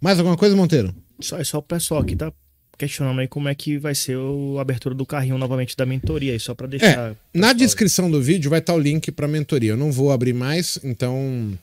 Mais 0.00 0.18
alguma 0.18 0.36
coisa, 0.36 0.54
Monteiro? 0.54 0.94
Só, 1.20 1.38
é 1.38 1.44
só 1.44 1.58
o 1.58 1.62
pessoal 1.62 2.00
aqui 2.00 2.16
tá 2.16 2.32
questionando 2.78 3.20
aí 3.20 3.28
como 3.28 3.48
é 3.48 3.54
que 3.54 3.76
vai 3.76 3.94
ser 3.94 4.16
a 4.56 4.60
abertura 4.60 4.94
do 4.94 5.04
carrinho 5.04 5.36
novamente 5.36 5.76
da 5.76 5.84
mentoria, 5.84 6.32
aí 6.32 6.40
só 6.40 6.54
pra 6.54 6.66
deixar. 6.66 7.12
É, 7.12 7.16
na 7.34 7.52
descrição 7.52 8.10
do 8.10 8.22
vídeo 8.22 8.48
vai 8.48 8.58
estar 8.60 8.74
o 8.74 8.78
link 8.78 9.12
para 9.12 9.28
mentoria. 9.28 9.72
Eu 9.72 9.76
não 9.76 9.92
vou 9.92 10.10
abrir 10.10 10.32
mais, 10.32 10.78
então 10.82 11.58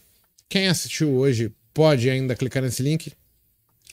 quem 0.47 0.67
assistiu 0.67 1.09
hoje 1.15 1.51
pode 1.73 2.07
ainda 2.09 2.35
clicar 2.35 2.61
nesse 2.61 2.83
link. 2.83 3.11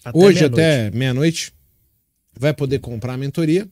Até 0.04 0.18
hoje 0.18 0.40
meia-noite. 0.40 0.60
até 0.60 0.90
meia-noite 0.90 1.52
vai 2.38 2.52
poder 2.52 2.78
comprar 2.80 3.14
a 3.14 3.16
mentoria 3.16 3.66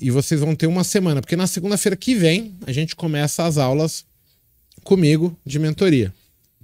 e 0.00 0.10
vocês 0.10 0.40
vão 0.40 0.54
ter 0.54 0.66
uma 0.66 0.84
semana, 0.84 1.20
porque 1.20 1.36
na 1.36 1.46
segunda-feira 1.46 1.96
que 1.96 2.14
vem 2.14 2.54
a 2.66 2.72
gente 2.72 2.96
começa 2.96 3.44
as 3.44 3.58
aulas 3.58 4.04
comigo 4.82 5.36
de 5.44 5.58
mentoria. 5.58 6.12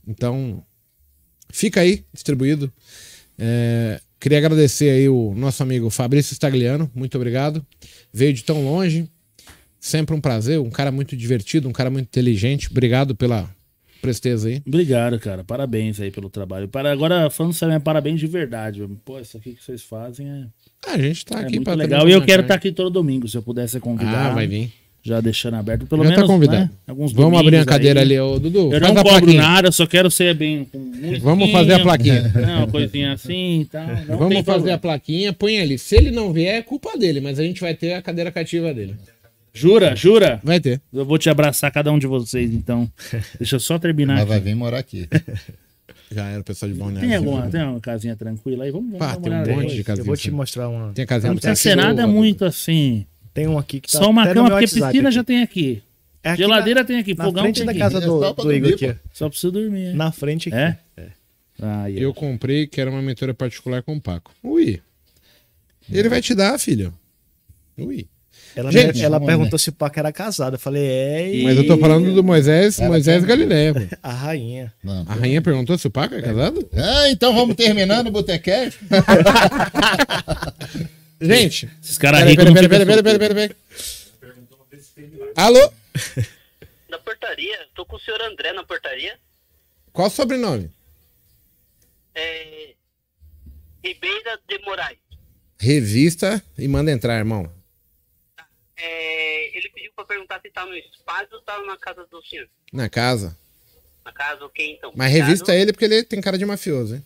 Então 0.07 0.63
fica 1.51 1.81
aí 1.81 2.05
distribuído. 2.13 2.73
É, 3.39 4.01
queria 4.19 4.39
agradecer 4.39 4.91
aí 4.91 5.09
o 5.09 5.35
nosso 5.35 5.63
amigo 5.63 5.91
Fabrício 5.91 6.35
Stagliano, 6.35 6.91
muito 6.95 7.17
obrigado. 7.17 7.65
Veio 8.13 8.33
de 8.33 8.43
tão 8.43 8.65
longe, 8.65 9.09
sempre 9.79 10.15
um 10.15 10.21
prazer, 10.21 10.59
um 10.59 10.71
cara 10.71 10.91
muito 10.91 11.17
divertido, 11.17 11.69
um 11.69 11.73
cara 11.73 11.91
muito 11.91 12.07
inteligente. 12.07 12.69
Obrigado 12.71 13.15
pela 13.15 13.55
presteza 14.01 14.49
aí. 14.49 14.63
Obrigado, 14.67 15.19
cara. 15.19 15.43
Parabéns 15.45 16.01
aí 16.01 16.11
pelo 16.11 16.29
trabalho. 16.29 16.69
Para, 16.69 16.93
agora, 16.93 17.29
falando 17.31 17.53
sério, 17.53 17.75
é 17.75 17.79
parabéns 17.79 18.21
de 18.21 18.27
verdade. 18.27 18.87
Pô, 19.05 19.19
isso 19.19 19.37
aqui 19.37 19.55
que 19.55 19.65
vocês 19.65 19.83
fazem 19.83 20.29
é, 20.29 20.45
Ah, 20.87 20.93
a 20.95 20.99
gente 20.99 21.25
tá 21.25 21.41
é 21.41 21.43
aqui 21.45 21.57
muito 21.57 21.75
legal. 21.75 22.09
E 22.09 22.13
eu 22.13 22.23
quero 22.25 22.43
estar 22.43 22.55
aqui 22.55 22.73
todo 22.73 22.91
domingo, 22.91 23.29
se 23.29 23.37
eu 23.37 23.43
puder 23.43 23.69
ser 23.69 23.81
convidado. 23.81 24.31
Ah, 24.31 24.35
vai 24.35 24.47
vir. 24.47 24.73
Já 25.03 25.21
deixando 25.21 25.55
aberto. 25.55 25.87
Pelo 25.87 26.03
Já 26.03 26.11
menos, 26.11 26.25
tá 26.25 26.33
convidado. 26.33 26.65
né, 26.65 26.71
alguns 26.89 27.13
Vamos 27.13 27.39
abrir 27.39 27.59
a 27.59 27.65
cadeira 27.65 28.01
aí. 28.01 28.07
ali, 28.07 28.19
ô 28.19 28.41
Dudu. 28.41 28.73
Eu 28.73 28.81
não 28.81 28.89
cobro 28.89 29.05
plaquinha. 29.11 29.41
nada, 29.41 29.71
só 29.71 29.87
quero 29.87 30.11
ser 30.11 30.35
bem. 30.35 30.67
Vamos 31.21 31.53
fazer 31.53 31.75
a 31.75 31.79
plaquinha. 31.81 32.23
né, 32.35 32.57
uma 32.57 32.67
coisinha 32.67 33.13
assim 33.13 33.61
e 33.61 33.65
tal. 33.67 33.87
Não 33.87 33.95
tem 33.97 34.17
Vamos 34.17 34.35
fazer 34.39 34.45
problema. 34.45 34.75
a 34.75 34.79
plaquinha, 34.79 35.33
põe 35.33 35.61
ali. 35.61 35.79
Se 35.79 35.95
ele 35.95 36.11
não 36.11 36.33
vier, 36.33 36.57
é 36.57 36.63
culpa 36.63 36.99
dele, 36.99 37.21
mas 37.21 37.39
a 37.39 37.45
gente 37.45 37.61
vai 37.61 37.73
ter 37.73 37.93
a 37.93 38.03
cadeira 38.03 38.33
cativa 38.33 38.75
dele. 38.75 38.97
Jura, 39.57 39.97
jura? 39.97 40.41
Vai 40.45 40.61
ter. 40.61 40.81
Eu 40.93 41.05
vou 41.05 41.17
te 41.19 41.31
abraçar 41.31 41.71
cada 41.73 41.91
um 41.91 41.99
de 41.99 42.07
vocês, 42.07 42.53
então. 42.53 42.91
Deixa 43.39 43.57
eu 43.57 43.61
só 43.61 43.79
terminar 43.79 44.17
Mas 44.17 44.29
vai 44.29 44.39
vir 44.41 44.55
morar 44.55 44.79
aqui. 44.79 45.09
Já 46.13 46.27
era 46.27 46.41
o 46.41 46.45
pessoal 46.45 46.71
de 46.71 46.79
Balneário. 46.79 47.09
Tem 47.09 47.17
alguma, 47.17 47.49
tem 47.49 47.63
uma 47.65 47.81
casinha 47.81 48.15
tranquila 48.15 48.65
aí? 48.65 48.71
Vamos, 48.71 48.93
vamos 48.93 48.99
Pá, 49.07 49.17
tem 49.17 49.33
um 49.33 49.39
monte 49.57 49.71
aí. 49.71 49.77
de 49.77 49.85
casinha. 49.85 50.03
Eu 50.03 50.07
vou 50.07 50.17
te 50.17 50.31
mostrar 50.31 50.69
uma. 50.69 50.93
Tem 50.93 51.05
casinha 51.07 51.31
Não 51.33 51.37
precisa 51.37 51.57
ser 51.57 51.75
nada 51.75 52.07
muito 52.07 52.45
assim. 52.45 53.07
Tem 53.35 53.49
um 53.49 53.59
aqui 53.59 53.81
que 53.81 53.91
tá 53.91 53.99
Só 53.99 54.09
uma 54.11 54.25
cama, 54.25 54.49
porque 54.51 54.65
WhatsApp 54.65 54.85
piscina 54.87 55.09
aqui. 55.09 55.15
já 55.17 55.25
tem 55.25 55.43
aqui. 55.43 55.83
É 56.23 56.31
aqui 56.31 56.43
Geladeira 56.43 56.85
tem 56.85 56.99
aqui, 56.99 57.15
na, 57.15 57.25
fogão 57.25 57.43
na 57.43 57.43
frente 57.45 57.57
tem 57.57 57.67
da 57.67 57.71
aqui. 57.73 57.79
casa 57.81 57.99
É 57.99 58.01
do, 58.01 58.21
só 58.21 58.33
pra 58.35 58.45
do 58.45 58.53
Igor 58.53 58.71
dormir, 58.71 58.91
aqui. 58.91 59.01
Só 59.13 59.29
preciso 59.29 59.53
dormir. 59.53 59.95
Na 59.95 60.13
frente 60.13 60.49
aqui. 60.49 60.57
É? 60.59 60.79
Ah, 61.61 61.91
Eu 61.91 62.13
comprei 62.15 62.67
que 62.67 62.81
era 62.81 62.91
uma 62.91 63.01
mentora 63.03 63.33
particular 63.35 63.83
com 63.83 63.97
o 63.97 64.01
Paco. 64.01 64.33
Ui. 64.43 64.81
Ele 65.91 66.09
vai 66.09 66.21
te 66.21 66.35
dar, 66.35 66.59
filho. 66.59 66.93
Ui. 67.79 68.07
Ela, 68.57 68.73
Gente, 68.73 69.05
ela 69.05 69.21
perguntou 69.21 69.59
se 69.59 69.69
o 69.69 69.73
Paco 69.73 69.99
era 69.99 70.11
casado. 70.11 70.55
Eu 70.55 70.59
falei, 70.59 70.83
é. 70.83 71.35
E 71.35 71.45
Mas 71.45 71.59
eu 71.59 71.67
tô 71.67 71.77
falando 71.77 72.15
do 72.15 72.25
Moisés, 72.25 72.79
Ela 72.79 72.89
Moisés 72.89 73.21
quer- 73.23 73.29
Galileia. 73.29 73.75
pô. 73.75 73.81
a 74.03 74.11
rainha. 74.13 74.73
Não. 74.83 75.03
A 75.07 75.15
rainha 75.15 75.43
perguntou 75.43 75.77
se 75.77 75.87
o 75.87 75.91
Paco 75.91 76.15
é 76.15 76.23
casado? 76.23 76.67
Ah, 76.75 77.11
então 77.11 77.35
vamos 77.35 77.55
terminando 77.55 78.07
o 78.07 78.11
Botequete? 78.11 78.79
Gente, 81.21 81.69
Esses 81.83 81.99
caras 81.99 82.21
peraí, 82.21 82.31
ricos 82.33 82.45
peraí, 82.47 82.63
ficam 82.65 82.87
peraí, 82.87 83.03
peraí, 83.03 83.19
peraí, 83.19 83.35
peraí. 83.35 83.57
Alô? 85.37 85.73
Na 86.89 86.99
portaria, 86.99 87.59
tô 87.75 87.85
com 87.85 87.97
o 87.97 88.01
senhor 88.01 88.21
André 88.23 88.53
na 88.53 88.65
portaria. 88.65 89.15
Qual 89.93 90.09
o 90.09 90.11
sobrenome? 90.11 90.71
É... 92.15 92.71
Ribeira 93.85 94.39
de 94.49 94.59
Moraes. 94.65 94.99
Revista 95.59 96.43
e 96.59 96.67
manda 96.69 96.91
entrar, 96.91 97.17
irmão. 97.19 97.51
É... 98.77 99.57
Ele 99.57 99.69
pediu 99.71 99.93
pra 99.95 100.05
perguntar 100.05 100.41
se 100.41 100.51
tá 100.51 100.67
no 100.67 100.75
espaço 100.75 101.29
ou 101.33 101.43
tá 101.43 101.63
na 101.63 101.77
casa 101.77 102.07
do 102.11 102.25
senhor. 102.27 102.49
Na 102.73 102.89
casa. 102.89 103.37
Na 104.05 104.13
casa, 104.13 104.45
ok, 104.45 104.73
então. 104.73 104.93
Mas 104.95 105.13
revista 105.13 105.55
ele 105.55 105.73
porque 105.73 105.85
ele 105.85 106.05
tem 106.05 106.21
cara 106.21 106.39
de 106.39 106.45
mafioso, 106.47 106.95
hein? 106.95 107.05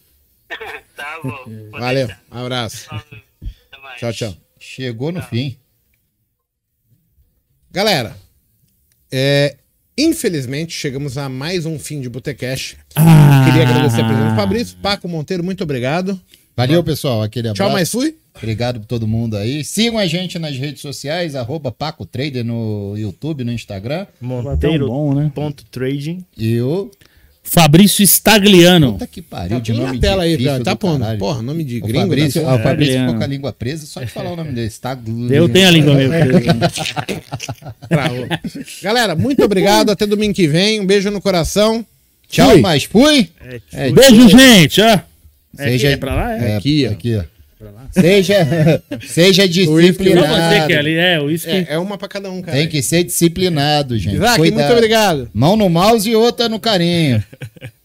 tá 0.96 1.20
bom. 1.22 1.70
Valeu, 1.72 2.06
deixar. 2.06 2.22
abraço. 2.30 2.88
Mais. 3.82 3.98
Tchau, 3.98 4.12
tchau. 4.12 4.36
Chegou 4.58 5.10
no 5.10 5.22
fim. 5.22 5.58
Galera, 7.70 8.14
é, 9.10 9.56
infelizmente 9.96 10.72
chegamos 10.72 11.16
a 11.16 11.28
mais 11.28 11.64
um 11.64 11.78
fim 11.78 12.00
de 12.00 12.08
Botecash. 12.08 12.76
Ah. 12.94 13.44
Queria 13.46 13.62
agradecer 13.62 14.02
a 14.02 14.04
presença 14.04 14.30
do 14.30 14.36
Fabrício. 14.36 14.76
Paco 14.82 15.08
Monteiro, 15.08 15.42
muito 15.42 15.64
obrigado. 15.64 16.20
Valeu, 16.56 16.84
pessoal. 16.84 17.22
Aquele 17.22 17.48
abraço. 17.48 17.62
Tchau, 17.62 17.72
mas 17.72 17.90
fui. 17.90 18.19
Obrigado 18.36 18.80
por 18.80 18.86
todo 18.86 19.06
mundo 19.06 19.36
aí. 19.36 19.62
Sigam 19.64 19.98
a 19.98 20.06
gente 20.06 20.38
nas 20.38 20.56
redes 20.56 20.80
sociais, 20.80 21.34
arroba 21.34 21.70
Paco 21.72 22.06
Trader 22.06 22.44
no 22.44 22.94
YouTube, 22.96 23.44
no 23.44 23.52
Instagram. 23.52 24.06
Monteiro. 24.20 24.86
bom, 24.88 25.14
né? 25.14 25.30
Ponto 25.34 25.64
trading. 25.70 26.24
E 26.38 26.60
o 26.60 26.90
Fabrício 27.42 28.04
Stagliano. 28.06 28.92
Puta 28.92 29.06
que 29.06 29.20
pariu, 29.20 29.56
Tá 29.56 29.62
de 29.62 29.72
nome 29.72 29.94
na 29.96 30.00
tela 30.00 30.22
aí, 30.22 30.36
velho. 30.36 30.62
Tá 30.64 30.72
do 30.74 30.78
pondo. 30.78 31.04
Porra, 31.18 31.42
nome 31.42 31.64
de 31.64 31.78
O 31.78 31.82
gringo. 31.82 32.00
Fabrício, 32.00 32.42
tá- 32.42 32.50
ah, 32.52 32.54
o 32.54 32.58
Fabrício 32.58 32.92
Stagliano. 32.92 33.06
ficou 33.08 33.18
com 33.18 33.24
a 33.24 33.26
língua 33.26 33.52
presa, 33.52 33.86
só 33.86 34.00
de 34.00 34.06
falar 34.06 34.30
o 34.32 34.36
nome 34.36 34.52
dele. 34.52 34.66
Está 34.68 34.96
Eu 35.30 35.48
tenho 35.48 35.66
a 35.68 35.70
língua 35.70 35.94
meio 35.94 36.10
presa. 36.10 36.30
Galera, 38.82 39.14
muito 39.16 39.42
obrigado. 39.44 39.90
Até 39.90 40.06
domingo 40.06 40.34
que 40.34 40.46
vem. 40.46 40.80
Um 40.80 40.86
beijo 40.86 41.10
no 41.10 41.20
coração. 41.20 41.84
Tchau, 42.28 42.52
Fui. 42.52 42.60
mas 42.60 42.84
fui. 42.84 43.28
É, 43.72 43.90
Beijo, 43.90 44.28
gente, 44.28 44.80
ó. 44.80 44.84
É, 44.86 45.02
Seja- 45.64 45.88
aqui, 45.88 45.94
é 45.94 45.96
pra 45.96 46.14
lá? 46.14 46.36
É. 46.38 46.50
É, 46.52 46.56
Aqui, 46.56 46.86
ó. 46.86 46.92
aqui, 46.92 47.16
ó. 47.16 47.24
Seja, 47.92 48.82
seja 49.06 49.42
Não 49.46 49.52
você, 49.52 49.80
disciplinado. 49.82 50.66
Kelly. 50.66 50.94
É, 50.94 51.20
o 51.20 51.24
uísque. 51.24 51.50
É, 51.50 51.66
é 51.70 51.78
uma 51.78 51.98
pra 51.98 52.08
cada 52.08 52.30
um, 52.30 52.40
cara. 52.40 52.56
Tem 52.56 52.68
que 52.68 52.82
ser 52.82 53.04
disciplinado, 53.04 53.98
gente. 53.98 54.16
Isaac, 54.16 54.38
Cuidado. 54.38 54.60
muito 54.60 54.72
obrigado. 54.72 55.30
Mão 55.34 55.56
no 55.56 55.68
mouse 55.68 56.08
e 56.08 56.16
outra 56.16 56.48
no 56.48 56.58
carinho. 56.58 57.22